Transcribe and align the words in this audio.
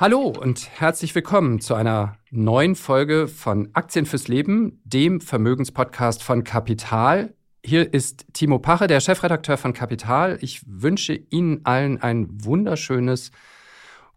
Hallo 0.00 0.28
und 0.28 0.66
herzlich 0.80 1.14
willkommen 1.14 1.60
zu 1.60 1.74
einer 1.74 2.16
neuen 2.30 2.74
Folge 2.74 3.28
von 3.28 3.68
Aktien 3.74 4.06
fürs 4.06 4.28
Leben, 4.28 4.80
dem 4.82 5.20
Vermögenspodcast 5.20 6.22
von 6.22 6.42
Kapital. 6.42 7.34
Hier 7.62 7.92
ist 7.92 8.24
Timo 8.32 8.58
Pache, 8.58 8.86
der 8.86 9.00
Chefredakteur 9.00 9.58
von 9.58 9.74
Kapital. 9.74 10.38
Ich 10.40 10.62
wünsche 10.66 11.12
Ihnen 11.12 11.66
allen 11.66 12.00
ein 12.00 12.28
wunderschönes, 12.30 13.30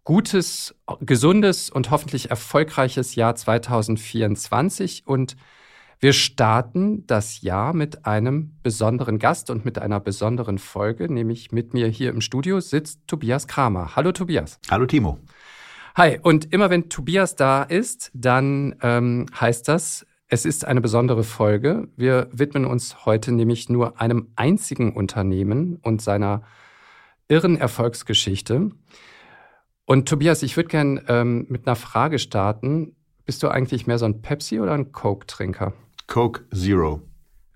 gutes, 0.04 0.74
gesundes 1.00 1.68
und 1.68 1.90
hoffentlich 1.90 2.30
erfolgreiches 2.30 3.14
Jahr 3.14 3.34
2024 3.34 5.06
und 5.06 5.36
wir 6.00 6.14
starten 6.14 7.06
das 7.06 7.42
Jahr 7.42 7.74
mit 7.74 8.06
einem 8.06 8.56
besonderen 8.62 9.18
Gast 9.18 9.50
und 9.50 9.66
mit 9.66 9.78
einer 9.78 10.00
besonderen 10.00 10.56
Folge, 10.56 11.12
nämlich 11.12 11.52
mit 11.52 11.74
mir 11.74 11.88
hier 11.88 12.08
im 12.08 12.22
Studio 12.22 12.60
sitzt 12.60 13.00
Tobias 13.06 13.46
Kramer. 13.48 13.96
Hallo 13.96 14.12
Tobias. 14.12 14.58
Hallo 14.70 14.86
Timo. 14.86 15.18
Hi, 15.96 16.18
und 16.20 16.52
immer 16.52 16.70
wenn 16.70 16.88
Tobias 16.88 17.36
da 17.36 17.62
ist, 17.62 18.10
dann 18.14 18.74
ähm, 18.82 19.26
heißt 19.40 19.68
das, 19.68 20.04
es 20.26 20.44
ist 20.44 20.64
eine 20.64 20.80
besondere 20.80 21.22
Folge. 21.22 21.86
Wir 21.96 22.28
widmen 22.32 22.64
uns 22.64 23.06
heute 23.06 23.30
nämlich 23.30 23.68
nur 23.68 24.00
einem 24.00 24.32
einzigen 24.34 24.92
Unternehmen 24.92 25.78
und 25.82 26.02
seiner 26.02 26.42
irren 27.28 27.56
Erfolgsgeschichte. 27.56 28.70
Und 29.84 30.08
Tobias, 30.08 30.42
ich 30.42 30.56
würde 30.56 30.68
gern 30.70 31.00
ähm, 31.06 31.46
mit 31.48 31.68
einer 31.68 31.76
Frage 31.76 32.18
starten. 32.18 32.96
Bist 33.24 33.44
du 33.44 33.48
eigentlich 33.48 33.86
mehr 33.86 33.98
so 33.98 34.06
ein 34.06 34.20
Pepsi 34.20 34.58
oder 34.58 34.72
ein 34.72 34.90
Coke-Trinker? 34.90 35.74
Coke 36.08 36.44
Zero. 36.52 37.02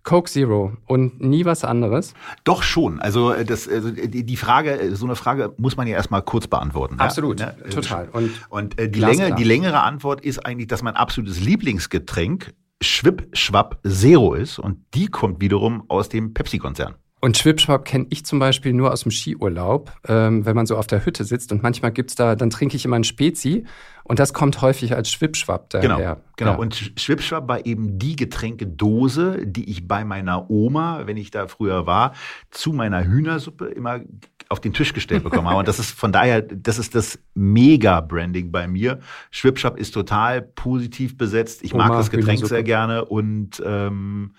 Coke 0.09 0.31
Zero 0.31 0.73
und 0.87 1.21
nie 1.21 1.45
was 1.45 1.65
anderes? 1.65 2.15
Doch 2.45 2.63
schon. 2.63 2.99
Also 2.99 3.33
äh, 3.33 3.45
das, 3.45 3.69
also 3.69 3.91
die 3.91 4.37
Frage, 4.37 4.81
äh, 4.81 4.95
so 4.95 5.05
eine 5.05 5.17
Frage 5.17 5.53
muss 5.59 5.77
man 5.77 5.87
ja 5.87 5.97
erstmal 5.97 6.23
kurz 6.23 6.47
beantworten. 6.47 6.99
Absolut, 6.99 7.41
ja? 7.41 7.53
Ne? 7.63 7.69
total. 7.69 8.09
Und, 8.13 8.31
und 8.49 8.81
äh, 8.81 8.89
die, 8.89 9.01
Länge, 9.01 9.35
die 9.35 9.45
längere 9.45 9.83
Antwort 9.83 10.23
ist 10.23 10.47
eigentlich, 10.47 10.69
dass 10.69 10.83
mein 10.83 10.97
absolutes 10.97 11.41
Lieblingsgetränk 11.41 12.55
Schwip 12.81 13.29
Schwapp 13.35 13.81
Zero 13.87 14.33
ist 14.33 14.59
und 14.59 14.79
die 14.95 15.09
kommt 15.09 15.43
wiederum 15.43 15.85
aus 15.89 16.09
dem 16.09 16.33
Pepsi-Konzern. 16.33 16.95
Und 17.21 17.37
Schwipschwapp 17.37 17.85
kenne 17.85 18.07
ich 18.11 18.25
zum 18.25 18.39
Beispiel 18.39 18.73
nur 18.73 18.93
aus 18.93 19.03
dem 19.03 19.11
Skiurlaub, 19.11 19.93
ähm, 20.07 20.47
wenn 20.47 20.55
man 20.55 20.67
so 20.67 20.77
auf 20.77 20.87
der 20.87 21.05
Hütte 21.05 21.25
sitzt 21.25 21.51
und 21.51 21.63
manchmal 21.65 21.91
gibt's 21.91 22.15
da, 22.15 22.37
dann 22.37 22.49
trinke 22.49 22.77
ich 22.77 22.85
immer 22.85 22.97
ein 22.97 23.05
Spezi 23.05 23.65
und 24.09 24.19
das 24.19 24.33
kommt 24.33 24.63
häufig 24.63 24.97
als 24.97 25.11
Schwipschwapp 25.11 25.71
daher. 25.71 25.89
Genau, 25.89 26.17
genau. 26.37 26.51
Ja. 26.53 26.57
Und 26.57 26.93
Schwipschwapp 26.97 27.47
war 27.47 27.67
eben 27.67 27.99
die 27.99 28.17
Getränkedose, 28.17 29.47
die 29.47 29.71
ich 29.71 29.87
bei 29.87 30.05
meiner 30.05 30.51
Oma, 30.51 31.03
wenn 31.05 31.19
ich 31.19 31.31
da 31.31 31.47
früher 31.47 31.87
war, 31.87 32.15
zu 32.51 32.73
meiner 32.73 33.05
Hühnersuppe 33.05 33.67
immer 33.67 34.01
auf 34.49 34.61
den 34.61 34.73
Tisch 34.73 34.95
gestellt 34.95 35.25
bekommen 35.25 35.47
habe. 35.47 35.59
Und 35.59 35.69
das 35.69 35.79
ist 35.79 35.91
von 35.91 36.11
daher, 36.11 36.41
das 36.41 36.79
ist 36.79 36.95
das 36.95 37.19
Mega-Branding 37.35 38.51
bei 38.51 38.67
mir. 38.67 39.01
Schwipschwapp 39.31 39.79
ist 39.79 39.93
total 39.93 40.41
positiv 40.41 41.19
besetzt. 41.19 41.63
Ich 41.63 41.75
Oma, 41.75 41.89
mag 41.89 41.99
das 41.99 42.11
Getränk 42.11 42.47
sehr 42.47 42.63
gerne 42.63 43.05
und 43.05 43.63
ähm, 43.65 44.33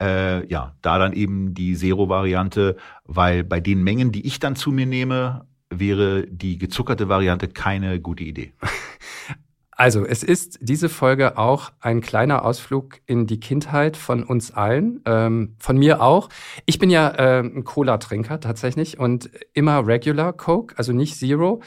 äh, 0.00 0.46
ja, 0.46 0.74
da 0.80 0.98
dann 0.98 1.12
eben 1.12 1.52
die 1.52 1.76
Zero-Variante, 1.76 2.76
weil 3.04 3.44
bei 3.44 3.60
den 3.60 3.82
Mengen, 3.82 4.12
die 4.12 4.26
ich 4.26 4.40
dann 4.40 4.56
zu 4.56 4.72
mir 4.72 4.86
nehme, 4.86 5.44
wäre 5.68 6.26
die 6.26 6.56
gezuckerte 6.56 7.08
Variante 7.08 7.48
keine 7.48 8.00
gute 8.00 8.24
Idee. 8.24 8.54
Also, 9.80 10.04
es 10.04 10.22
ist 10.22 10.58
diese 10.60 10.90
Folge 10.90 11.38
auch 11.38 11.72
ein 11.80 12.02
kleiner 12.02 12.44
Ausflug 12.44 13.00
in 13.06 13.26
die 13.26 13.40
Kindheit 13.40 13.96
von 13.96 14.24
uns 14.24 14.50
allen, 14.50 15.00
ähm, 15.06 15.54
von 15.58 15.78
mir 15.78 16.02
auch. 16.02 16.28
Ich 16.66 16.78
bin 16.78 16.90
ja 16.90 17.08
äh, 17.08 17.38
ein 17.38 17.64
Cola-Trinker 17.64 18.40
tatsächlich 18.40 18.98
und 18.98 19.30
immer 19.54 19.86
Regular 19.86 20.34
Coke, 20.34 20.76
also 20.76 20.92
nicht 20.92 21.16
Zero 21.16 21.62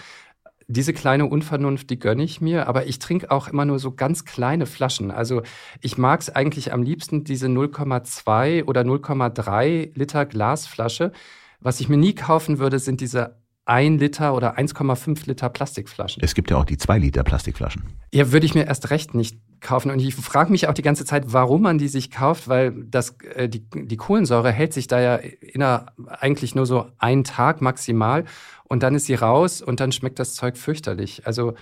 diese 0.68 0.94
kleine 0.94 1.25
Unvernunft, 1.25 1.90
die 1.90 1.97
gönne 1.97 2.23
ich 2.23 2.40
mir, 2.40 2.68
aber 2.68 2.85
ich 2.85 3.00
trinke 3.00 3.31
auch 3.31 3.47
immer 3.47 3.66
nur 3.66 3.79
so 3.79 3.91
ganz 3.91 4.25
kleine 4.25 4.68
Flaschen. 4.68 5.09
Also 5.09 5.41
ich 5.81 5.97
mag 5.97 6.22
es 6.22 6.29
eigentlich 6.29 6.72
am 6.72 6.84
liebsten, 6.84 7.23
diese 7.23 7.47
0,2 7.47 8.66
oder 8.66 8.81
0,3 8.81 9.91
Liter 9.96 10.25
Glasflasche. 10.28 11.12
Was 11.59 11.79
ich 11.79 11.90
mir 11.90 11.97
nie 11.97 12.13
kaufen 12.13 12.59
würde, 12.59 12.78
sind 12.78 13.02
diese 13.02 13.42
1 13.66 14.01
Liter 14.01 14.35
oder 14.35 14.57
1,5 14.57 15.25
Liter 15.28 15.50
Plastikflaschen. 15.50 16.22
Es 16.24 16.34
gibt 16.34 16.51
ja 16.51 16.57
auch 16.57 16.66
die 16.66 16.78
2 16.78 16.97
Liter 16.97 17.24
Plastikflaschen. 17.24 17.84
Ja, 18.13 18.31
würde 18.31 18.46
ich 18.46 18.56
mir 18.56 18.66
erst 18.66 18.90
recht 18.90 19.13
nicht 19.13 19.40
kaufen. 19.62 19.90
Und 19.90 20.00
ich 20.00 20.13
frage 20.16 20.51
mich 20.51 20.68
auch 20.68 20.74
die 20.74 20.81
ganze 20.81 21.06
Zeit, 21.06 21.31
warum 21.31 21.62
man 21.62 21.78
die 21.78 21.88
sich 21.88 22.12
kauft, 22.12 22.50
weil 22.50 22.73
das, 22.85 23.18
äh, 23.35 23.47
die, 23.47 23.63
die 23.73 23.97
Kohlensäure 23.97 24.52
hält 24.52 24.73
sich 24.73 24.88
da 24.88 25.00
ja 25.00 25.16
inner, 25.16 25.85
eigentlich 26.07 26.56
nur 26.56 26.66
so 26.66 26.88
einen 26.97 27.23
Tag 27.23 27.62
maximal 27.62 28.25
und 28.66 28.84
dann 28.84 28.96
ist 28.96 29.06
sie 29.06 29.16
raus 29.16 29.62
und 29.62 29.79
dann 29.79 29.94
schmeckt 29.94 30.19
das 30.19 30.35
Zeug 30.35 30.57
fürchterlich. 30.57 31.25
Also 31.25 31.53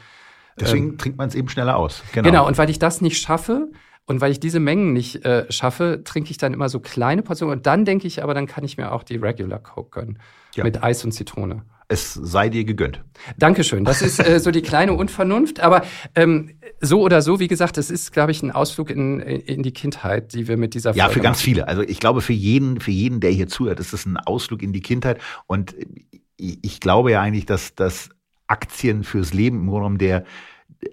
Deswegen 0.59 0.89
ähm, 0.89 0.97
trinkt 0.97 1.17
man 1.19 1.29
es 1.29 1.35
eben 1.35 1.49
schneller 1.49 1.77
aus. 1.77 2.03
Genau. 2.13 2.27
genau, 2.27 2.47
und 2.47 2.57
weil 2.57 2.69
ich 2.69 2.79
das 2.79 3.01
nicht 3.01 3.21
schaffe, 3.21 3.69
und 4.07 4.19
weil 4.19 4.31
ich 4.31 4.39
diese 4.39 4.59
Mengen 4.59 4.91
nicht 4.91 5.23
äh, 5.25 5.49
schaffe, 5.51 6.01
trinke 6.03 6.31
ich 6.31 6.37
dann 6.37 6.53
immer 6.53 6.67
so 6.67 6.79
kleine 6.79 7.21
Portionen. 7.21 7.59
Und 7.59 7.65
dann 7.67 7.85
denke 7.85 8.07
ich 8.07 8.23
aber, 8.23 8.33
dann 8.33 8.47
kann 8.47 8.63
ich 8.63 8.75
mir 8.75 8.91
auch 8.91 9.03
die 9.03 9.15
Regular 9.15 9.59
Coke 9.59 10.01
gönnen. 10.01 10.19
Ja. 10.55 10.63
Mit 10.63 10.83
Eis 10.83 11.05
und 11.05 11.13
Zitrone 11.13 11.63
es 11.91 12.13
sei 12.13 12.47
dir 12.47 12.63
gegönnt. 12.63 13.03
Dankeschön. 13.37 13.83
Das 13.83 14.01
ist 14.01 14.25
äh, 14.25 14.39
so 14.39 14.51
die 14.51 14.61
kleine 14.61 14.93
Unvernunft. 14.93 15.59
Aber 15.59 15.83
ähm, 16.15 16.51
so 16.79 17.01
oder 17.01 17.21
so, 17.21 17.39
wie 17.39 17.49
gesagt, 17.49 17.77
es 17.77 17.91
ist, 17.91 18.13
glaube 18.13 18.31
ich, 18.31 18.41
ein 18.41 18.51
Ausflug 18.51 18.89
in, 18.89 19.19
in 19.19 19.61
die 19.61 19.73
Kindheit, 19.73 20.33
die 20.33 20.47
wir 20.47 20.55
mit 20.55 20.73
dieser 20.73 20.93
Folge 20.93 20.99
Ja, 20.99 21.09
für 21.09 21.19
ganz 21.19 21.41
viele. 21.41 21.67
Also 21.67 21.81
ich 21.81 21.99
glaube, 21.99 22.21
für 22.21 22.33
jeden, 22.33 22.79
für 22.79 22.91
jeden, 22.91 23.19
der 23.19 23.31
hier 23.31 23.47
zuhört, 23.47 23.79
ist 23.81 23.91
es 23.93 24.05
ein 24.05 24.15
Ausflug 24.15 24.63
in 24.63 24.71
die 24.71 24.79
Kindheit. 24.79 25.19
Und 25.47 25.75
ich, 26.37 26.59
ich 26.61 26.79
glaube 26.79 27.11
ja 27.11 27.21
eigentlich, 27.21 27.45
dass, 27.45 27.75
dass 27.75 28.09
Aktien 28.47 29.03
fürs 29.03 29.33
Leben 29.33 29.57
im 29.57 29.67
Grunde 29.67 29.79
genommen 29.79 29.97
der 29.97 30.23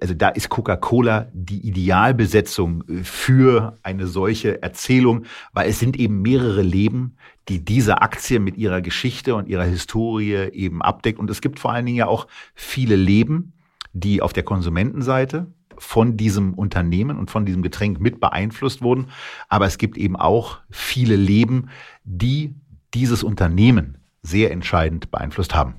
also 0.01 0.15
da 0.15 0.29
ist 0.29 0.49
Coca-Cola 0.49 1.29
die 1.33 1.67
Idealbesetzung 1.67 2.85
für 3.03 3.79
eine 3.83 4.07
solche 4.07 4.63
Erzählung, 4.63 5.25
weil 5.53 5.69
es 5.69 5.79
sind 5.79 5.99
eben 5.99 6.23
mehrere 6.23 6.63
Leben, 6.63 7.17
die 7.49 7.65
diese 7.65 8.03
Aktie 8.03 8.39
mit 8.39 8.57
ihrer 8.57 8.81
Geschichte 8.81 9.35
und 9.35 9.49
ihrer 9.49 9.65
Historie 9.65 10.51
eben 10.53 10.83
abdeckt. 10.83 11.19
Und 11.19 11.31
es 11.31 11.41
gibt 11.41 11.59
vor 11.59 11.73
allen 11.73 11.87
Dingen 11.87 11.99
ja 11.99 12.07
auch 12.07 12.27
viele 12.55 12.97
Leben, 12.97 13.55
die 13.93 14.21
auf 14.21 14.33
der 14.33 14.43
Konsumentenseite 14.43 15.47
von 15.79 16.17
diesem 16.17 16.55
Unternehmen 16.55 17.19
und 17.19 17.31
von 17.31 17.47
diesem 17.47 17.63
Getränk 17.63 18.01
mit 18.01 18.21
beeinflusst 18.21 18.83
wurden. 18.83 19.07
Aber 19.49 19.67
es 19.67 19.79
gibt 19.79 19.97
eben 19.97 20.17
auch 20.17 20.59
viele 20.71 21.17
Leben, 21.17 21.71
die 22.05 22.55
dieses 22.95 23.23
Unternehmen 23.23 23.99
sehr 24.23 24.51
entscheidend 24.51 25.11
beeinflusst 25.11 25.55
haben. 25.55 25.77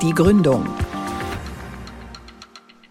Die 0.00 0.14
Gründung. 0.14 0.66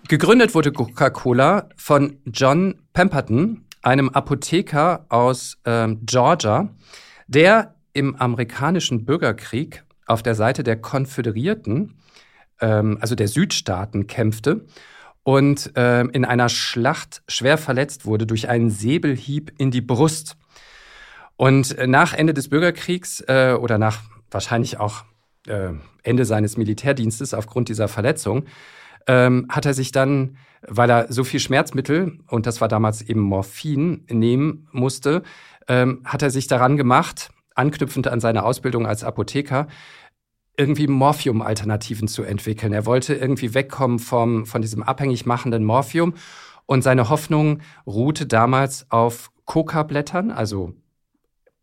Gegründet 0.09 0.55
wurde 0.55 0.71
Coca-Cola 0.71 1.69
von 1.75 2.17
John 2.25 2.81
Pemberton, 2.93 3.65
einem 3.83 4.09
Apotheker 4.09 5.05
aus 5.07 5.59
ähm, 5.65 5.99
Georgia, 6.03 6.75
der 7.27 7.75
im 7.93 8.15
amerikanischen 8.15 9.05
Bürgerkrieg 9.05 9.83
auf 10.07 10.23
der 10.23 10.33
Seite 10.33 10.63
der 10.63 10.77
Konföderierten, 10.77 11.99
ähm, 12.59 12.97
also 12.99 13.13
der 13.13 13.27
Südstaaten, 13.27 14.07
kämpfte 14.07 14.65
und 15.21 15.73
ähm, 15.75 16.09
in 16.09 16.25
einer 16.25 16.49
Schlacht 16.49 17.21
schwer 17.27 17.59
verletzt 17.59 18.07
wurde 18.07 18.25
durch 18.25 18.49
einen 18.49 18.71
Säbelhieb 18.71 19.51
in 19.59 19.69
die 19.69 19.81
Brust. 19.81 20.37
Und 21.35 21.77
nach 21.85 22.15
Ende 22.15 22.33
des 22.33 22.49
Bürgerkriegs 22.49 23.23
äh, 23.27 23.53
oder 23.53 23.77
nach 23.77 24.01
wahrscheinlich 24.31 24.79
auch 24.79 25.03
äh, 25.45 25.69
Ende 26.01 26.25
seines 26.25 26.57
Militärdienstes 26.57 27.35
aufgrund 27.35 27.69
dieser 27.69 27.87
Verletzung 27.87 28.45
ähm, 29.07 29.47
hat 29.49 29.65
er 29.65 29.73
sich 29.73 29.91
dann, 29.91 30.37
weil 30.67 30.89
er 30.89 31.11
so 31.11 31.23
viel 31.23 31.39
Schmerzmittel, 31.39 32.19
und 32.27 32.45
das 32.45 32.61
war 32.61 32.67
damals 32.67 33.01
eben 33.01 33.21
Morphin, 33.21 34.05
nehmen 34.09 34.67
musste, 34.71 35.23
ähm, 35.67 36.01
hat 36.05 36.21
er 36.21 36.31
sich 36.31 36.47
daran 36.47 36.77
gemacht, 36.77 37.29
anknüpfend 37.55 38.07
an 38.07 38.19
seine 38.19 38.43
Ausbildung 38.43 38.85
als 38.85 39.03
Apotheker, 39.03 39.67
irgendwie 40.57 40.87
Morphium-Alternativen 40.87 42.07
zu 42.07 42.23
entwickeln. 42.23 42.73
Er 42.73 42.85
wollte 42.85 43.15
irgendwie 43.15 43.53
wegkommen 43.53 43.99
vom, 43.99 44.45
von 44.45 44.61
diesem 44.61 44.83
abhängig 44.83 45.25
machenden 45.25 45.63
Morphium 45.63 46.15
und 46.65 46.83
seine 46.83 47.09
Hoffnung 47.09 47.61
ruhte 47.87 48.25
damals 48.25 48.85
auf 48.91 49.31
Coca-Blättern, 49.45 50.31
also 50.31 50.73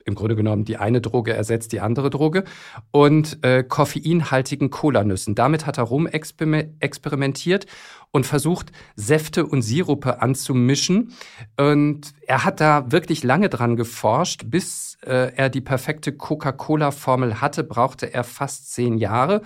im 0.07 0.15
Grunde 0.15 0.37
genommen 0.37 0.65
die 0.65 0.77
eine 0.79 1.01
Droge 1.01 1.35
ersetzt 1.35 1.73
die 1.73 1.81
andere 1.81 2.11
Droge 2.11 2.45
und 2.93 3.45
äh, 3.45 3.63
koffeinhaltigen 3.63 4.71
Cola-Nüssen. 4.71 5.35
Damit 5.35 5.67
hat 5.67 5.79
er 5.79 5.85
rum 5.85 6.07
experimentiert 6.07 7.67
und 8.13 8.25
versucht, 8.25 8.73
Säfte 8.95 9.45
und 9.45 9.63
Sirupe 9.63 10.23
anzumischen. 10.23 11.13
Und 11.57 12.15
er 12.27 12.45
hat 12.45 12.61
da 12.61 12.91
wirklich 12.91 13.25
lange 13.25 13.49
dran 13.49 13.77
geforscht. 13.77 14.45
Bis 14.47 14.97
äh, 15.05 15.35
er 15.35 15.51
die 15.51 15.61
perfekte 15.61 16.13
Coca-Cola-Formel 16.13 17.41
hatte, 17.41 17.65
brauchte 17.65 18.13
er 18.15 18.25
fast 18.25 18.73
zehn 18.73 18.99
Jahre. 18.99 19.43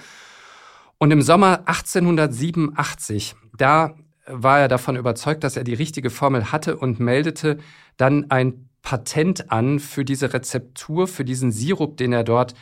Und 0.98 1.10
im 1.10 1.22
Sommer 1.22 1.60
1887, 1.66 3.34
da 3.56 3.94
war 4.26 4.60
er 4.60 4.68
davon 4.68 4.96
überzeugt, 4.96 5.42
dass 5.42 5.56
er 5.56 5.64
die 5.64 5.74
richtige 5.74 6.10
Formel 6.10 6.52
hatte 6.52 6.76
und 6.76 7.00
meldete 7.00 7.58
dann 7.96 8.30
ein 8.30 8.69
Patent 8.82 9.50
an 9.50 9.78
für 9.78 10.04
diese 10.04 10.32
Rezeptur, 10.32 11.06
für 11.06 11.24
diesen 11.24 11.52
Sirup, 11.52 11.96
den 11.96 12.12
er 12.12 12.24
dort 12.24 12.54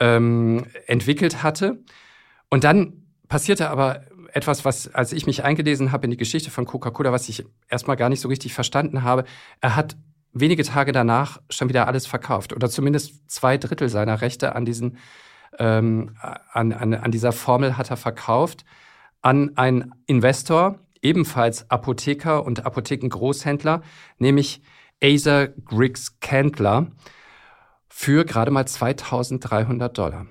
ähm, 0.00 0.66
entwickelt 0.86 1.42
hatte. 1.42 1.82
Und 2.50 2.64
dann 2.64 3.04
passierte 3.28 3.70
aber 3.70 4.02
etwas, 4.32 4.64
was, 4.64 4.92
als 4.92 5.12
ich 5.12 5.26
mich 5.26 5.44
eingelesen 5.44 5.92
habe 5.92 6.04
in 6.04 6.10
die 6.10 6.16
Geschichte 6.16 6.50
von 6.50 6.64
Coca-Cola, 6.64 7.12
was 7.12 7.28
ich 7.28 7.44
erstmal 7.68 7.96
gar 7.96 8.08
nicht 8.08 8.20
so 8.20 8.28
richtig 8.28 8.54
verstanden 8.54 9.02
habe. 9.02 9.24
Er 9.60 9.76
hat 9.76 9.96
wenige 10.32 10.64
Tage 10.64 10.92
danach 10.92 11.40
schon 11.50 11.68
wieder 11.68 11.86
alles 11.86 12.06
verkauft 12.06 12.52
oder 12.52 12.70
zumindest 12.70 13.30
zwei 13.30 13.58
Drittel 13.58 13.88
seiner 13.88 14.20
Rechte 14.22 14.54
an 14.54 14.64
diesen 14.64 14.96
ähm, 15.58 16.16
an, 16.20 16.72
an, 16.72 16.94
an 16.94 17.10
dieser 17.10 17.32
Formel 17.32 17.76
hat 17.76 17.90
er 17.90 17.98
verkauft 17.98 18.64
an 19.20 19.56
einen 19.56 19.94
Investor, 20.06 20.78
ebenfalls 21.02 21.70
Apotheker 21.70 22.44
und 22.44 22.64
Apothekengroßhändler, 22.64 23.82
nämlich 24.18 24.62
Acer 25.02 25.48
Griggs 25.48 26.20
Candler 26.20 26.86
für 27.88 28.24
gerade 28.24 28.50
mal 28.50 28.66
2300 28.66 29.96
Dollar. 29.96 30.26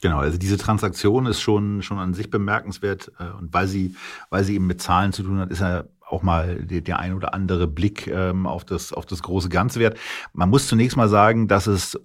Genau, 0.00 0.18
also 0.18 0.36
diese 0.36 0.56
Transaktion 0.58 1.26
ist 1.26 1.40
schon, 1.40 1.82
schon 1.82 1.98
an 1.98 2.14
sich 2.14 2.28
bemerkenswert 2.30 3.12
äh, 3.20 3.30
und 3.38 3.54
weil 3.54 3.68
sie, 3.68 3.94
weil 4.30 4.42
sie 4.42 4.54
eben 4.56 4.66
mit 4.66 4.82
Zahlen 4.82 5.12
zu 5.12 5.22
tun 5.22 5.38
hat, 5.38 5.50
ist 5.50 5.62
er 5.62 5.88
auch 6.12 6.22
mal 6.22 6.64
der, 6.64 6.98
ein 6.98 7.14
oder 7.14 7.34
andere 7.34 7.66
Blick 7.66 8.06
ähm, 8.06 8.46
auf, 8.46 8.64
das, 8.64 8.92
auf 8.92 9.06
das 9.06 9.22
große 9.22 9.48
Ganze 9.48 9.80
wert. 9.80 9.98
Man 10.32 10.50
muss 10.50 10.68
zunächst 10.68 10.96
mal 10.96 11.08
sagen, 11.08 11.48
dass 11.48 11.66
es 11.66 11.98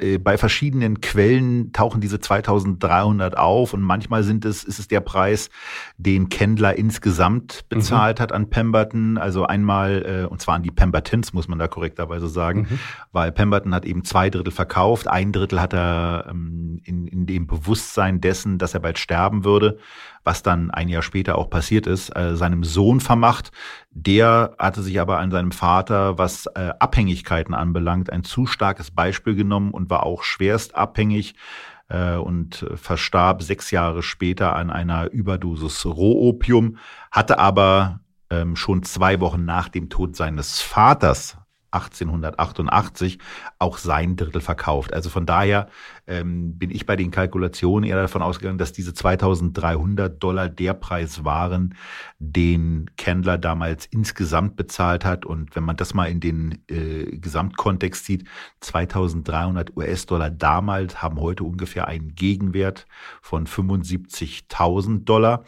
äh, 0.00 0.18
bei 0.18 0.38
verschiedenen 0.38 1.00
Quellen 1.00 1.72
tauchen 1.72 2.00
diese 2.00 2.20
2300 2.20 3.36
auf 3.36 3.72
und 3.72 3.82
manchmal 3.82 4.22
sind 4.22 4.44
es, 4.44 4.64
ist 4.64 4.78
es 4.78 4.88
der 4.88 5.00
Preis, 5.00 5.50
den 5.96 6.28
Kendler 6.28 6.76
insgesamt 6.76 7.64
bezahlt 7.68 8.18
mhm. 8.18 8.22
hat 8.22 8.32
an 8.32 8.50
Pemberton. 8.50 9.18
Also 9.18 9.46
einmal, 9.46 10.24
äh, 10.24 10.26
und 10.26 10.40
zwar 10.40 10.54
an 10.56 10.62
die 10.62 10.70
Pembertons, 10.70 11.32
muss 11.32 11.48
man 11.48 11.58
da 11.58 11.68
korrekterweise 11.68 12.28
sagen, 12.28 12.66
mhm. 12.70 12.78
weil 13.12 13.32
Pemberton 13.32 13.74
hat 13.74 13.84
eben 13.84 14.04
zwei 14.04 14.30
Drittel 14.30 14.52
verkauft. 14.52 15.08
Ein 15.08 15.32
Drittel 15.32 15.60
hat 15.60 15.72
er 15.72 16.26
ähm, 16.30 16.80
in, 16.84 17.06
in 17.06 17.26
dem 17.26 17.46
Bewusstsein 17.46 18.20
dessen, 18.20 18.58
dass 18.58 18.74
er 18.74 18.80
bald 18.80 18.98
sterben 18.98 19.44
würde, 19.44 19.78
was 20.26 20.42
dann 20.42 20.72
ein 20.72 20.88
Jahr 20.88 21.02
später 21.02 21.38
auch 21.38 21.48
passiert 21.48 21.86
ist, 21.86 22.14
äh, 22.16 22.36
seinem 22.36 22.64
Sohn 22.64 23.00
vermacht. 23.00 23.52
Der 23.90 24.56
hatte 24.58 24.82
sich 24.82 25.00
aber 25.00 25.18
an 25.18 25.30
seinem 25.30 25.52
Vater, 25.52 26.18
was 26.18 26.46
äh, 26.54 26.72
Abhängigkeiten 26.80 27.54
anbelangt, 27.54 28.12
ein 28.12 28.24
zu 28.24 28.46
starkes 28.46 28.90
Beispiel 28.90 29.36
genommen 29.36 29.70
und 29.70 29.88
war 29.88 30.02
auch 30.02 30.24
schwerst 30.24 30.74
abhängig 30.74 31.36
äh, 31.88 32.16
und 32.16 32.66
verstarb 32.74 33.42
sechs 33.42 33.70
Jahre 33.70 34.02
später 34.02 34.56
an 34.56 34.70
einer 34.70 35.12
Überdosis 35.12 35.86
Rohopium, 35.86 36.78
hatte 37.12 37.38
aber 37.38 38.00
ähm, 38.28 38.56
schon 38.56 38.82
zwei 38.82 39.20
Wochen 39.20 39.44
nach 39.44 39.68
dem 39.68 39.88
Tod 39.88 40.16
seines 40.16 40.60
Vaters 40.60 41.38
1888 41.76 43.18
auch 43.58 43.78
sein 43.78 44.16
Drittel 44.16 44.40
verkauft. 44.40 44.92
Also 44.92 45.10
von 45.10 45.26
daher 45.26 45.68
ähm, 46.06 46.58
bin 46.58 46.70
ich 46.70 46.86
bei 46.86 46.96
den 46.96 47.10
Kalkulationen 47.10 47.88
eher 47.88 48.00
davon 48.00 48.22
ausgegangen, 48.22 48.58
dass 48.58 48.72
diese 48.72 48.94
2300 48.94 50.22
Dollar 50.22 50.48
der 50.48 50.74
Preis 50.74 51.24
waren, 51.24 51.74
den 52.18 52.90
Candler 52.96 53.38
damals 53.38 53.86
insgesamt 53.86 54.56
bezahlt 54.56 55.04
hat. 55.04 55.26
Und 55.26 55.54
wenn 55.56 55.64
man 55.64 55.76
das 55.76 55.94
mal 55.94 56.06
in 56.06 56.20
den 56.20 56.62
äh, 56.68 57.16
Gesamtkontext 57.16 58.04
sieht, 58.04 58.26
2300 58.60 59.76
US-Dollar 59.76 60.30
damals 60.30 61.02
haben 61.02 61.20
heute 61.20 61.44
ungefähr 61.44 61.88
einen 61.88 62.14
Gegenwert 62.14 62.86
von 63.20 63.46
75.000 63.46 65.04
Dollar. 65.04 65.44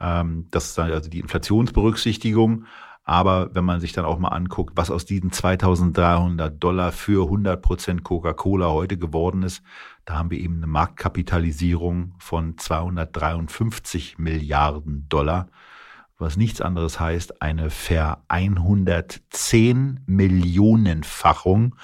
Ähm, 0.00 0.46
das 0.50 0.70
ist 0.70 0.78
also 0.78 1.08
die 1.08 1.20
Inflationsberücksichtigung. 1.20 2.64
Aber 3.10 3.52
wenn 3.54 3.64
man 3.64 3.80
sich 3.80 3.90
dann 3.90 4.04
auch 4.04 4.20
mal 4.20 4.28
anguckt, 4.28 4.76
was 4.76 4.88
aus 4.88 5.04
diesen 5.04 5.32
2300 5.32 6.62
Dollar 6.62 6.92
für 6.92 7.24
100 7.24 7.60
Prozent 7.60 8.04
Coca-Cola 8.04 8.68
heute 8.68 8.98
geworden 8.98 9.42
ist, 9.42 9.64
da 10.04 10.14
haben 10.14 10.30
wir 10.30 10.38
eben 10.38 10.58
eine 10.58 10.68
Marktkapitalisierung 10.68 12.14
von 12.20 12.56
253 12.56 14.18
Milliarden 14.18 15.06
Dollar, 15.08 15.48
was 16.18 16.36
nichts 16.36 16.60
anderes 16.60 17.00
heißt, 17.00 17.42
eine 17.42 17.70
ver 17.70 18.22
110 18.28 20.04
Millionenfachung 20.06 21.74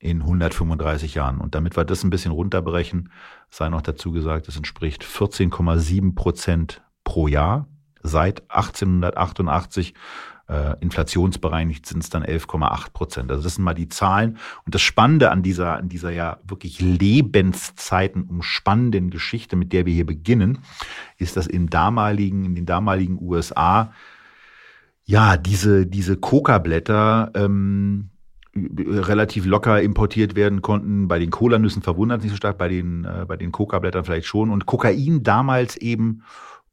in 0.00 0.22
135 0.22 1.14
Jahren. 1.14 1.38
Und 1.38 1.54
damit 1.54 1.76
wir 1.76 1.84
das 1.84 2.02
ein 2.02 2.10
bisschen 2.10 2.32
runterbrechen, 2.32 3.12
sei 3.50 3.68
noch 3.68 3.82
dazu 3.82 4.10
gesagt, 4.10 4.48
es 4.48 4.56
entspricht 4.56 5.04
14,7 5.04 6.16
Prozent 6.16 6.82
pro 7.04 7.28
Jahr 7.28 7.68
seit 8.02 8.50
1888 8.50 9.94
äh, 10.52 10.76
inflationsbereinigt 10.80 11.86
sind 11.86 12.02
es 12.02 12.10
dann 12.10 12.22
11,8 12.22 12.92
Prozent. 12.92 13.30
Also 13.30 13.42
das 13.42 13.54
sind 13.54 13.64
mal 13.64 13.74
die 13.74 13.88
Zahlen. 13.88 14.36
Und 14.66 14.74
das 14.74 14.82
Spannende 14.82 15.30
an 15.30 15.42
dieser, 15.42 15.76
an 15.78 15.88
dieser 15.88 16.10
ja 16.10 16.38
wirklich 16.46 16.80
Lebenszeiten 16.80 18.24
umspannenden 18.24 19.08
Geschichte, 19.08 19.56
mit 19.56 19.72
der 19.72 19.86
wir 19.86 19.94
hier 19.94 20.04
beginnen, 20.06 20.58
ist, 21.16 21.36
dass 21.36 21.46
im 21.46 21.70
damaligen, 21.70 22.44
in 22.44 22.54
den 22.54 22.66
damaligen 22.66 23.18
USA 23.20 23.92
ja 25.04 25.36
diese, 25.38 25.86
diese 25.86 26.16
Coca-Blätter 26.18 27.30
ähm, 27.34 28.10
relativ 28.54 29.46
locker 29.46 29.80
importiert 29.80 30.34
werden 30.34 30.60
konnten. 30.60 31.08
Bei 31.08 31.18
den 31.18 31.30
Cola-Nüssen 31.30 31.80
verwundert 31.80 32.22
nicht 32.22 32.30
so 32.30 32.36
stark, 32.36 32.58
bei 32.58 32.68
den, 32.68 33.06
äh, 33.06 33.24
bei 33.26 33.38
den 33.38 33.52
Coca-Blättern 33.52 34.04
vielleicht 34.04 34.26
schon. 34.26 34.50
Und 34.50 34.66
Kokain 34.66 35.22
damals 35.22 35.76
eben 35.78 36.22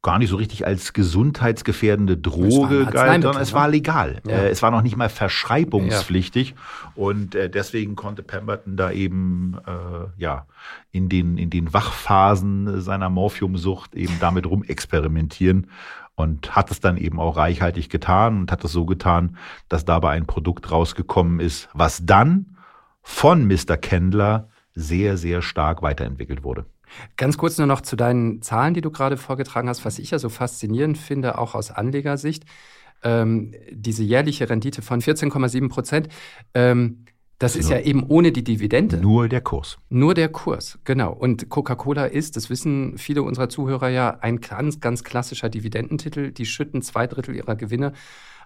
gar 0.02 0.18
nicht 0.18 0.30
so 0.30 0.38
richtig 0.38 0.66
als 0.66 0.94
gesundheitsgefährdende 0.94 2.16
Droge 2.16 2.86
galt, 2.86 3.24
sondern 3.24 3.42
es 3.42 3.52
war 3.52 3.66
ne? 3.66 3.74
legal. 3.74 4.22
Ja. 4.26 4.38
Äh, 4.38 4.50
es 4.50 4.62
war 4.62 4.72
noch 4.72 4.82
nicht 4.82 4.96
mal 4.96 5.10
verschreibungspflichtig. 5.10 6.52
Ja. 6.52 6.56
Und 6.96 7.36
äh, 7.36 7.50
deswegen 7.50 7.96
konnte 7.96 8.24
Pemberton 8.24 8.78
da 8.78 8.92
eben 8.92 9.58
äh, 9.68 10.22
ja 10.22 10.46
in 10.92 11.10
den, 11.10 11.38
in 11.38 11.50
den 11.50 11.74
Wachphasen 11.74 12.80
seiner 12.82 13.10
Morphiumsucht 13.10 13.94
eben 13.96 14.18
damit 14.22 14.46
rumexperimentieren 14.46 15.68
und 16.16 16.56
hat 16.56 16.72
es 16.72 16.80
dann 16.80 16.98
eben 16.98 17.20
auch 17.20 17.36
reichhaltig 17.36 17.90
getan 17.90 18.42
und 18.42 18.52
hat 18.52 18.64
es 18.64 18.72
so 18.72 18.86
getan, 18.86 19.38
dass 19.68 19.84
dabei 19.86 20.12
ein 20.12 20.26
Produkt 20.26 20.72
rausgekommen 20.72 21.40
ist, 21.40 21.70
was 21.74 22.06
dann 22.06 22.58
von 23.02 23.48
Mr. 23.48 23.76
Kendler 23.78 24.50
sehr, 24.76 25.18
sehr 25.18 25.42
stark 25.42 25.82
weiterentwickelt 25.82 26.44
wurde. 26.44 26.66
Ganz 27.18 27.38
kurz 27.38 27.58
nur 27.58 27.68
noch 27.68 27.82
zu 27.82 27.96
deinen 27.96 28.42
Zahlen, 28.42 28.74
die 28.74 28.82
du 28.82 28.92
gerade 28.92 29.18
vorgetragen 29.18 29.70
hast, 29.70 29.86
was 29.86 30.00
ich 30.00 30.12
ja 30.12 30.20
so 30.20 30.30
faszinierend 30.30 30.98
finde, 30.98 31.38
auch 31.38 31.56
aus 31.56 31.72
Anlegersicht. 31.72 32.46
Ähm, 33.04 33.54
diese 33.72 34.04
jährliche 34.04 34.50
Rendite 34.50 34.82
von 34.82 35.02
14,7 35.02 35.70
Prozent, 35.70 36.10
ähm, 36.54 37.06
das 37.40 37.56
ist 37.56 37.70
ja 37.70 37.80
eben 37.80 38.04
ohne 38.06 38.34
die 38.34 38.44
Dividende. 38.44 38.98
Nur 38.98 39.30
der 39.30 39.40
Kurs. 39.40 39.78
Nur 39.88 40.14
der 40.14 40.28
Kurs, 40.28 40.78
genau. 40.84 41.14
Und 41.14 41.48
Coca-Cola 41.48 42.04
ist, 42.04 42.36
das 42.36 42.50
wissen 42.50 42.98
viele 42.98 43.24
unserer 43.24 43.48
Zuhörer 43.48 43.88
ja, 43.88 44.18
ein 44.20 44.42
ganz, 44.42 44.82
ganz 44.82 45.06
klassischer 45.06 45.48
Dividendentitel. 45.48 46.32
Die 46.32 46.46
schütten 46.46 46.82
zwei 46.82 47.08
Drittel 47.08 47.34
ihrer 47.34 47.56
Gewinne 47.56 47.94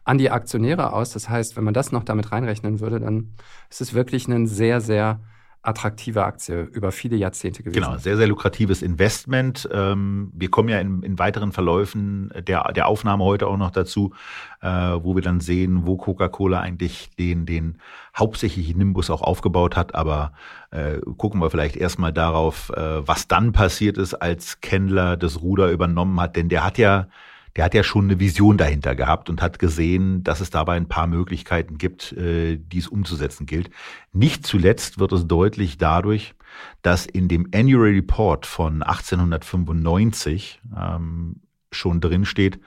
an 0.04 0.20
die 0.20 0.30
Aktionäre 0.30 0.94
aus. 0.94 1.10
Das 1.10 1.28
heißt, 1.28 1.58
wenn 1.58 1.64
man 1.64 1.74
das 1.74 1.92
noch 1.92 2.04
damit 2.04 2.32
reinrechnen 2.32 2.80
würde, 2.82 3.00
dann 3.00 3.34
ist 3.72 3.82
es 3.82 3.96
wirklich 3.96 4.28
ein 4.28 4.46
sehr, 4.46 4.80
sehr 4.80 5.20
attraktive 5.64 6.26
Aktie 6.26 6.64
über 6.64 6.92
viele 6.92 7.16
Jahrzehnte 7.16 7.64
gewesen. 7.64 7.82
Genau, 7.82 7.98
sehr, 7.98 8.18
sehr 8.18 8.28
lukratives 8.28 8.82
Investment. 8.82 9.68
Ähm, 9.72 10.30
wir 10.36 10.52
kommen 10.52 10.68
ja 10.68 10.80
in, 10.80 11.02
in 11.04 11.18
weiteren 11.18 11.54
Verläufen 11.54 12.32
der, 12.48 12.74
der 12.74 12.88
Aufnahme 12.88 13.24
heute 13.24 13.48
auch 13.48 13.58
noch 13.58 13.72
dazu, 13.72 14.14
äh, 14.62 14.68
wo 14.68 15.16
wir 15.16 15.22
dann 15.22 15.40
sehen, 15.40 15.86
wo 15.88 15.96
Coca-Cola 15.96 16.60
eigentlich 16.60 17.12
den, 17.18 17.46
den 17.46 17.78
hauptsächlichen 18.16 18.78
Nimbus 18.78 19.10
auch 19.10 19.22
aufgebaut 19.22 19.78
hat. 19.78 19.96
Aber 19.96 20.34
äh, 20.72 21.00
gucken 21.18 21.42
wir 21.42 21.50
vielleicht 21.50 21.78
erstmal 21.78 22.12
darauf, 22.12 22.70
äh, 22.72 23.08
was 23.08 23.30
dann 23.30 23.54
passiert 23.54 23.98
ist, 23.98 24.16
als 24.16 24.60
Kendler 24.60 25.16
das 25.16 25.42
Ruder 25.42 25.72
übernommen 25.72 26.20
hat. 26.20 26.36
Denn 26.36 26.50
der 26.50 26.66
hat 26.66 26.78
ja 26.78 27.08
der 27.56 27.66
hat 27.66 27.74
ja 27.74 27.84
schon 27.84 28.06
eine 28.06 28.20
Vision 28.20 28.58
dahinter 28.58 28.96
gehabt 28.96 29.30
und 29.30 29.42
hat 29.42 29.60
gesehen, 29.60 30.24
dass 30.24 30.42
es 30.42 30.50
dabei 30.50 30.76
ein 30.76 30.88
paar 30.88 31.08
Möglichkeiten 31.08 31.78
gibt, 31.78 32.12
äh, 32.14 32.58
die 32.58 32.80
es 32.80 32.88
umzusetzen 32.88 33.46
gilt. 33.46 33.70
Nicht 34.12 34.46
zuletzt 34.46 35.00
wird 35.00 35.12
es 35.12 35.28
deutlich 35.28 35.78
dadurch, 35.78 36.34
dass 36.82 37.06
in 37.06 37.28
dem 37.28 37.48
Annual 37.54 37.92
Report 37.92 38.46
von 38.46 38.82
1895 38.82 40.62
ähm, 40.76 41.42
schon 41.72 42.02
drin 42.02 42.26
steht, 42.26 42.60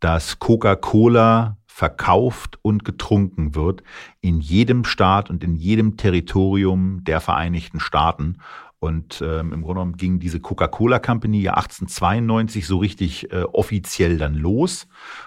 dass 0.00 0.38
Coca-Cola 0.38 1.56
verkauft 1.66 2.58
und 2.62 2.84
getrunken 2.84 3.54
wird 3.54 3.82
in 4.22 4.40
jedem 4.40 4.84
Staat 4.84 5.28
und 5.28 5.44
in 5.44 5.56
jedem 5.56 5.98
Territorium 5.98 7.04
der 7.04 7.20
Vereinigten 7.20 7.80
Staaten. 7.80 8.38
Und 8.78 9.22
ähm, 9.22 9.52
im 9.52 9.62
Grunde 9.62 9.80
genommen 9.80 9.96
ging 9.96 10.18
diese 10.18 10.38
Coca-Cola 10.38 10.98
Company 10.98 11.40
ja 11.40 11.54
1892 11.54 12.66
so 12.66 12.76
richtig 12.78 13.32
äh, 13.32 13.42
offiziell 13.42 14.18
dann 14.18 14.34
los. 14.34 14.86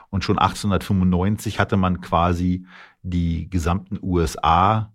Und 0.10 0.24
schon 0.24 0.38
1895 0.38 1.60
hatte 1.60 1.75
man 1.75 2.01
quasi 2.01 2.65
die 3.01 3.50
gesamten 3.50 3.98
USA, 4.01 4.94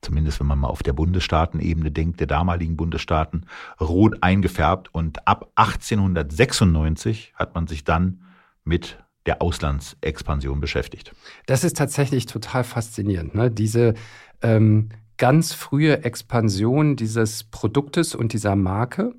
zumindest 0.00 0.40
wenn 0.40 0.46
man 0.48 0.58
mal 0.58 0.68
auf 0.68 0.82
der 0.82 0.92
Bundesstaatenebene 0.92 1.92
denkt, 1.92 2.18
der 2.20 2.26
damaligen 2.26 2.76
Bundesstaaten, 2.76 3.46
rot 3.80 4.16
eingefärbt. 4.22 4.92
Und 4.92 5.26
ab 5.28 5.50
1896 5.54 7.32
hat 7.36 7.54
man 7.54 7.68
sich 7.68 7.84
dann 7.84 8.24
mit 8.64 8.98
der 9.26 9.40
Auslandsexpansion 9.40 10.60
beschäftigt. 10.60 11.12
Das 11.46 11.64
ist 11.64 11.76
tatsächlich 11.76 12.26
total 12.26 12.64
faszinierend. 12.64 13.34
Ne? 13.34 13.50
Diese 13.50 13.94
ähm, 14.42 14.90
ganz 15.16 15.52
frühe 15.52 16.04
Expansion 16.04 16.96
dieses 16.96 17.44
Produktes 17.44 18.14
und 18.14 18.32
dieser 18.32 18.56
Marke. 18.56 19.14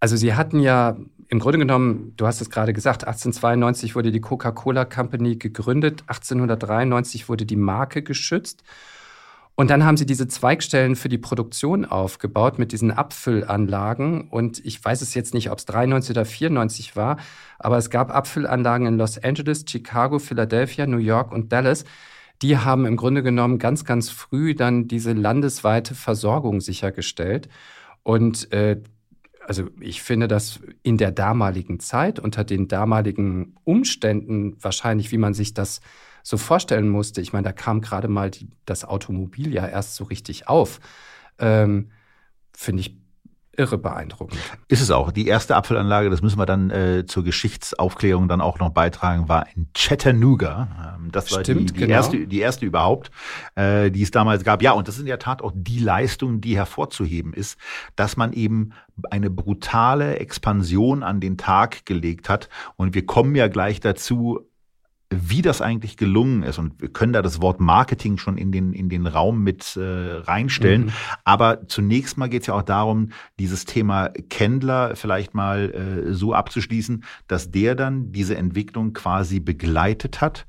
Also 0.00 0.16
sie 0.16 0.34
hatten 0.34 0.60
ja 0.60 0.96
im 1.28 1.40
Grunde 1.40 1.58
genommen, 1.58 2.14
du 2.16 2.26
hast 2.26 2.40
es 2.40 2.50
gerade 2.50 2.72
gesagt, 2.72 3.04
1892 3.04 3.94
wurde 3.94 4.10
die 4.10 4.20
Coca-Cola 4.20 4.84
Company 4.86 5.36
gegründet, 5.36 6.02
1893 6.06 7.28
wurde 7.28 7.44
die 7.44 7.56
Marke 7.56 8.02
geschützt. 8.02 8.62
Und 9.54 9.70
dann 9.70 9.84
haben 9.84 9.96
sie 9.96 10.06
diese 10.06 10.28
Zweigstellen 10.28 10.94
für 10.94 11.08
die 11.08 11.18
Produktion 11.18 11.84
aufgebaut 11.84 12.60
mit 12.60 12.70
diesen 12.70 12.92
Abfüllanlagen. 12.92 14.28
Und 14.28 14.64
ich 14.64 14.82
weiß 14.82 15.02
es 15.02 15.14
jetzt 15.14 15.34
nicht, 15.34 15.50
ob 15.50 15.58
es 15.58 15.64
93 15.66 16.12
oder 16.12 16.24
94 16.24 16.94
war, 16.94 17.16
aber 17.58 17.76
es 17.76 17.90
gab 17.90 18.14
Abfüllanlagen 18.14 18.86
in 18.86 18.96
Los 18.96 19.18
Angeles, 19.18 19.64
Chicago, 19.68 20.20
Philadelphia, 20.20 20.86
New 20.86 20.98
York 20.98 21.32
und 21.32 21.52
Dallas 21.52 21.84
die 22.42 22.56
haben 22.56 22.86
im 22.86 22.96
Grunde 22.96 23.22
genommen 23.22 23.58
ganz, 23.58 23.84
ganz 23.84 24.10
früh 24.10 24.54
dann 24.54 24.88
diese 24.88 25.12
landesweite 25.12 25.94
Versorgung 25.94 26.60
sichergestellt. 26.60 27.48
Und 28.02 28.52
äh, 28.52 28.80
also 29.46 29.68
ich 29.80 30.02
finde 30.02 30.28
das 30.28 30.60
in 30.82 30.98
der 30.98 31.10
damaligen 31.10 31.80
Zeit, 31.80 32.18
unter 32.18 32.44
den 32.44 32.68
damaligen 32.68 33.56
Umständen 33.64 34.56
wahrscheinlich, 34.62 35.10
wie 35.10 35.18
man 35.18 35.34
sich 35.34 35.54
das 35.54 35.80
so 36.22 36.36
vorstellen 36.36 36.88
musste. 36.88 37.22
Ich 37.22 37.32
meine, 37.32 37.44
da 37.44 37.52
kam 37.52 37.80
gerade 37.80 38.08
mal 38.08 38.30
die, 38.30 38.50
das 38.66 38.84
Automobil 38.84 39.54
ja 39.54 39.66
erst 39.66 39.96
so 39.96 40.04
richtig 40.04 40.48
auf. 40.48 40.80
Ähm, 41.38 41.90
finde 42.52 42.80
ich 42.82 42.98
irre 43.58 43.76
beeindruckend. 43.76 44.38
Ist 44.68 44.80
es 44.80 44.90
auch. 44.90 45.10
Die 45.10 45.26
erste 45.26 45.56
Abfüllanlage, 45.56 46.10
das 46.10 46.22
müssen 46.22 46.38
wir 46.38 46.46
dann 46.46 46.70
äh, 46.70 47.04
zur 47.06 47.24
Geschichtsaufklärung 47.24 48.28
dann 48.28 48.40
auch 48.40 48.58
noch 48.58 48.70
beitragen, 48.70 49.28
war 49.28 49.46
in 49.54 49.68
Chattanooga. 49.74 50.96
Ähm, 50.96 51.10
das 51.10 51.32
war 51.32 51.40
Stimmt, 51.40 51.70
die, 51.70 51.74
die, 51.74 51.80
genau. 51.80 51.94
erste, 51.94 52.26
die 52.26 52.40
erste 52.40 52.64
überhaupt, 52.64 53.10
äh, 53.56 53.90
die 53.90 54.02
es 54.02 54.10
damals 54.10 54.44
gab. 54.44 54.62
Ja, 54.62 54.72
und 54.72 54.86
das 54.86 54.94
ist 54.94 55.00
in 55.00 55.06
der 55.06 55.18
Tat 55.18 55.42
auch 55.42 55.52
die 55.54 55.80
Leistung, 55.80 56.40
die 56.40 56.56
hervorzuheben 56.56 57.32
ist, 57.32 57.58
dass 57.96 58.16
man 58.16 58.32
eben 58.32 58.70
eine 59.10 59.30
brutale 59.30 60.18
Expansion 60.18 61.02
an 61.02 61.20
den 61.20 61.36
Tag 61.36 61.84
gelegt 61.84 62.28
hat. 62.28 62.48
Und 62.76 62.94
wir 62.94 63.06
kommen 63.06 63.34
ja 63.34 63.48
gleich 63.48 63.80
dazu, 63.80 64.47
wie 65.10 65.40
das 65.40 65.62
eigentlich 65.62 65.96
gelungen 65.96 66.42
ist. 66.42 66.58
Und 66.58 66.80
wir 66.82 66.90
können 66.90 67.14
da 67.14 67.22
das 67.22 67.40
Wort 67.40 67.60
Marketing 67.60 68.18
schon 68.18 68.36
in 68.36 68.52
den, 68.52 68.74
in 68.74 68.90
den 68.90 69.06
Raum 69.06 69.42
mit 69.42 69.76
äh, 69.76 69.80
reinstellen. 69.80 70.86
Mhm. 70.86 70.92
Aber 71.24 71.66
zunächst 71.66 72.18
mal 72.18 72.28
geht 72.28 72.42
es 72.42 72.48
ja 72.48 72.54
auch 72.54 72.62
darum, 72.62 73.10
dieses 73.38 73.64
Thema 73.64 74.10
Kendler 74.28 74.96
vielleicht 74.96 75.34
mal 75.34 75.70
äh, 75.70 76.12
so 76.12 76.34
abzuschließen, 76.34 77.04
dass 77.26 77.50
der 77.50 77.74
dann 77.74 78.12
diese 78.12 78.36
Entwicklung 78.36 78.92
quasi 78.92 79.40
begleitet 79.40 80.20
hat 80.20 80.46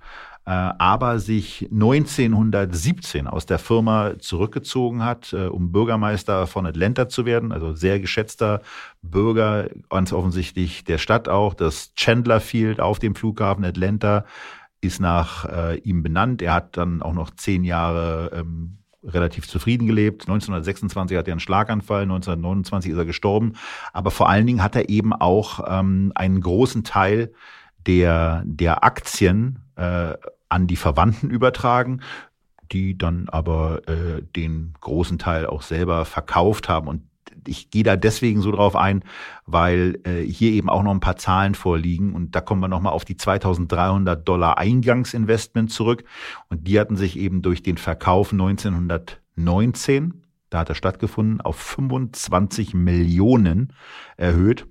aber 0.52 1.20
sich 1.20 1.68
1917 1.72 3.28
aus 3.28 3.46
der 3.46 3.60
Firma 3.60 4.18
zurückgezogen 4.18 5.06
hat, 5.06 5.32
äh, 5.32 5.46
um 5.46 5.72
Bürgermeister 5.72 6.48
von 6.48 6.66
Atlanta 6.66 7.08
zu 7.08 7.26
werden, 7.26 7.52
also 7.52 7.76
sehr 7.76 8.00
geschätzter 8.00 8.62
Bürger, 9.04 9.70
ganz 9.90 10.12
offensichtlich 10.12 10.84
der 10.84 10.98
Stadt 10.98 11.30
auch. 11.30 11.54
Das 11.54 11.94
Chandler 11.94 12.40
Field 12.40 12.80
auf 12.80 12.98
dem 12.98 13.14
Flughafen 13.14 13.64
Atlanta 13.64 14.26
ist 14.82 15.00
nach 15.00 15.46
äh, 15.46 15.78
ihm 15.80 16.02
benannt. 16.02 16.42
Er 16.42 16.56
hat 16.56 16.78
dann 16.78 17.04
auch 17.04 17.14
noch 17.14 17.30
zehn 17.30 17.64
Jahre 17.64 18.32
ähm, 18.34 18.80
relativ 19.04 19.48
zufrieden 19.48 19.86
gelebt. 19.86 20.24
1926 20.24 21.16
hat 21.16 21.28
er 21.28 21.34
einen 21.34 21.40
Schlaganfall, 21.40 22.04
1929 22.04 22.92
ist 22.92 22.98
er 22.98 23.06
gestorben. 23.06 23.54
Aber 23.94 24.10
vor 24.10 24.30
allen 24.30 24.48
Dingen 24.48 24.64
hat 24.64 24.76
er 24.76 24.90
eben 24.90 25.14
auch 25.14 25.60
ähm, 25.68 26.12
einen 26.16 26.42
großen 26.42 26.84
Teil 26.84 27.34
der, 27.86 28.42
der 28.46 28.84
Aktien 28.84 29.60
äh, 29.76 30.16
an 30.50 30.68
die 30.68 30.76
Verwandten 30.76 31.30
übertragen, 31.30 32.02
die 32.72 32.98
dann 32.98 33.30
aber 33.30 33.88
äh, 33.88 34.22
den 34.36 34.74
großen 34.82 35.18
Teil 35.18 35.46
auch 35.46 35.62
selber 35.62 36.06
verkauft 36.06 36.70
haben. 36.70 36.88
Und 36.88 37.04
ich 37.48 37.70
gehe 37.70 37.84
da 37.84 37.96
deswegen 37.96 38.42
so 38.42 38.52
drauf 38.52 38.76
ein, 38.76 39.04
weil 39.46 40.00
äh, 40.04 40.22
hier 40.22 40.52
eben 40.52 40.70
auch 40.70 40.84
noch 40.84 40.92
ein 40.92 41.00
paar 41.00 41.18
Zahlen 41.18 41.56
vorliegen. 41.56 42.14
Und 42.14 42.36
da 42.36 42.42
kommen 42.42 42.62
wir 42.62 42.68
nochmal 42.68 42.94
auf 42.94 43.06
die 43.06 43.18
2300 43.18 44.28
Dollar 44.28 44.58
Eingangsinvestment 44.58 45.72
zurück. 45.72 46.04
Und 46.50 46.68
die 46.68 46.80
hatten 46.80 46.98
sich 46.98 47.18
eben 47.18 47.42
durch 47.42 47.64
den 47.64 47.78
Verkauf 47.78 48.32
1919, 48.32 50.24
da 50.50 50.60
hat 50.60 50.70
er 50.70 50.76
stattgefunden, 50.76 51.42
auf 51.42 51.58
25 51.58 52.74
Millionen 52.74 53.74
erhöht. 54.18 54.66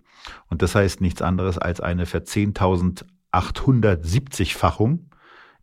Und 0.49 0.63
das 0.63 0.75
heißt 0.75 1.01
nichts 1.01 1.23
anderes 1.23 1.59
als 1.59 1.81
eine 1.81 2.07
für 2.07 2.19
10.870-fachung 2.19 5.08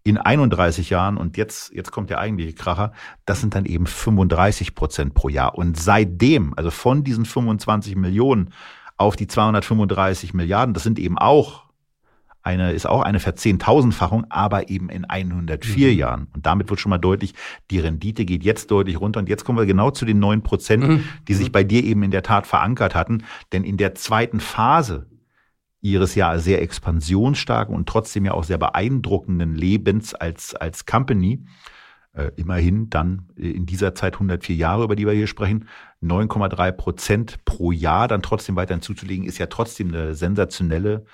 in 0.06 0.20
31 0.20 0.92
Jahren 0.92 1.18
und 1.18 1.36
jetzt, 1.36 1.74
jetzt 1.74 1.92
kommt 1.92 2.12
der 2.12 2.20
eigentliche 2.20 2.54
Kracher, 2.54 2.94
das 3.26 3.42
sind 3.42 3.56
dann 3.56 3.66
eben 3.66 3.88
35 3.88 4.76
Prozent 4.76 5.16
pro 5.16 5.30
Jahr. 5.30 5.56
Und 5.56 5.78
seitdem, 5.78 6.54
also 6.56 6.70
von 6.70 7.04
diesen 7.04 7.26
25 7.26 7.96
Millionen 7.96 8.52
auf 8.98 9.16
die 9.16 9.26
235 9.26 10.36
Milliarden, 10.36 10.76
das 10.76 10.84
sind 10.84 11.00
eben 11.00 11.18
auch 11.18 11.66
eine, 12.44 12.74
ist 12.74 12.86
auch 12.86 13.02
eine 13.02 13.20
Verzehntausendfachung, 13.20 14.26
aber 14.30 14.70
eben 14.70 14.90
in 14.90 15.06
104 15.06 15.92
mhm. 15.92 15.98
Jahren. 15.98 16.28
Und 16.36 16.46
damit 16.46 16.70
wird 16.70 16.80
schon 16.80 16.92
mal 16.92 17.00
deutlich, 17.00 17.34
die 17.72 17.80
Rendite 17.80 18.26
geht 18.26 18.44
jetzt 18.44 18.70
deutlich 18.70 19.02
runter. 19.02 19.20
Und 19.20 19.28
jetzt 19.28 19.44
kommen 19.44 19.58
wir 19.58 19.66
genau 19.66 19.90
zu 19.90 20.06
den 20.06 20.20
neun 20.20 20.44
Prozent, 20.44 20.88
mhm. 20.88 21.04
die 21.28 21.34
sich 21.34 21.52
bei 21.52 21.64
dir 21.64 21.84
eben 21.84 22.04
in 22.04 22.12
der 22.12 22.22
Tat 22.22 22.46
verankert 22.46 22.94
hatten. 22.94 23.24
Denn 23.54 23.64
in 23.64 23.78
der 23.78 23.96
zweiten 23.96 24.40
Phase 24.40 25.08
ihres 25.86 26.16
ja 26.16 26.38
sehr 26.40 26.62
expansionsstarken 26.62 27.76
und 27.76 27.88
trotzdem 27.88 28.26
ja 28.26 28.34
auch 28.34 28.44
sehr 28.44 28.58
beeindruckenden 28.58 29.54
Lebens 29.54 30.14
als, 30.16 30.56
als 30.56 30.86
Company, 30.86 31.46
äh, 32.14 32.32
immerhin 32.36 32.90
dann 32.90 33.30
in 33.36 33.66
dieser 33.66 33.94
Zeit 33.94 34.16
104 34.16 34.56
Jahre, 34.56 34.84
über 34.84 34.96
die 34.96 35.06
wir 35.06 35.14
hier 35.14 35.28
sprechen, 35.28 35.68
9,3 36.02 36.72
Prozent 36.72 37.46
pro 37.46 37.72
Jahr 37.72 38.08
dann 38.08 38.24
trotzdem 38.24 38.56
weiterhin 38.56 38.82
zuzulegen, 38.82 39.26
ist 39.26 39.38
ja 39.38 39.46
trotzdem 39.46 39.90
eine 39.90 40.16
sensationelle 40.16 41.06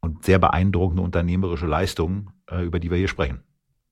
und 0.00 0.24
sehr 0.24 0.38
beeindruckende 0.38 1.02
unternehmerische 1.02 1.66
Leistung, 1.66 2.30
äh, 2.50 2.64
über 2.64 2.80
die 2.80 2.90
wir 2.90 2.96
hier 2.96 3.08
sprechen. 3.08 3.42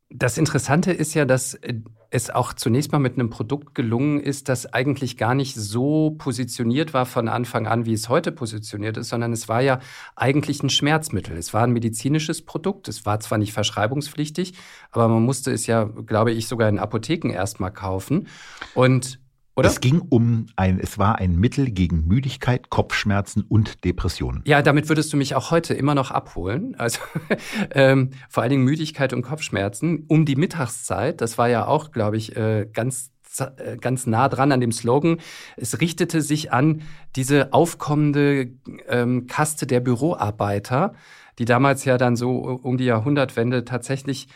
Das 0.08 0.38
Interessante 0.38 0.90
ist 0.90 1.12
ja, 1.12 1.26
dass 1.26 1.52
äh, 1.54 1.74
es 2.10 2.30
auch 2.30 2.54
zunächst 2.54 2.90
mal 2.90 2.98
mit 2.98 3.14
einem 3.14 3.28
Produkt 3.28 3.74
gelungen 3.74 4.20
ist, 4.20 4.48
das 4.48 4.72
eigentlich 4.72 5.18
gar 5.18 5.34
nicht 5.34 5.54
so 5.54 6.12
positioniert 6.12 6.94
war 6.94 7.04
von 7.04 7.28
Anfang 7.28 7.66
an, 7.66 7.84
wie 7.84 7.92
es 7.92 8.08
heute 8.08 8.32
positioniert 8.32 8.96
ist, 8.96 9.10
sondern 9.10 9.32
es 9.32 9.48
war 9.48 9.60
ja 9.60 9.80
eigentlich 10.16 10.62
ein 10.62 10.70
Schmerzmittel. 10.70 11.36
Es 11.36 11.52
war 11.52 11.64
ein 11.64 11.72
medizinisches 11.72 12.42
Produkt. 12.42 12.88
Es 12.88 13.04
war 13.04 13.20
zwar 13.20 13.36
nicht 13.36 13.52
verschreibungspflichtig, 13.52 14.54
aber 14.90 15.08
man 15.08 15.22
musste 15.22 15.52
es 15.52 15.66
ja, 15.66 15.84
glaube 15.84 16.32
ich, 16.32 16.48
sogar 16.48 16.68
in 16.70 16.78
Apotheken 16.78 17.30
erstmal 17.30 17.72
kaufen. 17.72 18.28
Und 18.74 19.20
oder? 19.58 19.68
Es 19.68 19.80
ging 19.80 20.00
um 20.08 20.46
ein, 20.56 20.78
es 20.78 20.98
war 20.98 21.16
ein 21.16 21.34
Mittel 21.34 21.70
gegen 21.70 22.06
Müdigkeit, 22.06 22.70
Kopfschmerzen 22.70 23.42
und 23.42 23.84
Depressionen. 23.84 24.42
Ja, 24.46 24.62
damit 24.62 24.88
würdest 24.88 25.12
du 25.12 25.16
mich 25.16 25.34
auch 25.34 25.50
heute 25.50 25.74
immer 25.74 25.94
noch 25.94 26.10
abholen. 26.10 26.76
Also 26.78 27.00
ähm, 27.72 28.10
vor 28.28 28.42
allen 28.42 28.50
Dingen 28.50 28.64
Müdigkeit 28.64 29.12
und 29.12 29.22
Kopfschmerzen 29.22 30.04
um 30.06 30.24
die 30.24 30.36
Mittagszeit. 30.36 31.20
Das 31.20 31.38
war 31.38 31.48
ja 31.48 31.66
auch, 31.66 31.90
glaube 31.90 32.16
ich, 32.16 32.36
äh, 32.36 32.68
ganz 32.72 33.10
äh, 33.40 33.76
ganz 33.76 34.06
nah 34.06 34.28
dran 34.28 34.52
an 34.52 34.60
dem 34.60 34.72
Slogan. 34.72 35.18
Es 35.56 35.80
richtete 35.80 36.22
sich 36.22 36.52
an 36.52 36.82
diese 37.16 37.52
aufkommende 37.52 38.52
ähm, 38.88 39.26
Kaste 39.26 39.66
der 39.66 39.80
Büroarbeiter, 39.80 40.94
die 41.38 41.44
damals 41.44 41.84
ja 41.84 41.98
dann 41.98 42.16
so 42.16 42.38
um 42.38 42.78
die 42.78 42.84
Jahrhundertwende 42.84 43.64
tatsächlich 43.64 44.28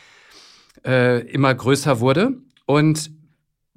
äh, 0.85 1.21
immer 1.29 1.55
größer 1.55 2.01
wurde. 2.01 2.39
Und 2.67 3.11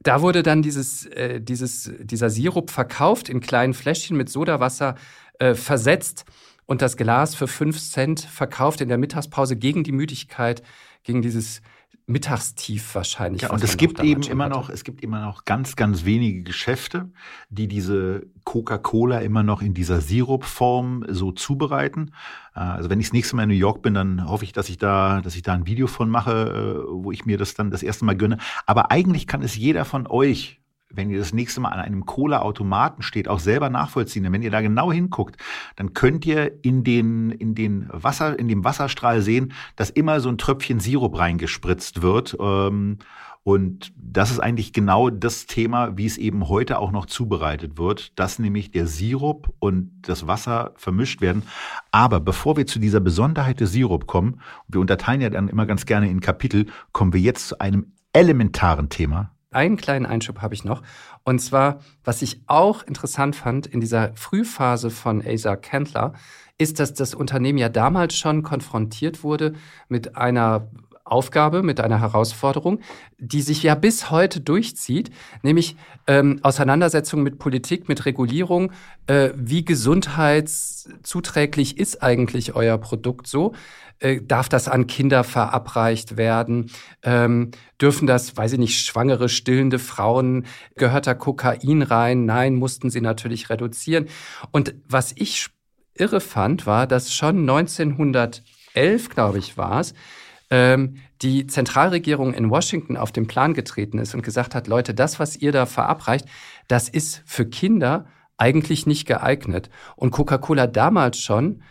da 0.06 0.22
wurde 0.22 0.44
dann 0.44 0.62
dieses, 0.62 1.08
äh, 1.08 1.42
dieses, 1.42 1.92
dieser 2.00 2.30
Sirup 2.30 2.70
verkauft 2.70 3.28
in 3.28 3.42
kleinen 3.42 3.74
Fläschchen 3.74 4.16
mit 4.16 4.30
Sodawasser 4.30 4.96
äh, 5.40 5.56
versetzt 5.56 6.26
und 6.68 6.84
das 6.84 6.96
Glas 6.96 7.34
für 7.34 7.48
fünf 7.48 7.80
Cent 7.80 8.20
verkauft 8.20 8.82
in 8.82 8.88
der 8.88 9.00
Mittagspause 9.00 9.56
gegen 9.56 9.84
die 9.84 9.92
Müdigkeit, 9.92 10.62
gegen 11.04 11.24
dieses 11.24 11.62
Mittagstief 12.08 12.94
wahrscheinlich. 12.94 13.44
Ja, 13.44 13.52
und 13.52 13.64
es 13.64 13.78
gibt 13.78 14.00
eben 14.00 14.22
immer 14.22 14.48
noch, 14.48 14.70
es 14.70 14.84
gibt 14.84 15.02
immer 15.02 15.22
noch 15.22 15.44
ganz, 15.44 15.76
ganz 15.76 16.06
wenige 16.06 16.44
Geschäfte, 16.44 17.12
die 17.50 17.68
diese 17.68 18.28
Coca-Cola 18.44 19.20
immer 19.20 19.42
noch 19.42 19.64
in 19.64 19.74
dieser 19.74 20.02
Sirupform 20.02 21.06
so 21.10 21.32
zubereiten. 21.32 22.12
Äh, 22.56 22.60
also 22.60 22.92
wenn 22.92 23.00
ich 23.00 23.08
das 23.08 23.14
nächste 23.14 23.36
Mal 23.36 23.44
in 23.44 23.50
New 23.50 23.56
York 23.56 23.82
bin, 23.82 23.96
dann 23.96 24.30
hoffe 24.30 24.44
ich, 24.44 24.54
dass 24.54 24.70
ich 24.70 24.78
da, 24.78 25.22
dass 25.22 25.36
ich 25.36 25.42
da 25.42 25.54
ein 25.54 25.66
Video 25.66 25.88
von 25.88 26.10
mache, 26.10 26.86
äh, 26.86 26.92
wo 26.92 27.12
ich 27.12 27.26
mir 27.26 27.40
das 27.40 27.56
dann 27.56 27.72
das 27.72 27.82
erste 27.82 28.06
Mal 28.06 28.16
gönne. 28.16 28.38
Aber 28.68 28.92
eigentlich 28.92 29.26
kann 29.26 29.42
es 29.42 29.56
jeder 29.56 29.84
von 29.84 30.06
euch 30.06 30.62
wenn 30.96 31.10
ihr 31.10 31.20
das 31.20 31.34
nächste 31.34 31.62
Mal 31.62 31.70
an 31.70 31.80
einem 31.80 32.06
Cola-Automaten 32.06 33.02
steht, 33.02 33.28
auch 33.28 33.40
selber 33.40 33.70
nachvollziehen. 33.70 34.24
Denn 34.24 34.34
wenn 34.34 34.42
ihr 34.42 34.52
da 34.52 34.62
genau 34.62 34.92
hinguckt, 34.92 35.38
dann 35.76 35.94
könnt 35.94 36.26
ihr 36.26 36.64
in 36.64 36.84
den, 36.84 37.32
in 37.32 37.56
den 37.56 37.88
Wasser, 37.92 38.38
in 38.38 38.48
dem 38.48 38.64
Wasserstrahl 38.64 39.22
sehen, 39.22 39.54
dass 39.76 39.90
immer 39.90 40.20
so 40.20 40.30
ein 40.30 40.38
Tröpfchen 40.38 40.80
Sirup 40.80 41.18
reingespritzt 41.18 42.02
wird. 42.02 42.36
Ähm, 42.40 42.98
und 43.48 43.94
das 43.96 44.32
ist 44.32 44.40
eigentlich 44.40 44.74
genau 44.74 45.12
das 45.12 45.46
Thema, 45.46 45.96
wie 45.98 46.08
es 46.08 46.18
eben 46.18 46.50
heute 46.50 46.80
auch 46.80 46.92
noch 46.92 47.06
zubereitet 47.06 47.78
wird, 47.78 48.18
dass 48.18 48.40
nämlich 48.40 48.72
der 48.72 48.88
Sirup 48.88 49.54
und 49.60 49.92
das 50.02 50.26
Wasser 50.26 50.74
vermischt 50.78 51.22
werden. 51.22 51.44
Aber 51.92 52.20
bevor 52.20 52.58
wir 52.58 52.66
zu 52.66 52.80
dieser 52.80 53.02
Besonderheit 53.02 53.60
des 53.60 53.72
Sirup 53.72 54.08
kommen, 54.08 54.42
wir 54.68 54.82
unterteilen 54.82 55.22
ja 55.22 55.30
dann 55.30 55.48
immer 55.48 55.68
ganz 55.68 55.86
gerne 55.86 56.10
in 56.10 56.22
Kapitel, 56.22 56.66
kommen 56.92 57.14
wir 57.14 57.20
jetzt 57.22 57.50
zu 57.50 57.60
einem 57.60 57.94
elementaren 58.14 58.90
Thema, 58.90 59.35
einen 59.56 59.78
kleinen 59.78 60.06
Einschub 60.06 60.42
habe 60.42 60.54
ich 60.54 60.64
noch. 60.64 60.82
Und 61.24 61.40
zwar, 61.40 61.80
was 62.04 62.22
ich 62.22 62.42
auch 62.48 62.84
interessant 62.84 63.36
fand 63.36 63.68
in 63.68 63.80
dieser 63.80 64.14
Frühphase 64.16 64.90
von 64.90 65.26
Asa 65.26 65.56
Candler, 65.56 66.14
ist, 66.58 66.80
dass 66.80 66.94
das 66.94 67.14
Unternehmen 67.14 67.58
ja 67.58 67.70
damals 67.70 68.16
schon 68.16 68.44
konfrontiert 68.44 69.24
wurde 69.24 69.54
mit 69.90 70.16
einer 70.16 70.70
Aufgabe, 71.06 71.62
mit 71.62 71.80
einer 71.82 72.02
Herausforderung, 72.02 72.80
die 73.20 73.44
sich 73.44 73.62
ja 73.62 73.76
bis 73.76 74.10
heute 74.10 74.42
durchzieht, 74.42 75.12
nämlich 75.44 75.76
ähm, 76.08 76.40
Auseinandersetzung 76.42 77.22
mit 77.22 77.38
Politik, 77.38 77.88
mit 77.88 78.06
Regulierung. 78.06 78.72
Äh, 79.06 79.30
wie 79.36 79.64
gesundheitszuträglich 79.64 81.78
ist 81.78 82.02
eigentlich 82.02 82.56
euer 82.56 82.80
Produkt 82.80 83.28
so? 83.28 83.54
Äh, 84.00 84.22
darf 84.22 84.50
das 84.50 84.68
an 84.68 84.88
Kinder 84.88 85.24
verabreicht 85.24 86.18
werden? 86.18 86.72
Ähm, 87.04 87.52
dürfen 87.82 88.08
das, 88.08 88.36
weiß 88.36 88.54
ich 88.54 88.60
nicht, 88.60 88.86
schwangere, 88.86 89.30
stillende 89.30 89.80
Frauen, 89.80 90.46
gehört 90.76 91.08
da 91.08 91.14
Kokain 91.14 91.82
rein? 91.82 92.26
Nein, 92.26 92.56
mussten 92.56 92.90
sie 92.90 93.02
natürlich 93.02 93.50
reduzieren. 93.50 94.08
Und 94.52 94.76
was 94.88 95.14
ich 95.16 95.48
irre 95.94 96.20
fand, 96.20 96.66
war, 96.66 96.88
dass 96.88 97.14
schon 97.14 97.40
1911, 97.40 99.10
glaube 99.10 99.40
ich, 99.40 99.58
war 99.58 99.80
es, 99.80 99.94
ähm, 100.50 100.98
die 101.22 101.48
Zentralregierung 101.48 102.34
in 102.34 102.50
Washington 102.50 102.98
auf 102.98 103.12
den 103.12 103.28
Plan 103.28 103.54
getreten 103.54 103.98
ist 104.00 104.14
und 104.14 104.22
gesagt 104.22 104.54
hat, 104.54 104.68
Leute, 104.68 104.94
das, 104.94 105.20
was 105.20 105.36
ihr 105.36 105.52
da 105.52 105.66
verabreicht, 105.66 106.26
das 106.68 106.90
ist 106.90 107.24
für 107.26 107.46
Kinder 107.46 108.06
eigentlich 108.38 108.86
nicht 108.86 109.08
geeignet. 109.08 109.70
Und 109.96 110.12
Coca-Cola 110.12 110.68
damals 110.68 111.20
schon 111.20 111.62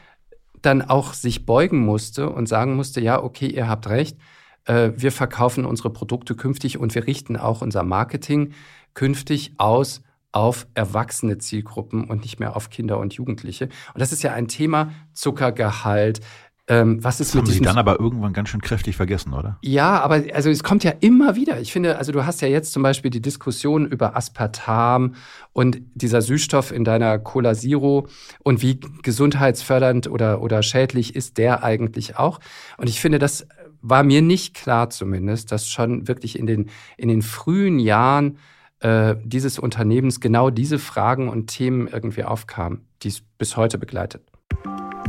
dann 0.64 0.82
auch 0.82 1.12
sich 1.14 1.46
beugen 1.46 1.84
musste 1.84 2.30
und 2.30 2.48
sagen 2.48 2.74
musste, 2.76 3.00
ja, 3.00 3.22
okay, 3.22 3.46
ihr 3.46 3.68
habt 3.68 3.88
recht, 3.88 4.18
äh, 4.64 4.92
wir 4.96 5.12
verkaufen 5.12 5.64
unsere 5.64 5.90
Produkte 5.90 6.34
künftig 6.34 6.78
und 6.78 6.94
wir 6.94 7.06
richten 7.06 7.36
auch 7.36 7.62
unser 7.62 7.82
Marketing 7.82 8.52
künftig 8.94 9.52
aus 9.58 10.02
auf 10.32 10.66
erwachsene 10.74 11.38
Zielgruppen 11.38 12.04
und 12.04 12.22
nicht 12.22 12.40
mehr 12.40 12.56
auf 12.56 12.68
Kinder 12.68 12.98
und 12.98 13.14
Jugendliche. 13.14 13.66
Und 13.66 14.00
das 14.00 14.12
ist 14.12 14.24
ja 14.24 14.32
ein 14.32 14.48
Thema 14.48 14.90
Zuckergehalt, 15.12 16.20
ähm, 16.66 17.04
was 17.04 17.20
ist 17.20 17.28
das 17.28 17.34
mit 17.34 17.44
haben 17.44 17.52
Sie 17.52 17.60
dann 17.60 17.76
aber 17.76 18.00
irgendwann 18.00 18.32
ganz 18.32 18.48
schön 18.48 18.62
kräftig 18.62 18.96
vergessen, 18.96 19.34
oder? 19.34 19.58
Ja, 19.60 20.00
aber 20.00 20.24
also 20.32 20.48
es 20.48 20.62
kommt 20.62 20.82
ja 20.82 20.92
immer 21.00 21.36
wieder. 21.36 21.60
Ich 21.60 21.72
finde, 21.72 21.98
also 21.98 22.10
du 22.10 22.24
hast 22.24 22.40
ja 22.40 22.48
jetzt 22.48 22.72
zum 22.72 22.82
Beispiel 22.82 23.10
die 23.10 23.20
Diskussion 23.20 23.86
über 23.86 24.16
Aspartam 24.16 25.14
und 25.52 25.82
dieser 25.94 26.22
Süßstoff 26.22 26.72
in 26.72 26.84
deiner 26.84 27.18
Cola 27.18 27.54
Zero 27.54 28.08
und 28.42 28.62
wie 28.62 28.80
gesundheitsfördernd 29.02 30.08
oder, 30.08 30.40
oder 30.40 30.62
schädlich 30.62 31.14
ist 31.14 31.36
der 31.36 31.62
eigentlich 31.64 32.16
auch. 32.16 32.40
Und 32.78 32.88
ich 32.88 32.98
finde, 32.98 33.18
das 33.18 33.46
war 33.82 34.02
mir 34.02 34.22
nicht 34.22 34.54
klar 34.54 34.88
zumindest, 34.88 35.52
dass 35.52 35.68
schon 35.68 36.08
wirklich 36.08 36.38
in 36.38 36.46
den, 36.46 36.70
in 36.96 37.08
den 37.08 37.20
frühen 37.20 37.78
Jahren 37.78 38.38
äh, 38.80 39.16
dieses 39.22 39.58
Unternehmens 39.58 40.18
genau 40.20 40.48
diese 40.48 40.78
Fragen 40.78 41.28
und 41.28 41.48
Themen 41.48 41.88
irgendwie 41.88 42.24
aufkamen, 42.24 42.86
die 43.02 43.08
es 43.08 43.20
bis 43.36 43.58
heute 43.58 43.76
begleitet. 43.76 44.22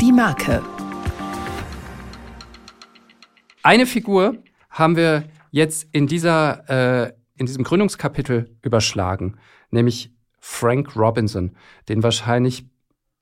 Die 0.01 0.11
Marke. 0.11 0.61
Eine 3.65 3.87
Figur 3.87 4.37
haben 4.69 4.95
wir 4.95 5.23
jetzt 5.49 5.87
in 5.91 6.05
dieser, 6.05 6.69
äh, 7.07 7.13
in 7.35 7.47
diesem 7.47 7.63
Gründungskapitel 7.63 8.55
überschlagen, 8.61 9.39
nämlich 9.71 10.13
Frank 10.39 10.95
Robinson, 10.95 11.55
den 11.89 12.03
wahrscheinlich 12.03 12.67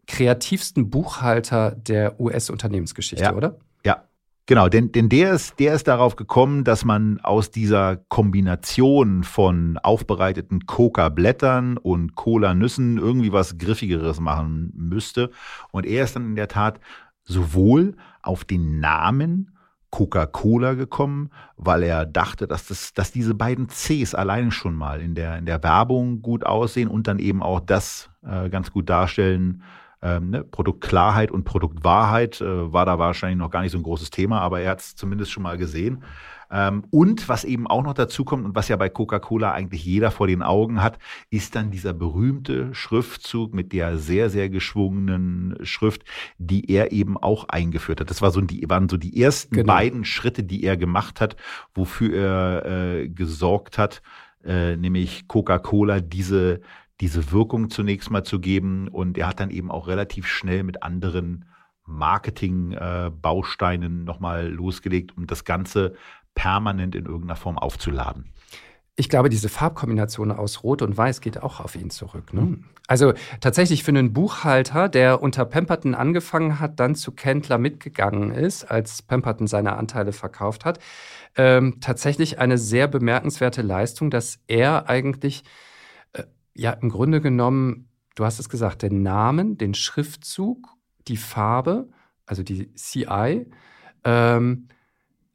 kreativsten 0.06 0.89
Buchhalter 0.89 1.72
der 1.72 2.20
US-Unternehmensgeschichte, 2.20 3.24
ja. 3.24 3.34
oder? 3.34 3.58
Ja, 3.86 4.04
Genau, 4.46 4.68
denn, 4.68 4.91
denn 4.91 5.08
der, 5.08 5.32
ist, 5.32 5.62
der 5.62 5.76
ist 5.76 5.88
darauf 5.88 6.18
gekommen, 6.18 6.65
dass 6.65 6.84
man 6.84 7.22
aus 7.22 7.50
dieser 7.50 7.96
Kombination 7.96 9.24
von 9.24 9.78
aufbereiteten 9.78 10.65
Coca-Blättern 10.65 11.78
und 11.78 12.15
Cola-Nüssen 12.15 12.98
irgendwie 12.98 13.32
was 13.32 13.58
Griffigeres 13.58 14.20
machen 14.20 14.74
müsste. 14.76 15.30
Und 15.72 15.86
er 15.86 16.04
ist 16.04 16.18
dann 16.18 16.26
in 16.26 16.36
der 16.36 16.50
Tat 16.50 16.82
sowohl 17.24 17.96
auf 18.22 18.44
den 18.44 18.82
Namen 18.82 19.53
Coca-Cola 19.94 20.74
gekommen, 20.74 21.30
weil 21.56 21.84
er 21.84 22.08
dachte, 22.08 22.48
dass, 22.48 22.66
das, 22.66 22.96
dass 22.96 23.12
diese 23.12 23.36
beiden 23.36 23.68
Cs 23.68 24.16
allein 24.16 24.50
schon 24.50 24.74
mal 24.74 25.00
in 25.00 25.14
der, 25.14 25.38
in 25.38 25.46
der 25.46 25.62
Werbung 25.62 26.24
gut 26.24 26.48
aussehen 26.48 26.88
und 26.88 27.06
dann 27.06 27.20
eben 27.20 27.44
auch 27.44 27.60
das 27.60 28.10
äh, 28.26 28.50
ganz 28.50 28.72
gut 28.72 28.90
darstellen. 28.90 29.62
Ähm, 30.02 30.32
ne? 30.32 30.44
Produktklarheit 30.44 31.30
und 31.30 31.44
Produktwahrheit 31.44 32.42
äh, 32.42 32.74
war 32.74 32.88
da 32.88 32.98
wahrscheinlich 32.98 33.38
noch 33.38 33.52
gar 33.52 33.62
nicht 33.62 33.72
so 33.72 33.78
ein 33.78 33.84
großes 33.84 34.10
Thema, 34.10 34.42
aber 34.42 34.62
er 34.62 34.72
hat 34.72 34.80
es 34.80 34.96
zumindest 34.96 35.32
schon 35.32 35.44
mal 35.44 35.60
gesehen. 35.60 36.04
Ähm, 36.54 36.84
und 36.92 37.28
was 37.28 37.44
eben 37.46 37.66
auch 37.66 37.82
noch 37.82 37.96
dazu 37.96 38.24
kommt 38.24 38.46
und 38.46 38.56
was 38.56 38.68
ja 38.68 38.76
bei 38.76 38.88
Coca-Cola 38.88 39.52
eigentlich 39.52 39.84
jeder 39.84 40.12
vor 40.12 40.28
den 40.28 40.44
Augen 40.44 40.84
hat, 40.84 41.00
ist 41.32 41.56
dann 41.56 41.72
dieser 41.72 41.94
berühmte 41.94 42.76
Schriftzug 42.76 43.56
mit 43.56 43.74
der 43.74 43.98
sehr, 43.98 44.30
sehr 44.30 44.50
geschwungenen 44.50 45.58
Schrift, 45.63 46.04
die 46.38 46.70
er 46.70 46.92
eben 46.92 47.18
auch 47.18 47.50
eingeführt 47.50 48.02
hat. 48.02 48.12
Das 48.12 48.22
war 48.22 48.30
so 48.30 48.42
die, 48.42 48.70
waren 48.70 48.88
so 48.88 48.98
die 48.98 49.20
ersten 49.20 49.56
genau. 49.56 49.74
beiden 49.74 50.06
Schritte, 50.06 50.44
die 50.44 50.63
er 50.63 50.78
gemacht 50.78 51.22
hat, 51.22 51.38
wofür 51.74 52.16
er 52.16 52.66
äh, 52.66 53.10
gesorgt 53.10 53.80
hat, 53.80 54.04
äh, 54.44 54.78
nämlich 54.78 55.28
Coca-Cola 55.28 56.02
diese, 56.02 56.62
diese 57.02 57.32
Wirkung 57.32 57.72
zunächst 57.72 58.12
mal 58.12 58.24
zu 58.24 58.39
geben. 58.39 58.89
Und 58.89 59.18
er 59.18 59.26
hat 59.28 59.39
dann 59.39 59.50
eben 59.50 59.72
auch 59.72 59.88
relativ 59.88 60.28
schnell 60.28 60.63
mit 60.63 60.84
anderen 60.84 61.46
Marketing-Bausteinen 61.86 64.02
äh, 64.02 64.06
nochmal 64.06 64.50
losgelegt, 64.50 65.16
um 65.18 65.26
das 65.28 65.46
Ganze 65.46 65.96
permanent 66.36 66.96
in 66.96 67.06
irgendeiner 67.06 67.36
Form 67.36 67.58
aufzuladen. 67.58 68.34
Ich 68.96 69.10
glaube, 69.10 69.30
diese 69.30 69.50
Farbkombination 69.50 70.32
aus 70.32 70.63
Rot 70.63 70.84
und 70.84 70.96
Weiß 70.96 71.19
geht 71.19 71.41
auch 71.41 71.60
auf 71.60 71.76
ihn 71.76 71.89
zurück. 71.89 72.32
Ne? 72.34 72.41
Mhm. 72.41 72.65
Also 72.88 73.13
tatsächlich 73.39 73.84
für 73.84 73.89
einen 73.89 74.13
Buchhalter, 74.13 74.88
der 74.88 75.24
unter 75.24 75.46
Pemberton 75.46 75.96
angefangen 75.96 76.60
hat, 76.60 76.80
dann 76.80 76.96
zu 76.96 77.12
Kendler 77.12 77.58
mitgegangen 77.58 78.32
ist, 78.32 78.65
als 78.65 79.02
Pemberton 79.02 79.48
seine 79.48 79.78
Anteile 79.78 80.12
verkauft 80.12 80.63
hat, 80.63 80.80
ähm, 81.36 81.80
tatsächlich 81.80 82.39
eine 82.39 82.58
sehr 82.58 82.88
bemerkenswerte 82.88 83.63
Leistung, 83.63 84.12
dass 84.12 84.39
er 84.48 84.89
eigentlich 84.89 85.43
äh, 86.12 86.24
ja 86.54 86.72
im 86.72 86.89
Grunde 86.89 87.19
genommen, 87.19 87.89
du 88.15 88.26
hast 88.26 88.39
es 88.39 88.50
gesagt, 88.50 88.84
den 88.84 89.02
Namen, 89.02 89.58
den 89.58 89.74
Schriftzug, 89.74 90.67
die 91.08 91.17
Farbe, 91.17 91.89
also 92.26 92.43
die 92.43 92.72
CI, 92.76 93.50
ähm, 94.04 94.67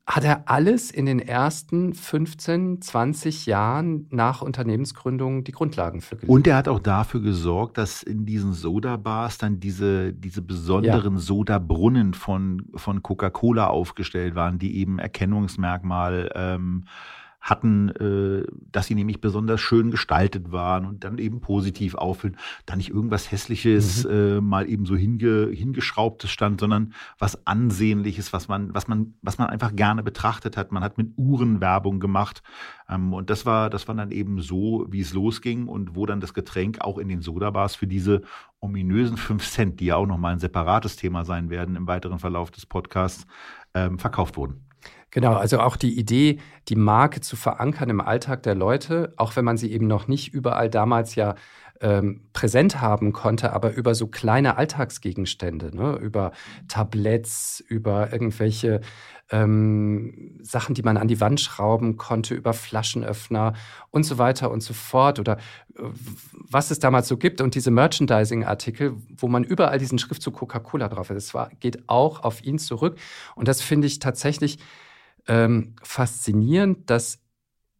hat 0.09 0.25
er 0.25 0.49
alles 0.49 0.91
in 0.91 1.05
den 1.05 1.21
ersten 1.21 1.93
15, 1.93 2.81
20 2.81 3.45
Jahren 3.45 4.07
nach 4.09 4.41
Unternehmensgründung 4.41 5.45
die 5.45 5.53
Grundlagen 5.53 6.01
für 6.01 6.17
gelegt. 6.17 6.31
Und 6.31 6.47
er 6.47 6.57
hat 6.57 6.67
auch 6.67 6.79
dafür 6.79 7.21
gesorgt, 7.21 7.77
dass 7.77 8.03
in 8.03 8.25
diesen 8.25 8.55
Soda-Bars 8.55 9.37
dann 9.37 9.61
diese, 9.61 10.15
diese 10.15 10.41
besonderen 10.41 11.15
ja. 11.15 11.21
Sodabrunnen 11.21 12.15
von, 12.15 12.65
von 12.75 13.03
Coca-Cola 13.03 13.67
aufgestellt 13.67 14.35
waren, 14.35 14.59
die 14.59 14.79
eben 14.79 14.99
Erkennungsmerkmal 14.99 16.33
ähm, 16.35 16.85
hatten, 17.49 17.89
äh, 17.91 18.47
dass 18.71 18.87
sie 18.87 18.95
nämlich 18.95 19.21
besonders 19.21 19.61
schön 19.61 19.91
gestaltet 19.91 20.53
waren 20.53 20.85
und 20.85 21.05
dann 21.05 21.19
eben 21.19 21.41
positiv 21.41 21.95
auffüllen, 21.95 22.37
da 22.67 22.77
nicht 22.77 22.91
irgendwas 22.91 23.31
Hässliches 23.31 24.05
mhm. 24.05 24.11
äh, 24.11 24.41
mal 24.41 24.69
eben 24.69 24.87
so 24.87 24.97
hinge, 24.97 25.49
hingeschraubtes 25.53 26.31
stand, 26.31 26.61
sondern 26.61 26.93
was 27.19 27.47
Ansehnliches, 27.47 28.33
was 28.33 28.49
man, 28.49 28.75
was 28.75 28.89
man, 28.89 29.15
was 29.23 29.39
man 29.39 29.49
einfach 29.49 29.75
gerne 29.75 30.03
betrachtet 30.03 30.57
hat. 30.57 30.73
Man 30.73 30.83
hat 30.83 30.99
mit 30.99 31.13
Uhren 31.17 31.61
Werbung 31.61 32.01
gemacht 32.01 32.43
ähm, 32.89 33.13
und 33.13 33.31
das 33.31 33.47
war, 33.47 33.71
das 33.71 33.89
war 33.89 33.95
dann 33.95 34.11
eben 34.11 34.41
so, 34.41 34.87
wie 34.91 35.01
es 35.01 35.13
losging 35.13 35.67
und 35.67 35.95
wo 35.95 36.07
dann 36.07 36.21
das 36.21 36.35
Getränk 36.35 36.81
auch 36.81 36.99
in 36.99 37.09
den 37.09 37.23
Sodabars 37.23 37.75
für 37.77 37.87
diese 37.87 38.23
ominösen 38.61 39.17
fünf 39.17 39.49
Cent, 39.49 39.81
die 39.81 39.87
ja 39.87 39.97
auch 39.97 40.07
nochmal 40.07 40.33
ein 40.33 40.39
separates 40.41 40.97
Thema 40.97 41.25
sein 41.25 41.51
werden 41.51 41.77
im 41.77 41.87
weiteren 41.87 42.19
Verlauf 42.19 42.51
des 42.51 42.67
Podcasts, 42.67 43.27
ähm, 43.75 43.99
verkauft 43.99 44.37
wurden. 44.37 44.68
Genau, 45.11 45.35
also 45.35 45.61
auch 45.61 45.77
die 45.77 45.99
Idee, 45.99 46.39
die 46.69 46.77
Marke 46.77 47.21
zu 47.21 47.37
verankern 47.37 47.89
im 47.89 48.01
Alltag 48.01 48.43
der 48.43 48.55
Leute, 48.55 49.15
auch 49.17 49.37
wenn 49.37 49.45
man 49.45 49.57
sie 49.57 49.73
eben 49.73 49.87
noch 49.87 50.07
nicht 50.07 50.35
überall 50.35 50.69
damals 50.69 51.15
ja 51.15 51.35
ähm, 51.81 52.23
präsent 52.33 52.81
haben 52.81 53.13
konnte, 53.13 53.53
aber 53.53 53.73
über 53.73 53.95
so 53.95 54.07
kleine 54.07 54.57
Alltagsgegenstände, 54.57 55.75
ne? 55.75 55.97
über 55.97 56.33
Tabletts, 56.67 57.63
über 57.67 58.13
irgendwelche 58.13 58.81
ähm, 59.31 60.39
Sachen, 60.43 60.75
die 60.75 60.83
man 60.83 60.97
an 60.97 61.09
die 61.09 61.21
Wand 61.21 61.41
schrauben 61.41 61.97
konnte, 61.97 62.35
über 62.35 62.53
Flaschenöffner 62.53 63.53
und 63.91 64.05
so 64.05 64.19
weiter 64.19 64.51
und 64.51 64.63
so 64.63 64.73
fort 64.75 65.19
oder 65.19 65.37
äh, 65.77 65.83
was 66.33 66.71
es 66.71 66.79
damals 66.79 67.09
so 67.09 67.17
gibt 67.17 67.41
und 67.41 67.55
diese 67.55 67.71
Merchandising-Artikel, 67.71 68.97
wo 69.17 69.29
man 69.29 69.45
überall 69.45 69.79
diesen 69.79 69.99
Schriftzug 69.99 70.35
Coca-Cola 70.35 70.89
drauf 70.89 71.11
hat. 71.11 71.17
Das 71.17 71.35
war, 71.35 71.51
geht 71.61 71.89
auch 71.89 72.25
auf 72.25 72.43
ihn 72.43 72.59
zurück 72.59 72.99
und 73.35 73.49
das 73.49 73.61
finde 73.61 73.87
ich 73.87 73.99
tatsächlich 73.99 74.59
ähm, 75.27 75.75
faszinierend, 75.83 76.89
dass 76.89 77.21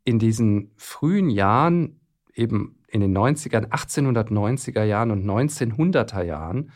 in 0.05 0.19
diesen 0.19 0.71
frühen 0.77 1.31
Jahren 1.31 2.01
eben 2.35 2.78
in 2.89 3.01
den 3.01 3.17
90ern, 3.17 3.69
1890er 3.69 4.83
Jahren 4.83 5.11
und 5.11 5.25
1900er 5.25 6.23
Jahren 6.23 6.73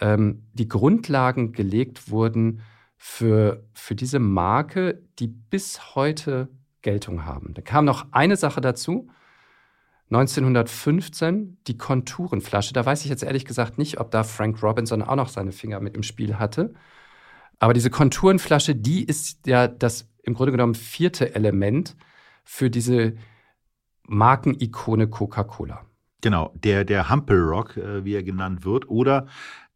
ähm, 0.00 0.42
die 0.52 0.68
Grundlagen 0.68 1.52
gelegt 1.52 2.10
wurden 2.10 2.60
für, 2.96 3.64
für 3.74 3.94
diese 3.94 4.18
Marke, 4.18 5.02
die 5.18 5.28
bis 5.28 5.94
heute 5.94 6.48
Geltung 6.82 7.24
haben. 7.24 7.54
Da 7.54 7.62
kam 7.62 7.84
noch 7.84 8.06
eine 8.12 8.36
Sache 8.36 8.60
dazu. 8.60 9.08
1915 10.10 11.58
die 11.66 11.76
Konturenflasche. 11.76 12.72
Da 12.72 12.86
weiß 12.86 13.02
ich 13.02 13.10
jetzt 13.10 13.24
ehrlich 13.24 13.44
gesagt 13.44 13.76
nicht, 13.76 13.98
ob 13.98 14.12
da 14.12 14.22
Frank 14.22 14.62
Robinson 14.62 15.02
auch 15.02 15.16
noch 15.16 15.28
seine 15.28 15.50
Finger 15.50 15.80
mit 15.80 15.96
im 15.96 16.04
Spiel 16.04 16.38
hatte. 16.38 16.74
Aber 17.58 17.72
diese 17.72 17.90
Konturenflasche, 17.90 18.76
die 18.76 19.04
ist 19.04 19.46
ja 19.46 19.66
das 19.66 20.08
im 20.22 20.34
Grunde 20.34 20.52
genommen 20.52 20.74
vierte 20.74 21.34
Element 21.34 21.96
für 22.44 22.70
diese 22.70 23.14
Markenikone 24.08 25.08
Coca-Cola. 25.08 25.84
Genau, 26.22 26.52
der, 26.54 26.84
der 26.84 27.10
Humpelrock, 27.10 27.76
äh, 27.76 28.04
wie 28.04 28.14
er 28.14 28.22
genannt 28.22 28.64
wird, 28.64 28.88
oder 28.88 29.26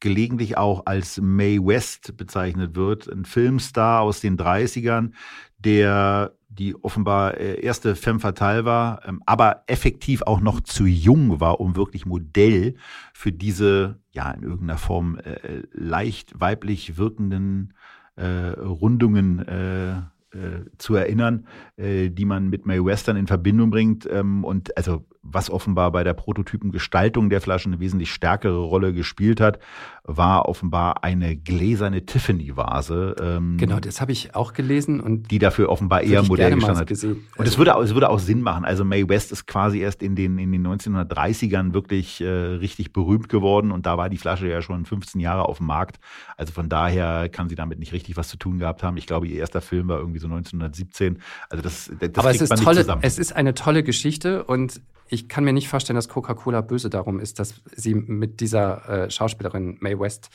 gelegentlich 0.01 0.57
auch 0.57 0.87
als 0.87 1.21
Mae 1.21 1.59
West 1.59 2.16
bezeichnet 2.16 2.75
wird, 2.75 3.07
ein 3.07 3.25
Filmstar 3.25 4.01
aus 4.01 4.21
den 4.21 4.38
30ern, 4.38 5.12
der 5.59 6.33
die 6.49 6.75
offenbar 6.83 7.37
äh, 7.37 7.61
erste 7.61 7.95
Femme 7.95 8.19
fatale 8.19 8.64
war, 8.64 9.07
ähm, 9.07 9.23
aber 9.27 9.62
effektiv 9.69 10.23
auch 10.23 10.40
noch 10.40 10.61
zu 10.61 10.85
jung 10.85 11.40
war, 11.40 11.61
um 11.61 11.77
wirklich 11.77 12.07
Modell 12.07 12.75
für 13.14 13.31
diese, 13.31 14.01
ja, 14.11 14.31
in 14.33 14.43
irgendeiner 14.43 14.79
Form 14.79 15.16
äh, 15.19 15.62
leicht 15.73 16.40
weiblich 16.40 16.97
wirkenden 16.97 17.75
äh, 18.16 18.27
Rundungen 18.27 19.47
äh, 19.47 19.93
äh, 19.93 20.03
zu 20.79 20.95
erinnern, 20.95 21.47
äh, 21.77 22.11
die 22.11 22.25
man 22.25 22.49
mit 22.49 22.66
May 22.66 22.85
Western 22.85 23.16
in 23.16 23.27
Verbindung 23.27 23.71
bringt. 23.71 24.09
Ähm, 24.11 24.45
und 24.45 24.77
also 24.77 25.05
was 25.23 25.51
offenbar 25.51 25.93
bei 25.93 26.03
der 26.03 26.15
Prototypengestaltung 26.15 27.29
der 27.29 27.41
Flaschen 27.41 27.73
eine 27.73 27.81
wesentlich 27.81 28.11
stärkere 28.11 28.59
Rolle 28.59 28.95
gespielt 28.95 29.41
hat, 29.41 29.59
war 30.03 30.49
offenbar 30.49 31.05
eine 31.05 31.37
gläserne 31.37 32.07
Tiffany-Vase. 32.07 33.17
Ähm, 33.21 33.59
genau, 33.59 33.81
das 33.81 34.01
habe 34.01 34.13
ich 34.13 34.35
auch 34.35 34.55
gelesen 34.55 34.99
und 34.99 35.31
die 35.31 35.39
dafür 35.39 35.69
offenbar 35.69 36.03
eher 36.03 36.23
Modell 36.23 36.55
gestanden 36.55 36.81
hat. 36.81 36.87
Gesehen. 36.87 37.27
Und 37.37 37.47
es 37.47 37.59
würde, 37.59 37.73
es 37.83 37.93
würde 37.93 38.09
auch 38.09 38.19
Sinn 38.19 38.41
machen. 38.41 38.65
Also 38.65 38.85
May 38.85 39.07
West 39.09 39.31
ist 39.31 39.47
quasi 39.47 39.81
erst 39.81 40.03
in 40.03 40.17
den, 40.17 40.39
in 40.39 40.53
den 40.53 40.67
1930ern 40.67 41.75
wirklich 41.75 42.23
äh, 42.23 42.27
richtig 42.27 42.95
berühmt 42.95 43.29
geworden 43.29 43.73
und 43.73 43.85
da 43.85 43.99
war 43.99 44.09
die 44.09 44.19
Flasche 44.19 44.49
ja 44.49 44.63
schon 44.63 44.87
15 44.87 45.21
Jahre 45.21 45.49
auf 45.49 45.59
dem 45.59 45.67
Markt. 45.67 46.01
Also 46.39 46.53
von 46.53 46.71
daher 46.71 47.29
kann 47.29 47.51
sie 47.51 47.57
damit 47.57 47.79
nicht 47.79 47.93
richtig 47.93 48.17
was 48.17 48.29
zu 48.29 48.39
tun 48.39 48.59
gehabt 48.59 48.83
haben. 48.83 48.97
Ich 48.97 49.07
glaube, 49.07 49.29
ihr 49.29 49.37
erster 49.37 49.61
Film 49.61 49.89
war 49.89 49.99
irgendwie 49.99 50.19
so 50.19 50.29
1917. 50.29 51.19
Also 51.51 51.63
das, 51.63 51.93
das 52.01 52.11
Aber 52.17 52.31
es 52.31 52.41
ist 52.41 52.63
tolle, 52.63 52.87
es 53.03 53.19
ist 53.19 53.37
eine 53.37 53.53
tolle 53.53 53.83
Geschichte 53.83 54.45
und 54.45 54.81
ich 55.11 55.29
kann 55.29 55.44
mir 55.44 55.53
nicht 55.53 55.68
vorstellen, 55.68 55.96
dass 55.96 56.09
Coca-Cola 56.09 56.61
böse 56.61 56.88
darum 56.88 57.20
ist, 57.20 57.38
dass 57.38 57.61
sie 57.75 57.94
mit 57.94 58.40
dieser 58.40 58.88
äh, 58.88 59.11
Schauspielerin 59.11 59.77
Mae 59.81 59.99
West 59.99 60.31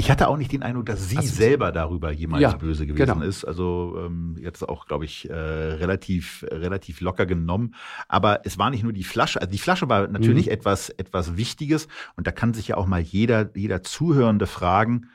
ich 0.00 0.12
hatte 0.12 0.28
auch 0.28 0.36
nicht 0.36 0.52
den 0.52 0.62
Eindruck, 0.62 0.86
dass 0.86 1.08
sie 1.08 1.16
also, 1.16 1.34
selber 1.34 1.72
darüber 1.72 2.12
jemals 2.12 2.40
ja, 2.40 2.54
böse 2.54 2.86
gewesen 2.86 3.04
genau. 3.04 3.26
ist. 3.26 3.44
Also 3.44 3.96
ähm, 4.06 4.36
jetzt 4.38 4.66
auch, 4.66 4.86
glaube 4.86 5.04
ich, 5.04 5.28
äh, 5.28 5.34
relativ 5.34 6.46
relativ 6.48 7.00
locker 7.00 7.26
genommen. 7.26 7.74
Aber 8.06 8.42
es 8.44 8.58
war 8.58 8.70
nicht 8.70 8.84
nur 8.84 8.92
die 8.92 9.02
Flasche. 9.02 9.40
Also 9.40 9.50
die 9.50 9.58
Flasche 9.58 9.88
war 9.88 10.06
natürlich 10.06 10.46
mhm. 10.46 10.52
etwas 10.52 10.90
etwas 10.90 11.36
Wichtiges 11.36 11.88
und 12.14 12.28
da 12.28 12.30
kann 12.30 12.54
sich 12.54 12.68
ja 12.68 12.76
auch 12.76 12.86
mal 12.86 13.00
jeder 13.00 13.50
jeder 13.56 13.82
Zuhörende 13.82 14.46
fragen 14.46 15.08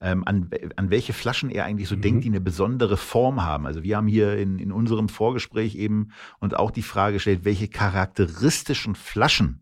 ähm, 0.00 0.26
an, 0.26 0.50
an 0.76 0.90
welche 0.90 1.12
Flaschen 1.12 1.50
er 1.50 1.64
eigentlich 1.64 1.88
so 1.88 1.96
mhm. 1.96 2.02
denkt, 2.02 2.24
die 2.24 2.28
eine 2.28 2.40
besondere 2.40 2.96
Form 2.96 3.42
haben. 3.42 3.66
Also 3.66 3.82
wir 3.82 3.96
haben 3.96 4.06
hier 4.06 4.36
in, 4.38 4.58
in 4.58 4.72
unserem 4.72 5.08
Vorgespräch 5.08 5.74
eben 5.74 6.12
und 6.38 6.56
auch 6.56 6.70
die 6.70 6.82
Frage 6.82 7.14
gestellt, 7.14 7.44
welche 7.44 7.68
charakteristischen 7.68 8.94
Flaschen 8.94 9.60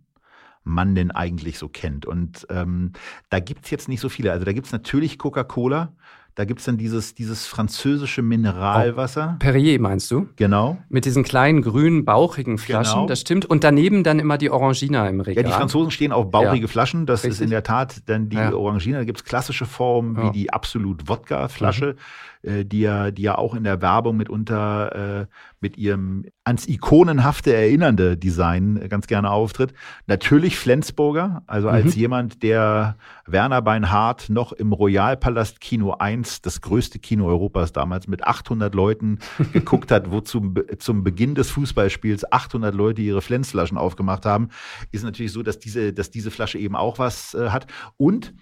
man 0.64 0.94
denn 0.94 1.10
eigentlich 1.10 1.58
so 1.58 1.68
kennt. 1.68 2.06
Und 2.06 2.46
ähm, 2.50 2.92
da 3.30 3.40
gibt's 3.40 3.70
jetzt 3.70 3.88
nicht 3.88 4.00
so 4.00 4.08
viele. 4.08 4.32
Also 4.32 4.44
da 4.44 4.52
gibt's 4.52 4.72
natürlich 4.72 5.18
Coca-Cola, 5.18 5.92
da 6.38 6.44
gibt 6.44 6.60
es 6.60 6.66
dann 6.66 6.78
dieses, 6.78 7.16
dieses 7.16 7.48
französische 7.48 8.22
Mineralwasser. 8.22 9.32
Oh, 9.34 9.38
Perrier 9.40 9.80
meinst 9.80 10.08
du? 10.12 10.28
Genau. 10.36 10.78
Mit 10.88 11.04
diesen 11.04 11.24
kleinen 11.24 11.62
grünen, 11.62 12.04
bauchigen 12.04 12.58
Flaschen, 12.58 12.94
genau. 12.94 13.06
das 13.08 13.22
stimmt. 13.22 13.44
Und 13.44 13.64
daneben 13.64 14.04
dann 14.04 14.20
immer 14.20 14.38
die 14.38 14.48
Orangina 14.48 15.08
im 15.08 15.20
Regal. 15.20 15.42
Ja, 15.42 15.50
die 15.50 15.52
Franzosen 15.52 15.90
stehen 15.90 16.12
auf 16.12 16.30
bauchige 16.30 16.66
ja. 16.66 16.68
Flaschen. 16.68 17.06
Das 17.06 17.24
Richtig. 17.24 17.32
ist 17.32 17.40
in 17.40 17.50
der 17.50 17.64
Tat 17.64 18.02
dann 18.06 18.28
die 18.28 18.36
ja. 18.36 18.52
Orangina. 18.52 18.98
Da 18.98 19.04
gibt 19.04 19.18
es 19.18 19.24
klassische 19.24 19.66
Formen 19.66 20.16
wie 20.16 20.30
die 20.30 20.52
Absolut 20.52 21.08
Wodka-Flasche. 21.08 21.94
Mhm 21.94 22.28
äh, 22.42 22.64
die 22.64 22.80
ja, 22.80 23.10
die 23.10 23.22
ja 23.22 23.36
auch 23.36 23.54
in 23.54 23.64
der 23.64 23.82
Werbung 23.82 24.16
mitunter 24.16 25.22
äh, 25.22 25.26
mit 25.60 25.76
ihrem 25.76 26.24
ans 26.44 26.66
ikonenhafte 26.66 27.54
erinnernde 27.54 28.16
Design 28.16 28.88
ganz 28.88 29.06
gerne 29.06 29.30
auftritt. 29.30 29.74
Natürlich 30.06 30.56
Flensburger, 30.56 31.42
also 31.46 31.68
als 31.68 31.94
mhm. 31.94 32.00
jemand, 32.00 32.42
der 32.42 32.96
Werner 33.26 33.60
Beinhardt 33.60 34.30
noch 34.30 34.52
im 34.52 34.72
Royalpalast 34.72 35.60
Kino 35.60 35.92
1, 35.92 36.42
das 36.42 36.60
größte 36.60 36.98
Kino 36.98 37.26
Europas 37.26 37.72
damals, 37.72 38.08
mit 38.08 38.24
800 38.24 38.74
Leuten 38.74 39.18
geguckt 39.52 39.90
hat, 39.90 40.10
wo 40.10 40.20
zum, 40.20 40.54
zum 40.78 41.04
Beginn 41.04 41.34
des 41.34 41.50
Fußballspiels 41.50 42.30
800 42.32 42.74
Leute 42.74 43.02
ihre 43.02 43.20
Flensflaschen 43.20 43.78
aufgemacht 43.78 44.24
haben, 44.24 44.48
ist 44.92 45.04
natürlich 45.04 45.32
so, 45.32 45.42
dass 45.42 45.58
diese, 45.58 45.92
dass 45.92 46.10
diese 46.10 46.30
Flasche 46.30 46.58
eben 46.58 46.76
auch 46.76 46.98
was 46.98 47.34
äh, 47.34 47.50
hat. 47.50 47.66
Und 47.96 48.34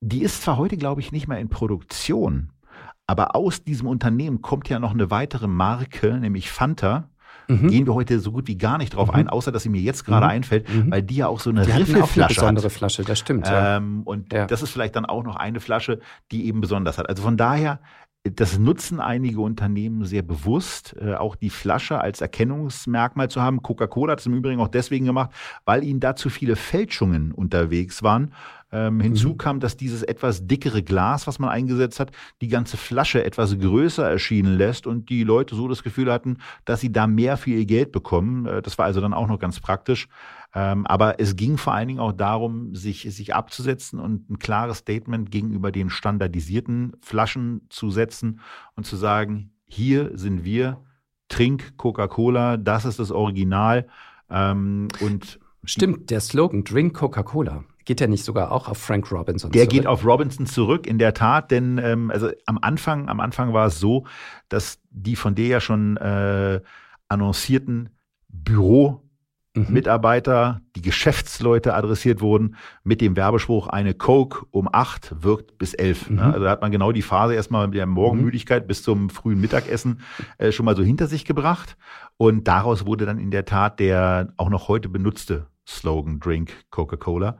die 0.00 0.22
ist 0.22 0.42
zwar 0.42 0.56
heute, 0.56 0.76
glaube 0.76 1.00
ich, 1.00 1.12
nicht 1.12 1.28
mehr 1.28 1.38
in 1.38 1.48
Produktion, 1.48 2.52
aber 3.06 3.36
aus 3.36 3.62
diesem 3.64 3.86
Unternehmen 3.86 4.42
kommt 4.42 4.68
ja 4.68 4.78
noch 4.78 4.92
eine 4.92 5.10
weitere 5.10 5.46
Marke, 5.46 6.18
nämlich 6.18 6.50
Fanta. 6.50 7.08
Mhm. 7.48 7.68
Gehen 7.68 7.86
wir 7.86 7.94
heute 7.94 8.18
so 8.18 8.32
gut 8.32 8.48
wie 8.48 8.58
gar 8.58 8.76
nicht 8.76 8.94
drauf 8.94 9.08
mhm. 9.08 9.14
ein, 9.14 9.28
außer 9.28 9.52
dass 9.52 9.62
sie 9.62 9.68
mir 9.68 9.80
jetzt 9.80 10.04
gerade 10.04 10.26
mhm. 10.26 10.32
einfällt, 10.32 10.68
mhm. 10.68 10.90
weil 10.90 11.02
die 11.02 11.16
ja 11.16 11.28
auch 11.28 11.38
so 11.38 11.50
eine 11.50 11.64
Riffelflasche 11.66 12.20
eine 12.20 12.28
besondere 12.28 12.64
hat. 12.64 12.72
Flasche, 12.72 13.04
das 13.04 13.18
stimmt. 13.18 13.46
Ja. 13.46 13.76
Ähm, 13.76 14.02
und 14.02 14.32
ja. 14.32 14.46
das 14.46 14.62
ist 14.62 14.70
vielleicht 14.70 14.96
dann 14.96 15.06
auch 15.06 15.22
noch 15.22 15.36
eine 15.36 15.60
Flasche, 15.60 16.00
die 16.32 16.46
eben 16.46 16.60
besonders 16.60 16.98
hat. 16.98 17.08
Also 17.08 17.22
von 17.22 17.36
daher, 17.36 17.78
das 18.24 18.58
nutzen 18.58 18.98
einige 18.98 19.40
Unternehmen 19.40 20.04
sehr 20.04 20.22
bewusst, 20.22 20.96
äh, 21.00 21.14
auch 21.14 21.36
die 21.36 21.50
Flasche 21.50 22.00
als 22.00 22.20
Erkennungsmerkmal 22.20 23.30
zu 23.30 23.40
haben. 23.40 23.62
Coca-Cola 23.62 24.12
hat 24.12 24.20
es 24.20 24.26
im 24.26 24.34
Übrigen 24.34 24.60
auch 24.60 24.68
deswegen 24.68 25.06
gemacht, 25.06 25.30
weil 25.64 25.84
ihnen 25.84 26.00
da 26.00 26.16
zu 26.16 26.30
viele 26.30 26.56
Fälschungen 26.56 27.30
unterwegs 27.30 28.02
waren 28.02 28.32
ähm, 28.72 29.00
hinzu 29.00 29.30
mhm. 29.30 29.38
kam, 29.38 29.60
dass 29.60 29.76
dieses 29.76 30.02
etwas 30.02 30.46
dickere 30.46 30.82
Glas, 30.82 31.26
was 31.26 31.38
man 31.38 31.50
eingesetzt 31.50 32.00
hat, 32.00 32.10
die 32.40 32.48
ganze 32.48 32.76
Flasche 32.76 33.24
etwas 33.24 33.58
größer 33.58 34.08
erschienen 34.08 34.56
lässt 34.56 34.86
und 34.86 35.08
die 35.08 35.22
Leute 35.22 35.54
so 35.54 35.68
das 35.68 35.82
Gefühl 35.82 36.12
hatten, 36.12 36.38
dass 36.64 36.80
sie 36.80 36.90
da 36.90 37.06
mehr 37.06 37.36
für 37.36 37.50
ihr 37.50 37.66
Geld 37.66 37.92
bekommen. 37.92 38.46
Äh, 38.46 38.62
das 38.62 38.78
war 38.78 38.86
also 38.86 39.00
dann 39.00 39.14
auch 39.14 39.28
noch 39.28 39.38
ganz 39.38 39.60
praktisch. 39.60 40.08
Ähm, 40.54 40.86
aber 40.86 41.20
es 41.20 41.36
ging 41.36 41.58
vor 41.58 41.74
allen 41.74 41.88
Dingen 41.88 42.00
auch 42.00 42.12
darum, 42.12 42.74
sich, 42.74 43.02
sich 43.02 43.34
abzusetzen 43.34 44.00
und 44.00 44.30
ein 44.30 44.38
klares 44.38 44.78
Statement 44.78 45.30
gegenüber 45.30 45.70
den 45.70 45.90
standardisierten 45.90 46.96
Flaschen 47.02 47.66
zu 47.68 47.90
setzen 47.90 48.40
und 48.74 48.86
zu 48.86 48.96
sagen, 48.96 49.52
hier 49.66 50.16
sind 50.16 50.44
wir, 50.44 50.82
trink 51.28 51.76
Coca-Cola, 51.76 52.56
das 52.56 52.84
ist 52.84 52.98
das 52.98 53.10
Original. 53.10 53.86
Ähm, 54.30 54.88
und 55.00 55.38
Stimmt, 55.64 56.10
der 56.10 56.20
Slogan 56.20 56.64
Drink 56.64 56.94
Coca-Cola. 56.94 57.64
Geht 57.86 58.00
der 58.00 58.08
nicht 58.08 58.24
sogar 58.24 58.52
auch 58.52 58.68
auf 58.68 58.78
Frank 58.78 59.10
Robinson 59.12 59.50
der 59.50 59.62
zurück? 59.62 59.70
Der 59.70 59.78
geht 59.80 59.86
auf 59.86 60.04
Robinson 60.04 60.44
zurück, 60.44 60.86
in 60.86 60.98
der 60.98 61.14
Tat, 61.14 61.50
denn 61.52 61.78
ähm, 61.78 62.10
also 62.10 62.30
am 62.44 62.58
Anfang, 62.60 63.08
am 63.08 63.20
Anfang 63.20 63.52
war 63.52 63.68
es 63.68 63.80
so, 63.80 64.04
dass 64.48 64.80
die 64.90 65.16
von 65.16 65.36
der 65.36 65.46
ja 65.46 65.60
schon 65.60 65.96
äh, 65.96 66.60
annoncierten 67.08 67.90
Büro 68.28 69.06
mhm. 69.56 69.66
Mitarbeiter, 69.72 70.60
die 70.74 70.82
Geschäftsleute 70.82 71.74
adressiert 71.74 72.20
wurden 72.20 72.56
mit 72.84 73.00
dem 73.00 73.16
Werbespruch, 73.16 73.68
eine 73.68 73.94
Coke 73.94 74.46
um 74.50 74.68
acht 74.70 75.22
wirkt 75.22 75.58
bis 75.58 75.74
elf. 75.74 76.10
Mhm. 76.10 76.18
Also 76.18 76.44
da 76.44 76.50
hat 76.50 76.62
man 76.62 76.72
genau 76.72 76.92
die 76.92 77.02
Phase 77.02 77.34
erstmal 77.34 77.66
mit 77.68 77.76
der 77.76 77.86
Morgenmüdigkeit 77.86 78.64
mhm. 78.64 78.66
bis 78.68 78.82
zum 78.82 79.10
frühen 79.10 79.40
Mittagessen 79.40 80.00
äh, 80.38 80.52
schon 80.52 80.66
mal 80.66 80.76
so 80.76 80.82
hinter 80.82 81.06
sich 81.06 81.24
gebracht. 81.24 81.76
Und 82.16 82.48
daraus 82.48 82.86
wurde 82.86 83.06
dann 83.06 83.18
in 83.18 83.30
der 83.30 83.44
Tat 83.44 83.80
der 83.80 84.32
auch 84.36 84.50
noch 84.50 84.68
heute 84.68 84.88
benutzte 84.88 85.46
Slogan 85.66 86.20
Drink 86.20 86.52
Coca-Cola. 86.70 87.38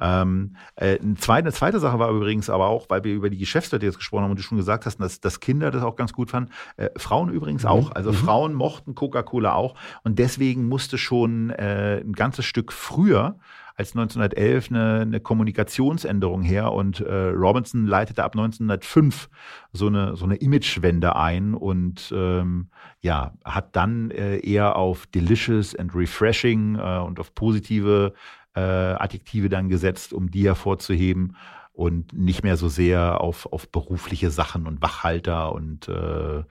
Ähm, 0.00 0.56
äh, 0.76 0.98
eine, 0.98 1.14
zweite, 1.16 1.46
eine 1.46 1.52
zweite 1.52 1.80
Sache 1.80 1.98
war 1.98 2.10
übrigens 2.10 2.50
aber 2.50 2.68
auch, 2.68 2.86
weil 2.88 3.04
wir 3.04 3.14
über 3.14 3.30
die 3.30 3.38
Geschäftsleute 3.38 3.86
jetzt 3.86 3.98
gesprochen 3.98 4.24
haben 4.24 4.30
und 4.30 4.38
du 4.38 4.42
schon 4.42 4.58
gesagt 4.58 4.86
hast, 4.86 5.00
dass, 5.00 5.20
dass 5.20 5.40
Kinder 5.40 5.70
das 5.70 5.82
auch 5.82 5.96
ganz 5.96 6.12
gut 6.12 6.30
fanden. 6.30 6.50
Äh, 6.76 6.90
Frauen 6.96 7.30
übrigens 7.30 7.64
mhm. 7.64 7.68
auch. 7.68 7.92
Also 7.92 8.10
mhm. 8.10 8.16
Frauen 8.16 8.54
mochten 8.54 8.94
Coca-Cola 8.94 9.54
auch 9.54 9.74
und 10.04 10.18
deswegen 10.18 10.68
musste 10.68 10.98
schon 10.98 11.50
äh, 11.50 12.00
ein 12.00 12.12
ganzes 12.12 12.44
Stück 12.44 12.72
früher 12.72 13.36
als 13.78 13.94
1911 13.94 14.70
eine, 14.70 15.00
eine 15.02 15.20
Kommunikationsänderung 15.20 16.42
her 16.42 16.72
und 16.72 17.00
äh, 17.00 17.28
Robinson 17.28 17.86
leitete 17.86 18.24
ab 18.24 18.34
1905 18.34 19.30
so 19.72 19.86
eine, 19.86 20.16
so 20.16 20.24
eine 20.24 20.34
Imagewende 20.34 21.14
ein 21.14 21.54
und 21.54 22.12
ähm, 22.12 22.70
ja, 23.00 23.34
hat 23.44 23.76
dann 23.76 24.10
äh, 24.10 24.38
eher 24.38 24.74
auf 24.74 25.06
delicious 25.06 25.76
and 25.76 25.94
refreshing 25.94 26.74
äh, 26.74 26.98
und 26.98 27.20
auf 27.20 27.36
positive 27.36 28.14
äh, 28.58 28.94
Adjektive 28.94 29.48
dann 29.48 29.68
gesetzt, 29.68 30.12
um 30.12 30.30
die 30.30 30.46
hervorzuheben 30.46 31.36
und 31.72 32.12
nicht 32.12 32.42
mehr 32.42 32.56
so 32.56 32.68
sehr 32.68 33.20
auf, 33.20 33.46
auf 33.52 33.68
berufliche 33.68 34.30
Sachen 34.30 34.66
und 34.66 34.82
Wachhalter 34.82 35.52
und 35.52 35.86
äh, 35.86 36.42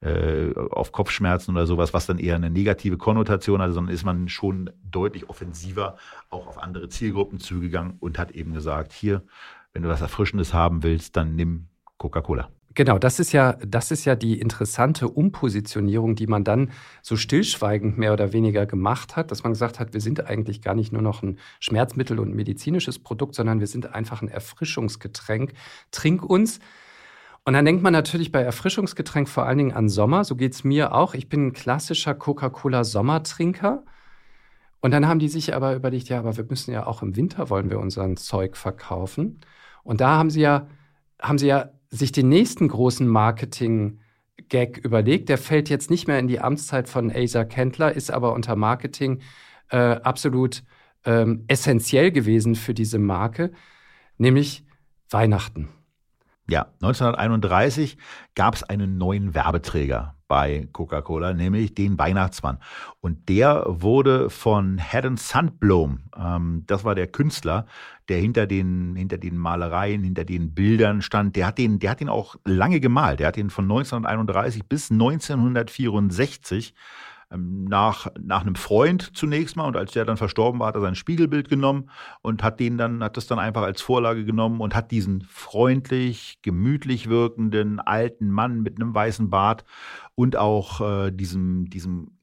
äh, 0.00 0.54
auf 0.70 0.92
Kopfschmerzen 0.92 1.50
oder 1.54 1.66
sowas, 1.66 1.92
was 1.92 2.06
dann 2.06 2.18
eher 2.18 2.36
eine 2.36 2.48
negative 2.48 2.96
Konnotation 2.96 3.60
hat, 3.60 3.72
sondern 3.72 3.94
ist 3.94 4.06
man 4.06 4.30
schon 4.30 4.70
deutlich 4.82 5.28
offensiver 5.28 5.96
auch 6.30 6.46
auf 6.46 6.56
andere 6.56 6.88
Zielgruppen 6.88 7.40
zugegangen 7.40 7.98
und 8.00 8.18
hat 8.18 8.30
eben 8.30 8.54
gesagt, 8.54 8.92
hier, 8.92 9.22
wenn 9.74 9.82
du 9.82 9.90
was 9.90 10.00
Erfrischendes 10.00 10.54
haben 10.54 10.82
willst, 10.82 11.14
dann 11.14 11.36
nimm 11.36 11.66
Coca-Cola. 11.98 12.48
Genau, 12.76 12.98
das 12.98 13.18
ist 13.18 13.32
ja, 13.32 13.54
das 13.54 13.90
ist 13.90 14.04
ja 14.04 14.14
die 14.14 14.38
interessante 14.38 15.08
Umpositionierung, 15.08 16.14
die 16.14 16.28
man 16.28 16.44
dann 16.44 16.70
so 17.02 17.16
stillschweigend 17.16 17.98
mehr 17.98 18.12
oder 18.12 18.32
weniger 18.32 18.64
gemacht 18.64 19.16
hat, 19.16 19.32
dass 19.32 19.42
man 19.42 19.52
gesagt 19.52 19.80
hat, 19.80 19.92
wir 19.92 20.00
sind 20.00 20.24
eigentlich 20.24 20.62
gar 20.62 20.76
nicht 20.76 20.92
nur 20.92 21.02
noch 21.02 21.24
ein 21.24 21.40
Schmerzmittel 21.58 22.20
und 22.20 22.30
ein 22.30 22.36
medizinisches 22.36 23.00
Produkt, 23.00 23.34
sondern 23.34 23.58
wir 23.58 23.66
sind 23.66 23.92
einfach 23.92 24.22
ein 24.22 24.28
Erfrischungsgetränk. 24.28 25.52
Trink 25.90 26.22
uns. 26.22 26.60
Und 27.44 27.54
dann 27.54 27.64
denkt 27.64 27.82
man 27.82 27.92
natürlich 27.92 28.30
bei 28.30 28.42
Erfrischungsgetränk 28.42 29.28
vor 29.28 29.46
allen 29.46 29.58
Dingen 29.58 29.72
an 29.72 29.88
Sommer. 29.88 30.22
So 30.22 30.36
geht 30.36 30.52
es 30.52 30.62
mir 30.62 30.94
auch. 30.94 31.14
Ich 31.14 31.28
bin 31.28 31.48
ein 31.48 31.52
klassischer 31.52 32.14
Coca-Cola-Sommertrinker. 32.14 33.82
Und 34.80 34.92
dann 34.92 35.08
haben 35.08 35.18
die 35.18 35.28
sich 35.28 35.54
aber 35.56 35.74
überlegt, 35.74 36.08
ja, 36.08 36.20
aber 36.20 36.36
wir 36.36 36.44
müssen 36.48 36.72
ja 36.72 36.86
auch 36.86 37.02
im 37.02 37.16
Winter 37.16 37.50
wollen 37.50 37.68
wir 37.68 37.80
unseren 37.80 38.16
Zeug 38.16 38.56
verkaufen. 38.56 39.40
Und 39.82 40.00
da 40.00 40.16
haben 40.16 40.30
sie 40.30 40.42
ja, 40.42 40.68
haben 41.20 41.38
sie 41.38 41.48
ja 41.48 41.70
sich 41.90 42.12
den 42.12 42.28
nächsten 42.28 42.68
großen 42.68 43.06
Marketing-Gag 43.06 44.78
überlegt. 44.78 45.28
Der 45.28 45.38
fällt 45.38 45.68
jetzt 45.68 45.90
nicht 45.90 46.06
mehr 46.06 46.18
in 46.18 46.28
die 46.28 46.40
Amtszeit 46.40 46.88
von 46.88 47.10
Asa 47.14 47.44
Kendler, 47.44 47.92
ist 47.94 48.10
aber 48.10 48.32
unter 48.32 48.56
Marketing 48.56 49.20
äh, 49.70 49.76
absolut 49.76 50.62
ähm, 51.04 51.44
essentiell 51.48 52.10
gewesen 52.12 52.54
für 52.54 52.74
diese 52.74 52.98
Marke, 52.98 53.52
nämlich 54.18 54.64
Weihnachten. 55.10 55.68
Ja, 56.48 56.66
1931 56.82 57.96
gab 58.34 58.54
es 58.54 58.64
einen 58.64 58.98
neuen 58.98 59.34
Werbeträger 59.34 60.16
bei 60.26 60.68
Coca-Cola, 60.72 61.32
nämlich 61.32 61.74
den 61.74 61.98
Weihnachtsmann. 61.98 62.58
Und 63.00 63.28
der 63.28 63.64
wurde 63.66 64.30
von 64.30 64.80
Haddon 64.80 65.16
Sandblom, 65.16 66.00
ähm, 66.16 66.64
das 66.66 66.84
war 66.84 66.94
der 66.94 67.06
Künstler, 67.06 67.66
der 68.10 68.18
hinter 68.18 68.46
den, 68.46 68.96
hinter 68.96 69.18
den 69.18 69.38
Malereien, 69.38 70.02
hinter 70.02 70.24
den 70.24 70.52
Bildern 70.52 71.00
stand. 71.00 71.36
Der 71.36 71.46
hat 71.46 71.58
den, 71.58 71.78
der 71.78 71.90
hat 71.92 72.00
den 72.00 72.08
auch 72.08 72.36
lange 72.44 72.80
gemalt. 72.80 73.20
Der 73.20 73.28
hat 73.28 73.36
den 73.36 73.50
von 73.50 73.64
1931 73.64 74.66
bis 74.66 74.90
1964 74.90 76.74
ähm, 77.30 77.64
nach, 77.64 78.08
nach 78.20 78.40
einem 78.40 78.56
Freund 78.56 79.16
zunächst 79.16 79.56
mal 79.56 79.66
und 79.66 79.76
als 79.76 79.92
der 79.92 80.04
dann 80.04 80.16
verstorben 80.16 80.58
war, 80.58 80.68
hat 80.68 80.74
er 80.74 80.80
sein 80.80 80.96
Spiegelbild 80.96 81.48
genommen 81.48 81.88
und 82.22 82.42
hat 82.42 82.58
den 82.58 82.76
dann, 82.76 83.04
hat 83.04 83.16
das 83.16 83.28
dann 83.28 83.38
einfach 83.38 83.62
als 83.62 83.80
Vorlage 83.80 84.24
genommen 84.24 84.60
und 84.60 84.74
hat 84.74 84.90
diesen 84.90 85.22
freundlich, 85.22 86.38
gemütlich 86.42 87.08
wirkenden 87.08 87.78
alten 87.78 88.30
Mann 88.30 88.62
mit 88.62 88.80
einem 88.80 88.92
weißen 88.92 89.30
Bart 89.30 89.64
und 90.16 90.36
auch 90.36 90.80
äh, 90.80 91.10
diesem, 91.12 91.70
diesem, 91.70 92.18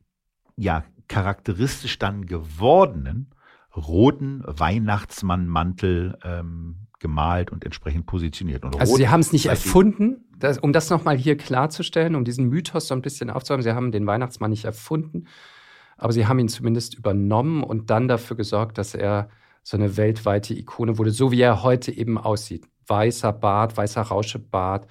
ja, 0.57 0.83
charakteristisch 1.07 1.97
dann 1.97 2.25
gewordenen 2.25 3.29
roten 3.77 4.43
Weihnachtsmannmantel 4.45 6.17
ähm, 6.23 6.87
gemalt 6.99 7.51
und 7.51 7.63
entsprechend 7.63 8.05
positioniert. 8.05 8.65
Und 8.65 8.79
also 8.79 8.95
Sie 8.95 9.07
haben 9.07 9.19
es 9.19 9.31
nicht 9.31 9.45
erfunden, 9.45 10.25
das, 10.37 10.57
um 10.57 10.73
das 10.73 10.89
nochmal 10.89 11.17
hier 11.17 11.37
klarzustellen, 11.37 12.15
um 12.15 12.23
diesen 12.23 12.47
Mythos 12.47 12.87
so 12.87 12.95
ein 12.95 13.01
bisschen 13.01 13.29
aufzuhaben, 13.29 13.63
sie 13.63 13.73
haben 13.73 13.91
den 13.91 14.05
Weihnachtsmann 14.05 14.51
nicht 14.51 14.65
erfunden, 14.65 15.25
aber 15.97 16.13
sie 16.13 16.27
haben 16.27 16.39
ihn 16.39 16.49
zumindest 16.49 16.95
übernommen 16.95 17.63
und 17.63 17.89
dann 17.89 18.07
dafür 18.07 18.37
gesorgt, 18.37 18.77
dass 18.77 18.93
er 18.93 19.29
so 19.63 19.77
eine 19.77 19.97
weltweite 19.97 20.53
Ikone 20.53 20.97
wurde, 20.97 21.11
so 21.11 21.31
wie 21.31 21.41
er 21.41 21.63
heute 21.63 21.91
eben 21.91 22.17
aussieht. 22.17 22.67
Weißer 22.87 23.33
Bart, 23.33 23.75
weißer 23.75 24.01
Rauschebart 24.01 24.87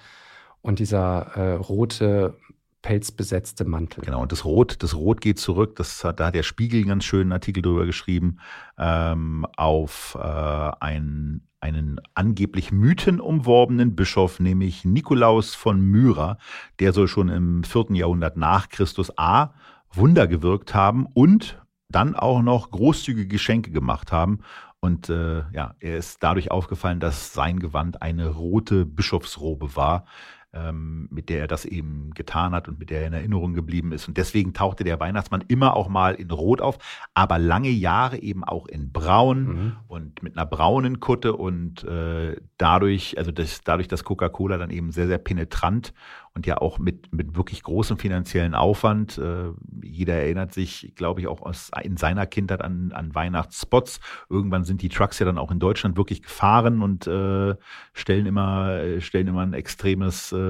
und 0.61 0.79
dieser 0.79 1.35
äh, 1.35 1.53
rote 1.53 2.37
pelzbesetzte 2.81 3.65
Mantel. 3.65 4.03
Genau, 4.03 4.21
und 4.21 4.31
das 4.31 4.45
Rot, 4.45 4.81
das 4.83 4.95
Rot 4.95 5.21
geht 5.21 5.39
zurück, 5.39 5.75
das 5.75 6.03
hat, 6.03 6.19
da 6.19 6.27
hat 6.27 6.35
der 6.35 6.43
Spiegel 6.43 6.79
einen 6.79 6.89
ganz 6.89 7.05
schönen 7.05 7.31
Artikel 7.31 7.61
drüber 7.61 7.85
geschrieben, 7.85 8.37
ähm, 8.77 9.45
auf 9.57 10.17
äh, 10.19 10.71
ein, 10.79 11.41
einen 11.59 11.99
angeblich 12.13 12.71
mythenumworbenen 12.71 13.95
Bischof, 13.95 14.39
nämlich 14.39 14.85
Nikolaus 14.85 15.55
von 15.55 15.81
Myra, 15.81 16.37
der 16.79 16.93
soll 16.93 17.07
schon 17.07 17.29
im 17.29 17.63
vierten 17.63 17.95
Jahrhundert 17.95 18.37
nach 18.37 18.69
Christus 18.69 19.17
A 19.17 19.53
Wunder 19.91 20.27
gewirkt 20.27 20.75
haben 20.75 21.07
und 21.13 21.61
dann 21.89 22.15
auch 22.15 22.41
noch 22.41 22.71
großzügige 22.71 23.27
Geschenke 23.27 23.71
gemacht 23.71 24.11
haben. 24.11 24.39
Und 24.79 25.09
äh, 25.09 25.43
ja, 25.53 25.75
er 25.79 25.97
ist 25.97 26.21
dadurch 26.21 26.51
aufgefallen, 26.51 26.99
dass 26.99 27.33
sein 27.33 27.59
Gewand 27.59 28.01
eine 28.01 28.29
rote 28.29 28.85
Bischofsrobe 28.85 29.75
war, 29.75 30.05
ähm, 30.53 31.07
mit 31.11 31.29
der 31.29 31.41
er 31.41 31.47
das 31.47 31.65
eben 31.65 32.11
getan 32.13 32.53
hat 32.53 32.67
und 32.67 32.79
mit 32.79 32.89
der 32.89 33.01
er 33.01 33.07
in 33.07 33.13
Erinnerung 33.13 33.53
geblieben 33.53 33.91
ist. 33.91 34.07
Und 34.07 34.17
deswegen 34.17 34.53
tauchte 34.53 34.83
der 34.83 34.99
Weihnachtsmann 34.99 35.43
immer 35.47 35.75
auch 35.75 35.89
mal 35.89 36.15
in 36.15 36.31
Rot 36.31 36.61
auf, 36.61 36.77
aber 37.13 37.37
lange 37.37 37.69
Jahre 37.69 38.17
eben 38.17 38.43
auch 38.43 38.67
in 38.67 38.91
Braun 38.91 39.43
mhm. 39.43 39.75
und 39.87 40.23
mit 40.23 40.37
einer 40.37 40.45
braunen 40.45 40.99
Kutte 40.99 41.33
und 41.33 41.83
äh, 41.83 42.37
dadurch, 42.57 43.17
also 43.17 43.31
das, 43.31 43.61
dadurch, 43.63 43.87
dass 43.87 44.03
Coca-Cola 44.03 44.57
dann 44.57 44.69
eben 44.69 44.91
sehr, 44.91 45.07
sehr 45.07 45.17
penetrant 45.17 45.93
und 46.33 46.45
ja 46.45 46.59
auch 46.59 46.77
mit, 46.77 47.11
mit 47.11 47.35
wirklich 47.35 47.63
großem 47.63 47.97
finanziellen 47.97 48.53
Aufwand. 48.53 49.17
Äh, 49.17 49.49
jeder 49.81 50.13
erinnert 50.13 50.53
sich, 50.53 50.93
glaube 50.95 51.19
ich, 51.19 51.27
auch 51.27 51.41
aus, 51.41 51.71
in 51.81 51.97
seiner 51.97 52.27
Kindheit 52.27 52.61
an, 52.61 52.91
an 52.93 53.15
Weihnachtsspots. 53.15 53.99
Irgendwann 54.29 54.63
sind 54.63 54.83
die 54.83 54.89
Trucks 54.89 55.17
ja 55.17 55.25
dann 55.25 55.39
auch 55.39 55.51
in 55.51 55.59
Deutschland 55.59 55.97
wirklich 55.97 56.21
gefahren 56.21 56.83
und 56.83 57.07
äh, 57.07 57.55
stellen 57.93 58.27
immer, 58.27 58.77
äh, 58.77 59.01
stellen 59.01 59.27
immer 59.27 59.41
ein 59.41 59.53
extremes 59.53 60.31
äh, 60.31 60.46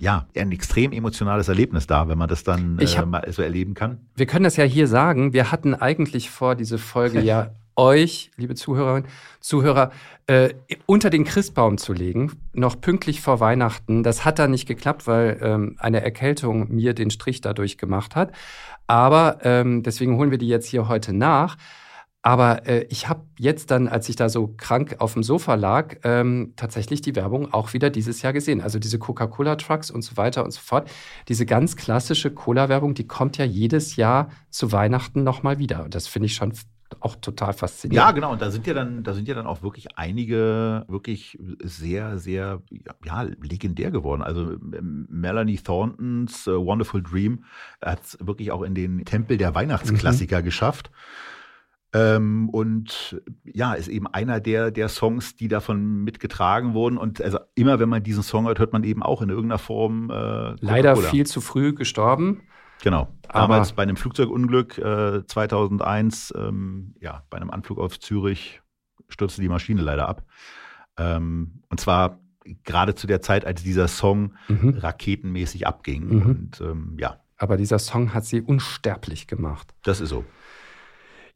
ja, 0.00 0.26
ein 0.36 0.52
extrem 0.52 0.92
emotionales 0.92 1.48
Erlebnis 1.48 1.86
da, 1.86 2.08
wenn 2.08 2.18
man 2.18 2.28
das 2.28 2.44
dann 2.44 2.78
äh, 2.78 3.04
mal 3.04 3.30
so 3.32 3.42
erleben 3.42 3.74
kann. 3.74 3.98
Wir 4.14 4.26
können 4.26 4.44
das 4.44 4.56
ja 4.56 4.64
hier 4.64 4.86
sagen. 4.86 5.32
Wir 5.32 5.50
hatten 5.50 5.74
eigentlich 5.74 6.30
vor, 6.30 6.54
diese 6.54 6.78
Folge 6.78 7.20
ja 7.20 7.50
euch, 7.78 8.30
liebe 8.36 8.54
Zuhörerinnen, 8.56 9.08
Zuhörer, 9.40 9.92
äh, 10.26 10.50
unter 10.86 11.10
den 11.10 11.24
Christbaum 11.24 11.78
zu 11.78 11.92
legen, 11.92 12.32
noch 12.52 12.80
pünktlich 12.80 13.20
vor 13.20 13.40
Weihnachten. 13.40 14.02
Das 14.02 14.24
hat 14.24 14.38
dann 14.40 14.50
nicht 14.50 14.66
geklappt, 14.66 15.06
weil 15.06 15.38
ähm, 15.40 15.76
eine 15.78 16.02
Erkältung 16.02 16.74
mir 16.74 16.92
den 16.92 17.10
Strich 17.10 17.40
dadurch 17.40 17.78
gemacht 17.78 18.16
hat. 18.16 18.32
Aber 18.88 19.38
ähm, 19.42 19.82
deswegen 19.84 20.16
holen 20.16 20.30
wir 20.30 20.38
die 20.38 20.48
jetzt 20.48 20.66
hier 20.66 20.88
heute 20.88 21.12
nach. 21.12 21.56
Aber 22.22 22.66
äh, 22.66 22.84
ich 22.90 23.08
habe 23.08 23.22
jetzt 23.38 23.70
dann, 23.70 23.86
als 23.86 24.08
ich 24.08 24.16
da 24.16 24.28
so 24.28 24.52
krank 24.56 24.96
auf 24.98 25.14
dem 25.14 25.22
Sofa 25.22 25.54
lag, 25.54 25.96
ähm, 26.02 26.52
tatsächlich 26.56 27.00
die 27.00 27.14
Werbung 27.14 27.52
auch 27.52 27.72
wieder 27.72 27.90
dieses 27.90 28.22
Jahr 28.22 28.32
gesehen. 28.32 28.60
Also 28.60 28.78
diese 28.78 28.98
Coca-Cola-Trucks 28.98 29.90
und 29.90 30.02
so 30.02 30.16
weiter 30.16 30.44
und 30.44 30.50
so 30.50 30.60
fort. 30.60 30.90
Diese 31.28 31.46
ganz 31.46 31.76
klassische 31.76 32.32
Cola-Werbung, 32.32 32.94
die 32.94 33.06
kommt 33.06 33.38
ja 33.38 33.44
jedes 33.44 33.96
Jahr 33.96 34.30
zu 34.50 34.72
Weihnachten 34.72 35.22
nochmal 35.22 35.58
wieder. 35.58 35.84
Und 35.84 35.94
das 35.94 36.08
finde 36.08 36.26
ich 36.26 36.34
schon 36.34 36.52
auch 37.00 37.16
total 37.16 37.52
faszinierend. 37.52 38.04
Ja, 38.04 38.12
genau. 38.12 38.32
Und 38.32 38.42
da 38.42 38.50
sind 38.50 38.66
ja 38.66 38.74
dann, 38.74 39.04
da 39.04 39.14
sind 39.14 39.28
ja 39.28 39.34
dann 39.34 39.46
auch 39.46 39.62
wirklich 39.62 39.96
einige 39.96 40.84
wirklich 40.88 41.38
sehr, 41.62 42.18
sehr, 42.18 42.62
ja, 43.04 43.22
legendär 43.22 43.90
geworden. 43.90 44.22
Also 44.22 44.52
ähm, 44.52 45.06
Melanie 45.08 45.58
Thorntons 45.58 46.48
uh, 46.48 46.64
Wonderful 46.64 47.02
Dream 47.02 47.44
hat 47.80 48.04
es 48.04 48.18
wirklich 48.20 48.50
auch 48.50 48.62
in 48.62 48.74
den 48.74 49.04
Tempel 49.04 49.36
der 49.36 49.54
Weihnachtsklassiker 49.54 50.40
mhm. 50.40 50.44
geschafft. 50.44 50.90
Ähm, 51.94 52.50
und 52.50 53.22
ja, 53.44 53.72
ist 53.72 53.88
eben 53.88 54.06
einer 54.06 54.40
der, 54.40 54.70
der 54.70 54.88
Songs, 54.88 55.36
die 55.36 55.48
davon 55.48 56.04
mitgetragen 56.04 56.74
wurden. 56.74 56.98
Und 56.98 57.22
also 57.22 57.38
immer, 57.54 57.78
wenn 57.78 57.88
man 57.88 58.02
diesen 58.02 58.22
Song 58.22 58.46
hört, 58.46 58.58
hört 58.58 58.72
man 58.72 58.84
eben 58.84 59.02
auch 59.02 59.22
in 59.22 59.30
irgendeiner 59.30 59.58
Form. 59.58 60.10
Äh, 60.10 60.54
Leider 60.60 60.96
viel 60.96 61.26
zu 61.26 61.40
früh 61.40 61.72
gestorben. 61.72 62.42
Genau. 62.82 63.08
Damals 63.32 63.72
bei 63.72 63.82
einem 63.82 63.96
Flugzeugunglück 63.96 64.78
äh, 64.78 65.26
2001, 65.26 66.34
ähm, 66.36 66.94
ja, 67.00 67.24
bei 67.30 67.38
einem 67.38 67.50
Anflug 67.50 67.78
auf 67.78 67.98
Zürich 67.98 68.60
stürzte 69.08 69.40
die 69.40 69.48
Maschine 69.48 69.82
leider 69.82 70.08
ab. 70.08 70.24
Ähm, 70.96 71.62
und 71.70 71.80
zwar 71.80 72.20
gerade 72.64 72.94
zu 72.94 73.06
der 73.06 73.20
Zeit, 73.20 73.44
als 73.44 73.62
dieser 73.62 73.88
Song 73.88 74.34
mhm. 74.48 74.78
raketenmäßig 74.78 75.66
abging. 75.66 76.08
Mhm. 76.08 76.22
Und 76.22 76.60
ähm, 76.60 76.96
ja. 76.98 77.20
Aber 77.36 77.56
dieser 77.56 77.78
Song 77.78 78.14
hat 78.14 78.24
sie 78.24 78.40
unsterblich 78.40 79.26
gemacht. 79.26 79.72
Das 79.82 80.00
ist 80.00 80.10
so. 80.10 80.24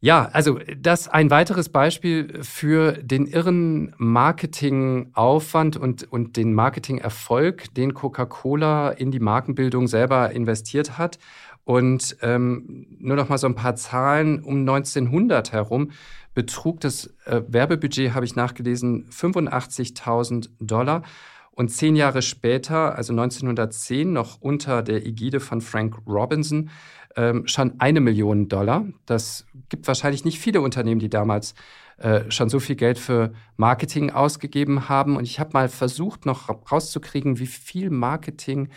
Ja, 0.03 0.27
also 0.33 0.59
das 0.77 1.07
ein 1.07 1.29
weiteres 1.29 1.69
Beispiel 1.69 2.43
für 2.43 2.91
den 2.91 3.25
irren 3.25 3.95
Marketingaufwand 3.97 5.77
und, 5.77 6.11
und 6.11 6.35
den 6.35 6.53
Marketingerfolg, 6.53 7.73
den 7.73 7.93
Coca-Cola 7.93 8.89
in 8.89 9.11
die 9.11 9.21
Markenbildung 9.21 9.87
selber 9.87 10.31
investiert 10.31 10.97
hat. 10.97 11.19
Und 11.63 12.17
ähm, 12.21 12.85
nur 12.99 13.15
noch 13.15 13.29
mal 13.29 13.37
so 13.37 13.47
ein 13.47 13.55
paar 13.55 13.77
Zahlen. 13.77 14.43
Um 14.43 14.67
1900 14.67 15.53
herum 15.53 15.91
betrug 16.33 16.81
das 16.81 17.13
äh, 17.23 17.41
Werbebudget, 17.47 18.13
habe 18.13 18.25
ich 18.25 18.35
nachgelesen, 18.35 19.09
85.000 19.09 20.49
Dollar. 20.59 21.03
Und 21.55 21.69
zehn 21.69 21.95
Jahre 21.95 22.23
später, 22.23 22.97
also 22.97 23.13
1910, 23.13 24.11
noch 24.11 24.41
unter 24.41 24.81
der 24.81 25.05
Ägide 25.05 25.39
von 25.39 25.61
Frank 25.61 25.95
Robinson, 26.07 26.71
ähm, 27.15 27.47
schon 27.47 27.79
eine 27.79 27.99
Million 27.99 28.49
Dollar. 28.49 28.85
Das 29.05 29.45
gibt 29.69 29.87
wahrscheinlich 29.87 30.25
nicht 30.25 30.39
viele 30.39 30.61
Unternehmen, 30.61 30.99
die 30.99 31.09
damals 31.09 31.55
äh, 31.97 32.29
schon 32.31 32.49
so 32.49 32.59
viel 32.59 32.75
Geld 32.75 32.97
für 32.97 33.33
Marketing 33.57 34.11
ausgegeben 34.11 34.89
haben. 34.89 35.15
Und 35.15 35.23
ich 35.23 35.39
habe 35.39 35.51
mal 35.53 35.69
versucht, 35.69 36.25
noch 36.25 36.49
rauszukriegen, 36.71 37.39
wie 37.39 37.47
viel 37.47 37.89
Marketing 37.89 38.69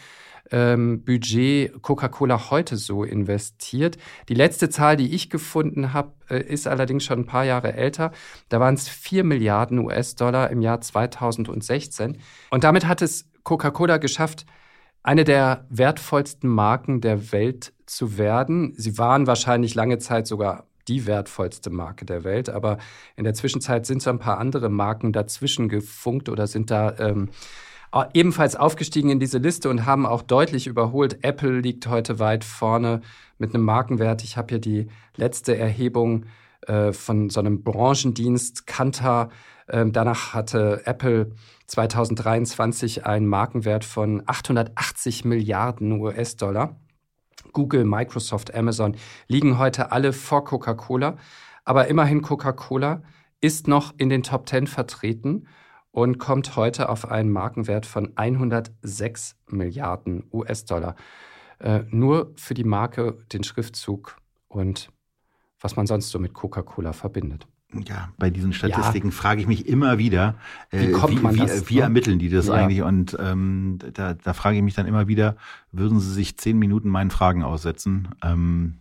ähm, 0.50 1.02
Budget 1.04 1.82
Coca-Cola 1.82 2.50
heute 2.50 2.76
so 2.76 3.04
investiert. 3.04 3.96
Die 4.28 4.34
letzte 4.34 4.68
Zahl, 4.68 4.96
die 4.96 5.14
ich 5.14 5.30
gefunden 5.30 5.92
habe, 5.92 6.12
äh, 6.28 6.40
ist 6.40 6.66
allerdings 6.68 7.04
schon 7.04 7.20
ein 7.20 7.26
paar 7.26 7.44
Jahre 7.44 7.72
älter. 7.72 8.12
Da 8.48 8.60
waren 8.60 8.74
es 8.74 8.88
4 8.88 9.24
Milliarden 9.24 9.78
US-Dollar 9.78 10.50
im 10.50 10.60
Jahr 10.60 10.80
2016. 10.80 12.18
Und 12.50 12.64
damit 12.64 12.86
hat 12.86 13.02
es 13.02 13.28
Coca-Cola 13.42 13.96
geschafft, 13.98 14.46
eine 15.02 15.24
der 15.24 15.66
wertvollsten 15.68 16.50
Marken 16.50 17.00
der 17.00 17.32
Welt 17.32 17.72
zu 17.86 18.18
werden. 18.18 18.74
Sie 18.76 18.98
waren 18.98 19.26
wahrscheinlich 19.26 19.74
lange 19.74 19.98
Zeit 19.98 20.26
sogar 20.26 20.64
die 20.88 21.06
wertvollste 21.06 21.70
Marke 21.70 22.04
der 22.04 22.24
Welt, 22.24 22.48
aber 22.48 22.78
in 23.16 23.24
der 23.24 23.34
Zwischenzeit 23.34 23.86
sind 23.86 24.02
so 24.02 24.10
ein 24.10 24.18
paar 24.18 24.38
andere 24.38 24.68
Marken 24.68 25.12
dazwischen 25.12 25.68
gefunkt 25.68 26.28
oder 26.28 26.46
sind 26.46 26.70
da 26.70 26.96
ähm, 26.98 27.30
ebenfalls 28.12 28.56
aufgestiegen 28.56 29.10
in 29.10 29.20
diese 29.20 29.38
Liste 29.38 29.70
und 29.70 29.86
haben 29.86 30.06
auch 30.06 30.22
deutlich 30.22 30.66
überholt. 30.66 31.24
Apple 31.24 31.60
liegt 31.60 31.86
heute 31.86 32.18
weit 32.18 32.44
vorne 32.44 33.00
mit 33.38 33.54
einem 33.54 33.64
Markenwert. 33.64 34.22
Ich 34.22 34.36
habe 34.36 34.48
hier 34.50 34.58
die 34.58 34.88
letzte 35.16 35.56
Erhebung 35.56 36.26
äh, 36.66 36.92
von 36.92 37.30
so 37.30 37.40
einem 37.40 37.62
Branchendienst, 37.62 38.66
Kantar. 38.66 39.30
Ähm, 39.68 39.92
danach 39.92 40.34
hatte 40.34 40.82
Apple 40.84 41.32
2023 41.66 43.06
einen 43.06 43.26
Markenwert 43.26 43.84
von 43.84 44.22
880 44.26 45.24
Milliarden 45.24 45.92
US-Dollar. 46.00 46.76
Google, 47.52 47.84
Microsoft, 47.84 48.54
Amazon 48.54 48.96
liegen 49.28 49.58
heute 49.58 49.92
alle 49.92 50.12
vor 50.12 50.44
Coca-Cola. 50.44 51.16
Aber 51.64 51.88
immerhin 51.88 52.22
Coca-Cola 52.22 53.02
ist 53.40 53.68
noch 53.68 53.94
in 53.98 54.08
den 54.08 54.22
Top 54.22 54.48
10 54.48 54.66
vertreten 54.66 55.48
und 55.90 56.18
kommt 56.18 56.56
heute 56.56 56.88
auf 56.88 57.10
einen 57.10 57.30
Markenwert 57.30 57.86
von 57.86 58.12
106 58.16 59.36
Milliarden 59.48 60.24
US-Dollar. 60.32 60.94
Äh, 61.58 61.84
nur 61.90 62.32
für 62.36 62.54
die 62.54 62.64
Marke, 62.64 63.24
den 63.32 63.44
Schriftzug 63.44 64.16
und 64.48 64.90
was 65.60 65.76
man 65.76 65.86
sonst 65.86 66.10
so 66.10 66.18
mit 66.18 66.34
Coca-Cola 66.34 66.92
verbindet. 66.92 67.46
Ja, 67.72 68.10
bei 68.16 68.30
diesen 68.30 68.52
Statistiken 68.52 69.08
ja. 69.08 69.14
frage 69.14 69.40
ich 69.40 69.46
mich 69.46 69.66
immer 69.66 69.98
wieder, 69.98 70.36
äh, 70.70 70.88
wie, 70.88 71.22
wie, 71.34 71.36
das, 71.36 71.68
wie, 71.68 71.74
wie 71.74 71.78
ermitteln 71.80 72.18
die 72.18 72.28
das 72.28 72.46
ja. 72.46 72.54
eigentlich? 72.54 72.82
Und 72.82 73.16
ähm, 73.20 73.78
da, 73.92 74.14
da 74.14 74.32
frage 74.32 74.56
ich 74.56 74.62
mich 74.62 74.74
dann 74.74 74.86
immer 74.86 75.08
wieder, 75.08 75.36
würden 75.72 75.98
sie 75.98 76.12
sich 76.12 76.36
zehn 76.36 76.58
Minuten 76.58 76.88
meinen 76.88 77.10
Fragen 77.10 77.42
aussetzen? 77.42 78.08
Ähm, 78.22 78.78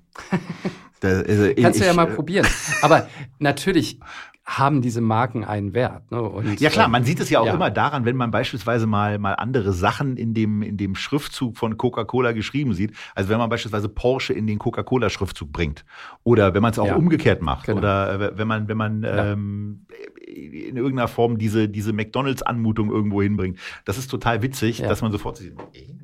da, 0.99 1.09
also, 1.09 1.51
Kannst 1.55 1.79
ich, 1.79 1.81
du 1.81 1.87
ja 1.87 1.93
mal 1.93 2.07
probieren. 2.07 2.47
Aber 2.81 3.09
natürlich 3.39 3.99
haben 4.45 4.83
diese 4.83 5.01
Marken 5.01 5.43
einen 5.43 5.73
Wert. 5.73 6.11
Ne? 6.11 6.21
Und, 6.21 6.59
ja 6.59 6.69
klar, 6.69 6.87
man 6.87 7.03
sieht 7.03 7.19
es 7.19 7.31
ja 7.31 7.39
auch 7.39 7.47
ja. 7.47 7.55
immer 7.55 7.71
daran, 7.71 8.05
wenn 8.05 8.15
man 8.15 8.29
beispielsweise 8.29 8.85
mal, 8.85 9.17
mal 9.17 9.33
andere 9.33 9.73
Sachen 9.73 10.17
in 10.17 10.35
dem, 10.35 10.61
in 10.61 10.77
dem 10.77 10.93
Schriftzug 10.95 11.57
von 11.57 11.77
Coca-Cola 11.77 12.31
geschrieben 12.31 12.73
sieht. 12.75 12.93
Also 13.15 13.29
wenn 13.29 13.39
man 13.39 13.49
beispielsweise 13.49 13.89
Porsche 13.89 14.33
in 14.33 14.45
den 14.45 14.59
Coca-Cola-Schriftzug 14.59 15.51
bringt. 15.51 15.83
Oder 16.23 16.53
wenn 16.53 16.61
man 16.61 16.71
es 16.71 16.79
auch 16.79 16.85
ja. 16.85 16.95
umgekehrt 16.95 17.41
macht. 17.41 17.65
Genau. 17.65 17.79
Oder 17.79 18.21
äh, 18.21 18.37
wenn 18.37 18.47
man, 18.47 18.67
wenn 18.67 18.77
man 18.77 19.01
ja. 19.01 19.31
ähm, 19.31 19.87
in 20.27 20.77
irgendeiner 20.77 21.07
Form 21.07 21.39
diese, 21.39 21.67
diese 21.67 21.91
McDonalds-Anmutung 21.93 22.91
irgendwo 22.91 23.23
hinbringt. 23.23 23.57
Das 23.83 23.97
ist 23.97 24.11
total 24.11 24.43
witzig, 24.43 24.79
dass 24.79 25.01
man 25.01 25.11
sofort 25.11 25.37
sieht. 25.37 25.55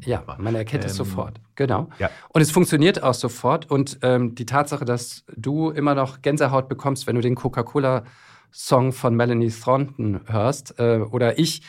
Ja, 0.04 0.24
man 0.40 0.56
erkennt 0.56 0.84
ähm, 0.84 0.90
es 0.90 0.96
sofort. 0.96 1.40
Genau. 1.56 1.90
Und 2.30 2.42
es 2.42 2.50
funktioniert 2.50 3.04
auch 3.04 3.14
sofort. 3.14 3.70
Und 3.70 4.00
ähm, 4.02 4.34
die 4.34 4.48
Tatsache, 4.48 4.86
dass 4.86 5.26
du 5.36 5.70
immer 5.70 5.94
noch 5.94 6.24
Gänsehaut 6.24 6.70
bekommst, 6.70 7.06
wenn 7.06 7.16
du 7.16 7.22
den 7.22 7.36
Coca-Cola 7.36 8.04
Song 8.52 8.92
von 8.92 9.16
Melanie 9.16 9.52
Thornton 9.52 10.22
hörst 10.28 10.80
äh, 10.80 11.00
oder 11.00 11.40
ich, 11.40 11.62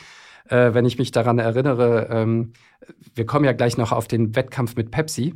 äh, 0.49 0.73
wenn 0.73 0.85
ich 0.85 0.97
mich 0.97 1.11
daran 1.11 1.39
erinnere, 1.39 2.07
ähm, 2.09 2.53
wir 3.15 3.25
kommen 3.25 3.45
ja 3.45 3.53
gleich 3.53 3.77
noch 3.77 3.91
auf 3.91 4.07
den 4.07 4.35
Wettkampf 4.35 4.75
mit 4.75 4.91
Pepsi. 4.91 5.35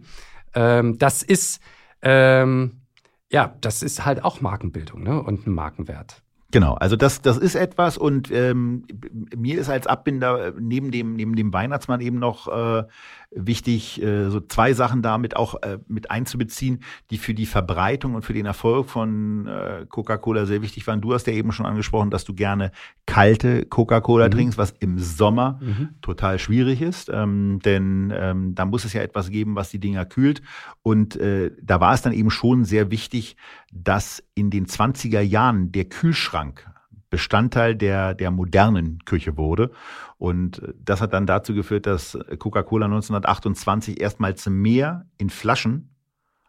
Ähm, 0.53 0.97
das 0.97 1.23
ist 1.23 1.61
ähm, 2.01 2.81
ja, 3.29 3.55
das 3.61 3.83
ist 3.83 4.05
halt 4.05 4.23
auch 4.23 4.41
Markenbildung 4.41 5.03
ne? 5.03 5.21
und 5.21 5.47
ein 5.47 5.53
Markenwert. 5.53 6.21
Genau, 6.51 6.75
also 6.75 6.95
das, 6.95 7.21
das 7.21 7.37
ist 7.37 7.55
etwas 7.55 7.97
und 7.97 8.31
ähm, 8.31 8.85
mir 9.35 9.59
ist 9.59 9.69
als 9.69 9.85
Abbinder 9.85 10.53
neben 10.57 10.91
dem, 10.91 11.13
neben 11.13 11.35
dem 11.35 11.51
Weihnachtsmann 11.51 11.99
eben 11.99 12.19
noch 12.19 12.47
äh, 12.47 12.83
wichtig, 13.31 14.01
äh, 14.01 14.29
so 14.29 14.39
zwei 14.39 14.73
Sachen 14.73 15.01
damit 15.01 15.35
auch 15.35 15.61
äh, 15.61 15.79
mit 15.87 16.11
einzubeziehen, 16.11 16.83
die 17.09 17.17
für 17.17 17.33
die 17.33 17.45
Verbreitung 17.45 18.15
und 18.15 18.23
für 18.23 18.33
den 18.33 18.45
Erfolg 18.45 18.89
von 18.89 19.47
äh, 19.47 19.85
Coca-Cola 19.89 20.45
sehr 20.45 20.61
wichtig 20.61 20.87
waren. 20.87 21.01
Du 21.01 21.13
hast 21.13 21.27
ja 21.27 21.33
eben 21.33 21.51
schon 21.51 21.65
angesprochen, 21.65 22.09
dass 22.09 22.25
du 22.25 22.33
gerne 22.33 22.71
kalte 23.05 23.65
Coca-Cola 23.65 24.27
mhm. 24.27 24.31
trinkst, 24.31 24.57
was 24.57 24.71
im 24.79 24.99
Sommer 24.99 25.59
mhm. 25.61 25.89
total 26.01 26.39
schwierig 26.39 26.81
ist, 26.81 27.09
ähm, 27.09 27.59
denn 27.63 28.13
ähm, 28.15 28.55
da 28.55 28.65
muss 28.65 28.85
es 28.85 28.93
ja 28.93 29.01
etwas 29.01 29.29
geben, 29.29 29.55
was 29.55 29.69
die 29.69 29.79
Dinger 29.79 30.05
kühlt. 30.05 30.41
Und 30.83 31.15
äh, 31.17 31.51
da 31.61 31.79
war 31.79 31.93
es 31.93 32.01
dann 32.01 32.13
eben 32.13 32.29
schon 32.29 32.65
sehr 32.65 32.91
wichtig, 32.91 33.35
dass 33.73 34.23
in 34.35 34.49
den 34.49 34.65
20er 34.65 35.21
Jahren 35.21 35.71
der 35.71 35.85
Kühlschrank 35.85 36.65
Bestandteil 37.09 37.75
der, 37.75 38.13
der 38.13 38.31
modernen 38.31 38.99
Küche 39.05 39.37
wurde. 39.37 39.71
Und 40.17 40.61
das 40.77 41.01
hat 41.01 41.13
dann 41.13 41.25
dazu 41.25 41.53
geführt, 41.53 41.85
dass 41.85 42.17
Coca-Cola 42.39 42.85
1928 42.85 44.01
erstmals 44.01 44.47
mehr 44.47 45.05
in 45.17 45.29
Flaschen 45.29 45.93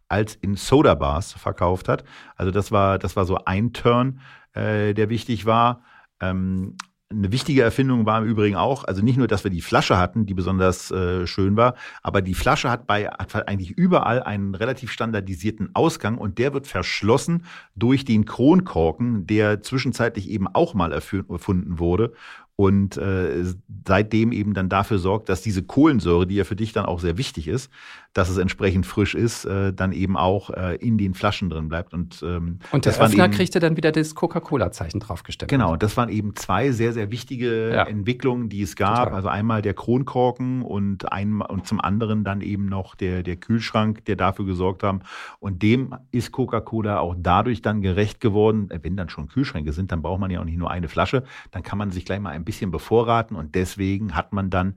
als 0.08 0.34
in 0.36 0.54
Soda-Bars 0.56 1.34
verkauft 1.34 1.88
hat. 1.88 2.04
Also 2.36 2.50
das 2.50 2.72
war, 2.72 2.98
das 2.98 3.14
war 3.14 3.26
so 3.26 3.38
ein 3.44 3.72
Turn, 3.72 4.20
äh, 4.54 4.94
der 4.94 5.10
wichtig 5.10 5.46
war. 5.46 5.82
Ähm, 6.20 6.76
eine 7.10 7.32
wichtige 7.32 7.62
Erfindung 7.62 8.04
war 8.04 8.20
im 8.20 8.28
Übrigen 8.28 8.56
auch, 8.56 8.84
also 8.84 9.02
nicht 9.02 9.16
nur, 9.16 9.28
dass 9.28 9.42
wir 9.42 9.50
die 9.50 9.62
Flasche 9.62 9.96
hatten, 9.96 10.26
die 10.26 10.34
besonders 10.34 10.90
äh, 10.90 11.26
schön 11.26 11.56
war, 11.56 11.74
aber 12.02 12.20
die 12.20 12.34
Flasche 12.34 12.70
hat 12.70 12.86
bei 12.86 13.06
hat 13.06 13.48
eigentlich 13.48 13.70
überall 13.70 14.22
einen 14.22 14.54
relativ 14.54 14.92
standardisierten 14.92 15.70
Ausgang 15.74 16.18
und 16.18 16.38
der 16.38 16.52
wird 16.52 16.66
verschlossen 16.66 17.44
durch 17.74 18.04
den 18.04 18.26
Kronkorken, 18.26 19.26
der 19.26 19.62
zwischenzeitlich 19.62 20.28
eben 20.28 20.48
auch 20.48 20.74
mal 20.74 20.92
erfunden 20.92 21.78
wurde 21.78 22.12
und 22.60 22.96
äh, 22.96 23.44
seitdem 23.86 24.32
eben 24.32 24.52
dann 24.52 24.68
dafür 24.68 24.98
sorgt, 24.98 25.28
dass 25.28 25.42
diese 25.42 25.62
Kohlensäure, 25.62 26.26
die 26.26 26.34
ja 26.34 26.42
für 26.42 26.56
dich 26.56 26.72
dann 26.72 26.86
auch 26.86 26.98
sehr 26.98 27.16
wichtig 27.16 27.46
ist, 27.46 27.70
dass 28.14 28.28
es 28.28 28.36
entsprechend 28.36 28.84
frisch 28.84 29.14
ist, 29.14 29.44
äh, 29.44 29.72
dann 29.72 29.92
eben 29.92 30.16
auch 30.16 30.50
äh, 30.50 30.74
in 30.76 30.98
den 30.98 31.14
Flaschen 31.14 31.50
drin 31.50 31.68
bleibt. 31.68 31.94
Und, 31.94 32.20
ähm, 32.26 32.58
und 32.72 32.84
der 32.84 32.94
Öffner 32.98 33.26
eben, 33.26 33.32
kriegte 33.32 33.60
dann 33.60 33.76
wieder 33.76 33.92
das 33.92 34.16
Coca-Cola-Zeichen 34.16 34.98
draufgestellt. 34.98 35.48
Genau, 35.48 35.76
das 35.76 35.96
waren 35.96 36.08
eben 36.08 36.34
zwei 36.34 36.72
sehr, 36.72 36.92
sehr 36.92 37.12
wichtige 37.12 37.70
ja. 37.72 37.84
Entwicklungen, 37.84 38.48
die 38.48 38.62
es 38.62 38.74
gab. 38.74 39.04
Total. 39.04 39.14
Also 39.14 39.28
einmal 39.28 39.62
der 39.62 39.74
Kronkorken 39.74 40.62
und, 40.62 41.12
ein, 41.12 41.40
und 41.40 41.68
zum 41.68 41.80
anderen 41.80 42.24
dann 42.24 42.40
eben 42.40 42.66
noch 42.66 42.96
der, 42.96 43.22
der 43.22 43.36
Kühlschrank, 43.36 44.04
der 44.06 44.16
dafür 44.16 44.46
gesorgt 44.46 44.82
haben. 44.82 45.02
Und 45.38 45.62
dem 45.62 45.94
ist 46.10 46.32
Coca-Cola 46.32 46.98
auch 46.98 47.14
dadurch 47.16 47.62
dann 47.62 47.82
gerecht 47.82 48.20
geworden. 48.20 48.68
Wenn 48.82 48.96
dann 48.96 49.10
schon 49.10 49.28
Kühlschränke 49.28 49.72
sind, 49.72 49.92
dann 49.92 50.02
braucht 50.02 50.18
man 50.18 50.32
ja 50.32 50.40
auch 50.40 50.44
nicht 50.44 50.58
nur 50.58 50.72
eine 50.72 50.88
Flasche. 50.88 51.22
Dann 51.52 51.62
kann 51.62 51.78
man 51.78 51.92
sich 51.92 52.04
gleich 52.04 52.18
mal 52.18 52.30
ein 52.30 52.47
bisschen 52.48 52.70
bevorraten 52.70 53.36
und 53.36 53.54
deswegen 53.54 54.16
hat 54.16 54.32
man 54.32 54.48
dann 54.48 54.76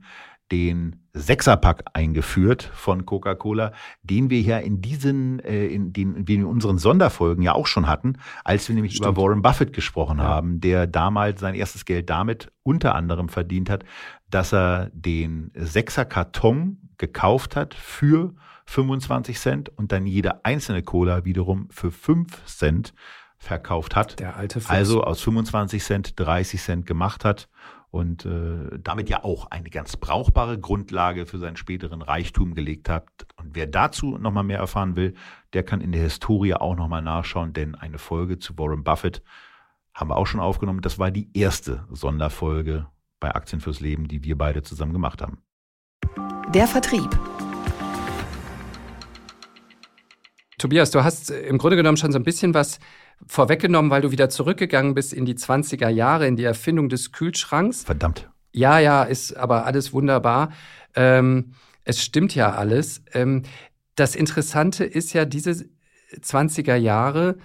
den 0.52 0.96
Sechserpack 1.14 1.84
eingeführt 1.94 2.70
von 2.74 3.06
Coca-Cola, 3.06 3.72
den 4.02 4.28
wir 4.28 4.42
ja 4.42 4.58
in 4.58 4.82
diesen, 4.82 5.40
äh, 5.40 5.66
in 5.66 5.94
den, 5.94 6.26
in 6.26 6.44
unseren 6.44 6.76
Sonderfolgen 6.76 7.42
ja 7.42 7.54
auch 7.54 7.66
schon 7.66 7.86
hatten, 7.86 8.18
als 8.44 8.68
wir 8.68 8.74
nämlich 8.74 8.96
Stimmt. 8.96 9.08
über 9.08 9.22
Warren 9.22 9.40
Buffett 9.40 9.72
gesprochen 9.72 10.18
ja. 10.18 10.24
haben, 10.24 10.60
der 10.60 10.86
damals 10.86 11.40
sein 11.40 11.54
erstes 11.54 11.86
Geld 11.86 12.10
damit 12.10 12.52
unter 12.62 12.94
anderem 12.94 13.30
verdient 13.30 13.70
hat, 13.70 13.84
dass 14.28 14.52
er 14.52 14.90
den 14.92 15.50
Sechserkarton 15.54 16.90
gekauft 16.98 17.56
hat 17.56 17.72
für 17.72 18.34
25 18.66 19.38
Cent 19.38 19.68
und 19.70 19.90
dann 19.90 20.06
jede 20.06 20.44
einzelne 20.44 20.82
Cola 20.82 21.24
wiederum 21.24 21.68
für 21.70 21.90
5 21.90 22.44
Cent 22.44 22.92
verkauft 23.38 23.96
hat. 23.96 24.20
Der 24.20 24.36
alte 24.36 24.60
Fuchs. 24.60 24.70
Also 24.70 25.02
aus 25.02 25.22
25 25.22 25.82
Cent 25.82 26.20
30 26.20 26.60
Cent 26.60 26.86
gemacht 26.86 27.24
hat 27.24 27.48
und 27.92 28.24
äh, 28.24 28.78
damit 28.82 29.10
ja 29.10 29.22
auch 29.22 29.50
eine 29.50 29.68
ganz 29.68 29.98
brauchbare 29.98 30.58
Grundlage 30.58 31.26
für 31.26 31.38
seinen 31.38 31.56
späteren 31.56 32.00
Reichtum 32.00 32.54
gelegt 32.54 32.88
hat. 32.88 33.06
Und 33.36 33.54
wer 33.54 33.66
dazu 33.66 34.16
nochmal 34.16 34.44
mehr 34.44 34.58
erfahren 34.58 34.96
will, 34.96 35.12
der 35.52 35.62
kann 35.62 35.82
in 35.82 35.92
der 35.92 36.00
Historie 36.00 36.54
auch 36.54 36.74
nochmal 36.74 37.02
nachschauen, 37.02 37.52
denn 37.52 37.74
eine 37.74 37.98
Folge 37.98 38.38
zu 38.38 38.56
Warren 38.56 38.82
Buffett 38.82 39.22
haben 39.92 40.08
wir 40.08 40.16
auch 40.16 40.26
schon 40.26 40.40
aufgenommen. 40.40 40.80
Das 40.80 40.98
war 40.98 41.10
die 41.10 41.28
erste 41.34 41.84
Sonderfolge 41.90 42.86
bei 43.20 43.34
Aktien 43.34 43.60
fürs 43.60 43.80
Leben, 43.80 44.08
die 44.08 44.24
wir 44.24 44.38
beide 44.38 44.62
zusammen 44.62 44.94
gemacht 44.94 45.20
haben. 45.20 45.42
Der 46.54 46.66
Vertrieb. 46.66 47.10
Tobias, 50.56 50.90
du 50.92 51.04
hast 51.04 51.30
im 51.30 51.58
Grunde 51.58 51.76
genommen 51.76 51.98
schon 51.98 52.12
so 52.12 52.18
ein 52.18 52.24
bisschen 52.24 52.54
was 52.54 52.78
vorweggenommen, 53.26 53.90
weil 53.90 54.02
du 54.02 54.10
wieder 54.10 54.28
zurückgegangen 54.28 54.94
bist 54.94 55.12
in 55.12 55.24
die 55.24 55.34
20er 55.34 55.88
Jahre, 55.88 56.26
in 56.26 56.36
die 56.36 56.44
Erfindung 56.44 56.88
des 56.88 57.12
Kühlschranks. 57.12 57.84
Verdammt. 57.84 58.28
Ja, 58.52 58.78
ja, 58.78 59.02
ist 59.04 59.36
aber 59.36 59.64
alles 59.64 59.92
wunderbar. 59.92 60.52
Ähm, 60.94 61.54
es 61.84 62.02
stimmt 62.02 62.34
ja 62.34 62.52
alles. 62.52 63.02
Ähm, 63.12 63.42
das 63.94 64.14
Interessante 64.14 64.84
ist 64.84 65.12
ja, 65.12 65.24
diese 65.24 65.66
20er 66.20 66.76
Jahre, 66.76 67.36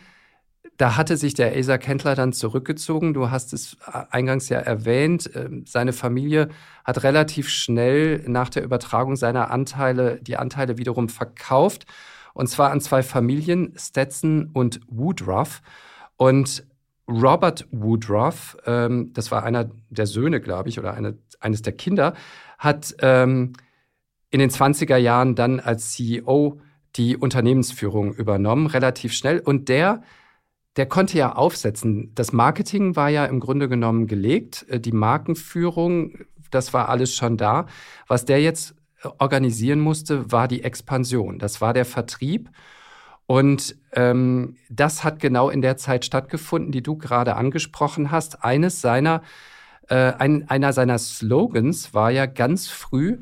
da 0.77 0.95
hatte 0.95 1.17
sich 1.17 1.33
der 1.33 1.57
Asa 1.57 1.77
Kendler 1.77 2.13
dann 2.13 2.33
zurückgezogen. 2.33 3.13
Du 3.13 3.31
hast 3.31 3.51
es 3.53 3.77
eingangs 4.11 4.49
ja 4.49 4.59
erwähnt. 4.59 5.29
Ähm, 5.33 5.65
seine 5.65 5.91
Familie 5.91 6.49
hat 6.83 7.03
relativ 7.03 7.49
schnell 7.49 8.23
nach 8.27 8.49
der 8.49 8.63
Übertragung 8.63 9.15
seiner 9.15 9.49
Anteile 9.49 10.19
die 10.21 10.37
Anteile 10.37 10.77
wiederum 10.77 11.09
verkauft 11.09 11.87
und 12.37 12.45
zwar 12.45 12.69
an 12.69 12.81
zwei 12.81 13.01
Familien, 13.01 13.73
Stetson 13.75 14.51
und 14.53 14.79
Woodruff. 14.87 15.63
Und 16.17 16.67
Robert 17.09 17.67
Woodruff, 17.71 18.55
ähm, 18.67 19.11
das 19.13 19.31
war 19.31 19.43
einer 19.43 19.71
der 19.89 20.05
Söhne, 20.05 20.39
glaube 20.39 20.69
ich, 20.69 20.77
oder 20.77 20.93
eine, 20.93 21.17
eines 21.39 21.63
der 21.63 21.73
Kinder, 21.73 22.13
hat 22.59 22.95
ähm, 23.01 23.53
in 24.29 24.39
den 24.39 24.51
20er 24.51 24.97
Jahren 24.97 25.33
dann 25.33 25.59
als 25.59 25.93
CEO 25.93 26.61
die 26.95 27.17
Unternehmensführung 27.17 28.13
übernommen, 28.13 28.67
relativ 28.67 29.13
schnell. 29.13 29.39
Und 29.39 29.67
der, 29.67 30.03
der 30.75 30.85
konnte 30.85 31.17
ja 31.17 31.33
aufsetzen. 31.33 32.11
Das 32.13 32.33
Marketing 32.33 32.95
war 32.95 33.09
ja 33.09 33.25
im 33.25 33.39
Grunde 33.39 33.67
genommen 33.67 34.05
gelegt, 34.05 34.63
äh, 34.69 34.79
die 34.79 34.91
Markenführung, 34.91 36.19
das 36.51 36.71
war 36.71 36.87
alles 36.89 37.15
schon 37.15 37.35
da. 37.35 37.65
Was 38.07 38.25
der 38.25 38.41
jetzt 38.41 38.76
organisieren 39.17 39.79
musste, 39.79 40.31
war 40.31 40.47
die 40.47 40.63
Expansion. 40.63 41.39
Das 41.39 41.61
war 41.61 41.73
der 41.73 41.85
Vertrieb. 41.85 42.49
Und 43.25 43.75
ähm, 43.93 44.55
das 44.69 45.03
hat 45.03 45.19
genau 45.19 45.49
in 45.49 45.61
der 45.61 45.77
Zeit 45.77 46.05
stattgefunden, 46.05 46.71
die 46.71 46.81
du 46.81 46.97
gerade 46.97 47.35
angesprochen 47.35 48.09
hast. 48.09 48.43
Eines 48.43 48.81
seiner, 48.81 49.21
äh, 49.89 50.13
ein, 50.13 50.49
einer 50.49 50.71
seiner 50.71 50.97
Slogans 50.97 51.93
war 51.93 52.09
ja 52.09 52.25
ganz 52.25 52.67
früh, 52.67 53.19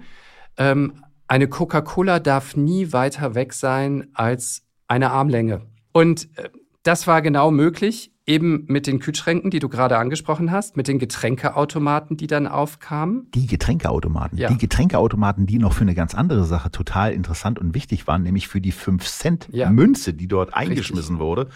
ähm, 0.58 1.04
eine 1.28 1.48
Coca-Cola 1.48 2.20
darf 2.20 2.56
nie 2.56 2.94
weiter 2.94 3.34
weg 3.34 3.54
sein 3.54 4.10
als 4.14 4.64
eine 4.88 5.10
Armlänge. 5.12 5.62
Und 5.92 6.30
äh, 6.38 6.50
das 6.84 7.08
war 7.08 7.24
genau 7.24 7.50
möglich 7.50 8.12
eben 8.28 8.66
mit 8.68 8.88
den 8.88 9.00
Kühlschränken, 9.00 9.52
die 9.52 9.60
du 9.60 9.70
gerade 9.70 9.98
angesprochen 9.98 10.52
hast, 10.52 10.78
mit 10.78 10.88
den 10.88 11.00
Getränkeautomaten, 11.00 12.18
die 12.18 12.28
dann 12.28 12.48
aufkamen. 12.48 13.30
Die 13.36 13.46
Getränkeautomaten. 13.46 14.38
Ja. 14.38 14.50
Die 14.50 14.58
Getränkeautomaten, 14.58 15.46
die 15.46 15.60
noch 15.60 15.74
für 15.74 15.82
eine 15.82 15.94
ganz 15.94 16.16
andere 16.16 16.46
Sache 16.46 16.72
total 16.72 17.14
interessant 17.14 17.60
und 17.60 17.76
wichtig 17.76 18.08
waren, 18.08 18.24
nämlich 18.24 18.48
für 18.48 18.62
die 18.62 18.74
5-Cent-Münze, 18.74 20.14
die 20.14 20.28
dort 20.28 20.54
eingeschmissen 20.54 21.20
wurde. 21.20 21.50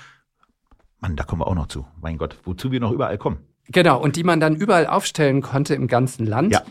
Mann, 0.99 1.15
da 1.15 1.23
kommen 1.23 1.41
wir 1.41 1.47
auch 1.47 1.55
noch 1.55 1.67
zu. 1.67 1.87
Mein 2.01 2.17
Gott, 2.17 2.37
wozu 2.43 2.71
wir 2.71 2.79
noch 2.79 2.91
überall 2.91 3.17
kommen. 3.17 3.39
Genau, 3.67 4.01
und 4.01 4.15
die 4.15 4.23
man 4.23 4.39
dann 4.39 4.55
überall 4.55 4.87
aufstellen 4.87 5.41
konnte 5.41 5.75
im 5.75 5.87
ganzen 5.87 6.25
Land. 6.25 6.51
Ja. 6.51 6.63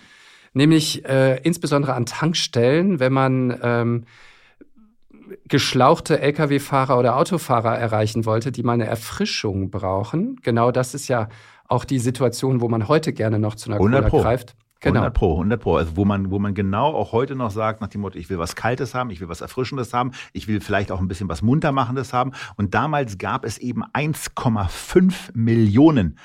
Nämlich 0.52 1.04
äh, 1.04 1.40
insbesondere 1.42 1.94
an 1.94 2.06
Tankstellen, 2.06 3.00
wenn 3.00 3.12
man 3.12 3.58
ähm, 3.62 4.04
geschlauchte 5.48 6.20
Lkw-Fahrer 6.20 6.98
oder 6.98 7.16
Autofahrer 7.16 7.78
erreichen 7.78 8.24
wollte, 8.24 8.52
die 8.52 8.62
mal 8.62 8.74
eine 8.74 8.86
Erfrischung 8.86 9.70
brauchen. 9.70 10.36
Genau 10.42 10.70
das 10.70 10.94
ist 10.94 11.08
ja 11.08 11.28
auch 11.66 11.84
die 11.84 11.98
Situation, 11.98 12.60
wo 12.60 12.68
man 12.68 12.88
heute 12.88 13.12
gerne 13.12 13.38
noch 13.38 13.54
zu 13.54 13.70
einer 13.70 13.76
100 13.76 14.00
Cola 14.00 14.10
Pro. 14.10 14.22
greift. 14.22 14.56
Genau. 14.80 15.00
100 15.00 15.14
Pro, 15.14 15.32
100 15.32 15.60
Pro. 15.60 15.76
Also 15.76 15.96
wo 15.96 16.04
man, 16.04 16.30
wo 16.30 16.38
man 16.38 16.54
genau 16.54 16.94
auch 16.94 17.12
heute 17.12 17.34
noch 17.34 17.50
sagt, 17.50 17.80
nach 17.80 17.88
dem 17.88 18.00
Motto, 18.00 18.18
ich 18.18 18.30
will 18.30 18.38
was 18.38 18.54
Kaltes 18.54 18.94
haben, 18.94 19.10
ich 19.10 19.20
will 19.20 19.28
was 19.28 19.40
Erfrischendes 19.40 19.92
haben, 19.92 20.12
ich 20.32 20.46
will 20.46 20.60
vielleicht 20.60 20.92
auch 20.92 21.00
ein 21.00 21.08
bisschen 21.08 21.28
was 21.28 21.42
Muntermachendes 21.42 22.12
haben. 22.12 22.32
Und 22.56 22.74
damals 22.74 23.18
gab 23.18 23.44
es 23.44 23.58
eben 23.58 23.84
1,5 23.84 25.30
Millionen 25.34 26.16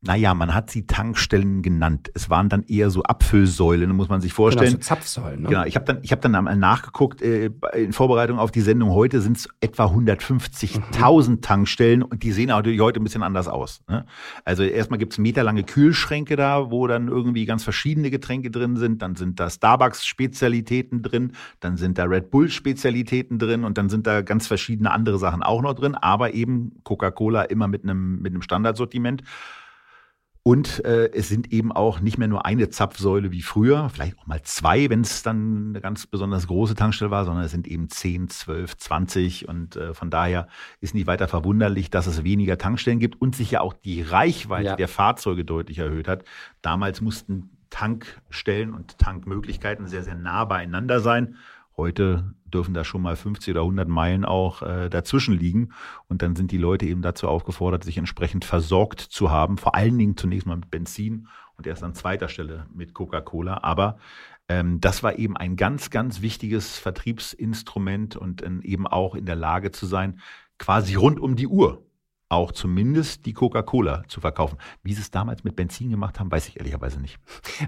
naja, 0.00 0.32
man 0.32 0.54
hat 0.54 0.70
sie 0.70 0.86
Tankstellen 0.86 1.60
genannt. 1.60 2.12
Es 2.14 2.30
waren 2.30 2.48
dann 2.48 2.62
eher 2.68 2.88
so 2.88 3.02
Abfüllsäulen, 3.02 3.90
muss 3.96 4.08
man 4.08 4.20
sich 4.20 4.32
vorstellen. 4.32 4.74
Genau, 4.74 4.82
so 4.82 4.88
Zapfsäulen. 4.88 5.42
Ne? 5.42 5.48
Genau, 5.48 5.64
ich 5.64 5.74
habe 5.74 5.86
dann, 5.86 5.98
ich 6.02 6.12
hab 6.12 6.20
dann 6.20 6.36
einmal 6.36 6.56
nachgeguckt, 6.56 7.20
äh, 7.20 7.50
in 7.74 7.92
Vorbereitung 7.92 8.38
auf 8.38 8.52
die 8.52 8.60
Sendung 8.60 8.90
heute 8.90 9.20
sind 9.20 9.38
es 9.38 9.48
etwa 9.60 9.86
150.000 9.86 11.28
Mhm. 11.28 11.40
Tankstellen 11.40 12.02
und 12.02 12.22
die 12.22 12.30
sehen 12.30 12.48
natürlich 12.48 12.80
heute 12.80 13.00
ein 13.00 13.04
bisschen 13.04 13.24
anders 13.24 13.48
aus. 13.48 13.82
Ne? 13.88 14.06
Also 14.44 14.62
erstmal 14.62 15.00
gibt's 15.00 15.18
meterlange 15.18 15.64
Kühlschränke 15.64 16.36
da, 16.36 16.70
wo 16.70 16.86
dann 16.86 17.08
irgendwie 17.08 17.44
ganz 17.44 17.64
verschiedene 17.64 18.10
Getränke 18.10 18.52
drin 18.52 18.76
sind. 18.76 19.02
Dann 19.02 19.16
sind 19.16 19.40
da 19.40 19.50
Starbucks-Spezialitäten 19.50 21.02
drin, 21.02 21.32
dann 21.58 21.76
sind 21.76 21.98
da 21.98 22.04
Red 22.04 22.30
Bull-Spezialitäten 22.30 23.40
drin 23.40 23.64
und 23.64 23.76
dann 23.78 23.88
sind 23.88 24.06
da 24.06 24.22
ganz 24.22 24.46
verschiedene 24.46 24.92
andere 24.92 25.18
Sachen 25.18 25.42
auch 25.42 25.60
noch 25.60 25.74
drin, 25.74 25.96
aber 25.96 26.34
eben 26.34 26.72
Coca-Cola 26.84 27.42
immer 27.42 27.66
mit 27.66 27.82
einem, 27.82 28.20
mit 28.20 28.32
einem 28.32 28.42
Standardsortiment. 28.42 29.24
Und 30.48 30.82
äh, 30.86 31.10
es 31.12 31.28
sind 31.28 31.52
eben 31.52 31.72
auch 31.72 32.00
nicht 32.00 32.16
mehr 32.16 32.26
nur 32.26 32.46
eine 32.46 32.70
Zapfsäule 32.70 33.32
wie 33.32 33.42
früher, 33.42 33.90
vielleicht 33.90 34.18
auch 34.18 34.26
mal 34.26 34.40
zwei, 34.44 34.88
wenn 34.88 35.02
es 35.02 35.22
dann 35.22 35.66
eine 35.68 35.82
ganz 35.82 36.06
besonders 36.06 36.46
große 36.46 36.74
Tankstelle 36.74 37.10
war, 37.10 37.26
sondern 37.26 37.44
es 37.44 37.50
sind 37.50 37.68
eben 37.68 37.90
10, 37.90 38.30
12, 38.30 38.78
20. 38.78 39.46
Und 39.46 39.76
äh, 39.76 39.92
von 39.92 40.08
daher 40.08 40.48
ist 40.80 40.94
nicht 40.94 41.06
weiter 41.06 41.28
verwunderlich, 41.28 41.90
dass 41.90 42.06
es 42.06 42.24
weniger 42.24 42.56
Tankstellen 42.56 42.98
gibt 42.98 43.20
und 43.20 43.36
sich 43.36 43.50
ja 43.50 43.60
auch 43.60 43.74
die 43.74 44.00
Reichweite 44.00 44.64
Ja. 44.68 44.76
der 44.76 44.88
Fahrzeuge 44.88 45.44
deutlich 45.44 45.80
erhöht 45.80 46.08
hat. 46.08 46.24
Damals 46.62 47.02
mussten 47.02 47.50
Tankstellen 47.68 48.72
und 48.72 48.96
Tankmöglichkeiten 48.96 49.86
sehr, 49.86 50.02
sehr 50.02 50.14
nah 50.14 50.46
beieinander 50.46 51.00
sein. 51.00 51.36
Heute 51.78 52.34
dürfen 52.44 52.74
da 52.74 52.82
schon 52.82 53.02
mal 53.02 53.14
50 53.14 53.52
oder 53.52 53.60
100 53.60 53.88
Meilen 53.88 54.24
auch 54.24 54.62
äh, 54.62 54.88
dazwischen 54.90 55.38
liegen. 55.38 55.70
Und 56.08 56.22
dann 56.22 56.34
sind 56.34 56.50
die 56.50 56.58
Leute 56.58 56.86
eben 56.86 57.02
dazu 57.02 57.28
aufgefordert, 57.28 57.84
sich 57.84 57.98
entsprechend 57.98 58.44
versorgt 58.44 59.00
zu 59.00 59.30
haben. 59.30 59.58
Vor 59.58 59.76
allen 59.76 59.96
Dingen 59.96 60.16
zunächst 60.16 60.46
mal 60.46 60.56
mit 60.56 60.72
Benzin 60.72 61.28
und 61.56 61.68
erst 61.68 61.84
an 61.84 61.94
zweiter 61.94 62.28
Stelle 62.28 62.66
mit 62.74 62.94
Coca-Cola. 62.94 63.60
Aber 63.62 63.98
ähm, 64.48 64.80
das 64.80 65.04
war 65.04 65.18
eben 65.18 65.36
ein 65.36 65.54
ganz, 65.54 65.90
ganz 65.90 66.20
wichtiges 66.20 66.78
Vertriebsinstrument 66.78 68.16
und 68.16 68.42
äh, 68.42 68.50
eben 68.62 68.88
auch 68.88 69.14
in 69.14 69.24
der 69.24 69.36
Lage 69.36 69.70
zu 69.70 69.86
sein, 69.86 70.18
quasi 70.58 70.96
rund 70.96 71.20
um 71.20 71.36
die 71.36 71.46
Uhr 71.46 71.87
auch 72.28 72.52
zumindest 72.52 73.26
die 73.26 73.32
Coca-Cola 73.32 74.04
zu 74.08 74.20
verkaufen. 74.20 74.58
Wie 74.82 74.92
sie 74.92 75.00
es 75.00 75.10
damals 75.10 75.44
mit 75.44 75.56
Benzin 75.56 75.90
gemacht 75.90 76.20
haben, 76.20 76.30
weiß 76.30 76.48
ich 76.48 76.58
ehrlicherweise 76.58 77.00
nicht. 77.00 77.18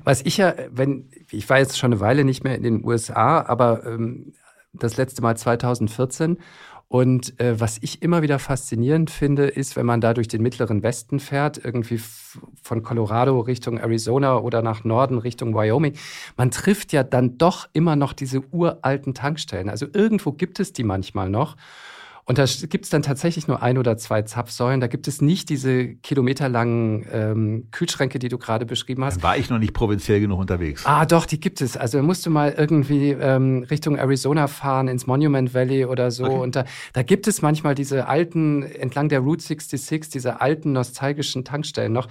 Was 0.04 0.22
ich 0.22 0.36
ja, 0.36 0.54
wenn, 0.70 1.10
ich 1.30 1.48
war 1.48 1.58
jetzt 1.58 1.78
schon 1.78 1.92
eine 1.92 2.00
Weile 2.00 2.24
nicht 2.24 2.44
mehr 2.44 2.56
in 2.56 2.62
den 2.62 2.84
USA, 2.84 3.42
aber 3.42 3.86
ähm, 3.86 4.34
das 4.72 4.96
letzte 4.96 5.22
Mal 5.22 5.36
2014. 5.36 6.38
Und 6.92 7.38
äh, 7.38 7.60
was 7.60 7.78
ich 7.82 8.02
immer 8.02 8.20
wieder 8.20 8.40
faszinierend 8.40 9.10
finde, 9.10 9.46
ist, 9.46 9.76
wenn 9.76 9.86
man 9.86 10.00
da 10.00 10.12
durch 10.12 10.26
den 10.26 10.42
mittleren 10.42 10.82
Westen 10.82 11.20
fährt, 11.20 11.64
irgendwie 11.64 12.00
von 12.62 12.82
Colorado 12.82 13.38
Richtung 13.38 13.78
Arizona 13.78 14.38
oder 14.38 14.60
nach 14.60 14.82
Norden 14.82 15.18
Richtung 15.18 15.54
Wyoming, 15.54 15.94
man 16.36 16.50
trifft 16.50 16.92
ja 16.92 17.04
dann 17.04 17.38
doch 17.38 17.68
immer 17.74 17.94
noch 17.94 18.12
diese 18.12 18.40
uralten 18.52 19.14
Tankstellen. 19.14 19.68
Also 19.68 19.86
irgendwo 19.92 20.32
gibt 20.32 20.58
es 20.58 20.72
die 20.72 20.82
manchmal 20.82 21.30
noch. 21.30 21.56
Und 22.30 22.38
da 22.38 22.44
gibt 22.44 22.84
es 22.84 22.90
dann 22.90 23.02
tatsächlich 23.02 23.48
nur 23.48 23.60
ein 23.60 23.76
oder 23.76 23.96
zwei 23.96 24.22
Zapfsäulen. 24.22 24.80
Da 24.80 24.86
gibt 24.86 25.08
es 25.08 25.20
nicht 25.20 25.48
diese 25.48 25.96
kilometerlangen 25.96 27.04
ähm, 27.10 27.66
Kühlschränke, 27.72 28.20
die 28.20 28.28
du 28.28 28.38
gerade 28.38 28.66
beschrieben 28.66 29.04
hast. 29.04 29.16
Dann 29.16 29.24
war 29.24 29.36
ich 29.36 29.50
noch 29.50 29.58
nicht 29.58 29.74
provinziell 29.74 30.20
genug 30.20 30.38
unterwegs. 30.38 30.86
Ah, 30.86 31.06
doch, 31.06 31.26
die 31.26 31.40
gibt 31.40 31.60
es. 31.60 31.76
Also 31.76 32.00
musst 32.04 32.24
du 32.24 32.30
mal 32.30 32.54
irgendwie 32.56 33.10
ähm, 33.10 33.66
Richtung 33.68 33.96
Arizona 33.96 34.46
fahren, 34.46 34.86
ins 34.86 35.08
Monument 35.08 35.54
Valley 35.54 35.86
oder 35.86 36.12
so. 36.12 36.22
Okay. 36.22 36.38
Und 36.38 36.54
da, 36.54 36.66
da 36.92 37.02
gibt 37.02 37.26
es 37.26 37.42
manchmal 37.42 37.74
diese 37.74 38.06
alten, 38.06 38.62
entlang 38.62 39.08
der 39.08 39.18
Route 39.18 39.42
66, 39.42 40.12
diese 40.12 40.40
alten 40.40 40.70
nostalgischen 40.70 41.44
Tankstellen 41.44 41.92
noch. 41.92 42.06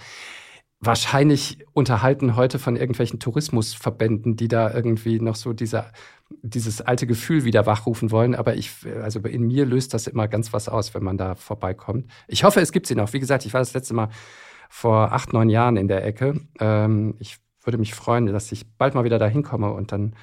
Wahrscheinlich 0.82 1.60
unterhalten 1.72 2.36
heute 2.36 2.60
von 2.60 2.76
irgendwelchen 2.76 3.22
Tourismusverbänden, 3.22 4.36
die 4.36 4.50
da 4.50 4.74
irgendwie 4.74 5.22
noch 5.22 5.36
so 5.36 5.54
diese, 5.54 5.86
dieses 6.42 6.82
alte 6.82 7.08
Gefühl 7.08 7.44
wieder 7.44 7.66
wachrufen 7.66 8.12
wollen. 8.12 8.36
Aber 8.36 8.56
ich, 8.56 8.72
also 9.02 9.20
in 9.20 9.44
mir 9.48 9.66
löst 9.66 9.94
das 9.94 10.08
immer 10.08 10.28
ganz 10.28 10.54
was 10.54 10.70
aus, 10.70 10.94
wenn 10.94 11.04
man 11.04 11.18
da 11.18 11.36
vorbeikommt. 11.36 12.10
Ich 12.28 12.44
hoffe, 12.44 12.62
es 12.62 12.72
gibt 12.72 12.88
sie 12.88 12.96
noch. 12.96 13.14
Wie 13.14 13.20
gesagt, 13.20 13.46
ich 13.46 13.54
war 13.54 13.62
das 13.62 13.74
letzte 13.74 13.94
Mal 13.94 14.10
vor 14.70 15.12
acht, 15.12 15.34
neun 15.34 15.50
Jahren 15.50 15.78
in 15.78 15.88
der 15.88 16.06
Ecke. 16.06 16.42
Ähm, 16.60 17.16
ich 17.20 17.38
würde 17.64 17.78
mich 17.78 17.94
freuen, 17.94 18.28
dass 18.28 18.52
ich 18.52 18.78
bald 18.78 18.96
mal 18.96 19.04
wieder 19.04 19.20
da 19.20 19.28
hinkomme 19.28 19.72
und 19.72 19.92
dann 19.92 20.16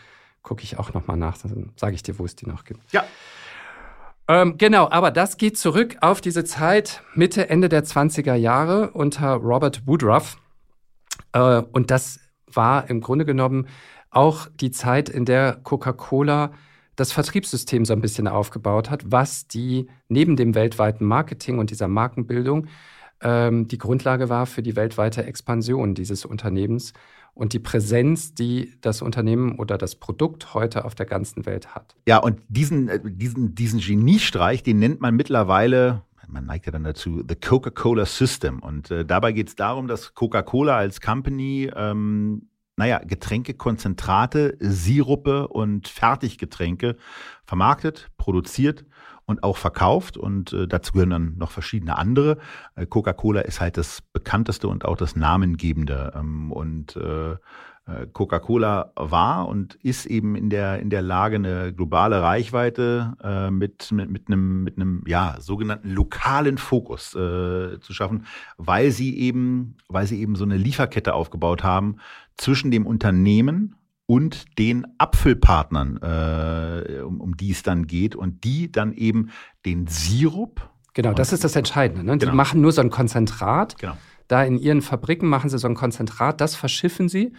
gucke 0.43 0.63
ich 0.63 0.79
auch 0.79 0.95
noch 0.95 1.07
mal 1.07 1.17
nach. 1.17 1.39
Dann 1.39 1.73
sage 1.77 1.95
ich 1.95 2.03
dir, 2.03 2.19
wo 2.19 2.25
es 2.25 2.37
die 2.37 2.47
noch 2.47 2.65
gibt. 2.65 2.81
Ja. 2.93 3.05
Ähm, 4.29 4.59
genau, 4.59 4.89
aber 4.91 5.11
das 5.11 5.37
geht 5.37 5.57
zurück 5.57 5.97
auf 6.01 6.21
diese 6.21 6.45
Zeit 6.45 7.03
Mitte, 7.15 7.49
Ende 7.49 7.69
der 7.69 7.85
20er 7.85 8.35
Jahre 8.35 8.91
unter 8.91 9.35
Robert 9.35 9.87
Woodruff. 9.87 10.39
Äh, 11.33 11.63
und 11.73 11.91
das 11.91 12.21
war 12.47 12.89
im 12.91 13.01
Grunde 13.01 13.25
genommen 13.25 13.69
auch 14.11 14.49
die 14.61 14.71
Zeit, 14.71 15.09
in 15.09 15.25
der 15.25 15.59
Coca-Cola 15.63 16.53
das 16.97 17.13
Vertriebssystem 17.13 17.85
so 17.85 17.93
ein 17.93 18.01
bisschen 18.01 18.27
aufgebaut 18.27 18.91
hat, 18.91 19.11
was 19.11 19.47
die 19.47 19.89
neben 20.09 20.37
dem 20.37 20.55
weltweiten 20.55 21.05
Marketing 21.05 21.59
und 21.59 21.71
dieser 21.71 21.89
Markenbildung 21.89 22.69
ähm, 23.21 23.69
die 23.69 23.79
Grundlage 23.79 24.29
war 24.29 24.47
für 24.47 24.63
die 24.63 24.77
weltweite 24.77 25.25
Expansion 25.25 25.95
dieses 25.95 26.25
Unternehmens 26.25 26.93
und 27.35 27.53
die 27.53 27.59
Präsenz, 27.59 28.35
die 28.35 28.75
das 28.81 29.03
Unternehmen 29.03 29.59
oder 29.59 29.77
das 29.79 29.95
Produkt 29.95 30.55
heute 30.55 30.85
auf 30.85 30.95
der 30.95 31.07
ganzen 31.07 31.45
Welt 31.45 31.75
hat. 31.75 31.97
Ja, 32.07 32.19
und 32.19 32.41
diesen, 32.49 32.89
äh, 32.89 33.01
diesen, 33.05 33.55
diesen 33.55 33.81
Geniestreich, 33.81 34.63
den 34.63 34.79
nennt 34.79 35.01
man 35.01 35.15
mittlerweile 35.15 36.03
man 36.29 36.47
neigt 36.47 36.67
ja 36.67 36.73
dann 36.73 36.83
dazu, 36.83 37.23
The 37.27 37.37
Coca-Cola 37.37 38.05
System. 38.05 38.59
Und 38.59 38.91
äh, 38.91 39.05
dabei 39.05 39.31
geht 39.31 39.47
es 39.47 39.55
darum, 39.55 39.87
dass 39.87 40.15
Coca-Cola 40.15 40.77
als 40.77 41.01
Company 41.01 41.71
ähm, 41.75 42.49
naja, 42.77 42.99
Getränke, 42.99 43.55
Konzentrate, 43.55 44.57
Sirupe 44.61 45.49
und 45.49 45.89
Fertiggetränke 45.89 46.97
vermarktet, 47.45 48.11
produziert 48.19 48.85
und 49.25 49.43
auch 49.43 49.57
verkauft. 49.57 50.17
Und 50.17 50.53
äh, 50.53 50.69
dazu 50.69 50.93
gehören 50.93 51.11
dann 51.11 51.35
noch 51.39 51.51
verschiedene 51.51 51.97
andere. 51.97 52.39
Äh, 52.75 52.87
Coca-Cola 52.87 53.41
ist 53.41 53.61
halt 53.61 53.77
das 53.77 54.03
bekannteste 54.13 54.69
und 54.69 54.85
auch 54.85 54.97
das 54.97 55.17
namengebende. 55.17 56.13
Ähm, 56.15 56.53
und 56.53 56.97
äh, 56.97 57.37
Coca-Cola 58.13 58.93
war 58.97 59.47
und 59.47 59.77
ist 59.77 60.07
eben 60.07 60.35
in 60.35 60.51
der, 60.51 60.81
in 60.81 60.91
der 60.91 61.03
Lage, 61.03 61.37
eine 61.37 61.73
globale 61.73 62.21
Reichweite 62.21 63.15
äh, 63.23 63.51
mit, 63.51 63.93
mit, 63.93 64.11
mit, 64.11 64.27
einem, 64.27 64.65
mit 64.65 64.77
einem 64.77 65.05
ja, 65.07 65.37
sogenannten 65.39 65.91
lokalen 65.91 66.59
Fokus 66.59 67.15
äh, 67.15 67.79
zu 67.79 67.93
schaffen, 67.93 68.27
weil 68.57 68.91
sie 68.91 69.17
eben, 69.17 69.77
weil 69.89 70.07
sie 70.09 70.21
eben 70.21 70.35
so 70.35 70.45
eine 70.45 70.57
Lieferkette 70.57 71.15
aufgebaut 71.15 71.63
haben 71.63 71.99
zwischen 72.37 72.73
dem 72.73 72.87
Unternehmen 72.87 73.77
und 74.07 74.59
den 74.59 74.87
Apfelpartnern, 74.99 75.99
äh, 76.03 77.03
um, 77.03 77.21
um 77.21 77.37
die 77.37 77.53
es 77.53 77.63
dann 77.63 77.87
geht 77.87 78.17
und 78.17 78.43
die 78.43 78.71
dann 78.71 78.95
eben 78.95 79.31
den 79.65 79.87
Sirup. 79.87 80.71
Genau, 80.95 81.13
das 81.13 81.33
ist 81.33 81.45
das 81.45 81.55
Entscheidende. 81.55 82.03
Ne? 82.03 82.19
Die 82.19 82.25
genau. 82.25 82.35
machen 82.35 82.61
nur 82.61 82.73
so 82.73 82.81
ein 82.81 82.91
Konzentrat. 82.91 83.79
Genau. 83.79 83.97
Da 84.27 84.43
in 84.43 84.59
ihren 84.59 84.83
Fabriken 84.83 85.29
machen 85.29 85.51
sie 85.51 85.59
so 85.59 85.69
ein 85.69 85.75
Konzentrat, 85.75 86.41
das 86.41 86.57
verschiffen 86.57 87.09
sie 87.09 87.33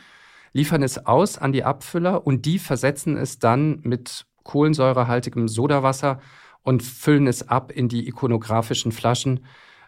liefern 0.53 0.83
es 0.83 1.05
aus 1.05 1.37
an 1.37 1.51
die 1.51 1.63
Abfüller 1.63 2.25
und 2.25 2.45
die 2.45 2.59
versetzen 2.59 3.17
es 3.17 3.39
dann 3.39 3.79
mit 3.83 4.25
kohlensäurehaltigem 4.43 5.47
Sodawasser 5.47 6.19
und 6.63 6.83
füllen 6.83 7.27
es 7.27 7.47
ab 7.47 7.71
in 7.71 7.89
die 7.89 8.07
ikonografischen 8.07 8.91
Flaschen 8.91 9.41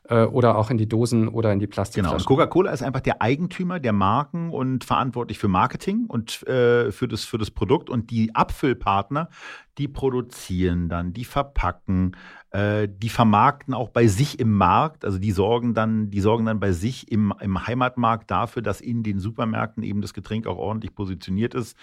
äh, 0.09 0.23
oder 0.23 0.57
auch 0.57 0.69
in 0.69 0.77
die 0.77 0.87
Dosen 0.87 1.27
oder 1.27 1.51
in 1.53 1.59
die 1.59 1.67
Plastikflaschen. 1.67 2.17
Genau. 2.17 2.27
Coca-Cola 2.27 2.71
ist 2.71 2.83
einfach 2.83 3.01
der 3.01 3.21
Eigentümer 3.21 3.79
der 3.79 3.93
Marken 3.93 4.49
und 4.49 4.83
verantwortlich 4.83 5.39
für 5.39 5.47
Marketing 5.47 6.05
und 6.07 6.45
äh, 6.47 6.91
für, 6.91 7.07
das, 7.07 7.25
für 7.25 7.37
das 7.37 7.51
Produkt. 7.51 7.89
Und 7.89 8.11
die 8.11 8.35
Abfüllpartner, 8.35 9.29
die 9.77 9.87
produzieren 9.87 10.89
dann, 10.89 11.13
die 11.13 11.25
verpacken, 11.25 12.15
äh, 12.51 12.87
die 12.91 13.09
vermarkten 13.09 13.75
auch 13.75 13.89
bei 13.89 14.07
sich 14.07 14.39
im 14.39 14.51
Markt. 14.53 15.05
Also 15.05 15.19
die 15.19 15.31
sorgen 15.31 15.75
dann, 15.75 16.09
die 16.09 16.21
sorgen 16.21 16.45
dann 16.45 16.59
bei 16.59 16.71
sich 16.71 17.11
im, 17.11 17.33
im 17.39 17.67
Heimatmarkt 17.67 18.31
dafür, 18.31 18.63
dass 18.63 18.81
in 18.81 19.03
den 19.03 19.19
Supermärkten 19.19 19.83
eben 19.83 20.01
das 20.01 20.13
Getränk 20.13 20.47
auch 20.47 20.57
ordentlich 20.57 20.95
positioniert 20.95 21.53
ist. 21.53 21.77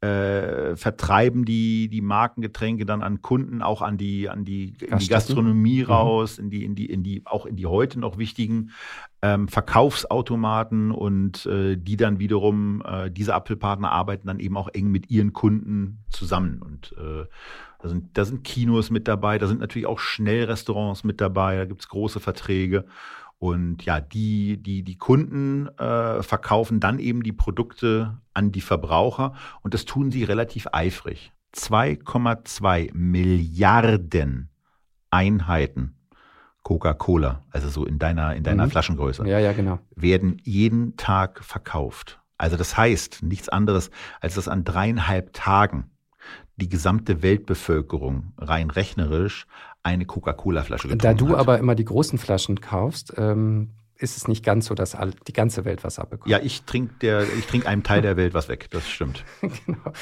Äh, 0.00 0.76
vertreiben 0.76 1.44
die, 1.44 1.88
die 1.88 2.00
Markengetränke 2.00 2.86
dann 2.86 3.02
an 3.02 3.20
Kunden, 3.20 3.62
auch 3.62 3.82
an 3.82 3.96
die, 3.96 4.28
an 4.28 4.44
die, 4.44 4.74
in 4.80 4.98
die 4.98 5.08
Gastronomie 5.08 5.82
mhm. 5.82 5.90
raus, 5.90 6.38
in 6.38 6.50
die, 6.50 6.64
in 6.64 6.76
die, 6.76 6.86
in 6.86 7.02
die, 7.02 7.22
auch 7.24 7.46
in 7.46 7.56
die 7.56 7.66
heute 7.66 7.98
noch 7.98 8.16
wichtigen 8.16 8.70
ähm, 9.22 9.48
Verkaufsautomaten 9.48 10.92
und 10.92 11.46
äh, 11.46 11.76
die 11.76 11.96
dann 11.96 12.20
wiederum, 12.20 12.82
äh, 12.84 13.10
diese 13.10 13.34
Apfelpartner 13.34 13.90
arbeiten 13.90 14.28
dann 14.28 14.38
eben 14.38 14.56
auch 14.56 14.68
eng 14.68 14.92
mit 14.92 15.10
ihren 15.10 15.32
Kunden 15.32 16.04
zusammen. 16.10 16.62
Und 16.62 16.94
äh, 16.96 17.26
da, 17.78 17.88
sind, 17.88 18.16
da 18.16 18.24
sind 18.24 18.44
Kinos 18.44 18.90
mit 18.90 19.08
dabei, 19.08 19.38
da 19.38 19.46
sind 19.46 19.60
natürlich 19.60 19.86
auch 19.86 19.98
Schnellrestaurants 19.98 21.04
mit 21.04 21.20
dabei, 21.20 21.56
da 21.56 21.64
gibt's 21.64 21.88
große 21.88 22.20
Verträge. 22.20 22.84
Und 23.38 23.84
ja, 23.84 24.00
die, 24.00 24.56
die, 24.56 24.82
die 24.82 24.98
Kunden 24.98 25.68
äh, 25.78 26.22
verkaufen 26.22 26.80
dann 26.80 26.98
eben 26.98 27.22
die 27.22 27.32
Produkte 27.32 28.18
an 28.34 28.50
die 28.50 28.60
Verbraucher 28.60 29.34
und 29.62 29.74
das 29.74 29.84
tun 29.84 30.10
sie 30.10 30.24
relativ 30.24 30.66
eifrig. 30.72 31.32
2,2 31.54 32.92
Milliarden 32.94 34.50
Einheiten 35.10 35.94
Coca-Cola, 36.68 37.42
also 37.50 37.68
so 37.68 37.86
in 37.86 37.98
deiner, 37.98 38.34
in 38.34 38.42
deiner 38.42 38.66
mhm. 38.66 38.70
Flaschengröße, 38.70 39.26
ja, 39.26 39.38
ja, 39.38 39.52
genau. 39.52 39.78
werden 39.94 40.36
jeden 40.42 40.96
Tag 40.96 41.42
verkauft. 41.42 42.20
Also 42.36 42.56
das 42.56 42.76
heißt 42.76 43.22
nichts 43.22 43.48
anderes, 43.48 43.90
als 44.20 44.34
dass 44.34 44.48
an 44.48 44.64
dreieinhalb 44.64 45.32
Tagen 45.32 45.90
die 46.58 46.68
gesamte 46.68 47.22
Weltbevölkerung 47.22 48.32
rein 48.36 48.70
rechnerisch 48.70 49.46
eine 49.82 50.04
Coca-Cola-Flasche 50.04 50.88
getrunken 50.88 51.02
Da 51.02 51.14
du 51.14 51.32
hat. 51.32 51.38
aber 51.40 51.58
immer 51.58 51.74
die 51.74 51.84
großen 51.84 52.18
Flaschen 52.18 52.60
kaufst, 52.60 53.14
ähm, 53.16 53.70
ist 53.98 54.16
es 54.16 54.28
nicht 54.28 54.44
ganz 54.44 54.66
so, 54.66 54.74
dass 54.74 54.96
die 55.26 55.32
ganze 55.32 55.64
Welt 55.64 55.82
was 55.82 55.98
abbekommt. 55.98 56.30
Ja, 56.30 56.38
ich 56.40 56.62
trinke 56.62 57.26
trink 57.48 57.66
einem 57.66 57.82
Teil 57.82 58.00
der 58.00 58.16
Welt 58.16 58.32
was 58.32 58.48
weg, 58.48 58.68
das 58.70 58.88
stimmt. 58.88 59.24
genau. 59.66 59.92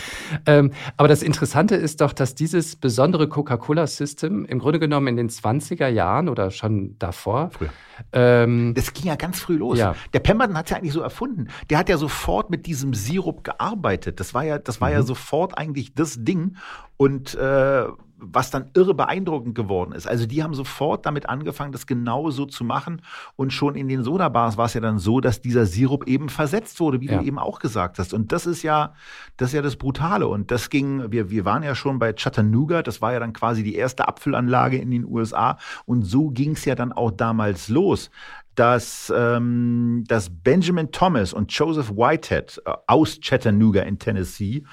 Ähm, 0.44 0.72
aber 0.97 1.09
das 1.09 1.22
Interessante 1.22 1.76
ist 1.76 2.03
doch, 2.03 2.12
dass 2.12 2.34
dieses 2.34 2.76
besondere 2.76 3.28
Coca-Cola-System 3.28 4.44
im 4.44 4.59
Grunde 4.59 4.78
genommen 4.78 5.09
in 5.09 5.16
den 5.16 5.30
20er 5.30 5.88
Jahren 5.88 6.28
oder 6.28 6.51
schon 6.51 6.99
davor. 6.99 7.51
Früher. 7.53 7.70
Ähm, 8.12 8.74
das 8.74 8.92
ging 8.92 9.07
ja 9.07 9.16
ganz 9.16 9.40
früh 9.40 9.57
los. 9.57 9.78
Ja. 9.78 9.94
Der 10.12 10.20
Pemberton 10.20 10.59
hat 10.59 10.66
es 10.66 10.70
ja 10.70 10.76
eigentlich 10.76 10.92
so 10.92 11.01
erfunden. 11.01 11.49
Der 11.70 11.78
hat 11.78 11.88
ja 11.88 11.97
sofort 11.97 12.51
mit 12.51 12.66
diesem 12.66 12.92
Sirup 12.92 13.44
gearbeitet. 13.44 14.20
Das 14.20 14.34
war 14.34 14.44
ja, 14.44 14.59
das 14.59 14.80
war 14.80 14.88
mhm. 14.88 14.94
ja 14.94 15.03
sofort 15.03 15.57
eigentlich 15.57 15.94
das 15.94 16.22
Ding. 16.22 16.57
Und 16.99 17.34
äh, 17.34 17.84
was 18.18 18.50
dann 18.50 18.70
irre 18.74 18.94
beeindruckend 18.94 19.54
geworden 19.54 19.92
ist. 19.92 20.06
Also 20.06 20.26
die 20.26 20.42
haben 20.42 20.54
sofort 20.54 21.04
damit 21.04 21.28
angefangen, 21.28 21.72
das 21.72 21.86
genau 21.86 22.30
so 22.30 22.46
zu 22.46 22.64
machen. 22.64 23.02
Und 23.36 23.52
schon 23.52 23.74
in 23.74 23.88
den 23.88 24.02
Sodabars 24.02 24.56
war 24.56 24.66
es 24.66 24.74
ja 24.74 24.80
dann 24.80 24.98
so, 24.98 25.20
dass 25.20 25.40
dieser 25.40 25.66
Sirup 25.66 26.06
eben 26.06 26.28
versetzt 26.28 26.80
wurde, 26.80 27.00
wie 27.00 27.06
ja. 27.06 27.18
du 27.18 27.24
eben 27.24 27.38
auch 27.38 27.58
gesagt 27.58 27.98
hast. 27.98 28.14
Und 28.14 28.32
das 28.32 28.46
ist 28.46 28.62
ja, 28.62 28.94
das 29.36 29.50
ist 29.50 29.54
ja 29.54 29.62
das 29.62 29.76
Brutale. 29.76 30.28
Und 30.28 30.50
das 30.50 30.70
ging, 30.70 31.10
wir, 31.12 31.30
wir 31.30 31.44
waren 31.44 31.62
ja 31.62 31.74
schon 31.74 31.98
bei 31.98 32.12
Chattanooga, 32.12 32.82
das 32.82 33.02
war 33.02 33.12
ja 33.12 33.20
dann 33.20 33.32
quasi 33.32 33.62
die 33.62 33.74
erste 33.74 34.08
Abfüllanlage 34.08 34.78
in 34.78 34.90
den 34.90 35.04
USA. 35.04 35.58
Und 35.84 36.02
so 36.02 36.30
ging 36.30 36.52
es 36.52 36.64
ja 36.64 36.74
dann 36.74 36.92
auch 36.92 37.10
damals 37.10 37.68
los 37.68 38.10
dass, 38.54 39.12
ähm, 39.14 40.04
dass 40.08 40.30
Benjamin 40.30 40.90
Thomas 40.90 41.34
und 41.34 41.52
Joseph 41.52 41.90
Whitehead 41.90 42.62
äh, 42.64 42.72
aus 42.86 43.20
Chattanooga 43.20 43.82
in 43.82 43.98
Tennessee 43.98 44.64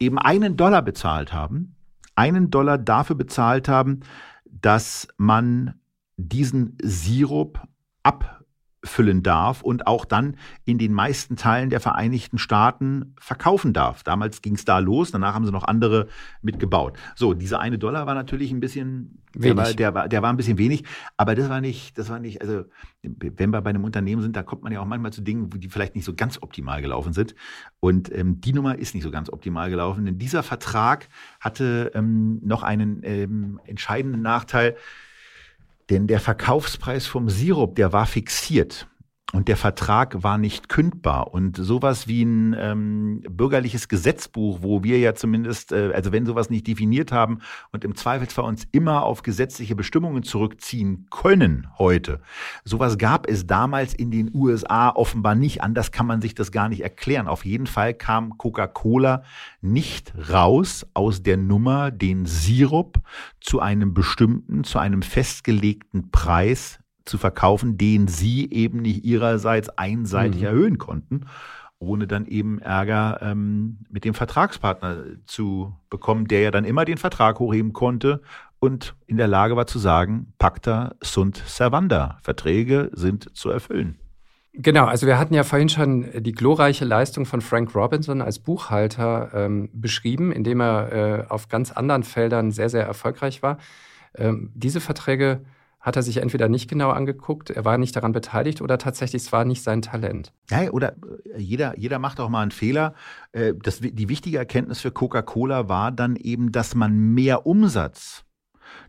eben 0.00 0.18
einen 0.18 0.56
Dollar 0.56 0.82
bezahlt 0.82 1.32
haben 1.32 1.76
einen 2.18 2.50
Dollar 2.50 2.78
dafür 2.78 3.14
bezahlt 3.14 3.68
haben, 3.68 4.00
dass 4.44 5.06
man 5.16 5.80
diesen 6.16 6.76
Sirup 6.82 7.62
ab 8.02 8.37
füllen 8.84 9.22
darf 9.22 9.62
und 9.62 9.86
auch 9.86 10.04
dann 10.04 10.36
in 10.64 10.78
den 10.78 10.92
meisten 10.92 11.36
Teilen 11.36 11.70
der 11.70 11.80
Vereinigten 11.80 12.38
Staaten 12.38 13.14
verkaufen 13.18 13.72
darf. 13.72 14.04
Damals 14.04 14.40
ging 14.40 14.54
es 14.54 14.64
da 14.64 14.78
los, 14.78 15.10
danach 15.10 15.34
haben 15.34 15.44
sie 15.44 15.52
noch 15.52 15.64
andere 15.64 16.06
mitgebaut. 16.42 16.96
So, 17.16 17.34
dieser 17.34 17.60
eine 17.60 17.78
Dollar 17.78 18.06
war 18.06 18.14
natürlich 18.14 18.52
ein 18.52 18.60
bisschen, 18.60 19.22
der 19.34 19.56
war, 19.56 19.72
der, 19.72 19.94
war, 19.94 20.08
der 20.08 20.22
war 20.22 20.32
ein 20.32 20.36
bisschen 20.36 20.58
wenig, 20.58 20.84
aber 21.16 21.34
das 21.34 21.48
war 21.48 21.60
nicht, 21.60 21.98
das 21.98 22.08
war 22.08 22.20
nicht, 22.20 22.40
also 22.40 22.64
wenn 23.02 23.50
wir 23.50 23.60
bei 23.60 23.70
einem 23.70 23.84
Unternehmen 23.84 24.22
sind, 24.22 24.36
da 24.36 24.42
kommt 24.44 24.62
man 24.62 24.72
ja 24.72 24.80
auch 24.80 24.86
manchmal 24.86 25.12
zu 25.12 25.22
Dingen, 25.22 25.50
die 25.50 25.68
vielleicht 25.68 25.96
nicht 25.96 26.04
so 26.04 26.14
ganz 26.14 26.40
optimal 26.40 26.80
gelaufen 26.80 27.12
sind. 27.12 27.34
Und 27.80 28.14
ähm, 28.14 28.40
die 28.40 28.52
Nummer 28.52 28.78
ist 28.78 28.94
nicht 28.94 29.04
so 29.04 29.10
ganz 29.10 29.30
optimal 29.30 29.70
gelaufen, 29.70 30.04
denn 30.04 30.18
dieser 30.18 30.42
Vertrag 30.42 31.08
hatte 31.40 31.90
ähm, 31.94 32.40
noch 32.44 32.62
einen 32.62 33.00
ähm, 33.02 33.60
entscheidenden 33.64 34.22
Nachteil, 34.22 34.76
denn 35.90 36.06
der 36.06 36.20
Verkaufspreis 36.20 37.06
vom 37.06 37.28
Sirup, 37.28 37.76
der 37.76 37.92
war 37.92 38.06
fixiert. 38.06 38.88
Und 39.34 39.48
der 39.48 39.58
Vertrag 39.58 40.22
war 40.22 40.38
nicht 40.38 40.70
kündbar. 40.70 41.34
Und 41.34 41.58
sowas 41.58 42.08
wie 42.08 42.22
ein 42.22 42.56
ähm, 42.58 43.20
bürgerliches 43.28 43.88
Gesetzbuch, 43.88 44.60
wo 44.62 44.82
wir 44.82 44.98
ja 44.98 45.14
zumindest, 45.14 45.70
äh, 45.70 45.92
also 45.94 46.12
wenn 46.12 46.24
sowas 46.24 46.48
nicht 46.48 46.66
definiert 46.66 47.12
haben 47.12 47.40
und 47.70 47.84
im 47.84 47.94
Zweifelsfall 47.94 48.46
uns 48.46 48.66
immer 48.72 49.02
auf 49.02 49.22
gesetzliche 49.22 49.76
Bestimmungen 49.76 50.22
zurückziehen 50.22 51.08
können 51.10 51.66
heute, 51.78 52.22
sowas 52.64 52.96
gab 52.96 53.28
es 53.28 53.46
damals 53.46 53.92
in 53.92 54.10
den 54.10 54.30
USA 54.32 54.88
offenbar 54.88 55.34
nicht. 55.34 55.62
Anders 55.62 55.92
kann 55.92 56.06
man 56.06 56.22
sich 56.22 56.34
das 56.34 56.50
gar 56.50 56.70
nicht 56.70 56.82
erklären. 56.82 57.28
Auf 57.28 57.44
jeden 57.44 57.66
Fall 57.66 57.92
kam 57.92 58.38
Coca-Cola 58.38 59.24
nicht 59.60 60.14
raus 60.30 60.86
aus 60.94 61.22
der 61.22 61.36
Nummer, 61.36 61.90
den 61.90 62.24
Sirup 62.24 63.02
zu 63.42 63.60
einem 63.60 63.92
bestimmten, 63.92 64.64
zu 64.64 64.78
einem 64.78 65.02
festgelegten 65.02 66.10
Preis 66.10 66.77
zu 67.08 67.18
verkaufen, 67.18 67.78
den 67.78 68.08
sie 68.08 68.50
eben 68.50 68.82
nicht 68.82 69.04
ihrerseits 69.04 69.68
einseitig 69.70 70.40
mhm. 70.40 70.46
erhöhen 70.46 70.78
konnten, 70.78 71.26
ohne 71.78 72.06
dann 72.06 72.26
eben 72.26 72.60
Ärger 72.60 73.20
ähm, 73.22 73.78
mit 73.88 74.04
dem 74.04 74.14
Vertragspartner 74.14 75.04
zu 75.26 75.76
bekommen, 75.90 76.26
der 76.26 76.40
ja 76.40 76.50
dann 76.50 76.64
immer 76.64 76.84
den 76.84 76.98
Vertrag 76.98 77.38
hochheben 77.38 77.72
konnte 77.72 78.20
und 78.60 78.96
in 79.06 79.16
der 79.16 79.28
Lage 79.28 79.56
war 79.56 79.66
zu 79.66 79.78
sagen, 79.78 80.32
Pacta 80.38 80.94
sunt 81.00 81.42
servanda. 81.46 82.18
Verträge 82.22 82.90
sind 82.92 83.36
zu 83.36 83.50
erfüllen. 83.50 83.98
Genau, 84.54 84.86
also 84.86 85.06
wir 85.06 85.18
hatten 85.18 85.34
ja 85.34 85.44
vorhin 85.44 85.68
schon 85.68 86.06
die 86.20 86.32
glorreiche 86.32 86.84
Leistung 86.84 87.26
von 87.26 87.40
Frank 87.40 87.76
Robinson 87.76 88.20
als 88.20 88.40
Buchhalter 88.40 89.30
ähm, 89.32 89.68
beschrieben, 89.72 90.32
indem 90.32 90.60
er 90.60 90.92
äh, 90.92 91.24
auf 91.28 91.48
ganz 91.48 91.70
anderen 91.70 92.02
Feldern 92.02 92.50
sehr, 92.50 92.68
sehr 92.68 92.84
erfolgreich 92.84 93.42
war. 93.42 93.58
Ähm, 94.16 94.50
diese 94.54 94.80
Verträge 94.80 95.42
hat 95.80 95.96
er 95.96 96.02
sich 96.02 96.18
entweder 96.18 96.48
nicht 96.48 96.68
genau 96.68 96.90
angeguckt, 96.90 97.50
er 97.50 97.64
war 97.64 97.78
nicht 97.78 97.94
daran 97.94 98.12
beteiligt 98.12 98.60
oder 98.60 98.78
tatsächlich 98.78 99.22
es 99.22 99.32
war 99.32 99.44
nicht 99.44 99.62
sein 99.62 99.82
Talent. 99.82 100.32
Ja, 100.50 100.70
oder 100.70 100.96
äh, 101.34 101.38
jeder, 101.38 101.78
jeder 101.78 101.98
macht 101.98 102.20
auch 102.20 102.28
mal 102.28 102.42
einen 102.42 102.50
Fehler. 102.50 102.94
Äh, 103.32 103.54
das, 103.62 103.80
die 103.80 104.08
wichtige 104.08 104.38
Erkenntnis 104.38 104.80
für 104.80 104.90
Coca-Cola 104.90 105.68
war 105.68 105.92
dann 105.92 106.16
eben, 106.16 106.52
dass 106.52 106.74
man 106.74 107.14
mehr 107.14 107.46
Umsatz 107.46 108.24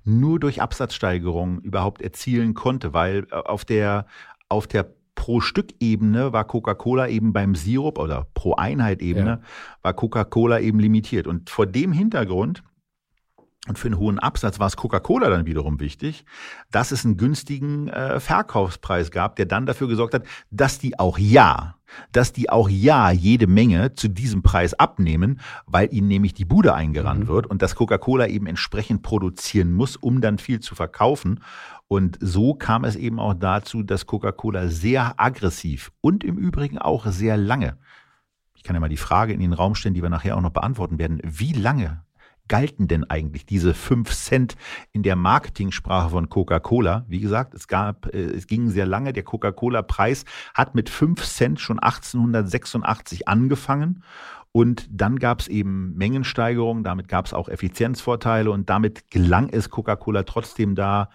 nur 0.03 0.39
durch 0.39 0.61
Absatzsteigerung 0.61 1.59
überhaupt 1.61 2.01
erzielen 2.01 2.53
konnte, 2.53 2.93
weil 2.93 3.27
äh, 3.31 3.35
auf 3.35 3.65
der, 3.65 4.05
auf 4.47 4.65
der 4.67 4.93
pro 5.15 5.41
Stück 5.41 5.73
Ebene 5.79 6.33
war 6.33 6.45
Coca-Cola 6.45 7.07
eben 7.07 7.33
beim 7.33 7.53
Sirup 7.53 7.99
oder 7.99 8.27
pro 8.33 8.55
Einheit 8.55 9.01
Ebene 9.01 9.29
ja. 9.29 9.41
war 9.81 9.93
Coca-Cola 9.93 10.59
eben 10.59 10.79
limitiert. 10.79 11.27
Und 11.27 11.49
vor 11.49 11.67
dem 11.67 11.91
Hintergrund 11.91 12.63
und 13.69 13.77
für 13.77 13.87
einen 13.87 13.99
hohen 13.99 14.19
Absatz 14.19 14.59
war 14.59 14.67
es 14.67 14.75
Coca-Cola 14.75 15.29
dann 15.29 15.45
wiederum 15.45 15.79
wichtig, 15.79 16.25
dass 16.71 16.91
es 16.91 17.05
einen 17.05 17.17
günstigen 17.17 17.87
äh, 17.87 18.19
Verkaufspreis 18.19 19.11
gab, 19.11 19.35
der 19.35 19.45
dann 19.45 19.67
dafür 19.67 19.87
gesorgt 19.87 20.15
hat, 20.15 20.23
dass 20.49 20.79
die 20.79 20.97
auch 20.97 21.19
ja, 21.19 21.75
dass 22.11 22.33
die 22.33 22.49
auch 22.49 22.67
ja 22.67 23.11
jede 23.11 23.45
Menge 23.47 23.93
zu 23.93 24.07
diesem 24.09 24.41
Preis 24.41 24.73
abnehmen, 24.73 25.39
weil 25.67 25.93
ihnen 25.93 26.07
nämlich 26.07 26.33
die 26.33 26.45
Bude 26.45 26.73
eingerannt 26.73 27.25
mhm. 27.25 27.27
wird 27.27 27.47
und 27.47 27.61
dass 27.61 27.75
Coca-Cola 27.75 28.27
eben 28.27 28.47
entsprechend 28.47 29.03
produzieren 29.03 29.71
muss, 29.71 29.95
um 29.95 30.19
dann 30.19 30.39
viel 30.39 30.59
zu 30.59 30.73
verkaufen. 30.73 31.41
Und 31.87 32.17
so 32.19 32.55
kam 32.55 32.83
es 32.83 32.95
eben 32.95 33.19
auch 33.19 33.35
dazu, 33.35 33.83
dass 33.83 34.07
Coca-Cola 34.07 34.67
sehr 34.67 35.13
aggressiv 35.17 35.91
und 36.01 36.23
im 36.23 36.37
Übrigen 36.37 36.79
auch 36.79 37.05
sehr 37.05 37.37
lange, 37.37 37.77
ich 38.55 38.63
kann 38.63 38.75
ja 38.75 38.79
mal 38.79 38.89
die 38.89 38.97
Frage 38.97 39.31
in 39.31 39.39
den 39.39 39.53
Raum 39.53 39.75
stellen, 39.75 39.93
die 39.93 40.01
wir 40.01 40.09
nachher 40.09 40.35
auch 40.35 40.41
noch 40.41 40.49
beantworten 40.49 40.97
werden, 40.97 41.21
wie 41.23 41.53
lange 41.53 42.03
galten 42.49 42.89
denn 42.89 43.09
eigentlich 43.09 43.45
diese 43.45 43.73
fünf 43.73 44.13
Cent 44.13 44.57
in 44.91 45.03
der 45.03 45.15
Marketingsprache 45.15 46.09
von 46.09 46.27
Coca-Cola? 46.27 47.05
Wie 47.07 47.21
gesagt, 47.21 47.53
es 47.53 47.69
gab, 47.69 48.13
äh, 48.13 48.17
es 48.17 48.47
ging 48.47 48.69
sehr 48.69 48.85
lange. 48.85 49.13
Der 49.13 49.23
Coca-Cola-Preis 49.23 50.25
hat 50.53 50.75
mit 50.75 50.89
fünf 50.89 51.23
Cent 51.25 51.61
schon 51.61 51.79
1886 51.79 53.29
angefangen 53.29 54.03
und 54.51 54.87
dann 54.91 55.19
gab 55.19 55.41
es 55.41 55.47
eben 55.47 55.95
Mengensteigerungen, 55.95 56.83
damit 56.83 57.07
gab 57.07 57.27
es 57.27 57.33
auch 57.33 57.49
Effizienzvorteile 57.49 58.49
und 58.49 58.69
damit 58.69 59.11
gelang 59.11 59.49
es 59.49 59.69
Coca-Cola 59.69 60.23
trotzdem 60.23 60.73
da 60.73 61.09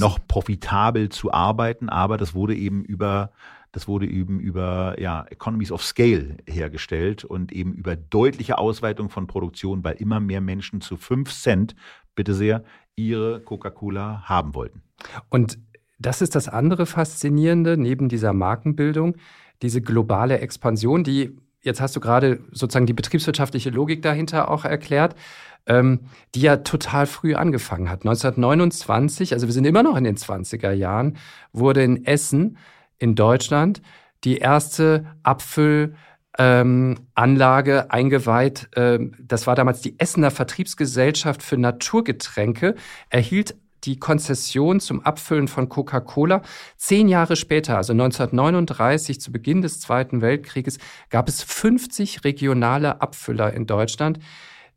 noch 0.00 0.18
profitabel 0.26 1.08
zu 1.08 1.32
arbeiten, 1.32 1.88
aber 1.88 2.16
das 2.16 2.34
wurde 2.34 2.56
eben 2.56 2.84
über 2.84 3.30
das 3.74 3.88
wurde 3.88 4.06
eben 4.06 4.38
über 4.38 4.94
ja, 5.00 5.26
Economies 5.30 5.72
of 5.72 5.82
Scale 5.82 6.36
hergestellt 6.46 7.24
und 7.24 7.50
eben 7.50 7.74
über 7.74 7.96
deutliche 7.96 8.56
Ausweitung 8.56 9.10
von 9.10 9.26
Produktion, 9.26 9.82
weil 9.82 9.96
immer 9.96 10.20
mehr 10.20 10.40
Menschen 10.40 10.80
zu 10.80 10.96
5 10.96 11.32
Cent, 11.32 11.74
bitte 12.14 12.34
sehr, 12.34 12.62
ihre 12.94 13.40
Coca-Cola 13.40 14.22
haben 14.26 14.54
wollten. 14.54 14.82
Und 15.28 15.58
das 15.98 16.22
ist 16.22 16.36
das 16.36 16.48
andere 16.48 16.86
Faszinierende 16.86 17.76
neben 17.76 18.08
dieser 18.08 18.32
Markenbildung, 18.32 19.16
diese 19.60 19.82
globale 19.82 20.38
Expansion, 20.38 21.02
die 21.02 21.36
jetzt 21.60 21.80
hast 21.80 21.96
du 21.96 22.00
gerade 22.00 22.44
sozusagen 22.52 22.86
die 22.86 22.92
betriebswirtschaftliche 22.92 23.70
Logik 23.70 24.02
dahinter 24.02 24.50
auch 24.50 24.64
erklärt, 24.64 25.16
ähm, 25.66 26.00
die 26.36 26.42
ja 26.42 26.58
total 26.58 27.06
früh 27.06 27.34
angefangen 27.34 27.90
hat. 27.90 28.02
1929, 28.02 29.32
also 29.32 29.48
wir 29.48 29.52
sind 29.52 29.64
immer 29.64 29.82
noch 29.82 29.96
in 29.96 30.04
den 30.04 30.16
20er 30.16 30.70
Jahren, 30.70 31.16
wurde 31.52 31.82
in 31.82 32.04
Essen 32.04 32.56
in 32.98 33.14
Deutschland 33.14 33.82
die 34.24 34.38
erste 34.38 35.04
Abfüllanlage 35.22 35.94
ähm, 36.38 37.90
eingeweiht. 37.90 38.68
Ähm, 38.74 39.14
das 39.20 39.46
war 39.46 39.54
damals 39.54 39.80
die 39.82 39.98
Essener 40.00 40.30
Vertriebsgesellschaft 40.30 41.42
für 41.42 41.58
Naturgetränke, 41.58 42.74
erhielt 43.10 43.54
die 43.84 43.98
Konzession 43.98 44.80
zum 44.80 45.02
Abfüllen 45.02 45.46
von 45.46 45.68
Coca-Cola. 45.68 46.40
Zehn 46.78 47.06
Jahre 47.08 47.36
später, 47.36 47.76
also 47.76 47.92
1939, 47.92 49.20
zu 49.20 49.30
Beginn 49.30 49.60
des 49.60 49.78
Zweiten 49.80 50.22
Weltkrieges, 50.22 50.78
gab 51.10 51.28
es 51.28 51.42
50 51.42 52.24
regionale 52.24 53.02
Abfüller 53.02 53.52
in 53.52 53.66
Deutschland, 53.66 54.20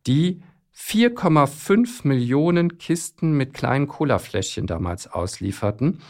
die 0.08 0.42
4,5 0.76 2.06
Millionen 2.06 2.78
Kisten 2.78 3.32
mit 3.32 3.54
kleinen 3.54 3.88
Colafläschchen 3.88 4.68
damals 4.68 5.08
auslieferten 5.08 6.02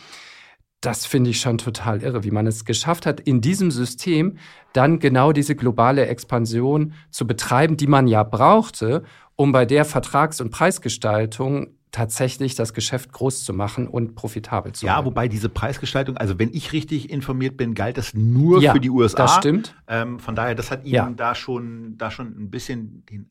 das 0.82 1.06
finde 1.06 1.32
ich 1.32 1.40
schon 1.40 1.58
total 1.58 2.04
irre, 2.04 2.24
wie 2.24 2.32
man 2.32 2.46
es 2.46 2.66
geschafft 2.66 3.06
hat, 3.06 3.20
in 3.20 3.42
diesem 3.42 3.72
System 3.72 4.38
dann 4.74 5.00
genau 5.00 5.32
diese 5.32 5.56
globale 5.56 6.06
Expansion 6.06 6.94
zu 7.10 7.26
betreiben, 7.26 7.78
die 7.78 7.88
man 7.88 8.08
ja 8.08 8.24
brauchte, 8.24 9.04
um 9.36 9.52
bei 9.52 9.66
der 9.66 9.86
Vertrags- 9.86 10.40
und 10.40 10.52
Preisgestaltung 10.52 11.68
tatsächlich 11.92 12.54
das 12.56 12.74
Geschäft 12.74 13.12
groß 13.12 13.44
zu 13.44 13.54
machen 13.54 13.88
und 13.88 14.14
profitabel 14.14 14.74
zu 14.74 14.86
machen. 14.86 15.00
Ja, 15.00 15.06
wobei 15.06 15.28
diese 15.28 15.50
Preisgestaltung, 15.50 16.18
also 16.18 16.38
wenn 16.38 16.50
ich 16.54 16.74
richtig 16.74 17.10
informiert 17.10 17.58
bin, 17.58 17.74
galt 17.74 17.98
das 17.98 18.14
nur 18.14 18.62
ja, 18.62 18.74
für 18.74 18.80
die 18.80 18.90
USA. 18.90 19.18
Das 19.18 19.36
stimmt. 19.36 19.74
Ähm, 19.88 20.20
von 20.20 20.36
daher, 20.36 20.54
das 20.54 20.70
hat 20.70 20.84
ihnen 20.84 20.94
ja. 20.94 21.10
da 21.10 21.34
schon, 21.34 21.98
da 21.98 22.12
schon 22.12 22.28
ein 22.28 22.52
bisschen 22.52 23.06
den 23.10 23.30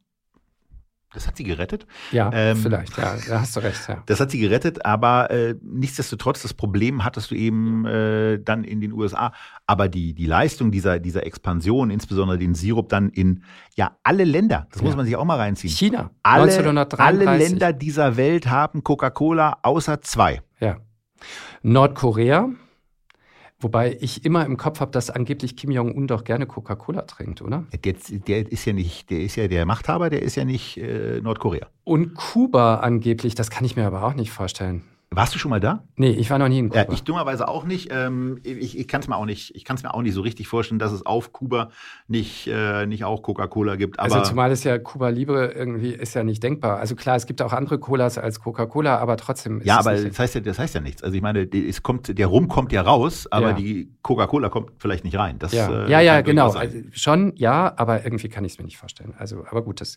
das 1.15 1.27
hat 1.27 1.37
sie 1.37 1.45
gerettet. 1.45 1.87
Ja, 2.11 2.31
ähm, 2.33 2.57
vielleicht, 2.57 2.97
ja, 2.99 3.17
da 3.29 3.41
hast 3.41 3.57
du 3.57 3.61
recht. 3.61 3.89
Ja. 3.89 4.03
Das 4.07 4.21
hat 4.21 4.31
sie 4.31 4.39
gerettet, 4.39 4.85
aber 4.85 5.31
äh, 5.31 5.55
nichtsdestotrotz, 5.63 6.43
das 6.43 6.53
Problem 6.53 7.05
hattest 7.05 7.31
du 7.31 7.35
eben 7.35 7.87
äh, 7.87 8.39
dann 8.39 8.65
in 8.65 8.81
den 8.81 8.93
USA. 8.93 9.33
Aber 9.67 9.89
die, 9.89 10.15
die 10.15 10.27
Leistung 10.27 10.71
dieser, 10.71 10.99
dieser 10.99 11.25
Expansion, 11.25 11.91
insbesondere 11.91 12.39
den 12.39 12.55
Sirup 12.55 12.89
dann 12.89 13.09
in 13.09 13.45
ja 13.77 13.97
alle 14.03 14.25
Länder, 14.25 14.67
das 14.71 14.83
ja. 14.83 14.87
muss 14.87 14.97
man 14.97 15.07
sich 15.07 15.17
auch 15.17 15.25
mal 15.25 15.39
reinziehen. 15.39 15.73
China, 15.73 16.11
alle, 16.23 16.53
1933. 16.53 17.29
Alle 17.29 17.39
Länder 17.39 17.73
dieser 17.73 18.17
Welt 18.17 18.49
haben 18.49 18.83
Coca-Cola 18.83 19.59
außer 19.63 20.03
zwei. 20.03 20.43
Ja. 20.61 20.79
Nordkorea, 21.63 22.51
Wobei 23.59 23.97
ich 24.01 24.25
immer 24.25 24.45
im 24.45 24.59
Kopf 24.59 24.81
habe, 24.81 24.91
dass 24.91 25.09
angeblich 25.09 25.57
Kim 25.57 25.71
Jong-un 25.71 26.07
doch 26.07 26.25
gerne 26.25 26.47
Coca-Cola 26.47 27.03
trinkt, 27.03 27.41
oder? 27.41 27.65
Der, 27.85 27.95
der, 27.95 28.53
ist 28.53 28.67
ja 28.67 28.75
nicht, 28.75 29.09
der 29.11 29.21
ist 29.21 29.37
ja 29.37 29.49
der 29.49 29.65
Machthaber, 29.65 30.11
der 30.11 30.23
ist 30.23 30.37
ja 30.37 30.45
nicht 30.45 30.77
äh, 30.77 31.21
Nordkorea. 31.23 31.67
Und 31.85 32.15
Kuba 32.15 32.77
angeblich, 32.77 33.35
das 33.35 33.49
kann 33.49 33.65
ich 33.65 33.75
mir 33.75 33.87
aber 33.87 34.05
auch 34.05 34.15
nicht 34.15 34.31
vorstellen. 34.31 34.83
Warst 35.17 35.35
du 35.35 35.39
schon 35.39 35.49
mal 35.49 35.61
da? 35.61 35.83
Nee, 35.97 36.11
ich 36.11 36.29
war 36.29 36.39
noch 36.39 36.49
nie 36.49 36.59
in 36.59 36.69
Kuba. 36.69 36.83
Ja, 36.83 36.93
ich 36.93 37.03
dummerweise 37.03 37.49
auch 37.49 37.65
nicht. 37.65 37.89
Ähm, 37.91 38.39
ich 38.43 38.79
ich 38.79 38.87
kann 38.87 39.01
es 39.01 39.09
mir 39.09 39.17
auch 39.17 39.25
nicht, 39.25 39.57
ich 39.57 39.65
kann 39.65 39.77
es 39.77 39.83
mir 39.83 39.95
auch 39.95 40.03
nicht 40.03 40.13
so 40.13 40.21
richtig 40.21 40.47
vorstellen, 40.47 40.79
dass 40.79 40.93
es 40.93 41.07
auf 41.07 41.33
Kuba 41.33 41.71
nicht, 42.07 42.47
äh, 42.49 42.85
nicht 42.85 43.03
auch 43.05 43.23
Coca-Cola 43.23 43.77
gibt. 43.77 43.99
also 43.99 44.21
zumal 44.21 44.51
es 44.51 44.63
ja 44.65 44.77
Kuba 44.77 45.09
Libre 45.09 45.53
irgendwie 45.53 45.95
ist 45.95 46.15
ja 46.15 46.23
nicht 46.23 46.43
denkbar. 46.43 46.81
Also 46.81 46.97
klar, 46.97 47.17
es 47.17 47.25
gibt 47.25 47.41
auch 47.41 47.55
andere 47.55 47.79
Colas 47.79 48.19
als 48.19 48.41
Coca-Cola, 48.41 48.99
aber 48.99 49.17
trotzdem 49.17 49.61
ist 49.61 49.67
Ja, 49.67 49.79
aber 49.79 49.95
das 49.95 50.19
heißt 50.19 50.35
ja, 50.35 50.43
das 50.43 50.59
heißt 50.59 50.75
ja 50.75 50.83
nichts. 50.83 51.03
Also 51.03 51.17
ich 51.17 51.23
meine, 51.23 51.49
es 51.51 51.83
kommt, 51.83 52.19
der 52.19 52.27
Rum 52.27 52.49
kommt 52.49 52.73
ja 52.73 52.83
raus, 52.83 53.27
aber 53.31 53.49
ja. 53.49 53.53
die 53.55 53.89
Coca-Cola 54.03 54.51
kommt 54.51 54.73
vielleicht 54.77 55.05
nicht 55.05 55.17
rein. 55.19 55.39
Das, 55.39 55.53
ja, 55.53 55.87
äh, 55.87 55.91
ja, 55.91 56.01
ja 56.01 56.21
genau. 56.21 56.51
Also 56.51 56.77
schon, 56.93 57.33
ja, 57.37 57.73
aber 57.79 58.05
irgendwie 58.05 58.29
kann 58.29 58.45
ich 58.45 58.53
es 58.53 58.59
mir 58.59 58.67
nicht 58.67 58.77
vorstellen. 58.77 59.15
Also, 59.17 59.47
aber 59.49 59.63
gut, 59.63 59.81
das 59.81 59.97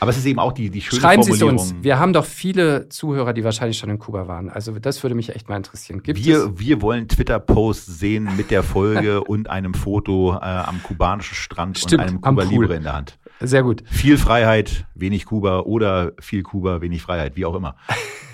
aber 0.00 0.10
es 0.10 0.18
ist 0.18 0.26
eben 0.26 0.38
auch 0.38 0.52
die, 0.52 0.70
die 0.70 0.80
schöne 0.80 1.00
Schreiben 1.00 1.22
Sie 1.22 1.32
es 1.32 1.42
uns. 1.42 1.74
Wir 1.80 1.98
haben 1.98 2.12
doch 2.12 2.24
viele 2.24 2.88
Zuhörer, 2.88 3.32
die 3.32 3.42
wahrscheinlich 3.42 3.78
schon 3.78 3.90
in 3.90 3.98
Kuba 3.98 4.28
waren. 4.28 4.48
Also 4.48 4.78
das 4.78 5.02
würde 5.02 5.14
mich 5.14 5.34
echt 5.34 5.48
mal 5.48 5.56
interessieren. 5.56 6.02
Gibt 6.02 6.24
wir, 6.24 6.44
es? 6.44 6.50
wir 6.58 6.82
wollen 6.82 7.08
Twitter-Posts 7.08 7.98
sehen 7.98 8.28
mit 8.36 8.50
der 8.50 8.62
Folge 8.62 9.24
und 9.24 9.50
einem 9.50 9.74
Foto 9.74 10.34
äh, 10.34 10.44
am 10.44 10.82
kubanischen 10.82 11.34
Strand 11.34 11.78
Stimmt, 11.78 12.02
und 12.02 12.08
einem 12.08 12.20
Kuba 12.20 12.42
Libre 12.44 12.76
in 12.76 12.84
der 12.84 12.94
Hand. 12.94 13.18
Sehr 13.40 13.62
gut. 13.62 13.82
Viel 13.86 14.18
Freiheit, 14.18 14.86
wenig 14.94 15.24
Kuba 15.24 15.60
oder 15.60 16.12
viel 16.20 16.42
Kuba, 16.42 16.80
wenig 16.80 17.02
Freiheit, 17.02 17.36
wie 17.36 17.44
auch 17.44 17.54
immer. 17.54 17.76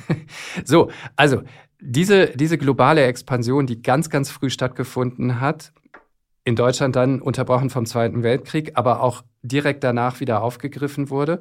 so, 0.65 0.91
also 1.17 1.43
diese, 1.81 2.29
diese 2.29 2.59
globale 2.59 3.05
Expansion, 3.05 3.67
die 3.67 3.83
ganz, 3.83 4.09
ganz 4.09 4.31
früh 4.31 4.51
stattgefunden 4.51 5.41
hat, 5.41 5.73
in 6.45 6.57
Deutschland 6.57 6.95
dann 6.95 7.21
unterbrochen 7.21 7.71
vom 7.71 7.87
Zweiten 7.87 8.23
Weltkrieg, 8.23 8.73
aber 8.75 9.03
auch 9.03 9.23
direkt 9.43 9.83
danach 9.83 10.21
wieder 10.21 10.43
aufgegriffen 10.43 11.11
wurde. 11.11 11.41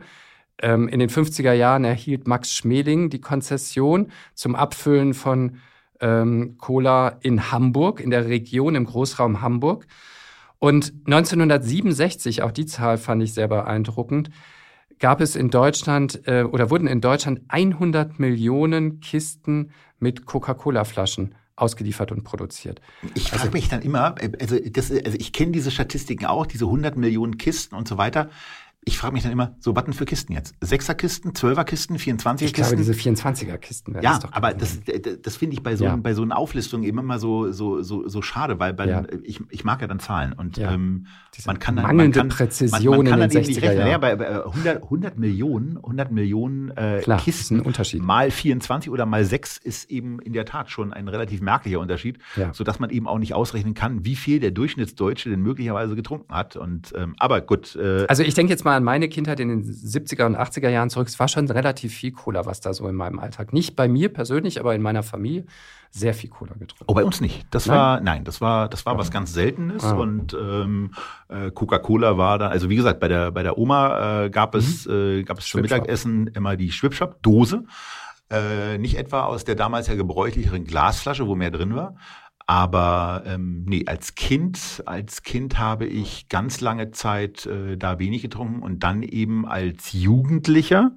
Ähm, 0.61 0.87
in 0.87 0.99
den 0.99 1.09
50er 1.09 1.53
Jahren 1.53 1.83
erhielt 1.83 2.27
Max 2.27 2.53
Schmeling 2.53 3.09
die 3.09 3.21
Konzession 3.21 4.11
zum 4.33 4.55
Abfüllen 4.55 5.13
von 5.13 5.57
ähm, 5.99 6.57
Cola 6.57 7.17
in 7.21 7.51
Hamburg, 7.51 7.99
in 7.99 8.11
der 8.11 8.27
Region 8.27 8.75
im 8.75 8.85
Großraum 8.85 9.41
Hamburg. 9.41 9.87
Und 10.59 10.93
1967, 11.05 12.41
auch 12.41 12.51
die 12.51 12.65
Zahl 12.65 12.97
fand 12.97 13.21
ich 13.21 13.33
sehr 13.33 13.49
beeindruckend, 13.49 14.29
gab 14.99 15.19
es 15.19 15.35
in 15.35 15.49
Deutschland 15.49 16.25
äh, 16.27 16.43
oder 16.43 16.69
wurden 16.69 16.87
in 16.87 17.01
Deutschland 17.01 17.41
100 17.49 18.19
Millionen 18.19 19.01
Kisten 19.01 19.71
mit 19.99 20.25
Coca-Cola-Flaschen 20.25 21.35
ausgeliefert 21.63 22.11
und 22.11 22.23
produziert. 22.23 22.81
Ich 23.15 23.29
frage 23.29 23.43
also, 23.43 23.53
mich 23.53 23.69
dann 23.69 23.81
immer, 23.81 24.15
also, 24.39 24.57
das, 24.59 24.91
also 24.91 25.17
ich 25.17 25.33
kenne 25.33 25.53
diese 25.53 25.71
Statistiken 25.71 26.25
auch, 26.25 26.45
diese 26.45 26.65
100 26.65 26.97
Millionen 26.97 27.37
Kisten 27.37 27.75
und 27.75 27.87
so 27.87 27.97
weiter. 27.97 28.29
Ich 28.85 28.97
frage 28.97 29.13
mich 29.13 29.23
dann 29.23 29.31
immer, 29.31 29.55
so 29.59 29.75
was 29.75 29.85
denn 29.85 29.93
für 29.93 30.05
Kisten 30.05 30.33
jetzt? 30.33 30.55
Sechser-Kisten, 30.61 31.35
Zwölfer-Kisten, 31.35 31.97
24er-Kisten? 31.97 32.45
Ich 32.45 32.53
glaube, 32.53 32.75
diese 32.75 32.93
24er-Kisten 32.93 33.93
werden 33.93 34.03
Ja, 34.03 34.11
das 34.11 34.19
doch 34.21 34.33
aber 34.33 34.53
das, 34.53 34.79
das 35.21 35.35
finde 35.37 35.55
ich 35.55 35.63
bei 35.63 35.75
so, 35.75 35.85
ja. 35.85 35.95
bei 35.95 36.13
so 36.13 36.21
einer 36.21 36.37
Auflistung 36.37 36.83
immer 36.83 37.01
mal 37.01 37.19
so, 37.19 37.51
so, 37.51 37.81
so, 37.81 38.07
so 38.07 38.21
schade, 38.21 38.59
weil 38.59 38.73
bei, 38.73 38.87
ja. 38.87 39.03
ich, 39.23 39.41
ich 39.49 39.63
mag 39.63 39.81
ja 39.81 39.87
dann 39.87 39.99
Zahlen 39.99 40.33
und 40.33 40.57
ja. 40.57 40.73
ähm, 40.73 41.07
man 41.45 41.59
kann 41.59 41.75
dann, 41.75 41.85
mangelnde 41.85 42.19
man 42.19 42.29
kann, 42.29 42.37
Präzision 42.37 42.71
man, 42.71 42.97
man 42.97 43.05
kann 43.07 43.19
dann 43.19 43.31
eben 43.31 43.47
nicht 43.47 43.61
rechnen. 43.61 43.87
Ja, 43.87 43.97
bei, 43.97 44.15
bei 44.15 44.45
100, 44.45 44.83
100 44.83 45.17
Millionen, 45.17 45.77
100 45.77 46.11
Millionen 46.11 46.71
äh, 46.71 46.99
Klar, 47.01 47.19
Kisten 47.19 47.61
Unterschied. 47.61 48.01
mal 48.01 48.31
24 48.31 48.91
oder 48.91 49.05
mal 49.05 49.23
6 49.23 49.57
ist 49.57 49.89
eben 49.89 50.19
in 50.19 50.33
der 50.33 50.45
Tat 50.45 50.69
schon 50.69 50.93
ein 50.93 51.07
relativ 51.07 51.41
merklicher 51.41 51.79
Unterschied, 51.79 52.19
ja. 52.35 52.53
sodass 52.53 52.79
man 52.79 52.89
eben 52.89 53.07
auch 53.07 53.19
nicht 53.19 53.33
ausrechnen 53.33 53.73
kann, 53.73 54.03
wie 54.05 54.15
viel 54.15 54.39
der 54.39 54.51
Durchschnittsdeutsche 54.51 55.29
denn 55.29 55.41
möglicherweise 55.41 55.95
getrunken 55.95 56.33
hat. 56.33 56.55
Und 56.55 56.93
ähm, 56.97 57.15
aber 57.17 57.41
gut. 57.41 57.75
Äh, 57.75 58.05
also 58.07 58.23
ich 58.23 58.33
denke 58.33 58.51
jetzt 58.51 58.65
mal 58.65 58.72
an 58.73 58.83
meine 58.83 59.07
Kindheit 59.09 59.39
in 59.39 59.49
den 59.49 59.63
70er 59.63 60.25
und 60.25 60.35
80er 60.35 60.69
Jahren 60.69 60.89
zurück. 60.89 61.07
Es 61.07 61.19
war 61.19 61.27
schon 61.27 61.49
relativ 61.49 61.93
viel 61.93 62.11
Cola, 62.11 62.45
was 62.45 62.61
da 62.61 62.73
so 62.73 62.87
in 62.87 62.95
meinem 62.95 63.19
Alltag. 63.19 63.53
Nicht 63.53 63.75
bei 63.75 63.87
mir 63.87 64.11
persönlich, 64.11 64.59
aber 64.59 64.75
in 64.75 64.81
meiner 64.81 65.03
Familie 65.03 65.45
sehr 65.91 66.13
viel 66.13 66.29
Cola 66.29 66.53
getrunken. 66.53 66.85
Oh, 66.87 66.93
bei 66.93 67.03
uns 67.03 67.21
nicht. 67.21 67.45
Das 67.51 67.67
nein? 67.67 67.77
war, 67.77 67.99
nein, 68.01 68.23
das 68.23 68.41
war, 68.41 68.67
das 68.67 68.85
war 68.85 68.97
was 68.97 69.11
ganz 69.11 69.33
Seltenes. 69.33 69.83
Ah. 69.83 69.93
Und 69.93 70.33
ähm, 70.33 70.91
äh, 71.29 71.51
Coca-Cola 71.51 72.17
war 72.17 72.39
da, 72.39 72.47
also 72.47 72.69
wie 72.69 72.75
gesagt, 72.75 72.99
bei 72.99 73.07
der, 73.07 73.31
bei 73.31 73.43
der 73.43 73.57
Oma 73.57 74.23
äh, 74.25 74.29
gab 74.29 74.55
es, 74.55 74.87
mhm. 74.87 75.19
äh, 75.19 75.23
gab 75.23 75.37
es 75.37 75.47
zum 75.47 75.61
Mittagessen 75.61 76.27
immer 76.27 76.57
die 76.57 76.71
Schwipschwap-Dose. 76.71 77.65
Äh, 78.31 78.79
nicht 78.79 78.97
etwa 78.97 79.25
aus 79.25 79.43
der 79.43 79.53
damals 79.53 79.87
ja 79.87 79.93
gebräuchlicheren 79.93 80.63
Glasflasche, 80.63 81.27
wo 81.27 81.35
mehr 81.35 81.51
drin 81.51 81.75
war, 81.75 81.95
aber 82.45 83.23
ähm, 83.25 83.63
nee, 83.65 83.85
als 83.87 84.15
Kind, 84.15 84.83
als 84.85 85.23
Kind 85.23 85.57
habe 85.57 85.85
ich 85.85 86.27
ganz 86.29 86.61
lange 86.61 86.91
Zeit 86.91 87.45
äh, 87.45 87.77
da 87.77 87.99
wenig 87.99 88.21
getrunken 88.21 88.61
und 88.61 88.83
dann 88.83 89.01
eben 89.01 89.47
als 89.47 89.93
Jugendlicher, 89.93 90.91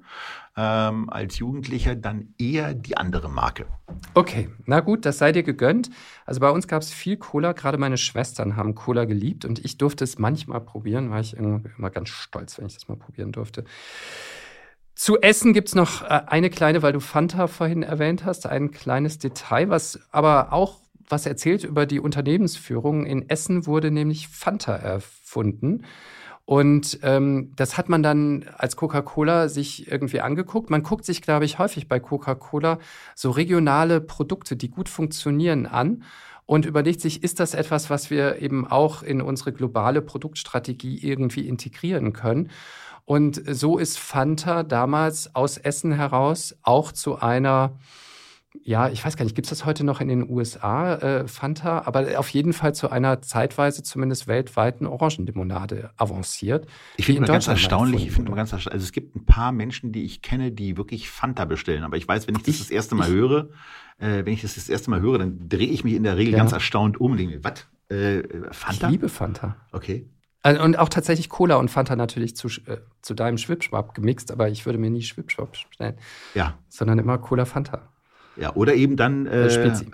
ähm, 0.57 1.09
als 1.09 1.39
Jugendlicher 1.39 1.95
dann 1.95 2.33
eher 2.37 2.73
die 2.73 2.97
andere 2.97 3.29
Marke. 3.29 3.65
Okay, 4.13 4.49
na 4.65 4.81
gut, 4.81 5.05
das 5.05 5.19
sei 5.19 5.31
dir 5.31 5.43
gegönnt. 5.43 5.89
Also 6.25 6.41
bei 6.41 6.49
uns 6.49 6.67
gab 6.67 6.81
es 6.81 6.91
viel 6.91 7.15
Cola, 7.15 7.53
gerade 7.53 7.77
meine 7.77 7.97
Schwestern 7.97 8.57
haben 8.57 8.75
Cola 8.75 9.05
geliebt 9.05 9.45
und 9.45 9.63
ich 9.63 9.77
durfte 9.77 10.03
es 10.03 10.19
manchmal 10.19 10.59
probieren, 10.61 11.11
war 11.11 11.21
ich 11.21 11.35
immer 11.37 11.89
ganz 11.91 12.09
stolz, 12.09 12.57
wenn 12.57 12.65
ich 12.65 12.73
das 12.73 12.87
mal 12.89 12.97
probieren 12.97 13.31
durfte. 13.31 13.63
Zu 14.95 15.21
essen 15.21 15.53
gibt 15.53 15.67
es 15.67 15.75
noch 15.75 16.01
äh, 16.01 16.23
eine 16.25 16.49
kleine, 16.49 16.81
weil 16.81 16.91
du 16.91 16.99
Fanta 16.99 17.45
vorhin 17.45 17.83
erwähnt 17.83 18.25
hast, 18.25 18.47
ein 18.47 18.71
kleines 18.71 19.19
Detail, 19.19 19.69
was 19.69 19.99
aber 20.11 20.51
auch 20.51 20.81
was 21.07 21.25
erzählt 21.25 21.63
über 21.63 21.85
die 21.85 21.99
Unternehmensführung. 21.99 23.05
In 23.05 23.29
Essen 23.29 23.65
wurde 23.65 23.91
nämlich 23.91 24.27
Fanta 24.27 24.75
erfunden. 24.75 25.83
Und 26.45 26.99
ähm, 27.03 27.51
das 27.57 27.77
hat 27.77 27.89
man 27.89 28.03
dann 28.03 28.45
als 28.55 28.77
Coca-Cola 28.77 29.49
sich 29.49 29.91
irgendwie 29.91 30.21
angeguckt. 30.21 30.69
Man 30.69 30.81
guckt 30.81 31.03
sich, 31.03 31.21
glaube 31.21 31.43
ich, 31.43 31.59
häufig 31.59 31.89
bei 31.89 31.99
Coca-Cola 31.99 32.79
so 33.15 33.31
regionale 33.31 33.99
Produkte, 33.99 34.55
die 34.55 34.69
gut 34.69 34.87
funktionieren, 34.87 35.65
an 35.65 36.03
und 36.45 36.65
überlegt 36.65 37.01
sich, 37.01 37.21
ist 37.21 37.41
das 37.41 37.53
etwas, 37.53 37.89
was 37.89 38.09
wir 38.09 38.41
eben 38.41 38.65
auch 38.65 39.03
in 39.03 39.21
unsere 39.21 39.51
globale 39.51 40.01
Produktstrategie 40.01 40.97
irgendwie 41.05 41.45
integrieren 41.47 42.13
können? 42.13 42.49
Und 43.03 43.41
so 43.45 43.77
ist 43.77 43.99
Fanta 43.99 44.63
damals 44.63 45.35
aus 45.35 45.57
Essen 45.57 45.91
heraus 45.91 46.55
auch 46.63 46.93
zu 46.93 47.19
einer 47.19 47.77
ja, 48.63 48.89
ich 48.89 49.03
weiß 49.03 49.15
gar 49.17 49.23
nicht, 49.23 49.35
gibt 49.35 49.45
es 49.45 49.49
das 49.49 49.65
heute 49.65 49.83
noch 49.83 50.01
in 50.01 50.07
den 50.07 50.29
USA, 50.29 50.95
äh, 50.95 51.27
Fanta, 51.27 51.83
aber 51.85 52.19
auf 52.19 52.29
jeden 52.29 52.53
Fall 52.53 52.75
zu 52.75 52.89
einer 52.91 53.21
zeitweise 53.21 53.83
zumindest 53.83 54.27
weltweiten 54.27 54.85
Orangenlimonade 54.85 55.91
avanciert. 55.97 56.67
Ich 56.97 57.05
finde 57.05 57.19
immer 57.19 57.27
ganz 57.27 57.47
erstaunlich, 57.47 58.05
ich 58.05 58.11
finde 58.11 58.31
ganz 58.33 58.51
erstaunlich, 58.51 58.73
also 58.73 58.83
es 58.83 58.91
gibt 58.91 59.15
ein 59.15 59.25
paar 59.25 59.51
Menschen, 59.51 59.91
die 59.91 60.03
ich 60.03 60.21
kenne, 60.21 60.51
die 60.51 60.77
wirklich 60.77 61.09
Fanta 61.09 61.45
bestellen, 61.45 61.83
aber 61.83 61.97
ich 61.97 62.07
weiß, 62.07 62.27
wenn 62.27 62.35
ich 62.35 62.43
das 62.43 62.55
ich, 62.55 62.59
das 62.59 62.69
erste 62.69 62.95
Mal 62.95 63.07
ich, 63.07 63.13
höre, 63.13 63.49
äh, 63.99 64.25
wenn 64.25 64.33
ich 64.33 64.41
das 64.41 64.55
das 64.55 64.69
erste 64.69 64.89
Mal 64.89 65.01
höre, 65.01 65.19
dann 65.19 65.49
drehe 65.49 65.67
ich 65.67 65.83
mich 65.83 65.93
in 65.93 66.03
der 66.03 66.17
Regel 66.17 66.33
ja. 66.33 66.39
ganz 66.39 66.51
erstaunt 66.51 66.99
um 66.99 67.11
und 67.11 67.17
denke, 67.17 67.43
was, 67.43 67.65
äh, 67.89 68.23
Fanta? 68.51 68.87
Ich 68.87 68.91
liebe 68.91 69.09
Fanta. 69.09 69.55
Okay. 69.71 70.09
Also, 70.43 70.61
und 70.61 70.77
auch 70.79 70.89
tatsächlich 70.89 71.29
Cola 71.29 71.55
und 71.55 71.69
Fanta 71.69 71.95
natürlich 71.95 72.35
zu, 72.35 72.47
äh, 72.47 72.77
zu 73.01 73.13
deinem 73.13 73.37
Schwipschwab 73.37 73.95
gemixt, 73.95 74.31
aber 74.31 74.49
ich 74.49 74.65
würde 74.65 74.79
mir 74.79 74.89
nie 74.89 75.01
Schwipschwab 75.01 75.51
bestellen. 75.51 75.95
Ja. 76.35 76.57
Sondern 76.69 76.99
immer 76.99 77.17
Cola 77.17 77.45
Fanta. 77.45 77.89
Ja, 78.39 78.53
oder 78.55 78.75
eben 78.75 78.97
dann 78.97 79.25
äh, 79.25 79.49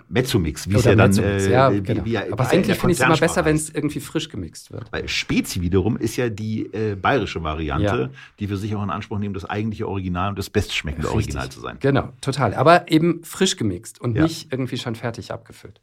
Mezzomix, 0.08 0.68
wie 0.68 0.74
es 0.74 0.84
ja 0.84 0.94
dann 0.94 1.16
äh, 1.16 1.50
ja, 1.50 1.72
wie, 1.72 1.82
genau. 1.82 2.04
wie, 2.04 2.12
wie, 2.12 2.18
Aber 2.18 2.48
eigentlich 2.50 2.78
finde 2.78 2.92
ich 2.92 3.00
es 3.00 3.04
immer 3.04 3.16
besser, 3.16 3.44
wenn 3.44 3.56
es 3.56 3.70
irgendwie 3.70 4.00
frisch 4.00 4.28
gemixt 4.28 4.70
wird. 4.70 4.92
Weil 4.92 5.08
Spezi 5.08 5.62
wiederum 5.62 5.96
ist 5.96 6.16
ja 6.16 6.28
die 6.28 6.66
äh, 6.66 6.94
bayerische 6.94 7.42
Variante, 7.42 7.84
ja. 7.84 8.10
die 8.38 8.46
für 8.46 8.56
sich 8.56 8.74
auch 8.74 8.82
in 8.82 8.90
Anspruch 8.90 9.18
nehmen, 9.18 9.34
das 9.34 9.44
eigentliche 9.46 9.88
Original 9.88 10.30
und 10.30 10.38
das 10.38 10.50
bestschmeckende 10.50 11.08
Richtig. 11.08 11.34
Original 11.34 11.48
zu 11.48 11.60
sein. 11.60 11.78
Genau, 11.80 12.10
total. 12.20 12.54
Aber 12.54 12.90
eben 12.90 13.24
frisch 13.24 13.56
gemixt 13.56 14.00
und 14.00 14.14
ja. 14.16 14.22
nicht 14.22 14.52
irgendwie 14.52 14.76
schon 14.76 14.94
fertig 14.94 15.32
abgefüllt. 15.32 15.80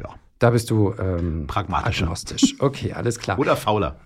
Ja. 0.00 0.14
Da 0.38 0.50
bist 0.50 0.70
du 0.70 0.92
ähm, 0.98 1.46
pragmatisch. 1.46 2.02
Agnostisch. 2.02 2.56
Okay, 2.58 2.92
alles 2.92 3.18
klar. 3.20 3.38
Oder 3.38 3.56
fauler. 3.56 4.00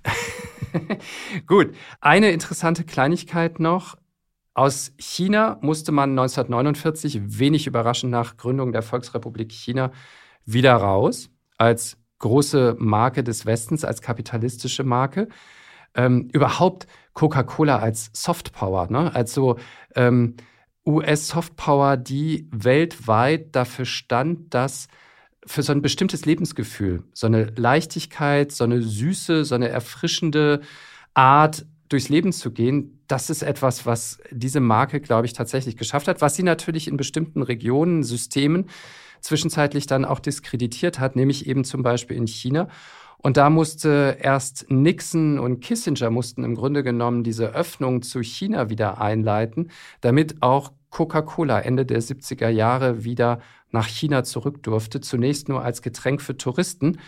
Gut. 1.47 1.75
Eine 2.01 2.31
interessante 2.31 2.85
Kleinigkeit 2.85 3.59
noch. 3.59 3.97
Aus 4.57 4.95
China 4.97 5.59
musste 5.61 5.93
man 5.93 6.19
1949, 6.19 7.39
wenig 7.39 7.67
überraschend 7.67 8.11
nach 8.11 8.39
Gründung 8.39 8.73
der 8.73 8.81
Volksrepublik 8.81 9.53
China, 9.53 9.93
wieder 10.47 10.73
raus 10.73 11.29
als 11.59 11.99
große 12.21 12.75
Marke 12.79 13.23
des 13.23 13.45
Westens, 13.45 13.85
als 13.85 14.01
kapitalistische 14.01 14.83
Marke. 14.83 15.29
Ähm, 15.95 16.31
überhaupt 16.33 16.87
Coca-Cola 17.13 17.81
als 17.81 18.09
Softpower, 18.15 18.91
ne? 18.91 19.15
als 19.15 19.35
so 19.35 19.59
ähm, 19.95 20.37
US-Softpower, 20.87 21.99
die 21.99 22.49
weltweit 22.51 23.55
dafür 23.55 23.85
stand, 23.85 24.55
dass 24.55 24.89
für 25.45 25.63
so 25.63 25.73
ein 25.73 25.83
bestimmtes 25.83 26.25
Lebensgefühl, 26.25 27.03
so 27.13 27.27
eine 27.27 27.53
Leichtigkeit, 27.57 28.53
so 28.53 28.65
eine 28.65 28.81
Süße, 28.81 29.45
so 29.45 29.55
eine 29.55 29.69
erfrischende 29.69 30.63
Art 31.13 31.67
durchs 31.91 32.09
Leben 32.09 32.33
zu 32.33 32.53
gehen, 32.53 32.96
das 33.07 33.31
ist 33.31 33.43
etwas, 33.43 33.87
was 33.87 34.19
diese 34.31 34.61
Marke, 34.61 35.01
glaube 35.01 35.27
ich, 35.27 35.33
tatsächlich 35.33 35.77
geschafft 35.77 36.09
hat, 36.09 36.21
was 36.21 36.35
sie 36.35 36.43
natürlich 36.43 36.89
in 36.89 36.97
bestimmten 36.97 37.43
Regionen, 37.43 38.03
Systemen 38.03 38.67
zwischenzeitlich 39.21 39.87
dann 39.87 40.05
auch 40.05 40.21
diskreditiert 40.21 40.99
hat, 40.99 41.17
nämlich 41.17 41.47
eben 41.47 41.65
zum 41.65 41.83
Beispiel 41.83 42.17
in 42.17 42.27
China. 42.27 42.69
Und 43.19 43.37
da 43.37 43.51
musste 43.51 44.19
erst 44.21 44.71
Nixon 44.71 45.39
und 45.39 45.61
Kissinger 45.61 46.11
mussten 46.11 46.45
im 46.45 46.55
Grunde 46.55 46.83
genommen 46.83 47.25
diese 47.25 47.55
Öffnung 47.55 48.03
zu 48.03 48.23
China 48.23 48.71
wieder 48.71 49.01
einleiten, 49.01 49.71
damit 50.01 50.43
auch 50.43 50.73
Coca-Cola 50.91 51.61
Ende 51.61 51.85
der 51.85 52.01
70er 52.01 52.49
Jahre 52.49 53.05
wieder 53.05 53.41
nach 53.71 53.89
China 53.89 54.23
zurück 54.23 54.63
durfte, 54.63 55.01
zunächst 55.01 55.49
nur 55.49 55.63
als 55.63 55.83
Getränk 55.83 56.23
für 56.23 56.37
Touristen 56.37 56.99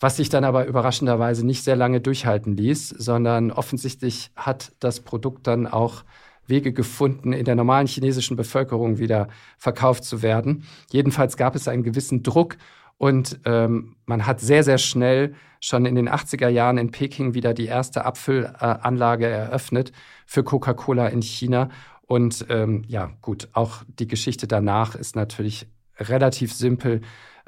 was 0.00 0.16
sich 0.16 0.28
dann 0.28 0.44
aber 0.44 0.66
überraschenderweise 0.66 1.44
nicht 1.44 1.64
sehr 1.64 1.76
lange 1.76 2.00
durchhalten 2.00 2.56
ließ, 2.56 2.90
sondern 2.90 3.50
offensichtlich 3.50 4.30
hat 4.36 4.72
das 4.80 5.00
Produkt 5.00 5.46
dann 5.46 5.66
auch 5.66 6.04
Wege 6.46 6.72
gefunden, 6.72 7.32
in 7.32 7.44
der 7.44 7.54
normalen 7.54 7.86
chinesischen 7.86 8.36
Bevölkerung 8.36 8.98
wieder 8.98 9.28
verkauft 9.58 10.04
zu 10.04 10.22
werden. 10.22 10.64
Jedenfalls 10.90 11.36
gab 11.36 11.54
es 11.54 11.68
einen 11.68 11.82
gewissen 11.82 12.22
Druck 12.22 12.56
und 12.96 13.40
ähm, 13.44 13.96
man 14.06 14.26
hat 14.26 14.40
sehr, 14.40 14.64
sehr 14.64 14.78
schnell 14.78 15.34
schon 15.60 15.86
in 15.86 15.94
den 15.94 16.08
80er 16.08 16.48
Jahren 16.48 16.78
in 16.78 16.90
Peking 16.90 17.34
wieder 17.34 17.54
die 17.54 17.66
erste 17.66 18.04
Abfüllanlage 18.04 19.26
eröffnet 19.26 19.92
für 20.26 20.42
Coca-Cola 20.42 21.08
in 21.08 21.22
China. 21.22 21.68
Und 22.06 22.46
ähm, 22.48 22.84
ja, 22.86 23.10
gut, 23.22 23.48
auch 23.52 23.82
die 23.98 24.08
Geschichte 24.08 24.48
danach 24.48 24.94
ist 24.94 25.14
natürlich 25.14 25.68
relativ 25.98 26.52
simpel. 26.52 27.02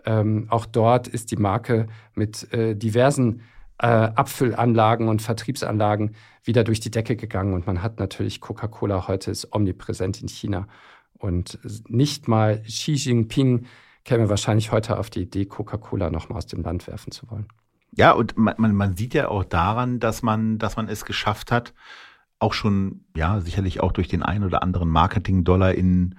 Ähm, 0.07 0.47
auch 0.49 0.67
dort 0.67 1.09
ist 1.09 1.31
die 1.31 1.37
Marke 1.37 1.87
mit 2.15 2.53
äh, 2.53 2.75
diversen 2.75 3.43
äh, 3.79 3.87
Abfüllanlagen 3.87 5.09
und 5.09 5.23
Vertriebsanlagen 5.23 6.15
wieder 6.45 6.65
durch 6.65 6.81
die 6.81 6.91
Decke 6.91 7.17
gegangen. 7.17 7.55
Und 7.55 7.67
man 7.67 7.83
hat 7.83 7.99
natürlich 7.99 8.41
Coca-Cola 8.41 9.09
heute 9.09 9.31
ist 9.31 9.53
omnipräsent 9.55 10.21
in 10.21 10.29
China. 10.29 10.67
Und 11.19 11.59
nicht 11.89 12.29
mal 12.29 12.63
Xi 12.63 12.93
Jinping 12.93 13.67
käme 14.05 14.29
wahrscheinlich 14.29 14.73
heute 14.73 14.99
auf 14.99 15.11
die 15.11 15.23
Idee, 15.23 15.45
Coca-Cola 15.45 16.11
nochmal 16.11 16.39
aus 16.39 16.47
dem 16.47 16.63
Land 16.63 16.87
werfen 16.87 17.13
zu 17.13 17.31
wollen. 17.31 17.47
Ja, 17.93 18.13
und 18.13 18.39
man, 18.39 18.55
man, 18.59 18.75
man 18.75 18.97
sieht 18.97 19.15
ja 19.15 19.29
auch 19.29 19.45
daran, 19.45 20.01
dass 20.01 20.23
man, 20.23 20.59
dass 20.59 20.77
man 20.77 20.89
es 20.89 21.05
geschafft 21.05 21.51
hat, 21.51 21.75
auch 22.39 22.55
schon, 22.55 23.05
ja, 23.15 23.41
sicherlich 23.41 23.81
auch 23.81 23.93
durch 23.93 24.09
den 24.09 24.23
einen 24.23 24.45
oder 24.45 24.63
anderen 24.63 24.89
Marketing-Dollar 24.89 25.75
in 25.75 26.17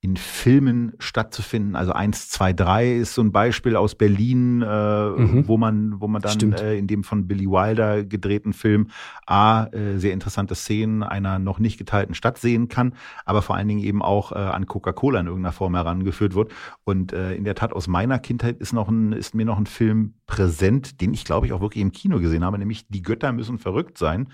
in 0.00 0.16
Filmen 0.16 0.92
stattzufinden. 1.00 1.74
Also 1.74 1.92
1, 1.92 2.28
2, 2.30 2.52
3 2.52 2.92
ist 2.94 3.14
so 3.14 3.22
ein 3.22 3.32
Beispiel 3.32 3.74
aus 3.74 3.96
Berlin, 3.96 4.62
äh, 4.62 5.08
mhm. 5.08 5.48
wo 5.48 5.56
man, 5.56 6.00
wo 6.00 6.06
man 6.06 6.22
dann 6.22 6.52
äh, 6.52 6.76
in 6.76 6.86
dem 6.86 7.02
von 7.02 7.26
Billy 7.26 7.46
Wilder 7.46 8.04
gedrehten 8.04 8.52
Film 8.52 8.90
A, 9.26 9.64
äh, 9.66 9.98
sehr 9.98 10.12
interessante 10.12 10.54
Szenen 10.54 11.02
einer 11.02 11.40
noch 11.40 11.58
nicht 11.58 11.78
geteilten 11.78 12.14
Stadt 12.14 12.38
sehen 12.38 12.68
kann, 12.68 12.94
aber 13.24 13.42
vor 13.42 13.56
allen 13.56 13.66
Dingen 13.66 13.82
eben 13.82 14.00
auch 14.00 14.30
äh, 14.30 14.36
an 14.36 14.66
Coca-Cola 14.66 15.18
in 15.18 15.26
irgendeiner 15.26 15.52
Form 15.52 15.74
herangeführt 15.74 16.36
wird. 16.36 16.52
Und 16.84 17.12
äh, 17.12 17.34
in 17.34 17.42
der 17.42 17.56
Tat 17.56 17.72
aus 17.72 17.88
meiner 17.88 18.20
Kindheit 18.20 18.58
ist 18.58 18.72
noch 18.72 18.88
ein, 18.88 19.12
ist 19.12 19.34
mir 19.34 19.46
noch 19.46 19.58
ein 19.58 19.66
Film 19.66 20.14
präsent, 20.28 21.00
den 21.00 21.12
ich 21.12 21.24
glaube 21.24 21.46
ich 21.46 21.52
auch 21.52 21.60
wirklich 21.60 21.82
im 21.82 21.90
Kino 21.90 22.20
gesehen 22.20 22.44
habe, 22.44 22.58
nämlich 22.58 22.86
Die 22.88 23.02
Götter 23.02 23.32
müssen 23.32 23.58
verrückt 23.58 23.98
sein. 23.98 24.28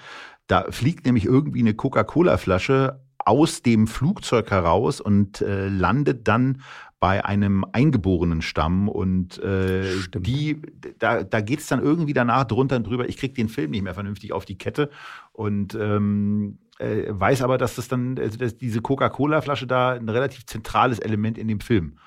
Da 0.47 0.67
fliegt 0.71 1.07
nämlich 1.07 1.25
irgendwie 1.25 1.61
eine 1.61 1.73
Coca-Cola-Flasche 1.73 3.01
aus 3.25 3.63
dem 3.63 3.87
Flugzeug 3.87 4.51
heraus 4.51 5.01
und 5.01 5.41
äh, 5.41 5.69
landet 5.69 6.29
dann 6.29 6.63
bei 7.01 7.25
einem 7.25 7.67
eingeborenen 7.73 8.41
Stamm 8.41 8.89
und 8.89 9.39
äh, 9.39 9.85
die, 10.17 10.63
da, 10.99 11.23
da 11.23 11.41
geht 11.43 11.61
es 11.61 11.67
dann 11.67 11.83
irgendwie 11.83 12.15
danach 12.15 12.45
drunter 12.45 12.77
und 12.77 12.87
drüber, 12.87 13.09
ich 13.09 13.19
krieg 13.19 13.35
den 13.35 13.51
Film 13.51 13.73
nicht 13.73 13.83
mehr 13.83 13.95
vernünftig 13.95 14.33
auf 14.33 14.47
die 14.47 14.57
Kette 14.57 14.89
und 15.33 15.75
ähm, 15.75 16.59
äh, 16.79 17.05
weiß 17.09 17.43
aber, 17.43 17.59
dass 17.59 17.77
das 17.77 17.89
dann, 17.89 18.19
also 18.19 18.39
dass 18.39 18.57
diese 18.57 18.81
Coca-Cola-Flasche 18.81 19.67
da 19.67 19.93
ein 19.93 20.09
relativ 20.09 20.47
zentrales 20.47 20.99
Element 20.99 21.37
in 21.37 21.49
dem 21.49 21.61
Film 21.61 21.99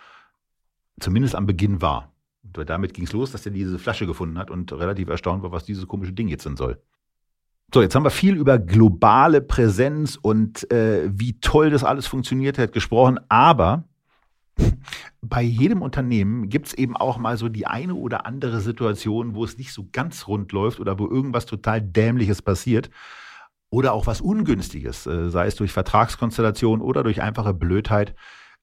zumindest 1.00 1.36
am 1.36 1.46
Beginn 1.46 1.82
war. 1.82 2.12
Und 2.56 2.70
damit 2.70 2.94
ging 2.94 3.06
es 3.06 3.14
los, 3.14 3.32
dass 3.32 3.46
er 3.46 3.52
diese 3.52 3.78
Flasche 3.78 4.08
gefunden 4.08 4.38
hat 4.38 4.50
und 4.50 4.72
relativ 4.74 5.10
erstaunt 5.10 5.44
war, 5.44 5.52
was 5.52 5.66
dieses 5.66 5.88
komische 5.88 6.14
Ding 6.14 6.28
jetzt 6.28 6.46
denn 6.46 6.58
soll. 6.58 6.82
So, 7.74 7.82
jetzt 7.82 7.96
haben 7.96 8.06
wir 8.06 8.12
viel 8.12 8.38
über 8.38 8.60
globale 8.60 9.42
Präsenz 9.42 10.18
und 10.22 10.72
äh, 10.72 11.10
wie 11.12 11.38
toll 11.42 11.70
das 11.70 11.84
alles 11.84 12.08
funktioniert 12.08 12.58
hat 12.58 12.72
gesprochen, 12.72 13.20
aber 13.28 13.84
bei 15.22 15.42
jedem 15.42 15.82
Unternehmen 15.82 16.48
gibt 16.48 16.68
es 16.68 16.74
eben 16.76 16.96
auch 16.96 17.18
mal 17.18 17.36
so 17.36 17.50
die 17.50 17.68
eine 17.68 17.96
oder 17.96 18.26
andere 18.26 18.62
Situation, 18.62 19.36
wo 19.36 19.44
es 19.44 19.58
nicht 19.58 19.74
so 19.74 19.86
ganz 19.92 20.30
rund 20.30 20.54
läuft 20.54 20.80
oder 20.80 20.98
wo 20.98 21.08
irgendwas 21.08 21.46
total 21.46 21.82
Dämliches 21.82 22.42
passiert 22.42 22.90
oder 23.70 23.92
auch 23.92 24.08
was 24.08 24.22
Ungünstiges, 24.22 25.06
äh, 25.06 25.30
sei 25.30 25.48
es 25.48 25.56
durch 25.56 25.74
Vertragskonstellation 25.74 26.80
oder 26.80 27.04
durch 27.04 27.22
einfache 27.22 27.54
Blödheit 27.54 28.16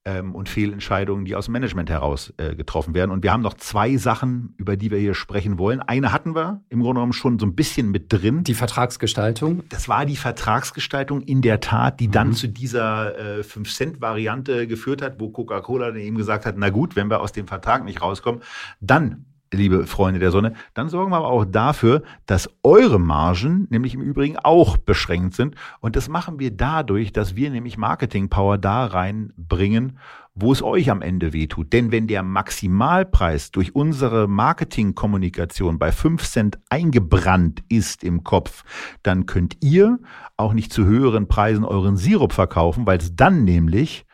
ähm, 0.04 0.34
und 0.34 0.48
Fehlentscheidungen, 0.48 1.24
die 1.24 1.34
aus 1.34 1.46
dem 1.46 1.52
Management 1.52 1.90
heraus 1.90 2.32
äh, 2.36 2.54
getroffen 2.54 2.94
werden. 2.94 3.10
Und 3.10 3.22
wir 3.22 3.32
haben 3.32 3.42
noch 3.42 3.54
zwei 3.54 3.96
Sachen, 3.96 4.54
über 4.58 4.76
die 4.76 4.90
wir 4.90 4.98
hier 4.98 5.14
sprechen 5.14 5.58
wollen. 5.58 5.80
Eine 5.80 6.12
hatten 6.12 6.34
wir 6.34 6.60
im 6.68 6.80
Grunde 6.80 6.98
genommen 6.98 7.12
schon 7.12 7.38
so 7.38 7.46
ein 7.46 7.54
bisschen 7.54 7.90
mit 7.90 8.12
drin. 8.12 8.44
Die 8.44 8.54
Vertragsgestaltung. 8.54 9.62
Das 9.70 9.88
war 9.88 10.04
die 10.04 10.16
Vertragsgestaltung 10.16 11.22
in 11.22 11.40
der 11.40 11.60
Tat, 11.60 12.00
die 12.00 12.08
dann 12.08 12.28
mhm. 12.28 12.34
zu 12.34 12.48
dieser 12.48 13.38
äh, 13.38 13.40
5-Cent-Variante 13.40 14.66
geführt 14.66 15.00
hat, 15.00 15.20
wo 15.20 15.30
Coca-Cola 15.30 15.88
dann 15.88 16.00
eben 16.00 16.16
gesagt 16.16 16.44
hat, 16.46 16.56
na 16.58 16.70
gut, 16.70 16.96
wenn 16.96 17.08
wir 17.08 17.20
aus 17.20 17.32
dem 17.32 17.46
Vertrag 17.46 17.84
nicht 17.84 18.02
rauskommen, 18.02 18.42
dann 18.80 19.24
liebe 19.52 19.86
Freunde 19.86 20.20
der 20.20 20.30
Sonne, 20.30 20.54
dann 20.74 20.88
sorgen 20.88 21.12
wir 21.12 21.18
aber 21.18 21.28
auch 21.28 21.44
dafür, 21.44 22.02
dass 22.26 22.50
eure 22.62 22.98
Margen 22.98 23.66
nämlich 23.70 23.94
im 23.94 24.00
Übrigen 24.00 24.36
auch 24.36 24.76
beschränkt 24.76 25.34
sind. 25.34 25.54
Und 25.80 25.96
das 25.96 26.08
machen 26.08 26.38
wir 26.38 26.50
dadurch, 26.50 27.12
dass 27.12 27.36
wir 27.36 27.50
nämlich 27.50 27.78
Marketing 27.78 28.28
Power 28.28 28.58
da 28.58 28.86
reinbringen, 28.86 29.98
wo 30.34 30.52
es 30.52 30.62
euch 30.62 30.90
am 30.90 31.00
Ende 31.00 31.32
wehtut. 31.32 31.72
Denn 31.72 31.92
wenn 31.92 32.08
der 32.08 32.22
Maximalpreis 32.22 33.52
durch 33.52 33.74
unsere 33.74 34.26
Marketingkommunikation 34.26 35.78
bei 35.78 35.92
5 35.92 36.24
Cent 36.24 36.58
eingebrannt 36.70 37.62
ist 37.68 38.02
im 38.02 38.24
Kopf, 38.24 38.64
dann 39.02 39.26
könnt 39.26 39.58
ihr 39.62 40.00
auch 40.36 40.52
nicht 40.52 40.72
zu 40.72 40.84
höheren 40.84 41.28
Preisen 41.28 41.64
euren 41.64 41.96
Sirup 41.96 42.32
verkaufen, 42.32 42.86
weil 42.86 42.98
es 42.98 43.14
dann 43.14 43.44
nämlich 43.44 44.06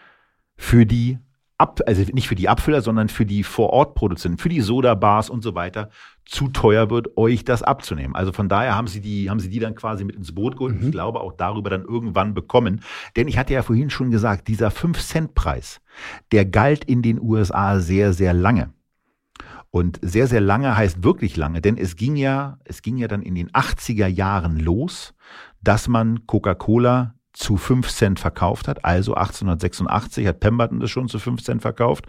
für 0.56 0.84
die 0.84 1.18
Ab, 1.60 1.80
also 1.86 2.02
nicht 2.12 2.26
für 2.26 2.34
die 2.34 2.48
Abfüller, 2.48 2.80
sondern 2.80 3.10
für 3.10 3.26
die 3.26 3.42
Vorortproduzenten, 3.42 4.38
für 4.38 4.48
die 4.48 4.62
Soda-Bars 4.62 5.28
und 5.28 5.42
so 5.42 5.54
weiter, 5.54 5.90
zu 6.24 6.48
teuer 6.48 6.88
wird, 6.88 7.18
euch 7.18 7.44
das 7.44 7.62
abzunehmen. 7.62 8.14
Also 8.14 8.32
von 8.32 8.48
daher 8.48 8.76
haben 8.76 8.86
sie 8.86 9.00
die, 9.00 9.28
haben 9.28 9.40
sie 9.40 9.50
die 9.50 9.58
dann 9.58 9.74
quasi 9.74 10.04
mit 10.04 10.16
ins 10.16 10.34
Boot 10.34 10.56
geholt. 10.56 10.80
Mhm. 10.80 10.86
Ich 10.86 10.92
glaube 10.92 11.20
auch 11.20 11.32
darüber 11.32 11.68
dann 11.68 11.84
irgendwann 11.84 12.32
bekommen. 12.32 12.80
Denn 13.16 13.28
ich 13.28 13.36
hatte 13.36 13.52
ja 13.52 13.62
vorhin 13.62 13.90
schon 13.90 14.10
gesagt, 14.10 14.48
dieser 14.48 14.68
5-Cent-Preis, 14.68 15.80
der 16.32 16.46
galt 16.46 16.84
in 16.84 17.02
den 17.02 17.20
USA 17.20 17.78
sehr, 17.80 18.14
sehr 18.14 18.32
lange. 18.32 18.72
Und 19.70 19.98
sehr, 20.02 20.26
sehr 20.26 20.40
lange 20.40 20.76
heißt 20.76 21.04
wirklich 21.04 21.36
lange, 21.36 21.60
denn 21.60 21.76
es 21.76 21.94
ging 21.94 22.16
ja, 22.16 22.58
es 22.64 22.82
ging 22.82 22.96
ja 22.96 23.06
dann 23.06 23.22
in 23.22 23.36
den 23.36 23.50
80er 23.50 24.06
Jahren 24.06 24.58
los, 24.58 25.14
dass 25.62 25.86
man 25.88 26.26
Coca-Cola 26.26 27.14
zu 27.32 27.56
5 27.56 27.88
Cent 27.88 28.20
verkauft 28.20 28.68
hat. 28.68 28.84
Also 28.84 29.14
1886 29.14 30.26
hat 30.26 30.40
Pemberton 30.40 30.80
das 30.80 30.90
schon 30.90 31.08
zu 31.08 31.18
5 31.18 31.42
Cent 31.42 31.62
verkauft. 31.62 32.04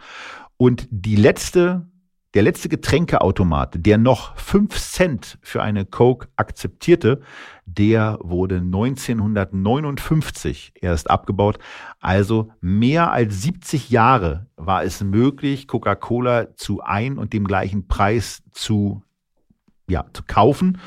Und 0.57 0.89
die 0.91 1.15
letzte, 1.15 1.87
der 2.33 2.43
letzte 2.43 2.67
Getränkeautomat, 2.69 3.85
der 3.85 3.97
noch 3.97 4.37
5 4.37 4.77
Cent 4.77 5.37
für 5.41 5.61
eine 5.61 5.85
Coke 5.85 6.27
akzeptierte, 6.35 7.21
der 7.65 8.17
wurde 8.21 8.57
1959 8.57 10.73
erst 10.81 11.09
abgebaut. 11.09 11.57
Also 11.99 12.51
mehr 12.59 13.11
als 13.11 13.41
70 13.41 13.89
Jahre 13.89 14.47
war 14.55 14.83
es 14.83 15.03
möglich, 15.03 15.67
Coca-Cola 15.67 16.55
zu 16.55 16.81
ein 16.81 17.17
und 17.17 17.33
dem 17.33 17.45
gleichen 17.45 17.87
Preis 17.87 18.43
zu 18.51 19.03
ja, 19.91 20.05
zu 20.13 20.23
kaufen. 20.25 20.79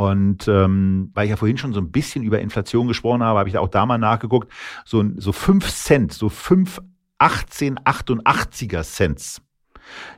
Und 0.00 0.48
ähm, 0.48 1.10
weil 1.12 1.24
ich 1.26 1.30
ja 1.30 1.36
vorhin 1.36 1.58
schon 1.58 1.74
so 1.74 1.80
ein 1.82 1.92
bisschen 1.92 2.24
über 2.24 2.40
Inflation 2.40 2.88
gesprochen 2.88 3.22
habe, 3.22 3.38
habe 3.38 3.50
ich 3.50 3.58
auch 3.58 3.68
da 3.68 3.84
mal 3.84 3.98
nachgeguckt. 3.98 4.50
So, 4.86 5.04
so 5.18 5.30
fünf 5.30 5.68
Cent, 5.68 6.14
so 6.14 6.30
fünf 6.30 6.80
1888er 7.18 8.82
Cents, 8.82 9.42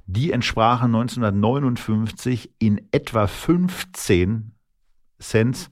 die 0.07 0.31
entsprachen 0.31 0.95
1959 0.95 2.53
in 2.61 2.81
etwa 2.93 3.27
15 3.27 4.53
Cent 5.19 5.69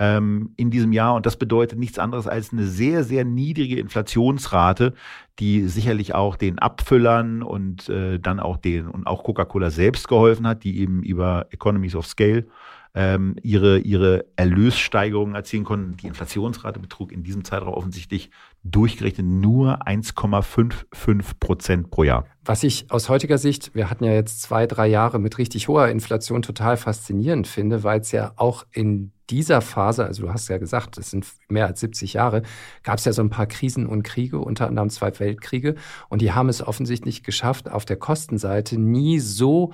ähm, 0.00 0.52
in 0.56 0.72
diesem 0.72 0.92
Jahr. 0.92 1.14
Und 1.14 1.24
das 1.24 1.36
bedeutet 1.36 1.78
nichts 1.78 2.00
anderes 2.00 2.26
als 2.26 2.52
eine 2.52 2.66
sehr, 2.66 3.04
sehr 3.04 3.24
niedrige 3.24 3.78
Inflationsrate, 3.78 4.94
die 5.38 5.68
sicherlich 5.68 6.12
auch 6.12 6.34
den 6.34 6.58
Abfüllern 6.58 7.44
und 7.44 7.88
äh, 7.88 8.18
dann 8.18 8.40
auch 8.40 8.56
den 8.56 8.88
und 8.88 9.06
auch 9.06 9.22
Coca-Cola 9.22 9.70
selbst 9.70 10.08
geholfen 10.08 10.44
hat, 10.44 10.64
die 10.64 10.80
eben 10.80 11.04
über 11.04 11.46
Economies 11.50 11.94
of 11.94 12.08
Scale 12.08 12.48
ähm, 12.94 13.34
ihre, 13.42 13.78
ihre 13.80 14.24
Erlössteigerungen 14.36 15.34
erzielen 15.34 15.64
konnten. 15.64 15.96
Die 15.96 16.06
Inflationsrate 16.06 16.78
betrug 16.78 17.10
in 17.10 17.24
diesem 17.24 17.44
Zeitraum 17.44 17.74
offensichtlich 17.74 18.30
durchgerechnet 18.62 19.26
nur 19.26 19.86
1,55 19.86 21.22
Prozent 21.40 21.90
pro 21.90 22.04
Jahr. 22.04 22.24
Was 22.44 22.62
ich 22.62 22.90
aus 22.90 23.08
heutiger 23.08 23.38
Sicht, 23.38 23.74
wir 23.74 23.90
hatten 23.90 24.04
ja 24.04 24.12
jetzt 24.12 24.42
zwei, 24.42 24.66
drei 24.66 24.86
Jahre 24.86 25.18
mit 25.18 25.38
richtig 25.38 25.66
hoher 25.66 25.88
Inflation 25.88 26.42
total 26.42 26.76
faszinierend 26.76 27.48
finde, 27.48 27.82
weil 27.82 28.00
es 28.00 28.12
ja 28.12 28.32
auch 28.36 28.64
in 28.70 29.12
dieser 29.30 29.60
Phase, 29.60 30.04
also 30.04 30.22
du 30.22 30.32
hast 30.32 30.48
ja 30.48 30.58
gesagt, 30.58 30.96
es 30.98 31.10
sind 31.10 31.26
mehr 31.48 31.66
als 31.66 31.80
70 31.80 32.12
Jahre, 32.12 32.42
gab 32.82 32.98
es 32.98 33.06
ja 33.06 33.12
so 33.12 33.22
ein 33.22 33.30
paar 33.30 33.46
Krisen 33.46 33.86
und 33.86 34.02
Kriege, 34.02 34.38
unter 34.38 34.68
anderem 34.68 34.90
zwei 34.90 35.18
Weltkriege. 35.18 35.74
Und 36.08 36.22
die 36.22 36.32
haben 36.32 36.48
es 36.48 36.64
offensichtlich 36.64 37.22
geschafft, 37.22 37.70
auf 37.70 37.84
der 37.86 37.96
Kostenseite 37.96 38.78
nie 38.78 39.18
so 39.18 39.72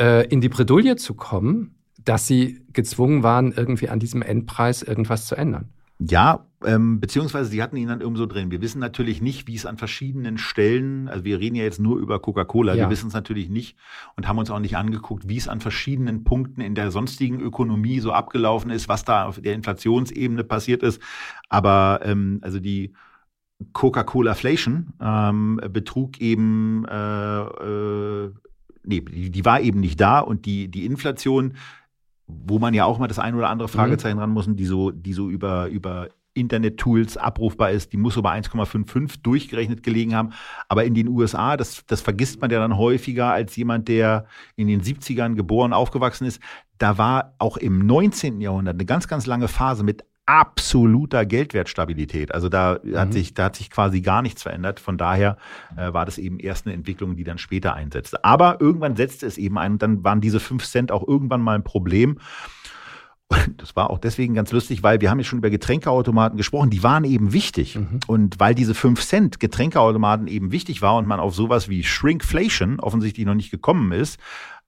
äh, 0.00 0.26
in 0.28 0.40
die 0.40 0.48
Bredouille 0.48 0.96
zu 0.96 1.14
kommen, 1.14 1.73
dass 2.04 2.26
sie 2.26 2.62
gezwungen 2.72 3.22
waren, 3.22 3.52
irgendwie 3.52 3.88
an 3.88 3.98
diesem 3.98 4.22
Endpreis 4.22 4.82
irgendwas 4.82 5.26
zu 5.26 5.36
ändern. 5.36 5.70
Ja, 5.98 6.46
ähm, 6.64 6.98
beziehungsweise 6.98 7.50
sie 7.50 7.62
hatten 7.62 7.76
ihn 7.76 7.88
dann 7.88 8.00
irgendwo 8.00 8.26
drin. 8.26 8.50
Wir 8.50 8.60
wissen 8.60 8.80
natürlich 8.80 9.22
nicht, 9.22 9.46
wie 9.46 9.54
es 9.54 9.64
an 9.64 9.78
verschiedenen 9.78 10.38
Stellen, 10.38 11.08
also 11.08 11.24
wir 11.24 11.38
reden 11.38 11.54
ja 11.54 11.62
jetzt 11.62 11.78
nur 11.78 11.98
über 11.98 12.18
Coca-Cola, 12.18 12.74
ja. 12.74 12.84
wir 12.84 12.90
wissen 12.90 13.08
es 13.08 13.14
natürlich 13.14 13.48
nicht 13.48 13.76
und 14.16 14.26
haben 14.26 14.38
uns 14.38 14.50
auch 14.50 14.58
nicht 14.58 14.76
angeguckt, 14.76 15.28
wie 15.28 15.36
es 15.36 15.46
an 15.46 15.60
verschiedenen 15.60 16.24
Punkten 16.24 16.60
in 16.60 16.74
der 16.74 16.90
sonstigen 16.90 17.40
Ökonomie 17.40 18.00
so 18.00 18.12
abgelaufen 18.12 18.70
ist, 18.70 18.88
was 18.88 19.04
da 19.04 19.26
auf 19.26 19.40
der 19.40 19.54
Inflationsebene 19.54 20.42
passiert 20.42 20.82
ist. 20.82 21.00
Aber 21.48 22.00
ähm, 22.02 22.40
also 22.42 22.58
die 22.58 22.92
Coca-Cola-Flation 23.72 24.94
ähm, 25.00 25.60
betrug 25.70 26.20
eben, 26.20 26.84
äh, 26.86 27.40
äh, 27.40 28.32
nee, 28.82 29.00
die, 29.00 29.30
die 29.30 29.44
war 29.44 29.60
eben 29.60 29.80
nicht 29.80 30.00
da 30.00 30.18
und 30.18 30.44
die, 30.44 30.68
die 30.68 30.86
Inflation 30.86 31.54
wo 32.26 32.58
man 32.58 32.74
ja 32.74 32.84
auch 32.84 32.98
mal 32.98 33.08
das 33.08 33.18
ein 33.18 33.34
oder 33.34 33.50
andere 33.50 33.68
Fragezeichen 33.68 34.16
mhm. 34.16 34.20
ran 34.20 34.30
muss, 34.30 34.46
die 34.48 34.64
so, 34.64 34.90
die 34.90 35.12
so 35.12 35.28
über, 35.28 35.66
über 35.68 36.08
Internet-Tools 36.34 37.16
abrufbar 37.16 37.70
ist, 37.70 37.92
die 37.92 37.96
muss 37.96 38.14
so 38.14 38.22
bei 38.22 38.38
1,55 38.38 39.22
durchgerechnet 39.22 39.82
gelegen 39.82 40.14
haben. 40.14 40.30
Aber 40.68 40.84
in 40.84 40.94
den 40.94 41.08
USA, 41.08 41.56
das, 41.56 41.84
das 41.86 42.00
vergisst 42.00 42.40
man 42.40 42.50
ja 42.50 42.58
dann 42.58 42.76
häufiger 42.76 43.32
als 43.32 43.56
jemand, 43.56 43.88
der 43.88 44.26
in 44.56 44.66
den 44.66 44.82
70ern 44.82 45.34
geboren, 45.34 45.72
aufgewachsen 45.72 46.26
ist. 46.26 46.40
Da 46.78 46.98
war 46.98 47.34
auch 47.38 47.56
im 47.56 47.86
19. 47.86 48.40
Jahrhundert 48.40 48.74
eine 48.74 48.84
ganz, 48.84 49.06
ganz 49.06 49.26
lange 49.26 49.48
Phase 49.48 49.84
mit 49.84 50.04
absoluter 50.26 51.26
Geldwertstabilität. 51.26 52.34
Also 52.34 52.48
da 52.48 52.78
mhm. 52.82 52.96
hat 52.96 53.12
sich, 53.12 53.34
da 53.34 53.44
hat 53.44 53.56
sich 53.56 53.70
quasi 53.70 54.00
gar 54.00 54.22
nichts 54.22 54.42
verändert. 54.42 54.80
Von 54.80 54.96
daher 54.96 55.36
äh, 55.76 55.92
war 55.92 56.06
das 56.06 56.18
eben 56.18 56.38
erst 56.38 56.66
eine 56.66 56.74
Entwicklung, 56.74 57.16
die 57.16 57.24
dann 57.24 57.38
später 57.38 57.74
einsetzte. 57.74 58.24
Aber 58.24 58.60
irgendwann 58.60 58.96
setzte 58.96 59.26
es 59.26 59.38
eben 59.38 59.58
ein 59.58 59.72
und 59.72 59.82
dann 59.82 60.04
waren 60.04 60.20
diese 60.20 60.40
fünf 60.40 60.64
Cent 60.64 60.92
auch 60.92 61.06
irgendwann 61.06 61.42
mal 61.42 61.54
ein 61.54 61.64
Problem. 61.64 62.18
Und 63.28 63.62
das 63.62 63.74
war 63.74 63.90
auch 63.90 63.98
deswegen 63.98 64.34
ganz 64.34 64.52
lustig, 64.52 64.82
weil 64.82 65.00
wir 65.00 65.10
haben 65.10 65.18
ja 65.18 65.24
schon 65.24 65.38
über 65.38 65.50
Getränkeautomaten 65.50 66.36
gesprochen, 66.36 66.70
die 66.70 66.82
waren 66.82 67.04
eben 67.04 67.32
wichtig. 67.32 67.76
Mhm. 67.76 68.00
Und 68.06 68.38
weil 68.38 68.54
diese 68.54 68.74
5 68.74 69.02
Cent 69.02 69.40
Getränkeautomaten 69.40 70.26
eben 70.26 70.52
wichtig 70.52 70.82
war 70.82 70.96
und 70.96 71.06
man 71.06 71.20
auf 71.20 71.34
sowas 71.34 71.68
wie 71.68 71.82
Shrinkflation 71.82 72.80
offensichtlich 72.80 73.26
noch 73.26 73.34
nicht 73.34 73.50
gekommen 73.50 73.92
ist, 73.92 74.20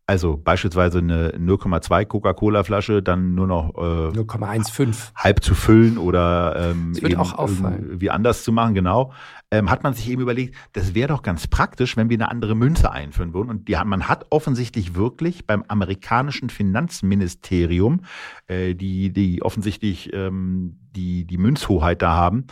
also 0.09 0.37
beispielsweise 0.37 0.99
eine 0.99 1.31
0,2 1.31 2.05
Coca-Cola-Flasche 2.07 3.03
dann 3.03 3.35
nur 3.35 3.49
noch 3.49 3.75
äh, 3.75 4.17
0,15 4.17 5.13
halb 5.17 5.43
zu 5.43 5.57
füllen 5.57 5.99
oder 5.99 6.71
ähm, 6.71 6.93
das 6.95 7.03
wird 7.03 7.17
auch 7.17 7.37
auffallen. 7.37 8.01
wie 8.01 8.11
anders 8.11 8.45
zu 8.45 8.53
machen, 8.53 8.75
genau. 8.75 9.13
Ähm, 9.51 9.69
hat 9.69 9.83
man 9.83 9.95
sich 9.95 10.09
eben 10.09 10.23
überlegt, 10.23 10.55
das 10.75 10.95
wäre 10.95 11.09
doch 11.09 11.23
ganz 11.23 11.49
praktisch, 11.49 11.97
wenn 11.97 12.09
wir 12.09 12.17
eine 12.17 12.31
andere 12.31 12.55
Münze 12.55 12.93
einführen 12.93 13.35
würden. 13.35 13.51
Und 13.51 13.69
die, 13.69 13.77
man 13.85 14.09
hat 14.09 14.27
offensichtlich 14.31 14.95
wirklich 14.95 15.45
beim 15.45 15.65
amerikanischen 15.67 16.51
Finanzministerium, 16.51 18.03
äh, 18.47 18.75
die, 18.75 19.13
die 19.13 19.43
offensichtlich 19.43 20.13
ähm, 20.13 20.79
die, 20.95 21.25
die 21.25 21.39
Münzhoheit 21.39 22.01
da 22.01 22.13
haben, 22.15 22.47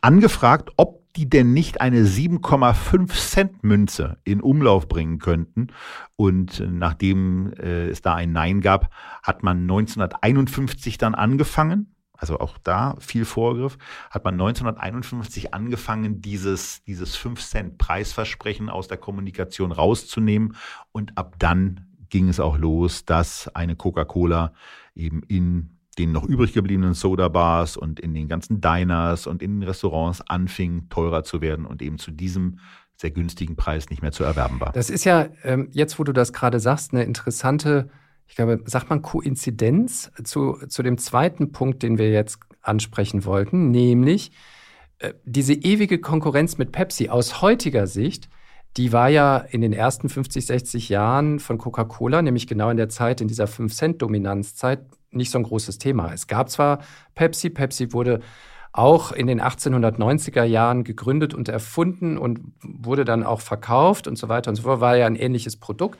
angefragt, 0.00 0.70
ob 0.76 1.03
die 1.16 1.28
denn 1.28 1.52
nicht 1.52 1.80
eine 1.80 2.02
7,5 2.02 3.08
Cent 3.12 3.64
Münze 3.64 4.18
in 4.24 4.40
Umlauf 4.40 4.88
bringen 4.88 5.18
könnten. 5.18 5.68
Und 6.16 6.62
nachdem 6.68 7.52
äh, 7.54 7.88
es 7.88 8.02
da 8.02 8.14
ein 8.14 8.32
Nein 8.32 8.60
gab, 8.60 8.90
hat 9.22 9.42
man 9.42 9.62
1951 9.62 10.98
dann 10.98 11.14
angefangen. 11.14 11.94
Also 12.16 12.38
auch 12.38 12.58
da 12.58 12.96
viel 13.00 13.24
Vorgriff, 13.24 13.76
hat 14.10 14.24
man 14.24 14.34
1951 14.34 15.52
angefangen, 15.52 16.20
dieses, 16.20 16.82
dieses 16.84 17.16
5 17.16 17.40
Cent 17.42 17.78
Preisversprechen 17.78 18.70
aus 18.70 18.88
der 18.88 18.98
Kommunikation 18.98 19.72
rauszunehmen. 19.72 20.56
Und 20.92 21.18
ab 21.18 21.34
dann 21.38 21.86
ging 22.08 22.28
es 22.28 22.40
auch 22.40 22.56
los, 22.56 23.04
dass 23.04 23.48
eine 23.54 23.76
Coca-Cola 23.76 24.54
eben 24.94 25.22
in 25.24 25.73
den 25.94 26.12
noch 26.12 26.24
übrig 26.24 26.52
gebliebenen 26.52 26.94
Soda-Bars 26.94 27.76
und 27.76 28.00
in 28.00 28.14
den 28.14 28.28
ganzen 28.28 28.60
Diners 28.60 29.26
und 29.26 29.42
in 29.42 29.60
den 29.60 29.68
Restaurants 29.68 30.20
anfing, 30.22 30.88
teurer 30.88 31.24
zu 31.24 31.40
werden 31.40 31.66
und 31.66 31.82
eben 31.82 31.98
zu 31.98 32.10
diesem 32.10 32.58
sehr 32.96 33.10
günstigen 33.10 33.56
Preis 33.56 33.90
nicht 33.90 34.02
mehr 34.02 34.12
zu 34.12 34.24
erwerben 34.24 34.60
war. 34.60 34.72
Das 34.72 34.90
ist 34.90 35.04
ja 35.04 35.28
ähm, 35.42 35.68
jetzt, 35.72 35.98
wo 35.98 36.04
du 36.04 36.12
das 36.12 36.32
gerade 36.32 36.60
sagst, 36.60 36.92
eine 36.92 37.04
interessante, 37.04 37.90
ich 38.26 38.36
glaube, 38.36 38.62
sagt 38.66 38.88
man 38.90 39.02
Koinzidenz 39.02 40.12
zu, 40.22 40.58
zu 40.68 40.82
dem 40.82 40.98
zweiten 40.98 41.52
Punkt, 41.52 41.82
den 41.82 41.98
wir 41.98 42.10
jetzt 42.10 42.38
ansprechen 42.62 43.24
wollten, 43.24 43.70
nämlich 43.70 44.32
äh, 44.98 45.12
diese 45.24 45.54
ewige 45.54 46.00
Konkurrenz 46.00 46.56
mit 46.56 46.72
Pepsi 46.72 47.08
aus 47.08 47.42
heutiger 47.42 47.86
Sicht 47.86 48.28
die 48.76 48.92
war 48.92 49.08
ja 49.08 49.38
in 49.38 49.60
den 49.60 49.72
ersten 49.72 50.08
50, 50.08 50.46
60 50.46 50.88
Jahren 50.88 51.38
von 51.38 51.58
Coca-Cola, 51.58 52.22
nämlich 52.22 52.46
genau 52.46 52.70
in 52.70 52.76
der 52.76 52.88
Zeit, 52.88 53.20
in 53.20 53.28
dieser 53.28 53.44
5-Cent-Dominanzzeit, 53.44 54.80
nicht 55.16 55.30
so 55.30 55.38
ein 55.38 55.44
großes 55.44 55.78
Thema. 55.78 56.12
Es 56.12 56.26
gab 56.26 56.50
zwar 56.50 56.80
Pepsi, 57.14 57.50
Pepsi 57.50 57.92
wurde 57.92 58.20
auch 58.72 59.12
in 59.12 59.28
den 59.28 59.40
1890er 59.40 60.42
Jahren 60.42 60.82
gegründet 60.82 61.32
und 61.32 61.48
erfunden 61.48 62.18
und 62.18 62.40
wurde 62.62 63.04
dann 63.04 63.22
auch 63.22 63.40
verkauft 63.40 64.08
und 64.08 64.16
so 64.16 64.28
weiter 64.28 64.50
und 64.50 64.56
so 64.56 64.62
fort, 64.62 64.80
war 64.80 64.96
ja 64.96 65.06
ein 65.06 65.16
ähnliches 65.16 65.56
Produkt. 65.56 65.98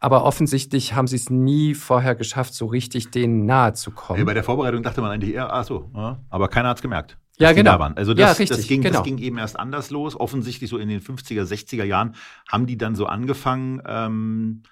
Aber 0.00 0.24
offensichtlich 0.24 0.94
haben 0.94 1.06
sie 1.06 1.16
es 1.16 1.30
nie 1.30 1.74
vorher 1.74 2.14
geschafft, 2.14 2.54
so 2.54 2.66
richtig 2.66 3.10
denen 3.10 3.46
nahe 3.46 3.72
zu 3.72 3.90
kommen. 3.90 4.24
bei 4.24 4.34
der 4.34 4.44
Vorbereitung 4.44 4.82
dachte 4.82 5.00
man 5.00 5.10
eigentlich 5.10 5.34
eher, 5.34 5.52
ach 5.52 5.64
so, 5.64 5.90
aber 6.30 6.48
keiner 6.48 6.70
hat 6.70 6.78
es 6.78 6.82
gemerkt. 6.82 7.16
Ja, 7.38 7.52
genau. 7.52 7.78
Da. 7.78 7.92
Also 7.94 8.14
das, 8.14 8.20
ja, 8.20 8.28
richtig, 8.30 8.48
das, 8.48 8.66
ging, 8.66 8.82
genau. 8.82 8.98
das 8.98 9.04
ging 9.04 9.18
eben 9.18 9.38
erst 9.38 9.58
anders 9.58 9.90
los. 9.90 10.18
Offensichtlich 10.18 10.68
so 10.68 10.76
in 10.76 10.88
den 10.88 11.00
50er, 11.00 11.42
60er 11.42 11.84
Jahren 11.84 12.16
haben 12.48 12.66
die 12.66 12.76
dann 12.76 12.96
so 12.96 13.06
angefangen, 13.06 13.80
ähm, 13.86 14.62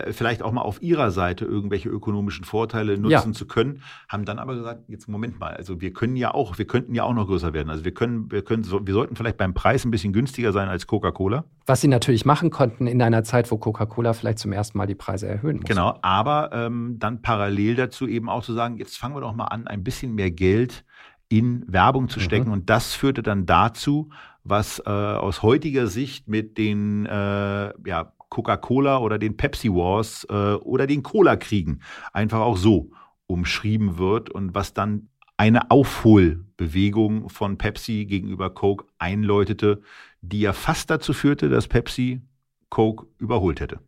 äh, 0.00 0.12
vielleicht 0.12 0.42
auch 0.42 0.52
mal 0.52 0.62
auf 0.62 0.82
ihrer 0.82 1.10
Seite 1.10 1.44
irgendwelche 1.44 1.88
ökonomischen 1.88 2.44
Vorteile 2.44 2.98
nutzen 2.98 3.10
ja. 3.10 3.32
zu 3.32 3.46
können, 3.46 3.82
haben 4.08 4.24
dann 4.24 4.38
aber 4.38 4.54
gesagt, 4.54 4.88
jetzt 4.88 5.08
Moment 5.08 5.38
mal, 5.38 5.54
also 5.54 5.80
wir 5.80 5.92
können 5.92 6.16
ja 6.16 6.32
auch, 6.32 6.58
wir 6.58 6.66
könnten 6.66 6.94
ja 6.94 7.04
auch 7.04 7.14
noch 7.14 7.26
größer 7.26 7.52
werden. 7.52 7.70
Also 7.70 7.84
wir 7.84 7.94
können, 7.94 8.30
wir 8.30 8.42
können, 8.42 8.64
wir 8.64 8.94
sollten 8.94 9.16
vielleicht 9.16 9.36
beim 9.36 9.54
Preis 9.54 9.84
ein 9.84 9.90
bisschen 9.90 10.12
günstiger 10.12 10.52
sein 10.52 10.68
als 10.68 10.86
Coca-Cola. 10.86 11.44
Was 11.66 11.80
sie 11.80 11.88
natürlich 11.88 12.24
machen 12.24 12.50
konnten 12.50 12.86
in 12.86 13.00
einer 13.02 13.24
Zeit, 13.24 13.50
wo 13.50 13.58
Coca-Cola 13.58 14.12
vielleicht 14.12 14.38
zum 14.38 14.52
ersten 14.52 14.78
Mal 14.78 14.86
die 14.86 14.94
Preise 14.94 15.28
erhöhen 15.28 15.56
muss. 15.56 15.68
Genau, 15.68 15.98
aber 16.02 16.50
ähm, 16.52 16.96
dann 16.98 17.22
parallel 17.22 17.76
dazu 17.76 18.06
eben 18.06 18.28
auch 18.28 18.42
zu 18.42 18.52
sagen, 18.52 18.76
jetzt 18.78 18.98
fangen 18.98 19.14
wir 19.14 19.20
doch 19.20 19.34
mal 19.34 19.46
an, 19.46 19.66
ein 19.66 19.84
bisschen 19.84 20.14
mehr 20.14 20.30
Geld 20.30 20.84
in 21.28 21.64
Werbung 21.66 22.08
zu 22.08 22.20
stecken. 22.20 22.48
Mhm. 22.48 22.52
Und 22.52 22.70
das 22.70 22.94
führte 22.94 23.22
dann 23.22 23.46
dazu, 23.46 24.10
was 24.44 24.80
äh, 24.84 24.90
aus 24.90 25.42
heutiger 25.42 25.86
Sicht 25.86 26.28
mit 26.28 26.58
den 26.58 27.06
äh, 27.06 27.72
ja, 27.88 28.12
Coca-Cola 28.32 28.98
oder 28.98 29.18
den 29.18 29.36
Pepsi 29.36 29.68
Wars 29.68 30.26
äh, 30.30 30.54
oder 30.54 30.86
den 30.86 31.02
Cola-Kriegen 31.02 31.82
einfach 32.14 32.40
auch 32.40 32.56
so 32.56 32.90
umschrieben 33.26 33.98
wird 33.98 34.30
und 34.30 34.54
was 34.54 34.72
dann 34.72 35.08
eine 35.36 35.70
Aufholbewegung 35.70 37.28
von 37.28 37.58
Pepsi 37.58 38.06
gegenüber 38.06 38.48
Coke 38.48 38.86
einläutete, 38.98 39.82
die 40.22 40.40
ja 40.40 40.54
fast 40.54 40.88
dazu 40.88 41.12
führte, 41.12 41.50
dass 41.50 41.68
Pepsi 41.68 42.22
Coke 42.70 43.06
überholt 43.18 43.60
hätte. 43.60 43.80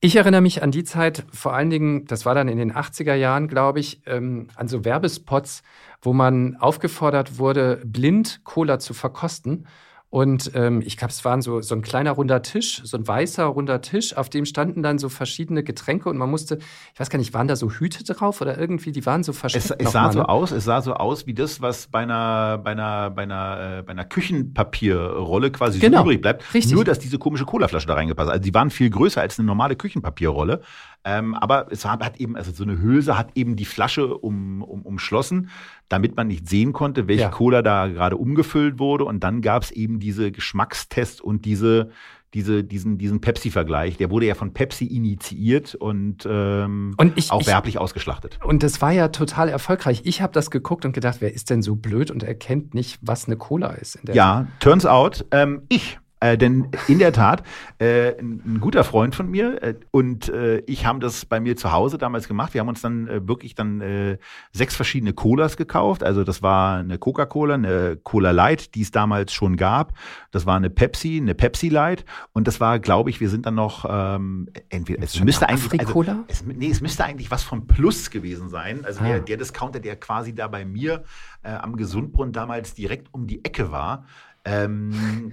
Ich 0.00 0.16
erinnere 0.16 0.40
mich 0.40 0.62
an 0.62 0.70
die 0.70 0.84
Zeit, 0.84 1.26
vor 1.30 1.52
allen 1.52 1.68
Dingen, 1.68 2.06
das 2.06 2.24
war 2.24 2.34
dann 2.34 2.48
in 2.48 2.56
den 2.56 2.72
80er 2.72 3.14
Jahren, 3.14 3.46
glaube 3.46 3.78
ich, 3.78 4.02
ähm, 4.06 4.48
an 4.56 4.68
so 4.68 4.86
Werbespots, 4.86 5.62
wo 6.00 6.14
man 6.14 6.56
aufgefordert 6.56 7.38
wurde, 7.38 7.82
blind 7.84 8.40
Cola 8.42 8.78
zu 8.78 8.94
verkosten. 8.94 9.66
Und 10.12 10.50
ähm, 10.54 10.82
ich 10.84 10.98
glaube, 10.98 11.10
es 11.10 11.24
war 11.24 11.40
so, 11.40 11.62
so 11.62 11.74
ein 11.74 11.80
kleiner 11.80 12.10
runder 12.10 12.42
Tisch, 12.42 12.82
so 12.84 12.98
ein 12.98 13.08
weißer 13.08 13.44
runder 13.44 13.80
Tisch, 13.80 14.14
auf 14.14 14.28
dem 14.28 14.44
standen 14.44 14.82
dann 14.82 14.98
so 14.98 15.08
verschiedene 15.08 15.64
Getränke 15.64 16.10
und 16.10 16.18
man 16.18 16.28
musste, 16.28 16.58
ich 16.92 17.00
weiß 17.00 17.08
gar 17.08 17.18
nicht, 17.18 17.32
waren 17.32 17.48
da 17.48 17.56
so 17.56 17.70
Hüte 17.70 18.04
drauf 18.04 18.42
oder 18.42 18.58
irgendwie, 18.58 18.92
die 18.92 19.06
waren 19.06 19.22
so 19.22 19.32
versteckt. 19.32 19.64
Es, 19.64 19.70
es 19.70 19.92
sah 19.92 20.02
mal, 20.02 20.12
so 20.12 20.18
ne? 20.18 20.28
aus, 20.28 20.50
es 20.50 20.64
sah 20.64 20.82
so 20.82 20.92
aus 20.92 21.26
wie 21.26 21.32
das, 21.32 21.62
was 21.62 21.86
bei 21.86 22.00
einer, 22.00 22.58
bei 22.58 22.72
einer, 22.72 23.08
bei 23.08 23.22
einer, 23.22 23.78
äh, 23.78 23.82
bei 23.82 23.92
einer 23.92 24.04
Küchenpapierrolle 24.04 25.50
quasi 25.50 25.78
genau, 25.78 26.00
so 26.00 26.04
übrig 26.04 26.20
bleibt. 26.20 26.52
Richtig. 26.52 26.74
Nur, 26.74 26.84
dass 26.84 26.98
diese 26.98 27.18
komische 27.18 27.46
Colaflasche 27.46 27.86
da 27.86 27.94
reingepasst 27.94 28.28
hat. 28.28 28.34
Also 28.34 28.44
die 28.44 28.52
waren 28.52 28.68
viel 28.68 28.90
größer 28.90 29.22
als 29.22 29.38
eine 29.38 29.46
normale 29.46 29.76
Küchenpapierrolle. 29.76 30.60
Ähm, 31.04 31.34
aber 31.34 31.66
es 31.70 31.84
hat 31.84 32.20
eben, 32.20 32.36
also 32.36 32.52
so 32.52 32.62
eine 32.62 32.80
Hülse 32.80 33.18
hat 33.18 33.30
eben 33.34 33.56
die 33.56 33.64
Flasche 33.64 34.16
um, 34.16 34.62
um, 34.62 34.82
umschlossen, 34.82 35.50
damit 35.88 36.16
man 36.16 36.28
nicht 36.28 36.48
sehen 36.48 36.72
konnte, 36.72 37.08
welche 37.08 37.22
ja. 37.22 37.28
Cola 37.28 37.62
da 37.62 37.88
gerade 37.88 38.16
umgefüllt 38.16 38.78
wurde. 38.78 39.04
Und 39.04 39.24
dann 39.24 39.42
gab 39.42 39.64
es 39.64 39.70
eben 39.72 39.98
diese 39.98 40.30
Geschmackstests 40.30 41.20
und 41.20 41.44
diese, 41.44 41.90
diese, 42.34 42.64
diesen, 42.64 42.98
diesen 42.98 43.20
Pepsi-Vergleich. 43.20 43.96
Der 43.96 44.10
wurde 44.10 44.26
ja 44.26 44.34
von 44.34 44.54
Pepsi 44.54 44.86
initiiert 44.86 45.74
und, 45.74 46.26
ähm, 46.28 46.94
und 46.96 47.18
ich, 47.18 47.30
auch 47.30 47.46
werblich 47.46 47.78
ausgeschlachtet. 47.78 48.38
Und 48.42 48.62
das 48.62 48.80
war 48.80 48.92
ja 48.92 49.08
total 49.08 49.48
erfolgreich. 49.48 50.02
Ich 50.04 50.22
habe 50.22 50.32
das 50.32 50.50
geguckt 50.50 50.84
und 50.84 50.92
gedacht, 50.92 51.16
wer 51.20 51.32
ist 51.32 51.50
denn 51.50 51.62
so 51.62 51.76
blöd 51.76 52.10
und 52.10 52.22
erkennt 52.22 52.74
nicht, 52.74 52.98
was 53.02 53.26
eine 53.26 53.36
Cola 53.36 53.70
ist? 53.72 53.98
ja, 54.12 54.46
turns 54.60 54.86
out, 54.86 55.26
ähm, 55.30 55.62
ich. 55.68 55.98
Äh, 56.22 56.38
denn 56.38 56.68
in 56.86 57.00
der 57.00 57.12
Tat, 57.12 57.42
äh, 57.80 58.16
ein, 58.16 58.58
guter 58.60 58.84
Freund 58.84 59.16
von 59.16 59.28
mir 59.28 59.60
äh, 59.60 59.74
und 59.90 60.28
äh, 60.28 60.58
ich 60.66 60.86
haben 60.86 61.00
das 61.00 61.24
bei 61.24 61.40
mir 61.40 61.56
zu 61.56 61.72
Hause 61.72 61.98
damals 61.98 62.28
gemacht. 62.28 62.54
Wir 62.54 62.60
haben 62.60 62.68
uns 62.68 62.80
dann 62.80 63.08
äh, 63.08 63.26
wirklich 63.26 63.56
dann 63.56 63.80
äh, 63.80 64.18
sechs 64.52 64.76
verschiedene 64.76 65.14
Colas 65.14 65.56
gekauft. 65.56 66.04
Also 66.04 66.22
das 66.22 66.40
war 66.40 66.78
eine 66.78 66.96
Coca-Cola, 66.98 67.54
eine 67.54 67.96
Cola 67.96 68.30
Light, 68.30 68.76
die 68.76 68.82
es 68.82 68.92
damals 68.92 69.32
schon 69.32 69.56
gab. 69.56 69.94
Das 70.30 70.46
war 70.46 70.54
eine 70.54 70.70
Pepsi, 70.70 71.18
eine 71.20 71.34
Pepsi 71.34 71.68
Light 71.68 72.04
und 72.32 72.46
das 72.46 72.60
war, 72.60 72.78
glaube 72.78 73.10
ich, 73.10 73.20
wir 73.20 73.28
sind 73.28 73.44
dann 73.44 73.56
noch 73.56 73.84
ähm, 73.88 74.48
entweder 74.68 75.02
es 75.02 75.18
müsste 75.18 75.48
eigentlich 75.48 75.80
also, 75.80 76.04
es, 76.28 76.44
nee, 76.46 76.70
es 76.70 76.80
müsste 76.80 77.04
eigentlich 77.04 77.32
was 77.32 77.42
vom 77.42 77.66
Plus 77.66 78.10
gewesen 78.10 78.48
sein. 78.48 78.84
Also 78.84 79.00
ah. 79.00 79.08
der, 79.08 79.20
der 79.20 79.38
Discounter, 79.38 79.80
der 79.80 79.96
quasi 79.96 80.32
da 80.32 80.46
bei 80.46 80.64
mir 80.64 81.02
am 81.42 81.74
Gesundbrunnen 81.74 82.32
damals 82.32 82.74
direkt 82.74 83.12
um 83.12 83.26
die 83.26 83.44
Ecke 83.44 83.72
war. 83.72 84.06
Ähm, 84.44 85.32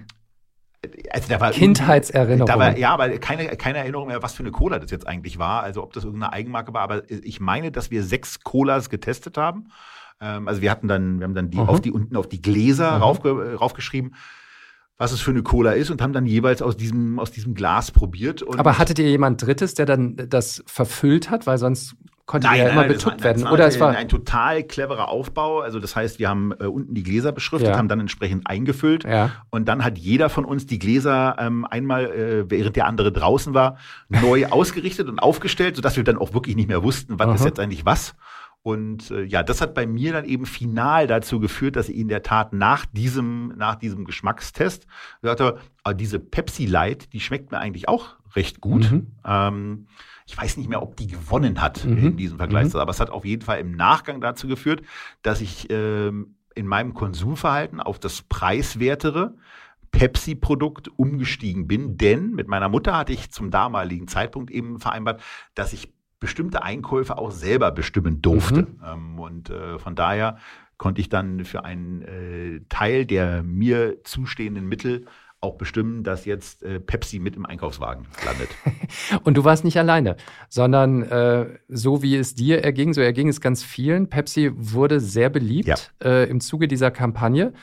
also 1.11 1.27
da 1.27 1.39
war 1.39 1.51
Kindheitserinnerung. 1.51 2.47
Da 2.47 2.57
war, 2.57 2.77
ja, 2.77 2.91
aber 2.91 3.09
keine, 3.17 3.47
keine 3.57 3.79
Erinnerung 3.79 4.07
mehr, 4.07 4.23
was 4.23 4.33
für 4.33 4.43
eine 4.43 4.51
Cola 4.51 4.79
das 4.79 4.91
jetzt 4.91 5.07
eigentlich 5.07 5.37
war. 5.37 5.63
Also 5.63 5.83
ob 5.83 5.93
das 5.93 6.03
irgendeine 6.03 6.33
Eigenmarke 6.33 6.73
war. 6.73 6.81
Aber 6.81 7.09
ich 7.09 7.39
meine, 7.39 7.71
dass 7.71 7.91
wir 7.91 8.03
sechs 8.03 8.41
Colas 8.41 8.89
getestet 8.89 9.37
haben. 9.37 9.69
Ähm, 10.21 10.47
also 10.47 10.61
wir 10.61 10.71
hatten 10.71 10.87
dann, 10.87 11.19
wir 11.19 11.25
haben 11.25 11.35
dann 11.35 11.49
die 11.49 11.57
mhm. 11.57 11.69
auf 11.69 11.81
die 11.81 11.91
unten 11.91 12.15
auf 12.15 12.27
die 12.27 12.41
Gläser 12.41 12.97
mhm. 12.97 13.03
raufge, 13.03 13.55
raufgeschrieben 13.55 14.15
was 14.99 15.13
es 15.13 15.21
für 15.21 15.31
eine 15.31 15.41
Cola 15.41 15.71
ist 15.71 15.89
und 15.89 16.01
haben 16.01 16.11
dann 16.11 16.25
jeweils 16.25 16.61
aus 16.61 16.75
diesem, 16.75 17.19
aus 17.19 17.31
diesem 17.31 17.55
Glas 17.55 17.89
probiert. 17.89 18.43
Aber 18.59 18.77
hattet 18.77 18.99
ihr 18.99 19.09
jemand 19.09 19.41
Drittes, 19.41 19.73
der 19.73 19.85
dann 19.85 20.17
das 20.27 20.61
verfüllt 20.67 21.29
hat? 21.29 21.47
Weil 21.47 21.57
sonst 21.57 21.95
konnte 22.29 22.45
nein, 22.45 22.57
ja 22.59 22.63
nein, 22.65 22.73
immer 22.73 22.81
nein, 22.83 22.91
betuckt 22.91 23.23
werden. 23.23 23.47
Oder 23.47 23.65
es 23.65 23.79
war 23.79 23.89
ein, 23.89 24.07
total 24.07 24.63
cleverer 24.63 25.09
Aufbau. 25.09 25.61
Also 25.61 25.79
das 25.79 25.95
heißt, 25.95 26.19
wir 26.19 26.29
haben 26.29 26.53
äh, 26.59 26.65
unten 26.65 26.93
die 26.93 27.01
Gläser 27.01 27.31
beschriftet, 27.31 27.69
ja. 27.71 27.77
haben 27.77 27.87
dann 27.87 27.99
entsprechend 27.99 28.45
eingefüllt 28.45 29.03
ja. 29.03 29.31
und 29.49 29.67
dann 29.67 29.83
hat 29.83 29.97
jeder 29.97 30.29
von 30.29 30.45
uns 30.45 30.67
die 30.67 30.77
Gläser 30.77 31.37
ähm, 31.39 31.65
einmal, 31.65 32.05
äh, 32.05 32.49
während 32.49 32.75
der 32.75 32.85
andere 32.85 33.11
draußen 33.11 33.55
war, 33.55 33.77
neu 34.09 34.45
ausgerichtet 34.51 35.09
und 35.09 35.17
aufgestellt, 35.17 35.75
sodass 35.75 35.97
wir 35.97 36.03
dann 36.03 36.19
auch 36.19 36.35
wirklich 36.35 36.55
nicht 36.55 36.67
mehr 36.67 36.83
wussten, 36.83 37.17
was 37.17 37.27
Aha. 37.27 37.35
ist 37.35 37.45
jetzt 37.45 37.59
eigentlich 37.59 37.85
was. 37.85 38.13
Und 38.61 39.09
äh, 39.09 39.23
ja, 39.23 39.41
das 39.41 39.59
hat 39.59 39.73
bei 39.73 39.87
mir 39.87 40.13
dann 40.13 40.25
eben 40.25 40.45
final 40.45 41.07
dazu 41.07 41.39
geführt, 41.39 41.77
dass 41.77 41.89
ich 41.89 41.97
in 41.97 42.09
der 42.09 42.21
Tat 42.21 42.53
nach 42.53 42.85
diesem, 42.85 43.53
nach 43.57 43.75
diesem 43.75 44.05
Geschmackstest 44.05 44.85
gesagt 45.21 45.41
habe, 45.41 45.59
ah, 45.83 45.93
diese 45.93 46.19
Pepsi 46.19 46.67
Light, 46.67 47.11
die 47.13 47.21
schmeckt 47.21 47.51
mir 47.51 47.57
eigentlich 47.57 47.87
auch 47.87 48.17
recht 48.35 48.61
gut. 48.61 48.91
Mhm. 48.91 49.07
Ähm, 49.25 49.87
ich 50.29 50.37
weiß 50.37 50.57
nicht 50.57 50.69
mehr, 50.69 50.83
ob 50.83 50.95
die 50.95 51.07
gewonnen 51.07 51.59
hat 51.59 51.83
mhm. 51.83 51.97
in 51.97 52.17
diesem 52.17 52.37
Vergleich, 52.37 52.71
mhm. 52.71 52.79
aber 52.79 52.91
es 52.91 52.99
hat 52.99 53.09
auf 53.09 53.25
jeden 53.25 53.41
Fall 53.41 53.59
im 53.59 53.71
Nachgang 53.71 54.21
dazu 54.21 54.47
geführt, 54.47 54.83
dass 55.23 55.41
ich 55.41 55.71
ähm, 55.71 56.35
in 56.53 56.67
meinem 56.67 56.93
Konsumverhalten 56.93 57.79
auf 57.79 57.97
das 57.97 58.21
preiswertere 58.21 59.33
Pepsi-Produkt 59.89 60.87
umgestiegen 60.99 61.67
bin, 61.67 61.97
denn 61.97 62.31
mit 62.33 62.47
meiner 62.47 62.69
Mutter 62.69 62.95
hatte 62.95 63.11
ich 63.11 63.31
zum 63.31 63.49
damaligen 63.49 64.07
Zeitpunkt 64.07 64.51
eben 64.51 64.79
vereinbart, 64.79 65.19
dass 65.55 65.73
ich 65.73 65.91
bestimmte 66.19 66.61
Einkäufe 66.61 67.17
auch 67.17 67.31
selber 67.31 67.71
bestimmen 67.71 68.21
durfte. 68.21 68.61
Mhm. 68.61 68.81
Ähm, 68.85 69.19
und 69.19 69.49
äh, 69.49 69.79
von 69.79 69.95
daher 69.95 70.37
konnte 70.77 71.01
ich 71.01 71.09
dann 71.09 71.43
für 71.43 71.65
einen 71.65 72.03
äh, 72.03 72.61
Teil 72.69 73.07
der 73.07 73.41
mir 73.41 74.03
zustehenden 74.03 74.67
Mittel 74.67 75.05
auch 75.41 75.55
bestimmen, 75.55 76.03
dass 76.03 76.25
jetzt 76.25 76.63
äh, 76.63 76.79
Pepsi 76.79 77.19
mit 77.19 77.35
im 77.35 77.45
Einkaufswagen 77.45 78.07
landet. 78.25 78.49
Und 79.23 79.37
du 79.37 79.43
warst 79.43 79.63
nicht 79.63 79.77
alleine, 79.77 80.17
sondern 80.49 81.03
äh, 81.03 81.59
so 81.69 82.03
wie 82.03 82.17
es 82.17 82.35
dir 82.35 82.63
erging, 82.63 82.93
so 82.93 83.01
erging 83.01 83.29
es 83.29 83.39
ganz 83.39 83.63
vielen. 83.63 84.09
Pepsi 84.09 84.51
wurde 84.53 84.99
sehr 84.99 85.29
beliebt 85.29 85.67
ja. 85.67 85.77
äh, 86.03 86.29
im 86.29 86.41
Zuge 86.41 86.67
dieser 86.67 86.91
Kampagne. 86.91 87.53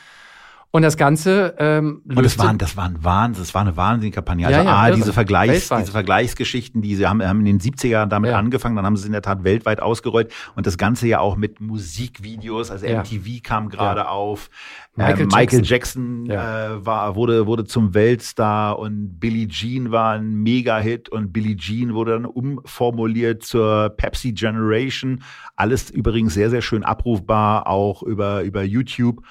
Und 0.76 0.82
das 0.82 0.98
Ganze 0.98 1.54
ähm, 1.56 2.02
Und 2.06 2.22
das 2.22 2.38
waren, 2.38 2.58
das 2.58 2.76
waren 2.76 3.02
Wahnsinn, 3.02 3.42
das 3.42 3.54
war 3.54 3.62
eine 3.62 3.78
wahnsinnige 3.78 4.16
Kampagne. 4.16 4.46
Also 4.46 4.58
ja, 4.58 4.62
ja, 4.62 4.76
A, 4.76 4.90
diese, 4.90 5.14
Vergleichs, 5.14 5.70
diese 5.70 5.90
Vergleichsgeschichten, 5.90 6.82
die 6.82 6.96
sie 6.96 7.06
haben, 7.06 7.26
haben 7.26 7.46
in 7.46 7.46
den 7.46 7.60
70er 7.60 7.86
Jahren 7.86 8.10
damit 8.10 8.32
ja. 8.32 8.38
angefangen, 8.38 8.76
dann 8.76 8.84
haben 8.84 8.94
sie 8.94 9.00
es 9.00 9.06
in 9.06 9.12
der 9.12 9.22
Tat 9.22 9.42
weltweit 9.42 9.80
ausgerollt 9.80 10.34
und 10.54 10.66
das 10.66 10.76
Ganze 10.76 11.08
ja 11.08 11.20
auch 11.20 11.36
mit 11.36 11.62
Musikvideos, 11.62 12.70
also 12.70 12.86
MTV 12.86 13.42
kam 13.42 13.70
gerade 13.70 14.10
auf. 14.10 14.50
Michael, 14.96 15.22
ähm, 15.22 15.28
Michael 15.28 15.62
Jackson, 15.64 16.26
Jackson 16.26 16.30
äh, 16.30 16.86
war, 16.86 17.14
wurde, 17.14 17.46
wurde 17.46 17.64
zum 17.64 17.94
Weltstar 17.94 18.78
und 18.78 19.18
Billie 19.18 19.48
Jean 19.48 19.92
war 19.92 20.12
ein 20.12 20.34
Mega-Hit 20.34 21.08
und 21.08 21.32
Billie 21.32 21.56
Jean 21.56 21.94
wurde 21.94 22.12
dann 22.12 22.26
umformuliert 22.26 23.44
zur 23.44 23.94
Pepsi 23.96 24.32
Generation. 24.32 25.22
Alles 25.54 25.90
übrigens 25.90 26.34
sehr, 26.34 26.50
sehr 26.50 26.60
schön 26.60 26.82
abrufbar, 26.82 27.66
auch 27.66 28.02
über, 28.02 28.42
über 28.42 28.62
YouTube. 28.62 29.22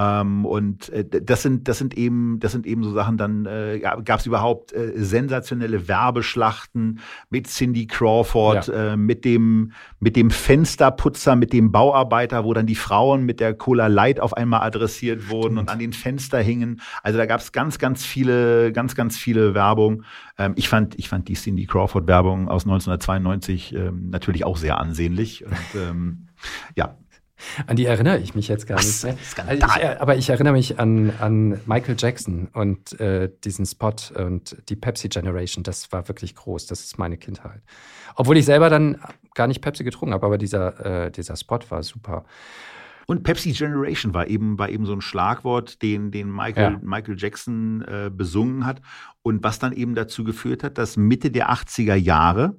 Ähm, 0.00 0.46
und 0.46 0.88
äh, 0.88 1.04
das 1.04 1.42
sind, 1.42 1.68
das 1.68 1.76
sind 1.76 1.94
eben, 1.94 2.40
das 2.40 2.52
sind 2.52 2.66
eben 2.66 2.82
so 2.82 2.92
Sachen. 2.92 3.18
Dann 3.18 3.44
äh, 3.44 3.80
gab 3.80 4.20
es 4.20 4.24
überhaupt 4.24 4.72
äh, 4.72 4.92
sensationelle 4.96 5.88
Werbeschlachten 5.88 7.00
mit 7.28 7.48
Cindy 7.48 7.86
Crawford, 7.86 8.68
ja. 8.68 8.92
äh, 8.92 8.96
mit 8.96 9.26
dem, 9.26 9.72
mit 9.98 10.16
dem 10.16 10.30
Fensterputzer, 10.30 11.36
mit 11.36 11.52
dem 11.52 11.70
Bauarbeiter, 11.70 12.44
wo 12.44 12.54
dann 12.54 12.64
die 12.64 12.76
Frauen 12.76 13.26
mit 13.26 13.40
der 13.40 13.52
Cola 13.52 13.88
Light 13.88 14.20
auf 14.20 14.34
einmal 14.34 14.62
adressiert 14.62 15.28
wurden 15.28 15.58
und 15.58 15.68
an 15.68 15.78
den 15.78 15.92
Fenster 15.92 16.38
hingen. 16.38 16.80
Also 17.02 17.18
da 17.18 17.26
gab 17.26 17.40
es 17.40 17.52
ganz, 17.52 17.78
ganz 17.78 18.06
viele, 18.06 18.72
ganz, 18.72 18.94
ganz 18.94 19.18
viele 19.18 19.52
Werbung. 19.52 20.04
Ähm, 20.38 20.54
ich 20.56 20.70
fand, 20.70 20.98
ich 20.98 21.10
fand 21.10 21.28
die 21.28 21.34
Cindy 21.34 21.66
Crawford 21.66 22.06
Werbung 22.06 22.48
aus 22.48 22.64
1992 22.64 23.74
ähm, 23.74 24.08
natürlich 24.08 24.46
auch 24.46 24.56
sehr 24.56 24.78
ansehnlich. 24.78 25.44
Und, 25.44 25.80
ähm, 25.80 26.28
ja, 26.74 26.96
an 27.66 27.76
die 27.76 27.86
erinnere 27.86 28.18
ich 28.18 28.34
mich 28.34 28.48
jetzt 28.48 28.66
gar 28.66 28.78
Was? 28.78 29.04
nicht 29.04 29.36
mehr. 29.36 29.48
Also 29.48 29.66
ich, 29.66 30.00
aber 30.00 30.16
ich 30.16 30.30
erinnere 30.30 30.52
mich 30.52 30.78
an, 30.78 31.12
an 31.18 31.60
Michael 31.66 31.96
Jackson 31.98 32.48
und 32.52 32.98
äh, 33.00 33.30
diesen 33.44 33.66
Spot 33.66 33.94
und 34.14 34.56
die 34.68 34.76
Pepsi 34.76 35.08
Generation. 35.08 35.64
Das 35.64 35.90
war 35.92 36.08
wirklich 36.08 36.34
groß. 36.34 36.66
Das 36.66 36.80
ist 36.80 36.98
meine 36.98 37.16
Kindheit. 37.16 37.62
Obwohl 38.16 38.36
ich 38.36 38.44
selber 38.44 38.70
dann 38.70 38.98
gar 39.34 39.46
nicht 39.46 39.60
Pepsi 39.60 39.84
getrunken 39.84 40.14
habe, 40.14 40.26
aber 40.26 40.38
dieser, 40.38 41.06
äh, 41.06 41.10
dieser 41.10 41.36
Spot 41.36 41.60
war 41.68 41.82
super. 41.82 42.24
Und 43.06 43.24
Pepsi 43.24 43.52
Generation 43.52 44.14
war 44.14 44.28
eben, 44.28 44.56
war 44.58 44.68
eben 44.68 44.86
so 44.86 44.92
ein 44.92 45.00
Schlagwort, 45.00 45.82
den, 45.82 46.12
den 46.12 46.30
Michael, 46.30 46.74
ja. 46.74 46.80
Michael 46.80 47.16
Jackson 47.18 47.82
äh, 47.82 48.08
besungen 48.08 48.64
hat. 48.64 48.80
Und 49.22 49.42
was 49.42 49.58
dann 49.58 49.72
eben 49.72 49.96
dazu 49.96 50.22
geführt 50.22 50.62
hat, 50.62 50.78
dass 50.78 50.96
Mitte 50.96 51.30
der 51.32 51.50
80er 51.50 51.96
Jahre 51.96 52.56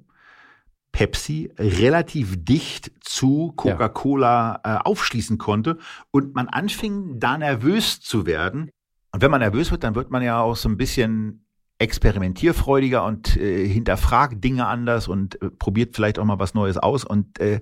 Pepsi 0.92 1.50
relativ 1.58 2.44
dicht 2.44 2.92
zu 3.00 3.52
Coca-Cola 3.56 4.60
äh, 4.62 4.76
aufschließen 4.84 5.38
konnte 5.38 5.78
und 6.10 6.34
man 6.34 6.48
anfing 6.48 7.18
da 7.18 7.38
nervös 7.38 8.00
zu 8.00 8.26
werden. 8.26 8.70
Und 9.10 9.22
wenn 9.22 9.30
man 9.30 9.40
nervös 9.40 9.70
wird, 9.70 9.84
dann 9.84 9.94
wird 9.94 10.10
man 10.10 10.22
ja 10.22 10.40
auch 10.40 10.56
so 10.56 10.68
ein 10.68 10.76
bisschen 10.76 11.46
experimentierfreudiger 11.78 13.04
und 13.04 13.36
äh, 13.36 13.66
hinterfragt 13.66 14.42
Dinge 14.42 14.66
anders 14.66 15.08
und 15.08 15.40
äh, 15.42 15.50
probiert 15.50 15.96
vielleicht 15.96 16.18
auch 16.18 16.24
mal 16.24 16.38
was 16.38 16.54
Neues 16.54 16.76
aus. 16.76 17.04
Und 17.04 17.40
äh, 17.40 17.60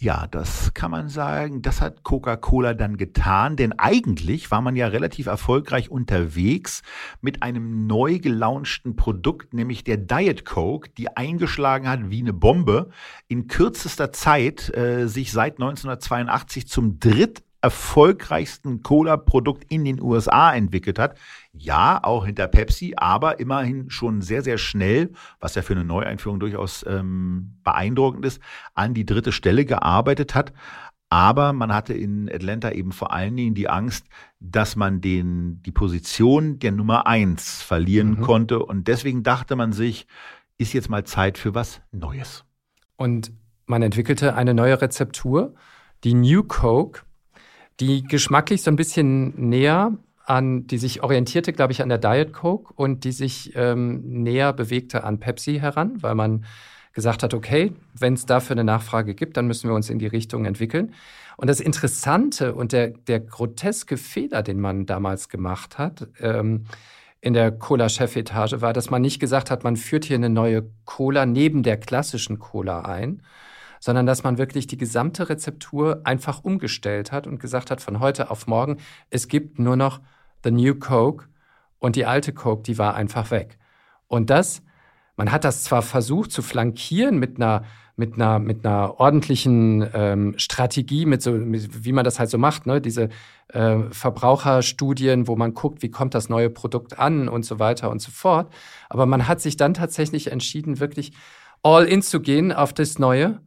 ja, 0.00 0.26
das 0.26 0.72
kann 0.72 0.90
man 0.90 1.08
sagen, 1.08 1.60
das 1.60 1.80
hat 1.82 2.02
Coca-Cola 2.02 2.72
dann 2.72 2.96
getan, 2.96 3.56
denn 3.56 3.78
eigentlich 3.78 4.50
war 4.50 4.62
man 4.62 4.74
ja 4.74 4.88
relativ 4.88 5.26
erfolgreich 5.26 5.90
unterwegs 5.90 6.82
mit 7.20 7.42
einem 7.42 7.86
neu 7.86 8.18
gelaunchten 8.18 8.96
Produkt, 8.96 9.52
nämlich 9.52 9.84
der 9.84 9.98
Diet 9.98 10.46
Coke, 10.46 10.90
die 10.96 11.14
eingeschlagen 11.16 11.88
hat 11.88 12.08
wie 12.08 12.20
eine 12.20 12.32
Bombe, 12.32 12.90
in 13.28 13.46
kürzester 13.46 14.10
Zeit 14.10 14.74
äh, 14.74 15.06
sich 15.06 15.32
seit 15.32 15.54
1982 15.54 16.66
zum 16.66 16.98
dritt 16.98 17.42
erfolgreichsten 17.62 18.82
Cola-Produkt 18.82 19.64
in 19.70 19.84
den 19.84 20.00
USA 20.00 20.54
entwickelt 20.54 20.98
hat. 20.98 21.18
Ja, 21.52 22.02
auch 22.02 22.26
hinter 22.26 22.48
Pepsi, 22.48 22.94
aber 22.96 23.38
immerhin 23.38 23.90
schon 23.90 24.22
sehr, 24.22 24.42
sehr 24.42 24.58
schnell, 24.58 25.12
was 25.40 25.54
ja 25.54 25.62
für 25.62 25.74
eine 25.74 25.84
Neueinführung 25.84 26.40
durchaus 26.40 26.84
ähm, 26.86 27.58
beeindruckend 27.62 28.24
ist, 28.24 28.40
an 28.74 28.94
die 28.94 29.04
dritte 29.06 29.32
Stelle 29.32 29.64
gearbeitet 29.64 30.34
hat. 30.34 30.52
Aber 31.10 31.52
man 31.52 31.74
hatte 31.74 31.92
in 31.92 32.30
Atlanta 32.32 32.70
eben 32.70 32.92
vor 32.92 33.12
allen 33.12 33.36
Dingen 33.36 33.54
die 33.54 33.68
Angst, 33.68 34.06
dass 34.38 34.76
man 34.76 35.00
den, 35.00 35.60
die 35.62 35.72
Position 35.72 36.60
der 36.60 36.70
Nummer 36.70 37.06
eins 37.08 37.62
verlieren 37.62 38.12
mhm. 38.12 38.20
konnte. 38.20 38.60
Und 38.60 38.86
deswegen 38.86 39.24
dachte 39.24 39.56
man 39.56 39.72
sich, 39.72 40.06
ist 40.56 40.72
jetzt 40.72 40.88
mal 40.88 41.04
Zeit 41.04 41.36
für 41.36 41.54
was 41.54 41.82
Neues. 41.90 42.44
Und 42.96 43.32
man 43.66 43.82
entwickelte 43.82 44.36
eine 44.36 44.54
neue 44.54 44.80
Rezeptur, 44.80 45.54
die 46.04 46.14
New 46.14 46.44
Coke, 46.44 47.02
die 47.80 48.02
geschmacklich 48.02 48.62
so 48.62 48.70
ein 48.70 48.76
bisschen 48.76 49.48
näher 49.48 49.92
an, 50.26 50.66
die 50.66 50.78
sich 50.78 51.02
orientierte, 51.02 51.52
glaube 51.52 51.72
ich, 51.72 51.82
an 51.82 51.88
der 51.88 51.98
Diet 51.98 52.32
Coke 52.32 52.72
und 52.76 53.04
die 53.04 53.12
sich 53.12 53.52
ähm, 53.56 54.22
näher 54.22 54.52
bewegte 54.52 55.02
an 55.02 55.18
Pepsi 55.18 55.58
heran, 55.58 56.02
weil 56.02 56.14
man 56.14 56.44
gesagt 56.92 57.22
hat, 57.22 57.34
okay, 57.34 57.72
wenn 57.98 58.14
es 58.14 58.26
dafür 58.26 58.54
eine 58.54 58.64
Nachfrage 58.64 59.14
gibt, 59.14 59.36
dann 59.36 59.46
müssen 59.46 59.68
wir 59.68 59.74
uns 59.74 59.90
in 59.90 59.98
die 59.98 60.06
Richtung 60.06 60.44
entwickeln. 60.44 60.92
Und 61.36 61.48
das 61.48 61.60
Interessante 61.60 62.54
und 62.54 62.72
der, 62.72 62.88
der 62.88 63.20
groteske 63.20 63.96
Fehler, 63.96 64.42
den 64.42 64.60
man 64.60 64.86
damals 64.86 65.28
gemacht 65.28 65.78
hat, 65.78 66.08
ähm, 66.20 66.66
in 67.20 67.34
der 67.34 67.52
Cola-Chefetage 67.52 68.60
war, 68.60 68.72
dass 68.72 68.90
man 68.90 69.02
nicht 69.02 69.20
gesagt 69.20 69.50
hat, 69.50 69.62
man 69.62 69.76
führt 69.76 70.04
hier 70.04 70.16
eine 70.16 70.30
neue 70.30 70.70
Cola 70.84 71.26
neben 71.26 71.62
der 71.62 71.76
klassischen 71.76 72.38
Cola 72.38 72.82
ein, 72.82 73.22
sondern 73.80 74.06
dass 74.06 74.22
man 74.22 74.38
wirklich 74.38 74.66
die 74.66 74.76
gesamte 74.76 75.28
Rezeptur 75.28 76.02
einfach 76.04 76.44
umgestellt 76.44 77.10
hat 77.10 77.26
und 77.26 77.40
gesagt 77.40 77.70
hat, 77.70 77.80
von 77.80 77.98
heute 77.98 78.30
auf 78.30 78.46
morgen, 78.46 78.76
es 79.08 79.26
gibt 79.26 79.58
nur 79.58 79.76
noch 79.76 80.00
The 80.44 80.50
New 80.50 80.74
Coke 80.76 81.26
und 81.78 81.96
die 81.96 82.06
alte 82.06 82.32
Coke, 82.32 82.62
die 82.62 82.78
war 82.78 82.94
einfach 82.94 83.30
weg. 83.30 83.58
Und 84.06 84.30
das, 84.30 84.62
man 85.16 85.32
hat 85.32 85.44
das 85.44 85.64
zwar 85.64 85.82
versucht 85.82 86.30
zu 86.30 86.42
flankieren 86.42 87.18
mit 87.18 87.36
einer 87.36 87.64
mit 88.00 88.14
einer, 88.14 88.38
mit 88.38 88.64
einer 88.64 88.98
ordentlichen 88.98 89.86
ähm, 89.92 90.34
Strategie, 90.38 91.04
mit 91.04 91.22
so, 91.22 91.32
mit, 91.32 91.84
wie 91.84 91.92
man 91.92 92.04
das 92.04 92.18
halt 92.18 92.30
so 92.30 92.38
macht, 92.38 92.66
ne? 92.66 92.80
diese 92.80 93.10
äh, 93.48 93.76
Verbraucherstudien, 93.90 95.28
wo 95.28 95.36
man 95.36 95.52
guckt, 95.54 95.82
wie 95.82 95.90
kommt 95.90 96.14
das 96.14 96.28
neue 96.28 96.48
Produkt 96.48 96.98
an 96.98 97.28
und 97.28 97.44
so 97.44 97.58
weiter 97.58 97.90
und 97.90 98.00
so 98.00 98.10
fort. 98.10 98.50
Aber 98.88 99.04
man 99.06 99.28
hat 99.28 99.40
sich 99.40 99.56
dann 99.56 99.74
tatsächlich 99.74 100.32
entschieden, 100.32 100.80
wirklich 100.80 101.12
all 101.62 101.84
in 101.84 102.00
zu 102.00 102.20
gehen 102.20 102.52
auf 102.52 102.72
das 102.72 102.98
Neue 102.98 103.40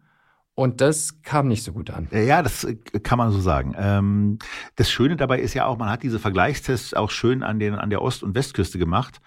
und 0.55 0.81
das 0.81 1.21
kam 1.23 1.47
nicht 1.47 1.63
so 1.63 1.73
gut 1.73 1.89
an. 1.89 2.07
Ja, 2.11 2.43
das 2.43 2.63
äh, 2.63 2.75
kann 2.75 3.17
man 3.17 3.31
so 3.31 3.39
sagen. 3.39 3.73
Ähm, 3.77 4.37
das 4.75 4.91
Schöne 4.91 5.15
dabei 5.15 5.39
ist 5.39 5.55
ja 5.55 5.65
auch, 5.65 5.77
man 5.77 5.89
hat 5.89 6.03
diese 6.03 6.19
Vergleichstests 6.19 6.93
auch 6.93 7.09
schön 7.09 7.41
an, 7.41 7.59
den, 7.59 7.73
an 7.73 7.89
der 7.89 8.01
Ost- 8.01 8.23
und 8.23 8.35
Westküste 8.35 8.77
gemacht. 8.77 9.19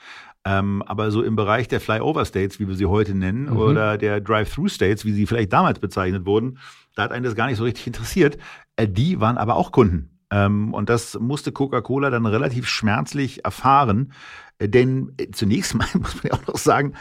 Ähm, 0.45 0.83
aber 0.87 1.11
so 1.11 1.25
im 1.25 1.35
Bereich 1.35 1.67
der 1.67 1.81
Flyover 1.81 2.25
States, 2.25 2.61
wie 2.61 2.69
wir 2.69 2.77
sie 2.77 2.87
heute 2.87 3.17
nennen, 3.17 3.51
mhm. 3.51 3.57
oder 3.57 3.99
der 3.99 4.21
Drive-Through 4.21 4.69
States, 4.69 5.05
wie 5.05 5.13
sie 5.13 5.27
vielleicht 5.27 5.53
damals 5.53 5.81
bezeichnet 5.81 6.25
wurden, 6.27 6.59
da 6.95 7.03
hat 7.03 7.11
einen 7.11 7.25
das 7.25 7.35
gar 7.35 7.49
nicht 7.49 7.57
so 7.57 7.65
richtig 7.65 7.89
interessiert. 7.89 8.39
Äh, 8.77 8.87
die 8.87 9.21
waren 9.21 9.37
aber 9.37 9.57
auch 9.57 9.73
Kunden. 9.73 10.21
Ähm, 10.31 10.73
und 10.73 10.89
das 10.89 11.19
musste 11.19 11.51
Coca-Cola 11.51 12.11
dann 12.11 12.27
relativ 12.27 12.69
schmerzlich 12.69 13.45
erfahren. 13.45 14.13
Äh, 14.59 14.69
denn 14.69 15.17
zunächst 15.33 15.75
mal 15.77 15.89
muss 15.95 16.15
man 16.15 16.31
ja 16.31 16.35
auch 16.35 16.47
noch 16.47 16.59
sagen, 16.59 16.95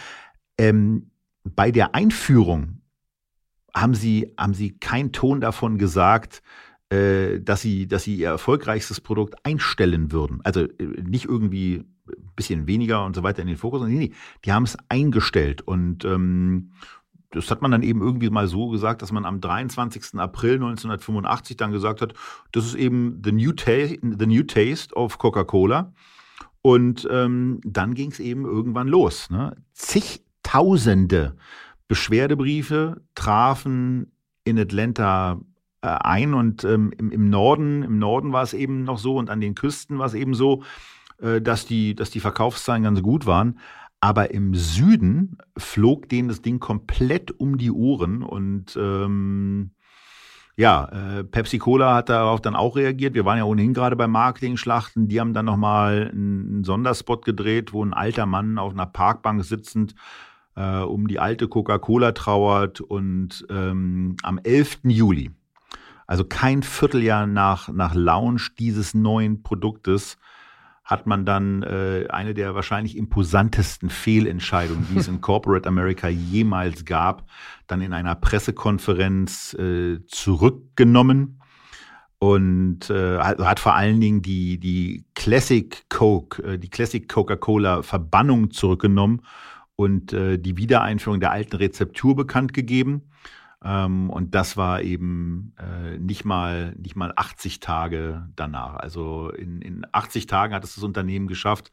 bei 0.57 1.69
der 1.69 1.93
Einführung 1.95 2.79
haben 3.75 3.93
sie, 3.93 4.33
haben 4.37 4.53
sie 4.53 4.77
keinen 4.77 5.11
Ton 5.11 5.41
davon 5.41 5.77
gesagt, 5.77 6.41
äh, 6.89 7.41
dass, 7.41 7.61
sie, 7.61 7.87
dass 7.87 8.03
sie 8.03 8.15
ihr 8.15 8.29
erfolgreichstes 8.29 9.01
Produkt 9.01 9.35
einstellen 9.43 10.11
würden. 10.11 10.39
Also 10.43 10.61
äh, 10.61 10.83
nicht 11.03 11.25
irgendwie 11.25 11.83
ein 12.07 12.31
bisschen 12.35 12.67
weniger 12.67 13.03
und 13.05 13.15
so 13.15 13.23
weiter 13.23 13.41
in 13.41 13.47
den 13.47 13.57
Fokus. 13.57 13.81
Nee, 13.87 13.97
nee, 13.97 14.11
die 14.45 14.53
haben 14.53 14.63
es 14.63 14.77
eingestellt. 14.87 15.61
Und 15.61 16.05
ähm, 16.05 16.71
das 17.31 17.51
hat 17.51 17.61
man 17.61 17.71
dann 17.71 17.83
eben 17.83 18.01
irgendwie 18.01 18.29
mal 18.29 18.47
so 18.47 18.69
gesagt, 18.69 19.01
dass 19.01 19.11
man 19.11 19.25
am 19.25 19.41
23. 19.41 20.19
April 20.19 20.53
1985 20.53 21.57
dann 21.57 21.71
gesagt 21.71 22.01
hat, 22.01 22.13
das 22.53 22.65
ist 22.65 22.75
eben 22.75 23.21
the 23.23 23.31
new, 23.33 23.51
the 23.57 24.25
new 24.25 24.43
taste 24.43 24.95
of 24.95 25.17
Coca-Cola. 25.17 25.93
Und 26.61 27.07
ähm, 27.11 27.59
dann 27.63 27.93
ging 27.93 28.11
es 28.11 28.19
eben 28.19 28.45
irgendwann 28.45 28.87
los. 28.87 29.29
Ne? 29.29 29.55
Zig 29.73 30.23
Tausende 30.43 31.35
Beschwerdebriefe 31.87 33.01
trafen 33.13 34.11
in 34.43 34.59
Atlanta 34.59 35.39
äh, 35.81 35.87
ein 35.87 36.33
und 36.33 36.63
ähm, 36.63 36.91
im, 36.97 37.11
im, 37.11 37.29
Norden, 37.29 37.83
im 37.83 37.99
Norden 37.99 38.33
war 38.33 38.43
es 38.43 38.53
eben 38.53 38.83
noch 38.83 38.97
so 38.97 39.17
und 39.17 39.29
an 39.29 39.41
den 39.41 39.55
Küsten 39.55 39.99
war 39.99 40.07
es 40.07 40.13
eben 40.13 40.33
so, 40.33 40.63
äh, 41.19 41.41
dass, 41.41 41.65
die, 41.65 41.95
dass 41.95 42.09
die 42.09 42.19
Verkaufszahlen 42.19 42.83
ganz 42.83 43.01
gut 43.01 43.25
waren. 43.25 43.59
Aber 44.01 44.31
im 44.31 44.53
Süden 44.53 45.37
flog 45.57 46.09
denen 46.09 46.27
das 46.27 46.41
Ding 46.41 46.59
komplett 46.59 47.39
um 47.39 47.57
die 47.57 47.71
Ohren 47.71 48.23
und 48.23 48.75
ähm, 48.79 49.71
ja, 50.57 50.85
äh, 50.85 51.23
Pepsi 51.25 51.57
Cola 51.57 51.95
hat 51.95 52.09
darauf 52.09 52.39
dann 52.39 52.55
auch 52.55 52.77
reagiert. 52.77 53.13
Wir 53.13 53.25
waren 53.25 53.37
ja 53.37 53.43
ohnehin 53.43 53.73
gerade 53.73 53.97
bei 53.97 54.07
Marketing-Schlachten. 54.07 55.09
Die 55.09 55.19
haben 55.19 55.33
dann 55.33 55.45
nochmal 55.45 56.09
einen 56.11 56.63
Sonderspot 56.63 57.25
gedreht, 57.25 57.73
wo 57.73 57.83
ein 57.83 57.93
alter 57.93 58.25
Mann 58.25 58.57
auf 58.57 58.71
einer 58.71 58.85
Parkbank 58.85 59.43
sitzend 59.43 59.95
äh, 60.55 60.79
um 60.79 61.07
die 61.07 61.19
alte 61.19 61.47
Coca-Cola 61.47 62.11
trauert. 62.13 62.81
Und 62.81 63.45
ähm, 63.49 64.15
am 64.23 64.39
11. 64.43 64.79
Juli, 64.83 65.31
also 66.07 66.23
kein 66.23 66.63
Vierteljahr 66.63 67.27
nach, 67.27 67.69
nach 67.69 67.93
Launch 67.93 68.55
dieses 68.55 68.93
neuen 68.93 69.43
Produktes, 69.43 70.17
hat 70.83 71.07
man 71.07 71.25
dann 71.25 71.63
äh, 71.63 72.05
eine 72.09 72.35
der 72.35 72.53
wahrscheinlich 72.53 72.95
imposantesten 72.95 73.89
Fehlentscheidungen, 73.89 74.87
die 74.91 74.99
es 74.99 75.07
in 75.07 75.19
Corporate 75.21 75.67
America 75.67 76.07
jemals 76.07 76.85
gab, 76.85 77.27
dann 77.65 77.81
in 77.81 77.91
einer 77.91 78.13
Pressekonferenz 78.13 79.55
äh, 79.55 80.05
zurückgenommen 80.05 81.41
und 82.19 82.91
äh, 82.91 83.17
hat 83.17 83.59
vor 83.59 83.73
allen 83.73 83.99
Dingen 83.99 84.21
die, 84.21 84.59
die 84.59 85.05
Classic 85.15 85.85
Coke, 85.89 86.43
äh, 86.43 86.59
die 86.59 86.69
Classic 86.69 87.09
Coca-Cola 87.09 87.81
Verbannung 87.81 88.51
zurückgenommen 88.51 89.21
und 89.75 90.13
äh, 90.13 90.37
die 90.37 90.57
Wiedereinführung 90.57 91.19
der 91.19 91.31
alten 91.31 91.55
Rezeptur 91.57 92.15
bekannt 92.15 92.53
gegeben. 92.53 93.09
Ähm, 93.63 94.09
und 94.09 94.35
das 94.35 94.57
war 94.57 94.81
eben 94.81 95.53
äh, 95.57 95.97
nicht, 95.97 96.25
mal, 96.25 96.75
nicht 96.77 96.95
mal 96.95 97.13
80 97.15 97.59
Tage 97.59 98.29
danach. 98.35 98.75
Also 98.75 99.29
in, 99.29 99.61
in 99.61 99.85
80 99.91 100.27
Tagen 100.27 100.53
hat 100.53 100.63
es 100.63 100.75
das 100.75 100.83
Unternehmen 100.83 101.27
geschafft, 101.27 101.71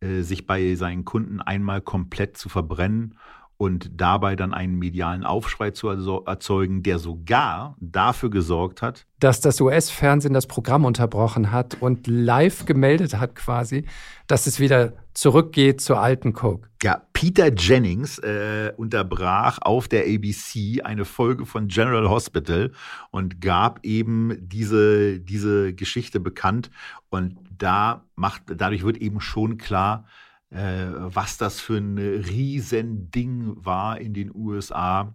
äh, 0.00 0.22
sich 0.22 0.46
bei 0.46 0.74
seinen 0.74 1.04
Kunden 1.04 1.40
einmal 1.40 1.80
komplett 1.80 2.36
zu 2.36 2.48
verbrennen 2.48 3.18
und 3.58 3.90
dabei 4.00 4.36
dann 4.36 4.54
einen 4.54 4.78
medialen 4.78 5.24
Aufschrei 5.24 5.72
zu 5.72 5.88
erzeugen, 5.88 6.84
der 6.84 6.98
sogar 7.00 7.76
dafür 7.80 8.30
gesorgt 8.30 8.82
hat, 8.82 9.04
dass 9.18 9.40
das 9.40 9.60
US-Fernsehen 9.60 10.32
das 10.32 10.46
Programm 10.46 10.84
unterbrochen 10.84 11.50
hat 11.50 11.76
und 11.80 12.06
live 12.06 12.66
gemeldet 12.66 13.18
hat 13.18 13.34
quasi, 13.34 13.84
dass 14.28 14.46
es 14.46 14.60
wieder 14.60 14.92
zurückgeht 15.12 15.80
zur 15.80 16.00
alten 16.00 16.32
Coke. 16.32 16.68
Ja, 16.84 17.02
Peter 17.12 17.52
Jennings 17.52 18.20
äh, 18.20 18.72
unterbrach 18.76 19.58
auf 19.60 19.88
der 19.88 20.04
ABC 20.04 20.82
eine 20.82 21.04
Folge 21.04 21.44
von 21.44 21.66
General 21.66 22.08
Hospital 22.08 22.70
und 23.10 23.40
gab 23.40 23.84
eben 23.84 24.36
diese, 24.40 25.18
diese 25.18 25.74
Geschichte 25.74 26.20
bekannt. 26.20 26.70
Und 27.10 27.36
da 27.58 28.04
macht, 28.14 28.42
dadurch 28.46 28.84
wird 28.84 28.98
eben 28.98 29.20
schon 29.20 29.58
klar, 29.58 30.04
was 30.50 31.36
das 31.36 31.60
für 31.60 31.76
ein 31.76 31.98
Riesending 31.98 33.54
war 33.64 34.00
in 34.00 34.14
den 34.14 34.34
USA 34.34 35.14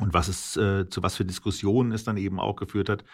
und 0.00 0.12
was 0.12 0.28
es 0.28 0.56
äh, 0.56 0.88
zu 0.88 1.02
was 1.02 1.16
für 1.16 1.24
Diskussionen 1.24 1.92
es 1.92 2.04
dann 2.04 2.16
eben 2.16 2.40
auch 2.40 2.56
geführt 2.56 2.88
hat. 2.88 3.04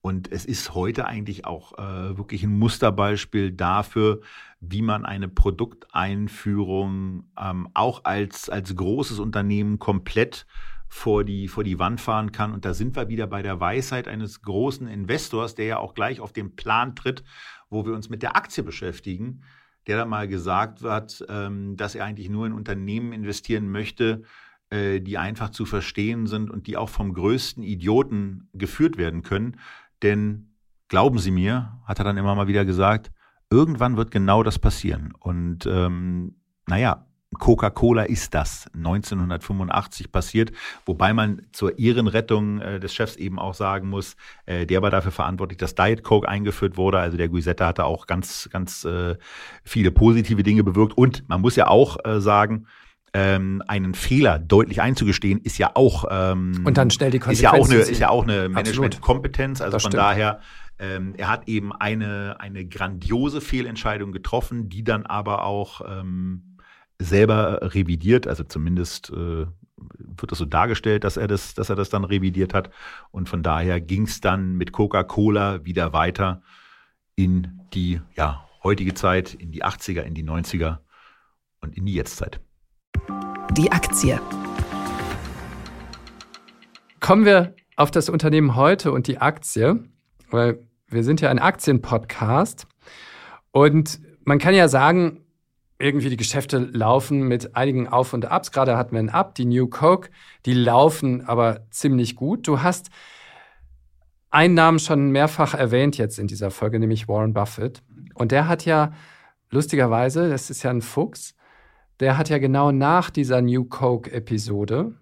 Und 0.00 0.30
es 0.30 0.44
ist 0.44 0.74
heute 0.74 1.06
eigentlich 1.06 1.44
auch 1.44 1.76
äh, 1.76 2.16
wirklich 2.16 2.44
ein 2.44 2.56
Musterbeispiel 2.56 3.50
dafür, 3.50 4.20
wie 4.60 4.82
man 4.82 5.04
eine 5.04 5.28
Produkteinführung 5.28 7.24
ähm, 7.36 7.68
auch 7.74 8.04
als, 8.04 8.48
als 8.48 8.76
großes 8.76 9.18
Unternehmen 9.18 9.80
komplett 9.80 10.46
vor 10.86 11.24
die, 11.24 11.48
vor 11.48 11.64
die 11.64 11.80
Wand 11.80 12.00
fahren 12.00 12.30
kann. 12.30 12.52
Und 12.52 12.64
da 12.64 12.74
sind 12.74 12.94
wir 12.94 13.08
wieder 13.08 13.26
bei 13.26 13.42
der 13.42 13.58
Weisheit 13.58 14.06
eines 14.06 14.40
großen 14.42 14.86
Investors, 14.86 15.56
der 15.56 15.66
ja 15.66 15.78
auch 15.78 15.94
gleich 15.94 16.20
auf 16.20 16.32
den 16.32 16.54
Plan 16.54 16.94
tritt, 16.94 17.24
wo 17.68 17.84
wir 17.84 17.92
uns 17.92 18.08
mit 18.08 18.22
der 18.22 18.36
Aktie 18.36 18.62
beschäftigen 18.62 19.42
der 19.88 19.96
da 19.96 20.04
mal 20.04 20.28
gesagt 20.28 20.82
hat, 20.82 21.24
ähm, 21.28 21.76
dass 21.76 21.94
er 21.94 22.04
eigentlich 22.04 22.28
nur 22.28 22.46
in 22.46 22.52
Unternehmen 22.52 23.12
investieren 23.12 23.70
möchte, 23.70 24.22
äh, 24.70 25.00
die 25.00 25.18
einfach 25.18 25.48
zu 25.48 25.64
verstehen 25.64 26.26
sind 26.26 26.50
und 26.50 26.66
die 26.66 26.76
auch 26.76 26.90
vom 26.90 27.14
größten 27.14 27.62
Idioten 27.62 28.48
geführt 28.52 28.98
werden 28.98 29.22
können. 29.22 29.56
Denn 30.02 30.54
glauben 30.88 31.18
Sie 31.18 31.30
mir, 31.30 31.80
hat 31.84 31.98
er 31.98 32.04
dann 32.04 32.18
immer 32.18 32.34
mal 32.34 32.48
wieder 32.48 32.66
gesagt, 32.66 33.10
irgendwann 33.50 33.96
wird 33.96 34.10
genau 34.10 34.42
das 34.42 34.58
passieren. 34.58 35.14
Und 35.18 35.66
ähm, 35.66 36.36
naja, 36.66 37.07
Coca-Cola 37.36 38.04
ist 38.04 38.34
das 38.34 38.66
1985 38.74 40.10
passiert, 40.10 40.52
wobei 40.86 41.12
man 41.12 41.42
zur 41.52 41.78
Ehrenrettung 41.78 42.60
äh, 42.60 42.80
des 42.80 42.94
Chefs 42.94 43.16
eben 43.16 43.38
auch 43.38 43.54
sagen 43.54 43.90
muss, 43.90 44.16
äh, 44.46 44.66
der 44.66 44.80
war 44.82 44.90
dafür 44.90 45.12
verantwortlich, 45.12 45.58
dass 45.58 45.74
Diet 45.74 46.02
Coke 46.02 46.28
eingeführt 46.28 46.76
wurde. 46.76 46.98
Also 46.98 47.16
der 47.16 47.28
Guisetta 47.28 47.66
hatte 47.66 47.84
auch 47.84 48.06
ganz, 48.06 48.48
ganz 48.50 48.84
äh, 48.84 49.16
viele 49.62 49.90
positive 49.90 50.42
Dinge 50.42 50.64
bewirkt. 50.64 50.96
Und 50.96 51.28
man 51.28 51.40
muss 51.40 51.56
ja 51.56 51.68
auch 51.68 51.98
äh, 52.04 52.20
sagen, 52.20 52.66
ähm, 53.14 53.62
einen 53.66 53.94
Fehler 53.94 54.38
deutlich 54.38 54.80
einzugestehen, 54.80 55.40
ist 55.40 55.58
ja 55.58 55.70
auch 55.74 56.04
ähm, 56.10 56.62
und 56.64 56.76
dann 56.76 56.90
schnell 56.90 57.10
die 57.10 57.18
ist 57.18 57.40
ja 57.40 57.52
auch 57.52 57.68
eine, 57.68 57.76
ist 57.76 57.98
ja 57.98 58.10
auch 58.10 58.22
eine 58.22 58.48
Managementkompetenz. 58.48 59.60
Also 59.60 59.72
das 59.72 59.82
von 59.82 59.92
stimmt. 59.92 60.02
daher, 60.02 60.40
ähm, 60.78 61.14
er 61.16 61.28
hat 61.28 61.48
eben 61.48 61.72
eine 61.72 62.36
eine 62.38 62.66
grandiose 62.66 63.40
Fehlentscheidung 63.40 64.12
getroffen, 64.12 64.68
die 64.68 64.84
dann 64.84 65.06
aber 65.06 65.44
auch 65.44 65.80
ähm, 65.88 66.47
selber 66.98 67.74
revidiert, 67.74 68.26
also 68.26 68.44
zumindest 68.44 69.10
äh, 69.10 69.46
wird 69.98 70.32
es 70.32 70.38
so 70.38 70.44
dargestellt, 70.44 71.04
dass 71.04 71.16
er 71.16 71.28
das, 71.28 71.54
dass 71.54 71.70
er 71.70 71.76
das 71.76 71.90
dann 71.90 72.04
revidiert 72.04 72.54
hat. 72.54 72.70
Und 73.10 73.28
von 73.28 73.42
daher 73.42 73.80
ging 73.80 74.04
es 74.04 74.20
dann 74.20 74.54
mit 74.54 74.72
Coca-Cola 74.72 75.64
wieder 75.64 75.92
weiter 75.92 76.42
in 77.14 77.60
die 77.72 78.00
ja, 78.16 78.44
heutige 78.62 78.94
Zeit, 78.94 79.34
in 79.34 79.52
die 79.52 79.64
80er, 79.64 80.02
in 80.02 80.14
die 80.14 80.24
90er 80.24 80.78
und 81.60 81.76
in 81.76 81.86
die 81.86 81.94
Jetztzeit. 81.94 82.40
Die 83.52 83.70
Aktie. 83.70 84.20
Kommen 87.00 87.24
wir 87.24 87.54
auf 87.76 87.90
das 87.90 88.08
Unternehmen 88.08 88.56
heute 88.56 88.92
und 88.92 89.06
die 89.06 89.18
Aktie, 89.18 89.84
weil 90.30 90.66
wir 90.88 91.04
sind 91.04 91.20
ja 91.20 91.30
ein 91.30 91.38
Aktienpodcast 91.38 92.66
und 93.52 94.00
man 94.24 94.38
kann 94.38 94.54
ja 94.54 94.68
sagen, 94.68 95.24
irgendwie 95.78 96.10
die 96.10 96.16
Geschäfte 96.16 96.58
laufen 96.58 97.22
mit 97.22 97.54
einigen 97.54 97.88
Auf 97.88 98.12
und 98.12 98.26
Abs. 98.26 98.50
Gerade 98.50 98.76
hatten 98.76 98.92
wir 98.92 98.98
ein 98.98 99.10
Up, 99.10 99.34
die 99.34 99.44
New 99.44 99.68
Coke, 99.68 100.10
die 100.44 100.54
laufen 100.54 101.24
aber 101.24 101.66
ziemlich 101.70 102.16
gut. 102.16 102.48
Du 102.48 102.62
hast 102.62 102.90
einen 104.30 104.54
Namen 104.54 104.78
schon 104.78 105.10
mehrfach 105.10 105.54
erwähnt 105.54 105.96
jetzt 105.96 106.18
in 106.18 106.26
dieser 106.26 106.50
Folge, 106.50 106.78
nämlich 106.78 107.08
Warren 107.08 107.32
Buffett. 107.32 107.82
Und 108.14 108.32
der 108.32 108.48
hat 108.48 108.64
ja 108.64 108.92
lustigerweise, 109.50 110.28
das 110.28 110.50
ist 110.50 110.62
ja 110.62 110.70
ein 110.70 110.82
Fuchs, 110.82 111.34
der 112.00 112.18
hat 112.18 112.28
ja 112.28 112.38
genau 112.38 112.72
nach 112.72 113.10
dieser 113.10 113.40
New 113.40 113.64
Coke-Episode, 113.64 114.94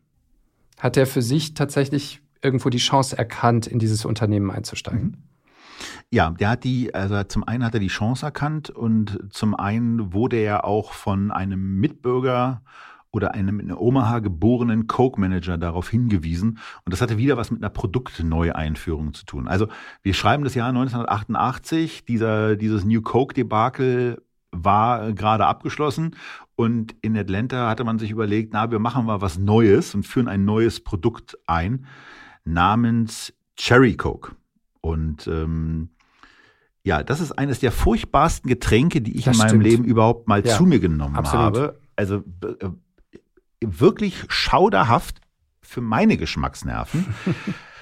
hat 0.79 0.97
er 0.97 1.07
für 1.07 1.23
sich 1.23 1.55
tatsächlich 1.55 2.21
irgendwo 2.43 2.69
die 2.69 2.79
Chance 2.79 3.17
erkannt, 3.17 3.67
in 3.67 3.79
dieses 3.79 4.05
Unternehmen 4.05 4.51
einzusteigen. 4.51 5.03
Mhm. 5.03 5.26
Ja, 6.11 6.31
der 6.31 6.51
hat 6.51 6.65
die, 6.65 6.95
also 6.95 7.23
zum 7.25 7.45
einen 7.45 7.65
hat 7.65 7.75
er 7.75 7.81
die 7.81 7.89
Chance 7.89 8.27
erkannt 8.27 8.71
und 8.71 9.19
zum 9.31 9.55
einen 9.55 10.13
wurde 10.13 10.37
er 10.37 10.65
auch 10.65 10.93
von 10.93 11.31
einem 11.31 11.81
Mitbürger 11.81 12.63
oder 13.11 13.35
einem 13.35 13.61
in 13.61 13.73
Omaha 13.73 14.19
geborenen 14.19 14.87
Coke-Manager 14.87 15.57
darauf 15.57 15.89
hingewiesen. 15.89 16.59
Und 16.85 16.93
das 16.93 17.01
hatte 17.01 17.17
wieder 17.17 17.37
was 17.37 17.51
mit 17.51 17.63
einer 17.63 17.71
Produktneueinführung 17.71 19.15
zu 19.15 19.25
tun. 19.25 19.49
Also 19.49 19.69
wir 20.03 20.15
schreiben 20.15 20.45
das 20.45 20.55
Jahr 20.55 20.69
1988, 20.69 22.05
dieser, 22.05 22.57
dieses 22.57 22.85
New 22.85 23.01
Coke-Debakel 23.01 24.23
war 24.53 25.13
gerade 25.13 25.47
abgeschlossen 25.47 26.17
und 26.57 26.95
in 27.03 27.17
Atlanta 27.17 27.69
hatte 27.69 27.85
man 27.85 27.99
sich 27.99 28.11
überlegt, 28.11 28.53
na, 28.53 28.71
wir 28.71 28.79
machen 28.79 29.07
mal 29.07 29.21
was 29.21 29.39
Neues 29.39 29.95
und 29.95 30.07
führen 30.07 30.29
ein 30.29 30.45
neues 30.45 30.81
Produkt 30.83 31.39
ein 31.47 31.87
namens 32.45 33.35
Cherry 33.57 33.97
Coke. 33.97 34.33
Und 34.87 35.27
ähm, 35.27 35.89
ja, 36.85 37.03
das 37.03 37.21
ist 37.21 37.33
eines 37.33 37.59
der 37.59 37.73
furchtbarsten 37.73 38.49
Getränke, 38.49 39.01
die 39.01 39.17
ich 39.17 39.25
das 39.25 39.35
in 39.35 39.39
meinem 39.39 39.49
stimmt. 39.49 39.65
Leben 39.65 39.85
überhaupt 39.85 40.29
mal 40.29 40.47
ja, 40.47 40.57
zu 40.57 40.65
mir 40.65 40.79
genommen 40.79 41.17
absolut. 41.17 41.57
habe. 41.57 41.81
Also 41.97 42.23
äh, 42.43 42.69
wirklich 43.61 44.25
schauderhaft 44.29 45.21
für 45.61 45.81
meine 45.81 46.17
Geschmacksnerven. 46.17 47.07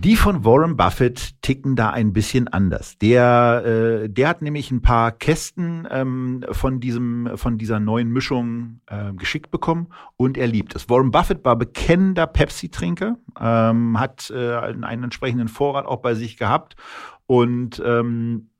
Die 0.00 0.14
von 0.14 0.44
Warren 0.44 0.76
Buffett 0.76 1.42
ticken 1.42 1.74
da 1.74 1.90
ein 1.90 2.12
bisschen 2.12 2.46
anders. 2.46 2.98
Der, 2.98 3.64
äh, 4.04 4.08
der 4.08 4.28
hat 4.28 4.42
nämlich 4.42 4.70
ein 4.70 4.80
paar 4.80 5.10
Kästen 5.10 5.88
ähm, 5.90 6.44
von 6.52 6.78
diesem, 6.78 7.30
von 7.34 7.58
dieser 7.58 7.80
neuen 7.80 8.08
Mischung 8.12 8.80
äh, 8.86 9.12
geschickt 9.12 9.50
bekommen 9.50 9.88
und 10.16 10.38
er 10.38 10.46
liebt 10.46 10.76
es. 10.76 10.88
Warren 10.88 11.10
Buffett 11.10 11.44
war 11.44 11.56
bekennender 11.56 12.28
Pepsi-Trinker, 12.28 13.16
ähm, 13.40 13.98
hat 13.98 14.30
äh, 14.30 14.54
einen, 14.54 15.02
entsprechenden 15.02 15.48
Vorrat 15.48 15.86
auch 15.86 16.00
bei 16.00 16.14
sich 16.14 16.36
gehabt 16.36 16.76
und 17.26 17.82
ähm, 17.84 18.50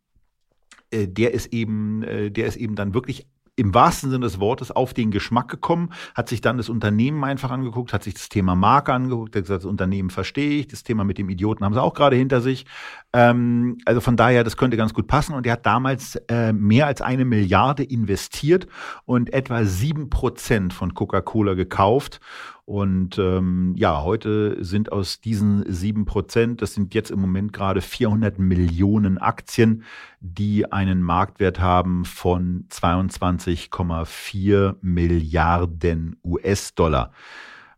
äh, 0.91 1.07
der 1.07 1.35
ist 1.35 1.53
eben, 1.53 2.03
äh, 2.03 2.33
der 2.33 2.47
ist 2.47 2.57
eben 2.57 2.75
dann 2.75 2.95
wirklich 2.95 3.29
im 3.59 3.75
wahrsten 3.75 4.11
Sinne 4.11 4.25
des 4.25 4.41
Wortes 4.41 4.71
auf 4.71 4.95
den 4.95 5.11
Geschmack 5.11 5.49
gekommen, 5.49 5.91
hat 6.15 6.29
sich 6.29 6.41
dann 6.41 6.57
das 6.57 6.69
Unternehmen 6.69 7.25
einfach 7.25 7.51
angeguckt, 7.51 7.93
hat 7.93 8.05
sich 8.05 8.15
das 8.15 8.29
Thema 8.29 8.55
Marke 8.55 8.93
angeguckt, 8.93 9.35
hat 9.35 9.43
gesagt, 9.43 9.65
das 9.65 9.71
Unternehmen 9.71 10.11
verstehe 10.11 10.61
ich, 10.61 10.69
das 10.69 10.83
Thema 10.83 11.05
mit 11.05 11.19
dem 11.19 11.29
Idioten 11.29 11.65
haben 11.65 11.75
sie 11.75 11.83
auch 11.83 11.95
gerade 11.95 12.17
hinter 12.17 12.41
sich. 12.41 12.67
Ähm, 13.13 13.79
also 13.85 14.01
von 14.01 14.17
daher, 14.17 14.45
das 14.45 14.57
könnte 14.57 14.77
ganz 14.77 14.95
gut 14.95 15.07
passen. 15.07 15.35
Und 15.35 15.47
er 15.47 15.55
hat 15.55 15.67
damals 15.67 16.17
äh, 16.29 16.53
mehr 16.53 16.87
als 16.87 17.03
eine 17.03 17.25
Milliarde 17.25 17.83
investiert 17.83 18.67
und 19.05 19.33
etwa 19.33 19.65
sieben 19.65 20.11
Prozent 20.11 20.73
von 20.73 20.95
Coca-Cola 20.95 21.55
gekauft. 21.55 22.21
Und 22.69 23.19
ähm, 23.19 23.73
ja, 23.79 24.03
heute 24.03 24.63
sind 24.63 24.93
aus 24.93 25.23
diesen 25.23 25.65
sieben 25.73 26.05
Prozent, 26.05 26.61
das 26.61 26.75
sind 26.75 26.93
jetzt 26.93 27.11
im 27.11 27.19
Moment 27.19 27.55
gerade 27.55 27.81
400 27.81 28.39
Millionen 28.39 29.17
Aktien, 29.17 29.85
die 30.21 30.71
einen 30.71 31.01
Marktwert 31.01 31.61
haben 31.61 32.05
von 32.05 32.67
22,4 32.69 34.75
Milliarden 34.83 36.21
US-Dollar. 36.23 37.13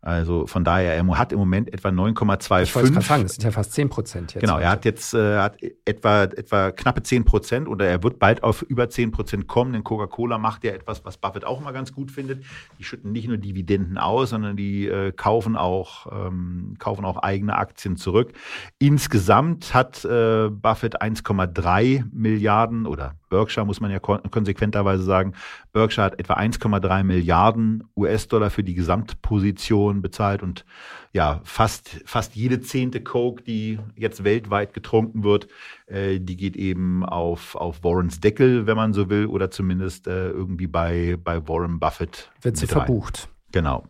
Also 0.02 0.46
von 0.46 0.64
daher, 0.64 0.94
er 0.94 1.18
hat 1.18 1.30
im 1.32 1.38
Moment 1.38 1.72
etwa 1.74 1.90
9,25. 1.90 2.62
Ich 2.62 2.74
wollte 2.74 3.00
sagen, 3.02 3.22
das 3.24 3.34
sind 3.34 3.44
ja 3.44 3.50
fast 3.50 3.72
10 3.74 3.90
Prozent 3.90 4.32
jetzt. 4.34 4.40
Genau, 4.40 4.56
er 4.56 4.70
hat 4.70 4.86
jetzt 4.86 5.12
äh, 5.12 5.36
hat 5.38 5.58
etwa, 5.84 6.22
etwa 6.22 6.70
knappe 6.70 7.02
10 7.02 7.26
Prozent 7.26 7.68
oder 7.68 7.86
er 7.86 8.02
wird 8.02 8.18
bald 8.18 8.42
auf 8.42 8.62
über 8.62 8.88
10 8.88 9.10
Prozent 9.10 9.46
kommen, 9.46 9.74
denn 9.74 9.84
Coca-Cola 9.84 10.38
macht 10.38 10.64
ja 10.64 10.72
etwas, 10.72 11.04
was 11.04 11.18
Buffett 11.18 11.44
auch 11.44 11.60
immer 11.60 11.74
ganz 11.74 11.92
gut 11.92 12.10
findet. 12.10 12.44
Die 12.78 12.84
schütten 12.84 13.12
nicht 13.12 13.28
nur 13.28 13.36
Dividenden 13.36 13.98
aus, 13.98 14.30
sondern 14.30 14.56
die 14.56 14.86
äh, 14.88 15.12
kaufen, 15.12 15.54
auch, 15.54 16.06
ähm, 16.10 16.76
kaufen 16.78 17.04
auch 17.04 17.18
eigene 17.18 17.56
Aktien 17.56 17.96
zurück. 17.96 18.32
Insgesamt 18.78 19.74
hat 19.74 20.02
äh, 20.06 20.48
Buffett 20.48 21.02
1,3 21.02 22.04
Milliarden 22.10 22.86
oder 22.86 23.19
Berkshire 23.30 23.64
muss 23.64 23.80
man 23.80 23.90
ja 23.90 23.98
konsequenterweise 23.98 25.02
sagen, 25.02 25.32
Berkshire 25.72 26.04
hat 26.04 26.18
etwa 26.18 26.34
1,3 26.34 27.02
Milliarden 27.04 27.84
US-Dollar 27.96 28.50
für 28.50 28.62
die 28.62 28.74
Gesamtposition 28.74 30.02
bezahlt 30.02 30.42
und 30.42 30.66
ja, 31.12 31.40
fast, 31.44 32.02
fast 32.04 32.36
jede 32.36 32.60
zehnte 32.60 33.02
Coke, 33.02 33.42
die 33.42 33.78
jetzt 33.96 34.22
weltweit 34.22 34.74
getrunken 34.74 35.24
wird, 35.24 35.48
äh, 35.86 36.20
die 36.20 36.36
geht 36.36 36.56
eben 36.56 37.04
auf, 37.04 37.54
auf 37.54 37.82
Warrens 37.82 38.20
Deckel, 38.20 38.66
wenn 38.66 38.76
man 38.76 38.92
so 38.92 39.08
will, 39.08 39.26
oder 39.26 39.50
zumindest 39.50 40.06
äh, 40.06 40.28
irgendwie 40.28 40.66
bei, 40.66 41.16
bei 41.22 41.48
Warren 41.48 41.80
Buffett. 41.80 42.30
Wird 42.42 42.58
sie 42.58 42.66
verbucht. 42.66 43.28
Genau. 43.52 43.84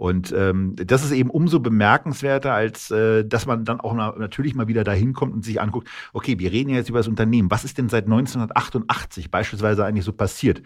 Und 0.00 0.32
ähm, 0.32 0.76
das 0.76 1.04
ist 1.04 1.10
eben 1.10 1.28
umso 1.28 1.60
bemerkenswerter, 1.60 2.54
als 2.54 2.90
äh, 2.90 3.22
dass 3.22 3.44
man 3.44 3.66
dann 3.66 3.80
auch 3.80 3.92
na 3.92 4.14
natürlich 4.16 4.54
mal 4.54 4.66
wieder 4.66 4.82
dahin 4.82 5.12
kommt 5.12 5.34
und 5.34 5.44
sich 5.44 5.60
anguckt, 5.60 5.90
okay, 6.14 6.38
wir 6.38 6.50
reden 6.52 6.70
ja 6.70 6.76
jetzt 6.76 6.88
über 6.88 7.00
das 7.00 7.06
Unternehmen. 7.06 7.50
Was 7.50 7.64
ist 7.64 7.76
denn 7.76 7.90
seit 7.90 8.06
1988 8.06 9.30
beispielsweise 9.30 9.84
eigentlich 9.84 10.06
so 10.06 10.14
passiert? 10.14 10.62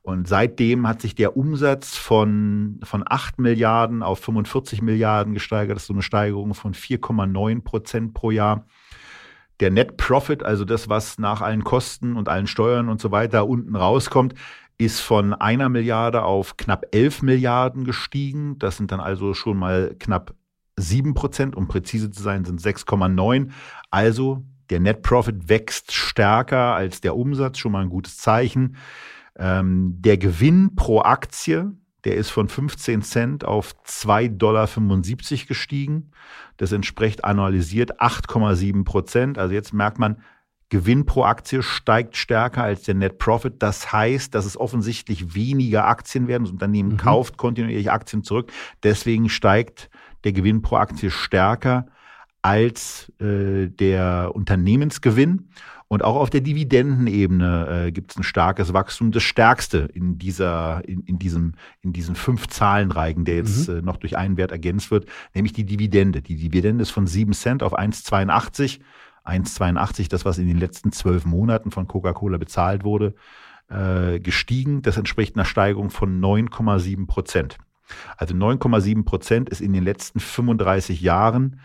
Und 0.00 0.26
seitdem 0.26 0.88
hat 0.88 1.02
sich 1.02 1.14
der 1.14 1.36
Umsatz 1.36 1.98
von, 1.98 2.80
von 2.82 3.04
8 3.06 3.38
Milliarden 3.38 4.02
auf 4.02 4.20
45 4.20 4.80
Milliarden 4.80 5.34
gesteigert. 5.34 5.76
Das 5.76 5.82
ist 5.82 5.88
so 5.88 5.92
eine 5.92 6.00
Steigerung 6.00 6.54
von 6.54 6.72
4,9 6.72 7.62
Prozent 7.62 8.14
pro 8.14 8.30
Jahr. 8.30 8.64
Der 9.60 9.70
Net 9.70 9.98
Profit, 9.98 10.42
also 10.42 10.64
das, 10.64 10.88
was 10.88 11.18
nach 11.18 11.42
allen 11.42 11.62
Kosten 11.62 12.16
und 12.16 12.30
allen 12.30 12.46
Steuern 12.46 12.88
und 12.88 13.02
so 13.02 13.10
weiter 13.10 13.46
unten 13.48 13.76
rauskommt, 13.76 14.32
ist 14.78 15.00
von 15.00 15.34
einer 15.34 15.68
Milliarde 15.68 16.22
auf 16.22 16.56
knapp 16.56 16.86
11 16.92 17.22
Milliarden 17.22 17.84
gestiegen. 17.84 18.58
Das 18.58 18.76
sind 18.76 18.92
dann 18.92 19.00
also 19.00 19.34
schon 19.34 19.58
mal 19.58 19.96
knapp 19.98 20.34
7 20.76 21.14
Prozent. 21.14 21.56
Um 21.56 21.66
präzise 21.66 22.10
zu 22.10 22.22
sein, 22.22 22.44
sind 22.44 22.60
6,9. 22.60 23.50
Also 23.90 24.44
der 24.70 24.80
Net 24.80 25.02
Profit 25.02 25.48
wächst 25.48 25.92
stärker 25.92 26.74
als 26.74 27.00
der 27.00 27.16
Umsatz, 27.16 27.58
schon 27.58 27.72
mal 27.72 27.82
ein 27.82 27.90
gutes 27.90 28.18
Zeichen. 28.18 28.76
Ähm, 29.36 29.96
der 29.98 30.16
Gewinn 30.16 30.76
pro 30.76 31.00
Aktie, 31.00 31.72
der 32.04 32.16
ist 32.16 32.30
von 32.30 32.48
15 32.48 33.02
Cent 33.02 33.44
auf 33.44 33.74
2,75 33.84 34.36
Dollar 34.36 34.68
gestiegen. 35.48 36.12
Das 36.56 36.70
entspricht 36.70 37.24
annualisiert 37.24 38.00
8,7 38.00 38.84
Prozent. 38.84 39.38
Also 39.38 39.54
jetzt 39.54 39.72
merkt 39.72 39.98
man, 39.98 40.22
Gewinn 40.70 41.06
pro 41.06 41.22
Aktie 41.24 41.62
steigt 41.62 42.16
stärker 42.16 42.62
als 42.62 42.82
der 42.82 42.94
Net 42.94 43.18
Profit. 43.18 43.62
Das 43.62 43.92
heißt, 43.92 44.34
dass 44.34 44.44
es 44.44 44.58
offensichtlich 44.58 45.34
weniger 45.34 45.86
Aktien 45.86 46.28
werden. 46.28 46.44
Das 46.44 46.52
Unternehmen 46.52 46.92
mhm. 46.92 46.96
kauft 46.98 47.38
kontinuierlich 47.38 47.90
Aktien 47.90 48.22
zurück. 48.22 48.52
Deswegen 48.82 49.28
steigt 49.28 49.88
der 50.24 50.32
Gewinn 50.32 50.62
pro 50.62 50.76
Aktie 50.76 51.10
stärker 51.10 51.86
als 52.42 53.10
äh, 53.20 53.68
der 53.68 54.32
Unternehmensgewinn. 54.34 55.48
Und 55.90 56.04
auch 56.04 56.16
auf 56.16 56.28
der 56.28 56.42
Dividendenebene 56.42 57.86
äh, 57.86 57.92
gibt 57.92 58.10
es 58.10 58.18
ein 58.18 58.22
starkes 58.22 58.74
Wachstum, 58.74 59.10
das 59.10 59.22
stärkste 59.22 59.88
in 59.94 60.18
dieser, 60.18 60.86
in, 60.86 61.00
in 61.04 61.18
diesem, 61.18 61.54
in 61.80 61.94
diesen 61.94 62.14
fünf 62.14 62.46
Zahlenreigen, 62.46 63.24
der 63.24 63.36
jetzt 63.36 63.68
mhm. 63.68 63.78
äh, 63.78 63.82
noch 63.82 63.96
durch 63.96 64.18
einen 64.18 64.36
Wert 64.36 64.52
ergänzt 64.52 64.90
wird, 64.90 65.06
nämlich 65.34 65.54
die 65.54 65.64
Dividende. 65.64 66.20
Die 66.20 66.36
Dividende 66.36 66.82
ist 66.82 66.90
von 66.90 67.06
7 67.06 67.32
Cent 67.32 67.62
auf 67.62 67.76
1,82 67.76 68.80
1,82, 69.28 70.08
das, 70.08 70.24
was 70.24 70.38
in 70.38 70.48
den 70.48 70.58
letzten 70.58 70.92
zwölf 70.92 71.24
Monaten 71.24 71.70
von 71.70 71.86
Coca-Cola 71.86 72.38
bezahlt 72.38 72.84
wurde, 72.84 73.14
äh, 73.68 74.20
gestiegen. 74.20 74.82
Das 74.82 74.96
entspricht 74.96 75.36
einer 75.36 75.44
Steigerung 75.44 75.90
von 75.90 76.20
9,7 76.20 77.06
Prozent. 77.06 77.58
Also 78.16 78.34
9,7 78.34 79.04
Prozent 79.04 79.48
ist 79.48 79.60
in 79.60 79.72
den 79.72 79.84
letzten 79.84 80.20
35 80.20 81.00
Jahren 81.00 81.60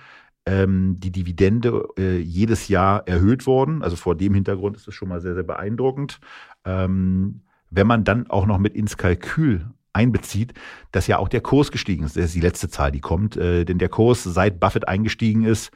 ähm, 0.45 0.99
die 0.99 1.11
Dividende 1.11 1.88
äh, 1.98 2.18
jedes 2.19 2.68
Jahr 2.68 3.07
erhöht 3.07 3.45
worden. 3.48 3.81
Also 3.81 3.95
vor 3.95 4.15
dem 4.15 4.34
Hintergrund 4.34 4.77
ist 4.77 4.88
es 4.88 4.94
schon 4.94 5.10
mal 5.10 5.22
sehr, 5.22 5.34
sehr 5.34 5.44
beeindruckend. 5.44 6.19
Ähm, 6.65 7.41
wenn 7.69 7.88
man 7.88 8.03
dann 8.03 8.30
auch 8.30 8.45
noch 8.45 8.60
mit 8.60 8.76
ins 8.76 8.98
Kalkül 8.98 9.65
einbezieht, 9.94 10.53
dass 10.91 11.07
ja 11.07 11.18
auch 11.19 11.30
der 11.30 11.41
Kurs 11.41 11.72
gestiegen 11.72 12.03
ist. 12.03 12.18
Das 12.18 12.26
ist 12.26 12.35
die 12.35 12.41
letzte 12.41 12.68
Zahl, 12.69 12.91
die 12.91 12.99
kommt. 12.99 13.38
Äh, 13.38 13.64
denn 13.65 13.77
der 13.77 13.90
Kurs, 13.90 14.23
seit 14.23 14.60
Buffett 14.60 14.88
eingestiegen 14.88 15.45
ist, 15.45 15.72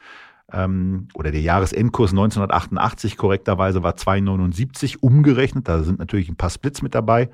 ähm, 0.52 1.08
oder 1.14 1.30
der 1.30 1.40
Jahresendkurs 1.40 2.10
1988 2.10 3.16
korrekterweise 3.16 3.82
war 3.82 3.94
2,79 3.94 4.98
umgerechnet. 5.00 5.68
Da 5.68 5.82
sind 5.82 5.98
natürlich 5.98 6.28
ein 6.28 6.36
paar 6.36 6.50
Splits 6.50 6.82
mit 6.82 6.94
dabei. 6.94 7.30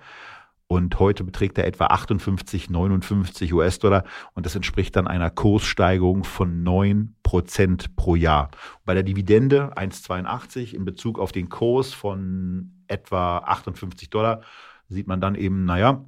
Und 0.67 0.99
heute 0.99 1.25
beträgt 1.25 1.59
er 1.59 1.67
etwa 1.67 1.87
58, 1.87 2.71
59 2.71 3.53
US-Dollar. 3.53 4.05
Und 4.33 4.47
das 4.47 4.57
entspricht 4.57 4.97
dann 4.97 5.07
einer 5.07 5.31
Kurssteigerung 5.31 6.25
von 6.25 6.63
9 6.63 7.15
Prozent 7.23 7.95
pro 7.97 8.17
Jahr. 8.17 8.51
Bei 8.85 8.95
der 8.95 9.03
Dividende 9.03 9.77
1,82 9.77 10.75
in 10.75 10.85
Bezug 10.85 11.19
auf 11.19 11.33
den 11.33 11.49
Kurs 11.49 11.93
von 11.93 12.83
etwa 12.89 13.39
58 13.39 14.11
Dollar 14.11 14.41
sieht 14.89 15.07
man 15.07 15.21
dann 15.21 15.35
eben, 15.35 15.65
naja, 15.65 16.05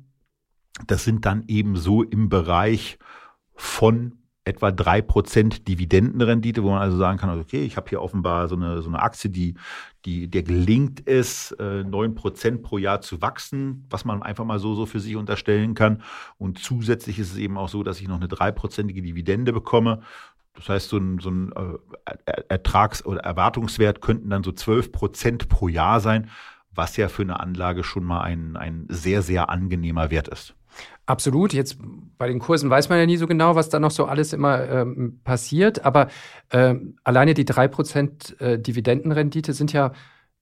das 0.86 1.04
sind 1.04 1.26
dann 1.26 1.44
eben 1.48 1.76
so 1.76 2.02
im 2.02 2.28
Bereich 2.28 2.98
von 3.54 4.26
etwa 4.47 4.70
drei 4.70 5.02
Prozent 5.02 5.66
Dividendenrendite, 5.66 6.62
wo 6.62 6.70
man 6.70 6.81
also 6.81 6.97
sagen 6.97 7.18
kann, 7.18 7.39
okay, 7.39 7.64
ich 7.64 7.77
habe 7.77 7.89
hier 7.89 8.01
offenbar 8.01 8.47
so 8.47 8.55
eine, 8.55 8.81
so 8.81 8.89
eine 8.89 9.02
Aktie, 9.02 9.28
die, 9.28 9.56
die, 10.05 10.28
der 10.31 10.44
gelingt 10.44 11.06
es, 11.09 11.51
äh, 11.52 11.82
neun 11.82 12.14
Prozent 12.14 12.62
pro 12.62 12.78
Jahr 12.78 13.01
zu 13.01 13.20
wachsen, 13.20 13.85
was 13.90 14.05
man 14.05 14.23
einfach 14.23 14.44
mal 14.44 14.60
so, 14.60 14.74
so 14.74 14.86
für 14.86 15.01
sich 15.01 15.16
unterstellen 15.16 15.74
kann. 15.74 16.02
Und 16.39 16.60
zusätzlich 16.60 17.18
ist 17.18 17.32
es 17.32 17.39
eben 17.39 17.59
auch 17.59 17.68
so, 17.68 17.82
dass 17.82 18.01
ich 18.01 18.06
noch 18.06 18.16
eine 18.16 18.28
dreiprozentige 18.28 19.02
Dividende 19.02 19.52
bekomme. 19.52 20.02
Das 20.55 20.68
heißt, 20.68 20.89
so 20.89 20.98
ein, 20.98 21.18
so 21.18 21.31
ein 21.31 21.52
äh, 21.52 22.43
Ertrags- 22.48 23.05
oder 23.05 23.20
Erwartungswert 23.20 24.01
könnten 24.01 24.31
dann 24.31 24.44
so 24.44 24.52
zwölf 24.52 24.93
Prozent 24.93 25.48
pro 25.48 25.66
Jahr 25.68 26.01
sein, 26.01 26.31
was 26.70 26.97
ja 26.97 27.09
für 27.09 27.23
eine 27.23 27.40
Anlage 27.40 27.85
schon 27.85 28.05
mal 28.05 28.23
ein, 28.23 28.56
ein 28.56 28.86
sehr, 28.89 29.23
sehr 29.23 29.51
angenehmer 29.51 30.10
Wert 30.10 30.28
ist. 30.28 30.55
Absolut. 31.06 31.52
Jetzt 31.52 31.78
bei 32.18 32.26
den 32.26 32.40
Kursen 32.40 32.68
weiß 32.68 32.88
man 32.88 32.98
ja 32.98 33.06
nie 33.06 33.16
so 33.16 33.28
genau, 33.28 33.54
was 33.54 33.68
da 33.68 33.78
noch 33.78 33.92
so 33.92 34.06
alles 34.06 34.32
immer 34.32 34.68
ähm, 34.68 35.20
passiert. 35.22 35.84
Aber 35.84 36.08
ähm, 36.50 36.96
alleine 37.04 37.32
die 37.32 37.44
3% 37.44 38.40
äh, 38.40 38.58
Dividendenrendite 38.58 39.52
sind 39.52 39.72
ja 39.72 39.92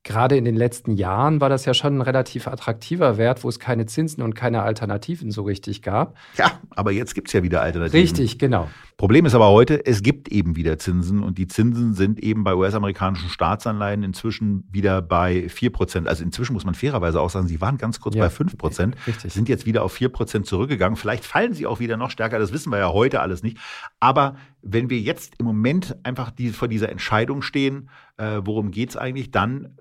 gerade 0.04 0.36
in 0.36 0.44
den 0.44 0.54
letzten 0.54 0.92
Jahren 0.92 1.40
war 1.40 1.48
das 1.48 1.64
ja 1.64 1.72
schon 1.72 1.96
ein 1.96 2.00
relativ 2.02 2.46
attraktiver 2.46 3.16
Wert, 3.16 3.42
wo 3.42 3.48
es 3.48 3.58
keine 3.58 3.86
Zinsen 3.86 4.22
und 4.22 4.34
keine 4.34 4.62
Alternativen 4.62 5.30
so 5.30 5.42
richtig 5.42 5.80
gab. 5.80 6.14
Ja, 6.36 6.60
aber 6.70 6.92
jetzt 6.92 7.14
gibt 7.14 7.28
es 7.28 7.32
ja 7.32 7.42
wieder 7.42 7.62
Alternativen. 7.62 8.00
Richtig, 8.00 8.38
genau. 8.38 8.68
Problem 8.98 9.24
ist 9.24 9.34
aber 9.34 9.48
heute, 9.48 9.84
es 9.86 10.02
gibt 10.02 10.28
eben 10.28 10.56
wieder 10.56 10.78
Zinsen 10.78 11.22
und 11.22 11.38
die 11.38 11.48
Zinsen 11.48 11.94
sind 11.94 12.20
eben 12.20 12.44
bei 12.44 12.54
US-amerikanischen 12.54 13.30
Staatsanleihen 13.30 14.02
inzwischen 14.02 14.68
wieder 14.70 15.00
bei 15.02 15.46
4%. 15.48 16.06
Also 16.06 16.22
inzwischen 16.22 16.52
muss 16.52 16.64
man 16.64 16.74
fairerweise 16.74 17.20
auch 17.20 17.30
sagen, 17.30 17.48
sie 17.48 17.60
waren 17.62 17.78
ganz 17.78 17.98
kurz 17.98 18.14
ja, 18.14 18.28
bei 18.28 18.32
5%, 18.32 18.92
richtig. 19.06 19.32
sind 19.32 19.48
jetzt 19.48 19.64
wieder 19.64 19.82
auf 19.82 19.96
4% 19.96 20.42
zurückgegangen. 20.42 20.96
Vielleicht 20.96 21.24
fallen 21.24 21.54
sie 21.54 21.66
auch 21.66 21.80
wieder 21.80 21.96
noch 21.96 22.10
stärker, 22.10 22.38
das 22.38 22.52
wissen 22.52 22.70
wir 22.70 22.78
ja 22.78 22.92
heute 22.92 23.20
alles 23.20 23.42
nicht. 23.42 23.56
Aber 24.00 24.36
wenn 24.60 24.90
wir 24.90 25.00
jetzt 25.00 25.34
im 25.38 25.46
Moment 25.46 25.96
einfach 26.04 26.30
die, 26.30 26.50
vor 26.50 26.68
dieser 26.68 26.90
Entscheidung 26.90 27.40
stehen, 27.40 27.88
äh, 28.18 28.42
worum 28.44 28.70
geht 28.70 28.90
es 28.90 28.96
eigentlich, 28.96 29.30
dann 29.30 29.76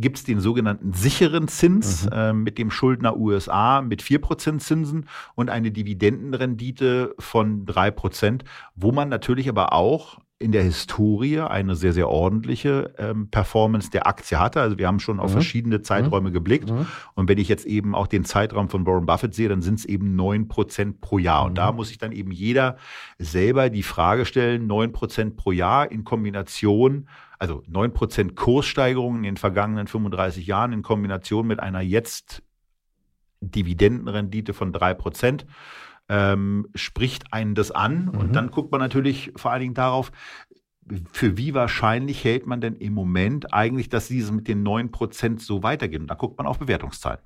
gibt 0.00 0.18
es 0.18 0.24
den 0.24 0.40
sogenannten 0.40 0.92
sicheren 0.92 1.48
Zins 1.48 2.06
mhm. 2.06 2.12
äh, 2.12 2.32
mit 2.32 2.58
dem 2.58 2.70
Schuldner 2.70 3.16
USA 3.16 3.82
mit 3.82 4.02
4% 4.02 4.58
Zinsen 4.58 5.06
und 5.34 5.50
eine 5.50 5.70
Dividendenrendite 5.70 7.14
von 7.18 7.66
3%, 7.66 8.42
wo 8.74 8.92
man 8.92 9.08
natürlich 9.08 9.48
aber 9.48 9.72
auch 9.72 10.18
in 10.40 10.52
der 10.52 10.62
Historie 10.62 11.40
eine 11.40 11.76
sehr, 11.76 11.92
sehr 11.92 12.08
ordentliche 12.08 12.94
ähm, 12.96 13.28
Performance 13.28 13.90
der 13.90 14.06
Aktie 14.06 14.40
hatte. 14.40 14.62
Also 14.62 14.78
wir 14.78 14.86
haben 14.86 14.98
schon 14.98 15.20
auf 15.20 15.30
mhm. 15.30 15.34
verschiedene 15.34 15.82
Zeiträume 15.82 16.30
mhm. 16.30 16.32
geblickt. 16.32 16.70
Mhm. 16.70 16.86
Und 17.14 17.28
wenn 17.28 17.36
ich 17.36 17.48
jetzt 17.48 17.66
eben 17.66 17.94
auch 17.94 18.06
den 18.06 18.24
Zeitraum 18.24 18.70
von 18.70 18.86
Warren 18.86 19.04
Buffett 19.04 19.34
sehe, 19.34 19.50
dann 19.50 19.60
sind 19.60 19.80
es 19.80 19.84
eben 19.84 20.16
neun 20.16 20.48
Prozent 20.48 21.02
pro 21.02 21.18
Jahr. 21.18 21.44
Und 21.44 21.58
da 21.58 21.70
mhm. 21.70 21.76
muss 21.76 21.88
sich 21.88 21.98
dann 21.98 22.12
eben 22.12 22.32
jeder 22.32 22.78
selber 23.18 23.68
die 23.68 23.82
Frage 23.82 24.24
stellen, 24.24 24.66
neun 24.66 24.92
Prozent 24.92 25.36
pro 25.36 25.52
Jahr 25.52 25.92
in 25.92 26.04
Kombination 26.04 27.06
also 27.40 27.62
9% 27.62 28.34
Kurssteigerung 28.34 29.16
in 29.16 29.22
den 29.22 29.36
vergangenen 29.38 29.86
35 29.86 30.46
Jahren 30.46 30.72
in 30.72 30.82
Kombination 30.82 31.46
mit 31.46 31.58
einer 31.58 31.80
jetzt 31.80 32.42
Dividendenrendite 33.40 34.52
von 34.52 34.72
3%, 34.72 35.46
ähm, 36.10 36.68
spricht 36.74 37.32
einen 37.32 37.54
das 37.54 37.70
an. 37.70 38.04
Mhm. 38.04 38.08
Und 38.10 38.36
dann 38.36 38.50
guckt 38.50 38.70
man 38.70 38.80
natürlich 38.80 39.32
vor 39.36 39.52
allen 39.52 39.62
Dingen 39.62 39.74
darauf, 39.74 40.12
für 41.12 41.38
wie 41.38 41.54
wahrscheinlich 41.54 42.24
hält 42.24 42.46
man 42.46 42.60
denn 42.60 42.76
im 42.76 42.92
Moment 42.92 43.54
eigentlich, 43.54 43.88
dass 43.88 44.08
dieses 44.08 44.30
mit 44.32 44.46
den 44.46 44.62
9% 44.62 45.40
so 45.40 45.62
weitergeht? 45.62 46.00
Und 46.00 46.08
da 46.08 46.16
guckt 46.16 46.36
man 46.36 46.46
auf 46.46 46.58
Bewertungszahlen. 46.58 47.20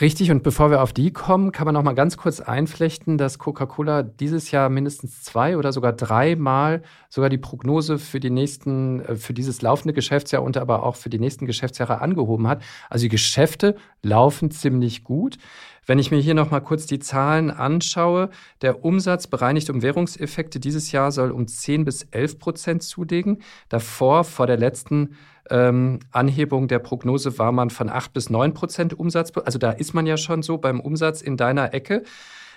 Richtig, 0.00 0.30
und 0.30 0.42
bevor 0.42 0.70
wir 0.70 0.80
auf 0.80 0.94
die 0.94 1.12
kommen, 1.12 1.52
kann 1.52 1.66
man 1.66 1.74
noch 1.74 1.82
mal 1.82 1.92
ganz 1.92 2.16
kurz 2.16 2.40
einflechten, 2.40 3.18
dass 3.18 3.38
Coca-Cola 3.38 4.02
dieses 4.02 4.50
Jahr 4.50 4.70
mindestens 4.70 5.22
zwei 5.22 5.58
oder 5.58 5.70
sogar 5.70 5.92
dreimal 5.92 6.82
sogar 7.10 7.28
die 7.28 7.36
Prognose 7.36 7.98
für 7.98 8.18
die 8.18 8.30
nächsten, 8.30 9.00
äh, 9.00 9.16
für 9.16 9.34
dieses 9.34 9.60
laufende 9.60 9.92
Geschäftsjahr 9.92 10.42
und 10.42 10.56
aber 10.56 10.82
auch 10.82 10.96
für 10.96 11.10
die 11.10 11.18
nächsten 11.18 11.44
Geschäftsjahre 11.44 12.00
angehoben 12.00 12.48
hat. 12.48 12.62
Also 12.88 13.02
die 13.02 13.10
Geschäfte 13.10 13.76
laufen 14.02 14.50
ziemlich 14.50 15.04
gut. 15.04 15.36
Wenn 15.84 15.98
ich 15.98 16.10
mir 16.10 16.20
hier 16.20 16.34
noch 16.34 16.50
mal 16.50 16.60
kurz 16.60 16.86
die 16.86 16.98
Zahlen 16.98 17.50
anschaue, 17.50 18.30
der 18.62 18.82
Umsatz 18.82 19.26
bereinigt 19.26 19.68
um 19.68 19.82
Währungseffekte 19.82 20.58
dieses 20.58 20.90
Jahr 20.90 21.12
soll 21.12 21.30
um 21.30 21.46
10 21.46 21.84
bis 21.84 22.02
11 22.04 22.38
Prozent 22.38 22.82
zulegen. 22.82 23.42
Davor, 23.68 24.24
vor 24.24 24.46
der 24.46 24.56
letzten 24.56 25.16
ähm, 25.50 26.00
Anhebung 26.10 26.68
der 26.68 26.78
Prognose 26.78 27.38
war 27.38 27.52
man 27.52 27.70
von 27.70 27.88
8 27.88 28.12
bis 28.12 28.30
9 28.30 28.54
Prozent 28.54 28.98
Umsatz. 28.98 29.32
Also 29.44 29.58
da 29.58 29.70
ist 29.70 29.94
man 29.94 30.06
ja 30.06 30.16
schon 30.16 30.42
so 30.42 30.58
beim 30.58 30.80
Umsatz 30.80 31.22
in 31.22 31.36
deiner 31.36 31.74
Ecke. 31.74 32.02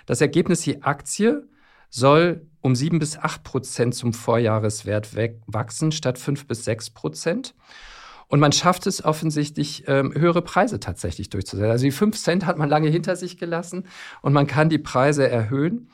Das 0.06 0.20
Ergebnis, 0.20 0.62
die 0.62 0.82
Aktie 0.82 1.48
soll 1.88 2.46
um 2.60 2.74
7 2.74 2.98
bis 2.98 3.18
8 3.18 3.42
Prozent 3.42 3.94
zum 3.94 4.12
Vorjahreswert 4.12 5.10
wachsen 5.46 5.92
statt 5.92 6.18
5 6.18 6.46
bis 6.46 6.64
6 6.64 6.90
Prozent. 6.90 7.54
Und 8.28 8.38
man 8.38 8.52
schafft 8.52 8.86
es 8.86 9.04
offensichtlich, 9.04 9.84
ähm, 9.88 10.14
höhere 10.14 10.42
Preise 10.42 10.78
tatsächlich 10.78 11.30
durchzusetzen. 11.30 11.70
Also 11.70 11.84
die 11.84 11.90
5 11.90 12.16
Cent 12.16 12.46
hat 12.46 12.58
man 12.58 12.68
lange 12.68 12.88
hinter 12.88 13.16
sich 13.16 13.38
gelassen 13.38 13.86
und 14.22 14.32
man 14.32 14.46
kann 14.46 14.68
die 14.68 14.78
Preise 14.78 15.28
erhöhen. 15.28 15.90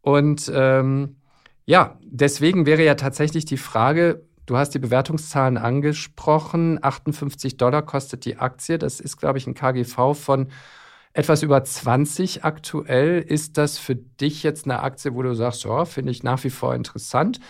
Und 0.00 0.50
ähm, 0.54 1.16
ja, 1.64 1.98
deswegen 2.04 2.66
wäre 2.66 2.84
ja 2.84 2.94
tatsächlich 2.94 3.46
die 3.46 3.56
Frage, 3.56 4.24
Du 4.52 4.58
hast 4.58 4.74
die 4.74 4.80
Bewertungszahlen 4.80 5.56
angesprochen. 5.56 6.78
58 6.82 7.56
Dollar 7.56 7.80
kostet 7.80 8.26
die 8.26 8.36
Aktie. 8.36 8.76
Das 8.76 9.00
ist, 9.00 9.16
glaube 9.16 9.38
ich, 9.38 9.46
ein 9.46 9.54
KGV 9.54 10.12
von 10.12 10.48
etwas 11.14 11.42
über 11.42 11.64
20 11.64 12.44
aktuell. 12.44 13.22
Ist 13.22 13.56
das 13.56 13.78
für 13.78 13.96
dich 13.96 14.42
jetzt 14.42 14.66
eine 14.66 14.80
Aktie, 14.80 15.14
wo 15.14 15.22
du 15.22 15.32
sagst, 15.32 15.64
ja, 15.64 15.86
finde 15.86 16.10
ich 16.10 16.22
nach 16.22 16.44
wie 16.44 16.50
vor 16.50 16.74
interessant? 16.74 17.40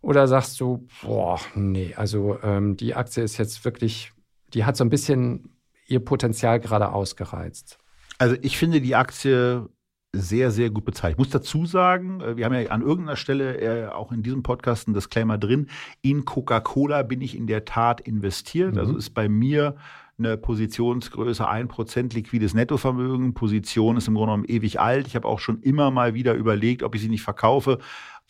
Oder 0.00 0.26
sagst 0.26 0.58
du, 0.58 0.88
boah, 1.02 1.38
nee, 1.54 1.92
also 1.98 2.38
ähm, 2.42 2.78
die 2.78 2.94
Aktie 2.94 3.22
ist 3.22 3.36
jetzt 3.36 3.66
wirklich, 3.66 4.14
die 4.54 4.64
hat 4.64 4.78
so 4.78 4.84
ein 4.84 4.88
bisschen 4.90 5.58
ihr 5.86 6.00
Potenzial 6.00 6.60
gerade 6.60 6.92
ausgereizt? 6.92 7.76
Also 8.16 8.36
ich 8.40 8.56
finde 8.56 8.80
die 8.80 8.96
Aktie 8.96 9.68
sehr, 10.14 10.50
sehr 10.50 10.70
gut 10.70 10.84
bezahlt. 10.84 11.12
Ich 11.12 11.18
muss 11.18 11.30
dazu 11.30 11.64
sagen, 11.64 12.20
äh, 12.20 12.36
wir 12.36 12.44
haben 12.44 12.54
ja 12.54 12.70
an 12.70 12.82
irgendeiner 12.82 13.16
Stelle 13.16 13.60
äh, 13.60 13.88
auch 13.88 14.12
in 14.12 14.22
diesem 14.22 14.42
Podcast 14.42 14.88
ein 14.88 14.94
Disclaimer 14.94 15.38
drin. 15.38 15.68
In 16.02 16.24
Coca-Cola 16.24 17.02
bin 17.02 17.20
ich 17.22 17.36
in 17.36 17.46
der 17.46 17.64
Tat 17.64 18.00
investiert. 18.02 18.74
Mhm. 18.74 18.78
Also 18.78 18.96
ist 18.96 19.10
bei 19.10 19.28
mir 19.28 19.76
eine 20.18 20.36
Positionsgröße 20.36 21.48
1% 21.48 22.14
liquides 22.14 22.52
Nettovermögen. 22.52 23.32
Position 23.32 23.96
ist 23.96 24.08
im 24.08 24.14
Grunde 24.14 24.32
genommen 24.32 24.44
ewig 24.46 24.78
alt. 24.78 25.06
Ich 25.06 25.16
habe 25.16 25.26
auch 25.26 25.38
schon 25.38 25.60
immer 25.62 25.90
mal 25.90 26.14
wieder 26.14 26.34
überlegt, 26.34 26.82
ob 26.82 26.94
ich 26.94 27.00
sie 27.00 27.08
nicht 27.08 27.22
verkaufe 27.22 27.78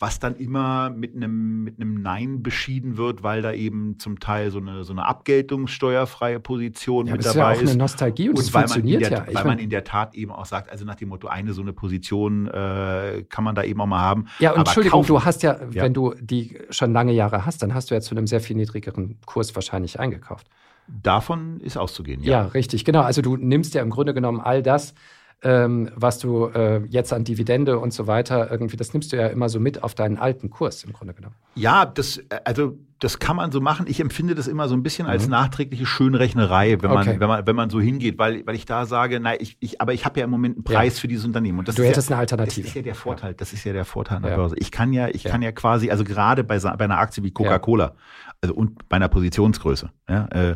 was 0.03 0.19
dann 0.19 0.35
immer 0.35 0.89
mit 0.89 1.15
einem, 1.15 1.63
mit 1.63 1.79
einem 1.79 2.01
Nein 2.01 2.43
beschieden 2.43 2.97
wird, 2.97 3.23
weil 3.23 3.41
da 3.41 3.53
eben 3.53 3.99
zum 3.99 4.19
Teil 4.19 4.51
so 4.51 4.59
eine, 4.59 4.83
so 4.83 4.91
eine 4.91 5.05
abgeltungssteuerfreie 5.05 6.41
Position 6.41 7.07
ja, 7.07 7.13
mit 7.13 7.23
dabei 7.23 7.29
ist. 7.29 7.35
Das 7.35 7.35
ist 7.35 7.59
ja 7.61 7.69
auch 7.69 7.69
eine 7.69 7.77
Nostalgie 7.77 8.27
und, 8.27 8.35
und 8.35 8.39
das 8.39 8.53
weil 8.53 8.61
funktioniert 8.63 9.01
man 9.03 9.09
der, 9.09 9.19
ja. 9.19 9.25
Ich 9.29 9.35
weil 9.35 9.45
man 9.45 9.59
in 9.59 9.69
der 9.69 9.85
Tat 9.85 10.13
eben 10.13 10.31
auch 10.31 10.45
sagt, 10.45 10.69
also 10.69 10.83
nach 10.83 10.95
dem 10.95 11.07
Motto, 11.07 11.29
eine 11.29 11.53
so 11.53 11.61
eine 11.61 11.71
Position 11.71 12.47
äh, 12.47 13.23
kann 13.29 13.45
man 13.45 13.55
da 13.55 13.63
eben 13.63 13.79
auch 13.79 13.85
mal 13.85 14.01
haben. 14.01 14.25
Ja, 14.39 14.51
und 14.51 14.57
Entschuldigung, 14.57 14.99
kaufen, 15.03 15.07
du 15.07 15.23
hast 15.23 15.41
ja, 15.41 15.53
ja, 15.71 15.83
wenn 15.83 15.93
du 15.93 16.13
die 16.19 16.59
schon 16.69 16.91
lange 16.91 17.13
Jahre 17.13 17.45
hast, 17.45 17.63
dann 17.63 17.73
hast 17.73 17.89
du 17.89 17.95
ja 17.95 18.01
zu 18.01 18.13
einem 18.13 18.27
sehr 18.27 18.41
viel 18.41 18.57
niedrigeren 18.57 19.17
Kurs 19.25 19.55
wahrscheinlich 19.55 20.01
eingekauft. 20.01 20.49
Davon 20.89 21.61
ist 21.61 21.77
auszugehen, 21.77 22.21
ja. 22.21 22.31
Ja, 22.31 22.41
richtig, 22.47 22.83
genau. 22.83 23.03
Also 23.03 23.21
du 23.21 23.37
nimmst 23.37 23.73
ja 23.73 23.81
im 23.81 23.89
Grunde 23.89 24.13
genommen 24.13 24.41
all 24.41 24.61
das, 24.61 24.95
ähm, 25.43 25.89
was 25.95 26.19
du 26.19 26.47
äh, 26.47 26.81
jetzt 26.87 27.13
an 27.13 27.23
Dividende 27.23 27.79
und 27.79 27.93
so 27.93 28.07
weiter 28.07 28.49
irgendwie, 28.49 28.77
das 28.77 28.93
nimmst 28.93 29.11
du 29.11 29.17
ja 29.17 29.27
immer 29.27 29.49
so 29.49 29.59
mit 29.59 29.83
auf 29.83 29.93
deinen 29.93 30.17
alten 30.17 30.49
Kurs 30.49 30.83
im 30.83 30.93
Grunde 30.93 31.13
genommen. 31.13 31.35
Ja, 31.55 31.85
das, 31.85 32.21
also 32.45 32.77
das 32.99 33.19
kann 33.19 33.35
man 33.35 33.51
so 33.51 33.59
machen. 33.59 33.85
Ich 33.89 33.99
empfinde 33.99 34.33
das 34.33 34.47
immer 34.47 34.69
so 34.69 34.75
ein 34.75 34.83
bisschen 34.83 35.07
als 35.07 35.25
mhm. 35.25 35.31
nachträgliche 35.31 35.85
Schönrechnerei, 35.85 36.77
wenn 36.81 36.89
man, 36.89 37.07
okay. 37.07 37.19
wenn 37.19 37.27
man, 37.27 37.45
wenn 37.45 37.55
man 37.55 37.69
so 37.69 37.81
hingeht, 37.81 38.17
weil, 38.17 38.45
weil 38.47 38.55
ich 38.55 38.65
da 38.65 38.85
sage, 38.85 39.19
nein, 39.19 39.37
ich, 39.41 39.57
ich, 39.59 39.81
aber 39.81 39.93
ich 39.93 40.05
habe 40.05 40.19
ja 40.19 40.23
im 40.23 40.31
Moment 40.31 40.55
einen 40.55 40.63
Preis 40.63 40.95
ja. 40.95 41.01
für 41.01 41.07
dieses 41.09 41.25
Unternehmen. 41.25 41.59
Und 41.59 41.67
das 41.67 41.75
du 41.75 41.83
hättest 41.83 42.09
ja, 42.09 42.15
eine 42.15 42.21
Alternative. 42.21 42.61
Das 42.61 42.69
ist 42.69 42.75
ja 42.75 42.81
der 42.81 42.95
Vorteil. 42.95 43.31
Ja. 43.31 43.35
Das 43.37 43.53
ist 43.53 43.63
ja 43.65 43.73
der 43.73 43.85
Vorteil 43.85 44.17
an 44.17 44.23
der 44.23 44.35
Börse. 44.35 44.55
Ich 44.57 44.71
kann 44.71 44.93
ja, 44.93 45.09
ich 45.09 45.25
kann 45.25 45.41
ja 45.41 45.51
quasi, 45.51 45.91
also 45.91 46.05
gerade 46.05 46.43
bei, 46.45 46.57
bei 46.57 46.85
einer 46.85 46.97
Aktie 46.97 47.23
wie 47.23 47.31
Coca-Cola, 47.31 47.95
also 48.41 48.55
und 48.55 48.87
bei 48.87 48.95
einer 48.95 49.09
Positionsgröße, 49.09 49.89
ja, 50.09 50.25
äh, 50.27 50.55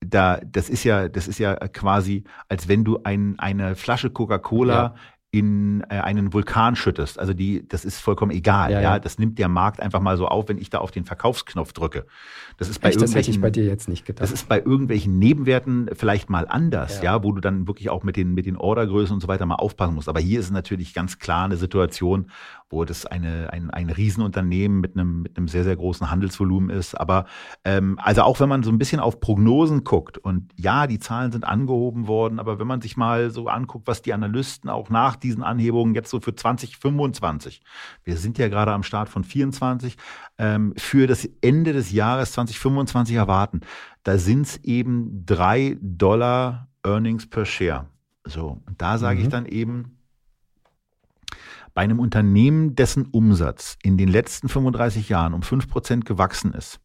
da, 0.00 0.40
das 0.44 0.68
ist 0.68 0.84
ja, 0.84 1.08
das 1.08 1.28
ist 1.28 1.38
ja 1.38 1.54
quasi, 1.68 2.24
als 2.48 2.68
wenn 2.68 2.84
du 2.84 3.00
ein, 3.04 3.38
eine 3.38 3.76
Flasche 3.76 4.10
Coca-Cola 4.10 4.74
ja. 4.74 4.94
in 5.30 5.82
äh, 5.88 6.00
einen 6.00 6.32
Vulkan 6.32 6.76
schüttest. 6.76 7.18
Also 7.18 7.32
die, 7.32 7.66
das 7.66 7.84
ist 7.84 8.00
vollkommen 8.00 8.30
egal. 8.30 8.72
Ja, 8.72 8.80
ja, 8.80 8.98
das 8.98 9.18
nimmt 9.18 9.38
der 9.38 9.48
Markt 9.48 9.80
einfach 9.80 10.00
mal 10.00 10.16
so 10.16 10.28
auf, 10.28 10.48
wenn 10.48 10.58
ich 10.58 10.70
da 10.70 10.78
auf 10.78 10.90
den 10.90 11.04
Verkaufsknopf 11.04 11.72
drücke. 11.72 12.06
Das 12.58 12.68
ist 12.68 12.80
bei 12.80 12.90
Echt, 12.90 13.00
das 13.00 13.14
hätte 13.14 13.30
ich 13.30 13.40
bei 13.40 13.50
dir 13.50 13.64
jetzt 13.64 13.88
nicht 13.88 14.04
gedacht. 14.04 14.22
Das 14.22 14.32
ist 14.32 14.48
bei 14.48 14.58
irgendwelchen 14.58 15.18
Nebenwerten 15.18 15.88
vielleicht 15.94 16.28
mal 16.28 16.46
anders, 16.46 16.98
ja. 16.98 17.16
ja, 17.16 17.22
wo 17.24 17.32
du 17.32 17.40
dann 17.40 17.66
wirklich 17.66 17.88
auch 17.88 18.02
mit 18.02 18.16
den, 18.16 18.34
mit 18.34 18.46
den 18.46 18.56
Ordergrößen 18.56 19.14
und 19.14 19.20
so 19.20 19.28
weiter 19.28 19.46
mal 19.46 19.56
aufpassen 19.56 19.94
musst. 19.94 20.08
Aber 20.08 20.20
hier 20.20 20.40
ist 20.40 20.46
es 20.46 20.52
natürlich 20.52 20.92
ganz 20.92 21.18
klar 21.18 21.46
eine 21.46 21.56
Situation, 21.56 22.30
wo 22.68 22.84
das 22.84 23.06
eine, 23.06 23.52
ein, 23.52 23.70
ein 23.70 23.90
Riesenunternehmen 23.90 24.80
mit 24.80 24.96
einem, 24.96 25.22
mit 25.22 25.36
einem 25.36 25.46
sehr, 25.46 25.62
sehr 25.62 25.76
großen 25.76 26.10
Handelsvolumen 26.10 26.70
ist. 26.70 26.94
Aber 26.94 27.26
ähm, 27.64 27.98
also 28.02 28.22
auch 28.22 28.40
wenn 28.40 28.48
man 28.48 28.64
so 28.64 28.70
ein 28.70 28.78
bisschen 28.78 28.98
auf 28.98 29.20
Prognosen 29.20 29.84
guckt 29.84 30.18
und 30.18 30.50
ja, 30.56 30.88
die 30.88 30.98
Zahlen 30.98 31.30
sind 31.30 31.44
angehoben 31.44 32.08
worden, 32.08 32.40
aber 32.40 32.58
wenn 32.58 32.66
man 32.66 32.80
sich 32.80 32.96
mal 32.96 33.30
so 33.30 33.48
anguckt, 33.48 33.86
was 33.86 34.02
die 34.02 34.12
Analysten 34.12 34.68
auch 34.68 34.90
nach 34.90 35.14
diesen 35.14 35.44
Anhebungen 35.44 35.94
jetzt 35.94 36.10
so 36.10 36.20
für 36.20 36.34
2025, 36.34 37.62
wir 38.02 38.16
sind 38.16 38.36
ja 38.38 38.48
gerade 38.48 38.72
am 38.72 38.82
Start 38.82 39.08
von 39.08 39.22
24, 39.22 39.96
ähm, 40.38 40.74
für 40.76 41.06
das 41.06 41.28
Ende 41.40 41.72
des 41.72 41.92
Jahres 41.92 42.32
2025 42.32 43.14
erwarten, 43.14 43.60
da 44.02 44.18
sind 44.18 44.42
es 44.42 44.56
eben 44.64 45.24
drei 45.24 45.76
Dollar 45.80 46.68
Earnings 46.84 47.28
per 47.28 47.44
Share. 47.44 47.86
So, 48.24 48.60
und 48.66 48.82
da 48.82 48.98
sage 48.98 49.18
mhm. 49.18 49.24
ich 49.24 49.28
dann 49.30 49.46
eben, 49.46 49.95
bei 51.76 51.82
einem 51.82 52.00
Unternehmen, 52.00 52.74
dessen 52.74 53.04
Umsatz 53.04 53.76
in 53.82 53.98
den 53.98 54.08
letzten 54.08 54.48
35 54.48 55.10
Jahren 55.10 55.34
um 55.34 55.42
5% 55.42 56.04
gewachsen 56.04 56.54
ist. 56.54 56.80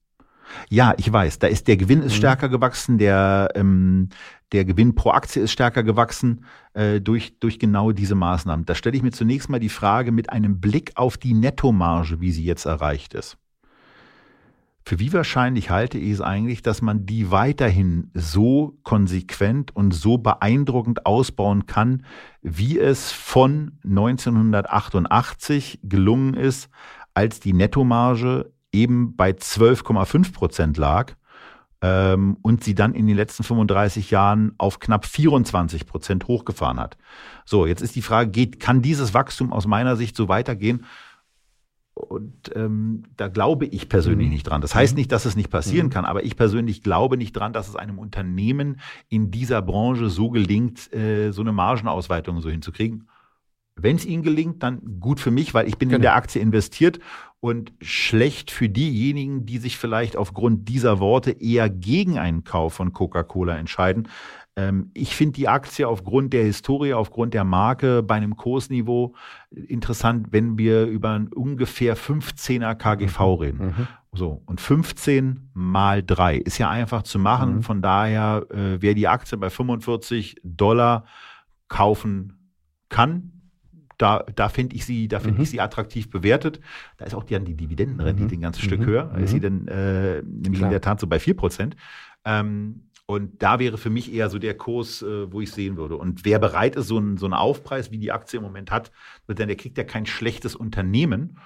Ja, 0.69 0.93
ich 0.97 1.11
weiß, 1.11 1.39
da 1.39 1.47
ist 1.47 1.69
der 1.69 1.77
Gewinn 1.77 2.01
ist 2.01 2.11
mhm. 2.11 2.18
stärker 2.18 2.49
gewachsen, 2.49 2.97
der, 2.97 3.47
ähm, 3.55 4.09
der 4.51 4.65
Gewinn 4.65 4.93
pro 4.93 5.11
Aktie 5.11 5.43
ist 5.43 5.53
stärker 5.53 5.84
gewachsen 5.84 6.43
äh, 6.73 6.99
durch, 6.99 7.39
durch 7.39 7.57
genau 7.57 7.93
diese 7.93 8.15
Maßnahmen. 8.15 8.65
Da 8.65 8.76
stelle 8.76 8.97
ich 8.97 9.01
mir 9.01 9.11
zunächst 9.11 9.47
mal 9.47 9.61
die 9.61 9.69
Frage 9.69 10.11
mit 10.11 10.30
einem 10.30 10.59
Blick 10.59 10.91
auf 10.95 11.18
die 11.18 11.35
Nettomarge, 11.35 12.19
wie 12.19 12.34
sie 12.34 12.43
jetzt 12.43 12.65
erreicht 12.65 13.13
ist. 13.13 13.38
Für 14.91 14.99
wie 14.99 15.13
wahrscheinlich 15.13 15.69
halte 15.69 15.97
ich 15.97 16.11
es 16.11 16.19
eigentlich, 16.19 16.63
dass 16.63 16.81
man 16.81 17.05
die 17.05 17.31
weiterhin 17.31 18.11
so 18.13 18.77
konsequent 18.84 19.73
und 19.73 19.93
so 19.93 20.18
beeindruckend 20.18 21.05
ausbauen 21.05 21.65
kann, 21.65 22.05
wie 22.41 22.77
es 22.77 23.13
von 23.13 23.80
1988 23.85 25.80
gelungen 25.84 26.34
ist, 26.34 26.69
als 27.13 27.39
die 27.39 27.53
Nettomarge 27.53 28.51
eben 28.73 29.15
bei 29.15 29.31
12,5 29.31 30.34
Prozent 30.34 30.76
lag 30.76 31.13
ähm, 31.81 32.35
und 32.41 32.61
sie 32.61 32.76
dann 32.76 32.93
in 32.93 33.07
den 33.07 33.15
letzten 33.15 33.43
35 33.43 34.11
Jahren 34.11 34.55
auf 34.57 34.81
knapp 34.81 35.05
24 35.05 35.85
Prozent 35.85 36.27
hochgefahren 36.27 36.81
hat. 36.81 36.97
So, 37.45 37.65
jetzt 37.65 37.81
ist 37.81 37.95
die 37.95 38.01
Frage, 38.01 38.30
geht, 38.30 38.59
kann 38.59 38.81
dieses 38.81 39.13
Wachstum 39.13 39.53
aus 39.53 39.65
meiner 39.65 39.95
Sicht 39.95 40.18
so 40.18 40.27
weitergehen? 40.27 40.84
Und 42.02 42.52
ähm, 42.56 43.03
da 43.18 43.28
glaube 43.28 43.65
ich 43.65 43.90
persönlich 43.90 44.28
mhm. 44.28 44.34
nicht 44.34 44.44
dran. 44.44 44.61
Das 44.61 44.76
heißt 44.76 44.95
nicht, 44.95 45.11
dass 45.11 45.26
es 45.26 45.36
nicht 45.36 45.49
passieren 45.49 45.88
mhm. 45.88 45.91
kann, 45.91 46.06
aber 46.06 46.23
ich 46.23 46.36
persönlich 46.36 46.84
glaube 46.84 47.18
nicht 47.18 47.34
dran, 47.34 47.53
dass 47.53 47.69
es 47.69 47.76
einem 47.76 47.99
Unternehmen 47.99 48.80
in 49.10 49.32
dieser 49.32 49.61
Branche 49.61 50.10
so 50.10 50.30
gelingt, 50.30 50.94
äh, 50.94 51.32
so 51.32 51.41
eine 51.41 51.52
Margenausweitung 51.52 52.41
so 52.41 52.49
hinzukriegen. 52.49 53.07
Wenn 53.76 53.95
es 53.95 54.06
ihnen 54.06 54.22
gelingt, 54.22 54.64
dann 54.64 54.99
gut 54.99 55.19
für 55.19 55.32
mich, 55.32 55.53
weil 55.53 55.68
ich 55.68 55.78
bin 55.78 55.90
genau. 55.90 55.98
in 55.98 56.02
der 56.02 56.15
Aktie 56.15 56.41
investiert 56.41 56.99
und 57.40 57.73
schlecht 57.82 58.52
für 58.52 58.69
diejenigen, 58.69 59.45
die 59.45 59.57
sich 59.57 59.78
vielleicht 59.78 60.15
aufgrund 60.15 60.69
dieser 60.69 60.99
Worte 60.99 61.32
eher 61.32 61.69
gegen 61.69 62.19
einen 62.19 62.44
Kauf 62.44 62.73
von 62.73 62.94
Coca-Cola 62.94 63.57
entscheiden. 63.57 64.07
Ähm, 64.56 64.91
ich 64.94 65.15
finde 65.15 65.34
die 65.34 65.48
Aktie 65.48 65.88
aufgrund 65.88 66.34
der 66.34 66.44
Historie, 66.44 66.94
aufgrund 66.94 67.34
der 67.34 67.44
Marke 67.44 68.03
bei 68.03 68.15
einem 68.15 68.36
Kursniveau 68.36 69.14
interessant, 69.49 70.28
wenn 70.32 70.57
wir 70.57 70.86
über 70.86 71.11
ein 71.11 71.28
ungefähr 71.30 71.95
15er 71.95 72.76
KGV 72.76 73.19
mhm. 73.19 73.34
reden. 73.36 73.65
Mhm. 73.65 73.88
So, 74.14 74.41
und 74.45 74.60
15 74.60 75.52
mal 75.53 76.03
3 76.03 76.38
ist 76.38 76.57
ja 76.57 76.69
einfach 76.69 77.03
zu 77.03 77.18
machen. 77.18 77.57
Mhm. 77.57 77.64
Von 77.64 77.82
daher, 77.82 78.45
äh, 78.49 78.82
wer 78.82 78.94
die 78.94 79.07
Aktie 79.07 79.38
bei 79.38 79.49
45 79.49 80.36
Dollar 80.44 81.06
kaufen 81.69 82.52
kann, 82.90 83.32
da, 83.98 84.26
da 84.36 84.49
finde 84.49 84.76
ich 84.76 84.86
sie, 84.86 85.07
da 85.07 85.19
finde 85.19 85.38
mhm. 85.38 85.44
ich 85.44 85.52
sie 85.52 85.61
attraktiv 85.61 86.10
bewertet. 86.10 86.60
Da 86.98 87.06
ist 87.06 87.14
auch 87.14 87.23
die, 87.23 87.40
die 87.40 87.56
Dividendenrendite 87.56 88.30
mhm. 88.30 88.40
ein 88.40 88.41
ganzes 88.41 88.64
Stück 88.64 88.82
mhm. 88.82 88.86
höher. 88.86 89.03
Da 89.14 89.19
ist 89.19 89.30
sie 89.30 89.38
mhm. 89.38 89.41
dann 89.41 89.68
äh, 89.68 90.22
nämlich 90.23 90.60
Klar. 90.60 90.69
in 90.69 90.72
der 90.72 90.82
Tat 90.82 90.99
so 90.99 91.07
bei 91.07 91.18
4%. 91.18 91.73
Ähm, 92.26 92.88
und 93.12 93.44
da 93.44 93.60
wäre 93.60 93.78
für 93.78 93.90
mich 93.90 94.14
eher 94.14 94.30
so 94.30 94.40
der 94.40 94.56
Kurs, 94.56 95.02
äh, 95.02 95.32
wo 95.32 95.42
ich 95.42 95.52
sehen 95.52 95.76
würde. 95.76 95.98
Und 95.98 96.24
wer 96.24 96.40
bereit 96.40 96.78
ist, 96.78 96.88
so 96.88 96.98
einen, 96.98 97.18
so 97.18 97.26
einen 97.26 97.34
Aufpreis, 97.34 97.92
wie 97.92 97.98
die 97.98 98.12
Aktie 98.12 98.38
im 98.38 98.44
Moment 98.44 98.72
hat, 98.72 98.92
denn 99.28 99.48
der 99.48 99.58
kriegt 99.58 99.78
ja 99.78 99.84
kein 99.84 100.06
schlechtes 100.06 100.56
Unternehmen. 100.56 101.38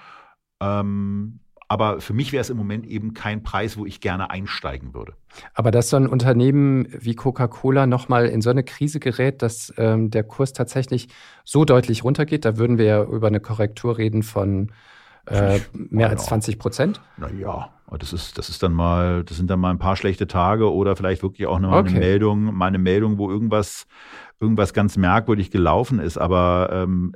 Ähm, 0.60 1.40
aber 1.68 2.00
für 2.00 2.12
mich 2.12 2.32
wäre 2.32 2.40
es 2.40 2.50
im 2.50 2.56
Moment 2.56 2.86
eben 2.86 3.12
kein 3.14 3.42
Preis, 3.42 3.76
wo 3.76 3.84
ich 3.84 4.00
gerne 4.00 4.30
einsteigen 4.30 4.94
würde. 4.94 5.14
Aber 5.54 5.72
dass 5.72 5.90
so 5.90 5.96
ein 5.96 6.06
Unternehmen 6.06 6.86
wie 6.92 7.16
Coca-Cola 7.16 7.88
nochmal 7.88 8.26
in 8.26 8.40
so 8.40 8.50
eine 8.50 8.62
Krise 8.62 9.00
gerät, 9.00 9.42
dass 9.42 9.74
ähm, 9.76 10.10
der 10.10 10.22
Kurs 10.22 10.52
tatsächlich 10.52 11.08
so 11.44 11.64
deutlich 11.64 12.04
runtergeht, 12.04 12.44
da 12.44 12.56
würden 12.56 12.78
wir 12.78 12.84
ja 12.84 13.02
über 13.02 13.26
eine 13.26 13.40
Korrektur 13.40 13.98
reden 13.98 14.22
von 14.22 14.70
äh, 15.26 15.58
mehr 15.72 16.10
als 16.10 16.26
20 16.26 16.60
Prozent? 16.60 17.00
Naja, 17.16 17.75
das 17.98 18.12
ist, 18.12 18.38
das 18.38 18.48
ist 18.48 18.62
dann 18.62 18.72
mal, 18.72 19.24
das 19.24 19.36
sind 19.36 19.48
dann 19.48 19.60
mal 19.60 19.70
ein 19.70 19.78
paar 19.78 19.96
schlechte 19.96 20.26
Tage 20.26 20.72
oder 20.72 20.96
vielleicht 20.96 21.22
wirklich 21.22 21.46
auch 21.46 21.58
noch 21.58 21.72
okay. 21.72 21.90
eine 21.90 21.98
Meldung, 21.98 22.54
mal 22.54 22.66
eine 22.66 22.78
Meldung, 22.78 23.18
wo 23.18 23.30
irgendwas, 23.30 23.86
irgendwas 24.40 24.72
ganz 24.72 24.96
merkwürdig 24.96 25.50
gelaufen 25.50 25.98
ist. 26.00 26.18
Aber 26.18 26.70
ähm, 26.72 27.12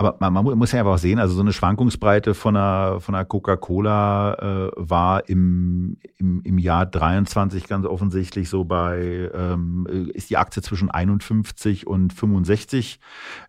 aber 0.00 0.16
man, 0.18 0.32
man, 0.32 0.56
muss 0.56 0.72
ja 0.72 0.78
einfach 0.78 0.96
sehen, 0.96 1.18
also 1.18 1.34
so 1.34 1.42
eine 1.42 1.52
Schwankungsbreite 1.52 2.32
von 2.32 2.56
einer, 2.56 3.00
von 3.00 3.14
einer 3.14 3.26
Coca-Cola 3.26 4.68
äh, 4.68 4.70
war 4.74 5.28
im, 5.28 5.98
im, 6.16 6.40
im 6.40 6.56
Jahr 6.56 6.86
23 6.86 7.66
ganz 7.66 7.84
offensichtlich 7.84 8.48
so 8.48 8.64
bei, 8.64 9.30
ähm, 9.34 9.86
ist 10.14 10.30
die 10.30 10.38
Aktie 10.38 10.62
zwischen 10.62 10.90
51 10.90 11.86
und 11.86 12.14
65 12.14 12.98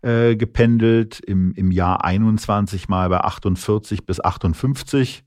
äh, 0.02 0.36
gependelt, 0.36 1.22
im, 1.22 1.54
im 1.54 1.72
Jahr 1.72 2.04
21 2.04 2.90
mal 2.90 3.08
bei 3.08 3.22
48 3.22 4.06
bis 4.06 4.22
58, 4.22 5.24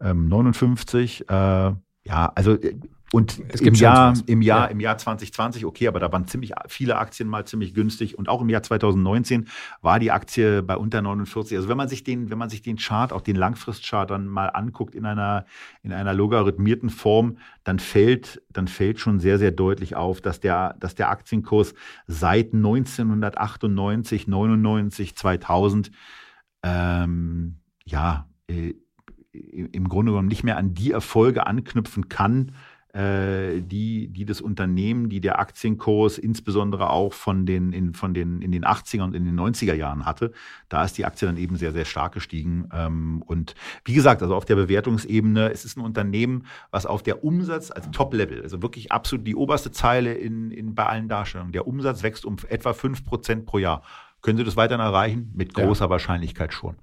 ähm, 0.00 0.28
59. 0.28 1.28
Äh, 1.28 1.32
ja, 1.32 2.32
also 2.34 2.52
äh, 2.54 2.76
und 3.12 3.38
im 3.60 3.74
Jahr, 3.74 4.14
im 4.26 4.42
Jahr, 4.42 4.64
ja. 4.64 4.66
im 4.66 4.80
Jahr 4.80 4.98
2020, 4.98 5.64
okay, 5.64 5.86
aber 5.86 6.00
da 6.00 6.10
waren 6.10 6.26
ziemlich 6.26 6.52
viele 6.66 6.96
Aktien 6.96 7.28
mal 7.28 7.46
ziemlich 7.46 7.72
günstig. 7.72 8.18
Und 8.18 8.28
auch 8.28 8.42
im 8.42 8.48
Jahr 8.48 8.64
2019 8.64 9.48
war 9.80 10.00
die 10.00 10.10
Aktie 10.10 10.62
bei 10.62 10.76
unter 10.76 11.02
49. 11.02 11.56
Also 11.56 11.68
wenn 11.68 11.76
man 11.76 11.88
sich 11.88 12.02
den, 12.02 12.30
wenn 12.30 12.38
man 12.38 12.50
sich 12.50 12.62
den 12.62 12.76
Chart, 12.76 13.12
auch 13.12 13.20
den 13.20 13.36
Langfristchart 13.36 14.10
dann 14.10 14.26
mal 14.26 14.48
anguckt 14.48 14.96
in 14.96 15.06
einer, 15.06 15.46
in 15.84 15.92
einer 15.92 16.14
logarithmierten 16.14 16.90
Form, 16.90 17.38
dann 17.62 17.78
fällt, 17.78 18.42
dann 18.50 18.66
fällt 18.66 18.98
schon 18.98 19.20
sehr, 19.20 19.38
sehr 19.38 19.52
deutlich 19.52 19.94
auf, 19.94 20.20
dass 20.20 20.40
der, 20.40 20.74
dass 20.80 20.96
der 20.96 21.08
Aktienkurs 21.08 21.74
seit 22.08 22.54
1998, 22.54 24.26
99, 24.26 25.16
2000, 25.16 25.92
ähm, 26.64 27.60
ja, 27.84 28.28
äh, 28.48 28.74
im 29.72 29.88
Grunde 29.88 30.12
genommen 30.12 30.28
nicht 30.28 30.44
mehr 30.44 30.56
an 30.56 30.74
die 30.74 30.92
Erfolge 30.92 31.46
anknüpfen 31.46 32.08
kann, 32.08 32.52
äh, 32.96 33.60
die, 33.60 34.08
die 34.08 34.24
das 34.24 34.40
Unternehmen, 34.40 35.10
die 35.10 35.20
der 35.20 35.38
Aktienkurs 35.38 36.16
insbesondere 36.16 36.88
auch 36.88 37.12
von 37.12 37.44
den, 37.44 37.74
in, 37.74 37.92
von 37.92 38.14
den, 38.14 38.40
in 38.40 38.52
den 38.52 38.64
80er 38.64 39.02
und 39.02 39.14
in 39.14 39.26
den 39.26 39.38
90er 39.38 39.74
Jahren 39.74 40.06
hatte. 40.06 40.32
Da 40.70 40.82
ist 40.82 40.96
die 40.96 41.04
Aktie 41.04 41.28
dann 41.28 41.36
eben 41.36 41.56
sehr, 41.56 41.72
sehr 41.72 41.84
stark 41.84 42.12
gestiegen. 42.12 42.70
Ähm, 42.72 43.22
und 43.26 43.54
wie 43.84 43.92
gesagt, 43.92 44.22
also 44.22 44.34
auf 44.34 44.46
der 44.46 44.54
Bewertungsebene, 44.54 45.52
es 45.52 45.66
ist 45.66 45.76
ein 45.76 45.82
Unternehmen, 45.82 46.46
was 46.70 46.86
auf 46.86 47.02
der 47.02 47.22
Umsatz, 47.22 47.70
also 47.70 47.90
Top-Level, 47.90 48.40
also 48.40 48.62
wirklich 48.62 48.90
absolut 48.90 49.26
die 49.26 49.36
oberste 49.36 49.72
Zeile 49.72 50.14
in, 50.14 50.50
in, 50.50 50.74
bei 50.74 50.86
allen 50.86 51.08
Darstellungen, 51.10 51.52
der 51.52 51.66
Umsatz 51.66 52.02
wächst 52.02 52.24
um 52.24 52.36
etwa 52.48 52.70
5% 52.70 53.44
pro 53.44 53.58
Jahr. 53.58 53.82
Können 54.22 54.38
Sie 54.38 54.44
das 54.44 54.56
weiterhin 54.56 54.84
erreichen? 54.84 55.32
Mit 55.34 55.52
großer 55.52 55.84
ja. 55.84 55.90
Wahrscheinlichkeit 55.90 56.54
schon. 56.54 56.76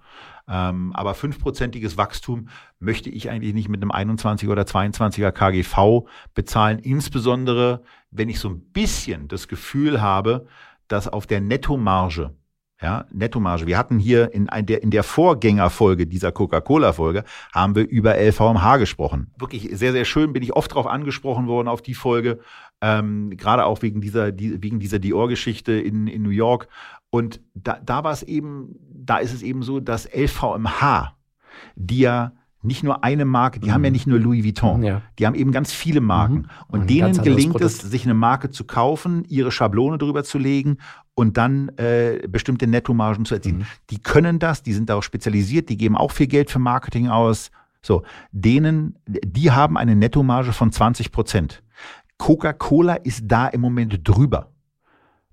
Ähm, 0.47 0.91
aber 0.93 1.13
fünfprozentiges 1.13 1.97
Wachstum 1.97 2.49
möchte 2.79 3.09
ich 3.09 3.29
eigentlich 3.29 3.53
nicht 3.53 3.69
mit 3.69 3.81
einem 3.81 3.91
21 3.91 4.49
oder 4.49 4.63
22er 4.63 5.31
KGV 5.31 6.07
bezahlen, 6.33 6.79
insbesondere 6.79 7.83
wenn 8.11 8.29
ich 8.29 8.39
so 8.39 8.49
ein 8.49 8.59
bisschen 8.71 9.27
das 9.27 9.47
Gefühl 9.47 10.01
habe, 10.01 10.45
dass 10.87 11.07
auf 11.07 11.27
der 11.27 11.41
Nettomarge 11.41 12.35
ja, 12.83 13.05
Nettomarge. 13.13 13.65
Wir 13.65 13.77
hatten 13.77 13.97
hier 13.97 14.33
in, 14.33 14.49
der, 14.65 14.83
in 14.83 14.91
der 14.91 15.03
Vorgängerfolge 15.03 16.05
dieser 16.05 16.33
Coca-Cola-Folge 16.33 17.23
haben 17.53 17.75
wir 17.75 17.87
über 17.87 18.15
LVMH 18.17 18.75
gesprochen. 18.75 19.31
Wirklich 19.39 19.69
sehr, 19.71 19.93
sehr 19.93 20.03
schön. 20.03 20.33
Bin 20.33 20.43
ich 20.43 20.53
oft 20.53 20.71
darauf 20.71 20.87
angesprochen 20.87 21.47
worden, 21.47 21.69
auf 21.69 21.81
die 21.81 21.93
Folge. 21.93 22.39
Ähm, 22.81 23.29
gerade 23.37 23.63
auch 23.63 23.81
wegen 23.81 24.01
dieser, 24.01 24.33
die, 24.33 24.59
dieser 24.59 24.99
Dior-Geschichte 24.99 25.71
in, 25.71 26.07
in 26.07 26.23
New 26.23 26.29
York. 26.29 26.67
Und 27.13 27.41
da, 27.53 27.79
da 27.85 28.03
war 28.03 28.11
es 28.11 28.23
eben, 28.23 28.75
da 28.89 29.17
ist 29.17 29.35
es 29.35 29.43
eben 29.43 29.61
so, 29.61 29.79
dass 29.79 30.09
LVMH, 30.11 31.13
die 31.75 31.99
ja 31.99 32.31
nicht 32.63 32.81
nur 32.81 33.03
eine 33.03 33.23
Marke, 33.23 33.59
die 33.59 33.67
mhm. 33.67 33.73
haben 33.73 33.83
ja 33.83 33.91
nicht 33.91 34.07
nur 34.07 34.17
Louis 34.17 34.43
Vuitton, 34.43 34.81
ja. 34.81 35.03
die 35.19 35.27
haben 35.27 35.35
eben 35.35 35.51
ganz 35.51 35.71
viele 35.71 36.01
Marken. 36.01 36.37
Mhm. 36.37 36.47
Und 36.69 36.79
Ein 36.81 36.87
denen 36.87 37.21
gelingt 37.21 37.51
Produkt. 37.51 37.65
es, 37.65 37.81
sich 37.81 38.05
eine 38.05 38.15
Marke 38.15 38.49
zu 38.49 38.63
kaufen, 38.63 39.25
ihre 39.27 39.51
Schablone 39.51 39.99
drüber 39.99 40.23
zu 40.23 40.39
legen 40.39 40.77
und 41.13 41.37
dann 41.37 41.69
äh, 41.77 42.27
bestimmte 42.27 42.65
Nettomargen 42.65 43.25
zu 43.25 43.35
erzielen. 43.35 43.59
Mhm. 43.59 43.65
Die 43.91 43.99
können 43.99 44.39
das, 44.39 44.63
die 44.63 44.73
sind 44.73 44.89
darauf 44.89 45.03
spezialisiert, 45.03 45.69
die 45.69 45.77
geben 45.77 45.95
auch 45.95 46.09
viel 46.09 46.25
Geld 46.25 46.49
für 46.49 46.57
Marketing 46.57 47.09
aus. 47.09 47.51
So, 47.83 48.01
denen, 48.31 48.97
die 49.05 49.51
haben 49.51 49.77
eine 49.77 49.95
Nettomarge 49.95 50.51
von 50.51 50.71
20 50.71 51.11
Prozent. 51.11 51.61
Coca-Cola 52.17 52.95
ist 52.95 53.21
da 53.25 53.49
im 53.49 53.61
Moment 53.61 53.99
drüber. 54.03 54.49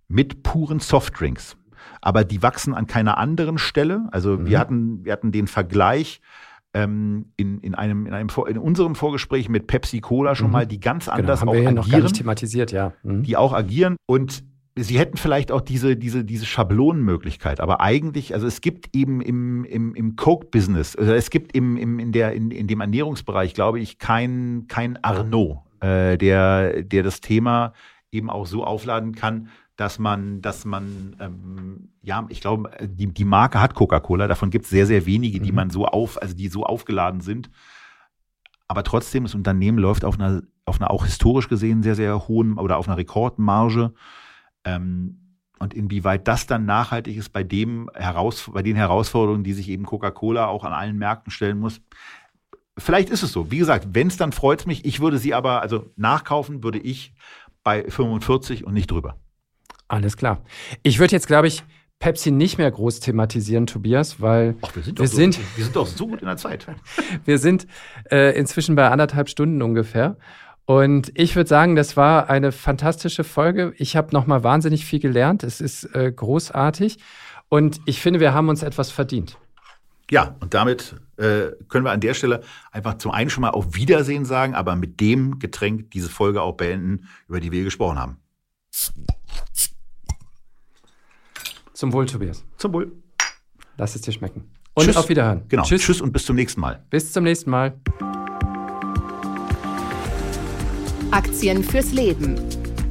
Mit 0.09 0.43
puren 0.43 0.81
Softdrinks 0.81 1.57
aber 2.01 2.25
die 2.25 2.43
wachsen 2.43 2.75
an 2.75 2.87
keiner 2.87 3.19
anderen 3.19 3.59
Stelle. 3.59 4.09
Also 4.13 4.39
mhm. 4.39 4.47
wir 4.47 4.59
hatten, 4.59 5.05
wir 5.05 5.13
hatten 5.13 5.33
den 5.33 5.47
Vergleich 5.47 6.21
ähm, 6.73 7.27
in, 7.37 7.59
in 7.61 7.75
einem, 7.75 8.07
in 8.07 8.15
einem 8.15 8.29
in 8.47 8.59
unserem 8.59 8.95
Vorgespräch 8.95 9.49
mit 9.49 9.67
Pepsi 9.67 10.01
Cola 10.01 10.35
schon 10.35 10.49
mhm. 10.49 10.53
mal, 10.53 10.67
die 10.67 10.81
ganz 10.81 11.07
genau, 11.07 11.17
anders 11.17 11.41
genau, 11.41 11.53
haben 11.53 11.59
auch 11.59 11.63
wir 11.63 11.69
agieren, 11.69 11.75
noch 11.75 11.91
gar 11.91 12.03
nicht 12.03 12.17
thematisiert, 12.17 12.73
ja. 12.73 12.93
Mhm. 13.03 13.23
Die 13.23 13.37
auch 13.37 13.53
agieren 13.53 13.97
und 14.07 14.45
Sie 14.77 15.01
hätten 15.01 15.17
vielleicht 15.17 15.51
auch 15.51 15.61
diese, 15.61 15.97
diese, 15.97 16.25
diese 16.25 16.47
Schablonenmöglichkeit, 16.47 17.61
aber 17.61 17.81
eigentlich, 17.81 18.35
also 18.35 18.47
es 18.47 18.61
gibt 18.61 18.95
eben 18.97 19.21
im, 19.21 19.65
im, 19.65 19.95
im 19.97 20.15
Coke-Business, 20.15 20.95
also 20.95 21.13
es 21.13 21.31
gibt 21.31 21.57
im, 21.57 21.77
im, 21.77 21.99
in, 21.99 22.13
der, 22.13 22.33
in, 22.33 22.53
in 22.53 22.69
dem 22.69 22.81
Ernährungsbereich, 22.81 23.53
glaube 23.53 23.81
ich, 23.81 23.99
kein, 23.99 24.67
kein 24.69 24.97
Arnaud, 25.03 25.59
äh, 25.81 26.17
der, 26.17 26.85
der 26.85 27.03
das 27.03 27.21
Thema 27.21 27.73
eben 28.13 28.31
auch 28.31 28.47
so 28.47 28.65
aufladen 28.65 29.15
kann, 29.15 29.49
dass 29.81 29.99
man, 29.99 30.43
dass 30.43 30.67
man, 30.67 31.17
ähm, 31.21 31.89
ja, 32.03 32.27
ich 32.29 32.43
glaube, 32.43 32.71
die, 32.83 33.07
die 33.07 33.25
Marke 33.25 33.63
hat 33.63 33.75
Coca-Cola, 33.75 34.29
davon 34.29 34.51
gibt 34.51 34.67
es 34.67 34.71
sehr, 34.71 34.85
sehr 34.85 35.07
wenige, 35.07 35.41
die 35.41 35.53
mhm. 35.53 35.57
man 35.57 35.71
so 35.71 35.87
auf, 35.87 36.21
also 36.21 36.37
die 36.37 36.49
so 36.49 36.65
aufgeladen 36.65 37.23
sind. 37.23 37.51
Aber 38.69 38.85
trotzdem, 38.85 39.23
das 39.23 39.35
Unternehmen 39.35 39.79
läuft 39.79 40.05
auf 40.05 40.21
einer, 40.21 40.43
auf 40.67 40.79
einer 40.79 40.91
auch 40.91 41.07
historisch 41.07 41.49
gesehen 41.49 41.83
sehr, 41.83 41.95
sehr 41.95 42.29
hohen 42.29 42.59
oder 42.59 42.77
auf 42.77 42.89
einer 42.89 42.99
Rekordmarge. 42.99 43.95
Ähm, 44.65 45.39
und 45.59 45.73
inwieweit 45.73 46.29
das 46.29 46.47
dann 46.47 46.67
nachhaltig 46.67 47.17
ist 47.17 47.31
bei 47.31 47.43
dem 47.43 47.89
heraus, 47.95 48.51
bei 48.53 48.63
den 48.63 48.77
Herausforderungen, 48.77 49.45
die 49.45 49.55
sich 49.55 49.71
eben 49.71 49.87
Coca-Cola 49.87 50.47
auch 50.47 50.65
an 50.65 50.75
allen 50.75 50.99
Märkten 50.99 51.31
stellen 51.31 51.59
muss. 51.59 51.81
Vielleicht 52.77 53.09
ist 53.09 53.23
es 53.23 53.33
so. 53.33 53.51
Wie 53.51 53.59
gesagt, 53.59 53.89
wenn 53.93 54.09
es 54.09 54.19
dann 54.19 54.33
freut 54.33 54.61
es 54.61 54.67
mich. 54.67 54.85
Ich 54.85 55.01
würde 55.01 55.17
sie 55.17 55.33
aber, 55.33 55.63
also 55.63 55.91
nachkaufen 55.97 56.63
würde 56.63 56.79
ich 56.79 57.15
bei 57.63 57.89
45 57.89 58.67
und 58.67 58.75
nicht 58.75 58.91
drüber. 58.91 59.17
Alles 59.91 60.17
klar. 60.17 60.41
Ich 60.85 61.01
würde 61.01 61.17
jetzt, 61.17 61.27
glaube 61.27 61.49
ich, 61.49 61.65
Pepsi 61.99 62.31
nicht 62.31 62.59
mehr 62.59 62.71
groß 62.71 63.01
thematisieren, 63.01 63.67
Tobias, 63.67 64.21
weil 64.21 64.55
Ach, 64.63 64.75
wir, 64.77 64.85
sind 64.85 65.01
wir, 65.01 65.09
so, 65.09 65.17
sind, 65.17 65.39
wir 65.57 65.65
sind 65.65 65.75
doch 65.75 65.87
so 65.89 66.07
gut 66.07 66.21
in 66.21 66.27
der 66.27 66.37
Zeit. 66.37 66.65
wir 67.25 67.39
sind 67.39 67.67
äh, 68.09 68.39
inzwischen 68.39 68.77
bei 68.77 68.89
anderthalb 68.89 69.29
Stunden 69.29 69.61
ungefähr. 69.63 70.17
Und 70.65 71.11
ich 71.17 71.35
würde 71.35 71.49
sagen, 71.49 71.75
das 71.75 71.97
war 71.97 72.31
eine 72.31 72.53
fantastische 72.53 73.25
Folge. 73.25 73.75
Ich 73.79 73.97
habe 73.97 74.13
nochmal 74.13 74.45
wahnsinnig 74.45 74.85
viel 74.85 75.01
gelernt. 75.01 75.43
Es 75.43 75.61
ist 75.61 75.93
äh, 75.93 76.13
großartig. 76.13 76.99
Und 77.49 77.81
ich 77.85 78.01
finde, 78.01 78.21
wir 78.21 78.33
haben 78.33 78.49
uns 78.49 78.63
etwas 78.63 78.93
verdient. 78.93 79.39
Ja, 80.09 80.37
und 80.39 80.55
damit 80.55 80.95
äh, 81.17 81.49
können 81.69 81.85
wir 81.85 81.91
an 81.91 82.01
der 82.01 82.15
Stelle 82.15 82.43
einfach 82.71 82.99
zum 82.99 83.11
einen 83.11 83.29
schon 83.29 83.43
mal 83.43 83.51
auf 83.51 83.75
Wiedersehen 83.75 84.25
sagen, 84.25 84.55
aber 84.55 84.77
mit 84.77 85.01
dem 85.01 85.41
Getränk 85.41 85.91
diese 85.91 86.09
Folge 86.09 86.43
auch 86.43 86.57
beenden, 86.57 87.09
über 87.27 87.41
die 87.41 87.51
wir 87.51 87.65
gesprochen 87.65 87.99
haben. 87.99 88.19
Zum 91.81 91.95
Wohl, 91.95 92.05
Tobias. 92.05 92.45
Zum 92.59 92.75
Wohl. 92.75 92.93
Lass 93.79 93.95
es 93.95 94.03
dir 94.03 94.13
schmecken. 94.13 94.51
Und 94.75 94.85
Tschüss. 94.85 94.99
auf 94.99 95.09
Wiederhören. 95.09 95.45
Genau. 95.49 95.63
Tschüss. 95.63 95.81
Tschüss 95.81 96.03
und 96.03 96.13
bis 96.13 96.27
zum 96.27 96.37
nächsten 96.37 96.61
Mal. 96.61 96.85
Bis 96.91 97.11
zum 97.11 97.25
nächsten 97.25 97.49
Mal. 97.49 97.73
Aktien 101.11 101.65
fürs 101.65 101.91
Leben. 101.93 102.39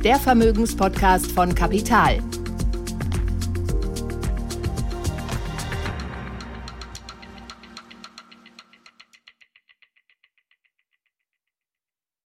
Der 0.03 0.15
Vermögenspodcast 0.15 1.31
von 1.33 1.53
Kapital 1.53 2.17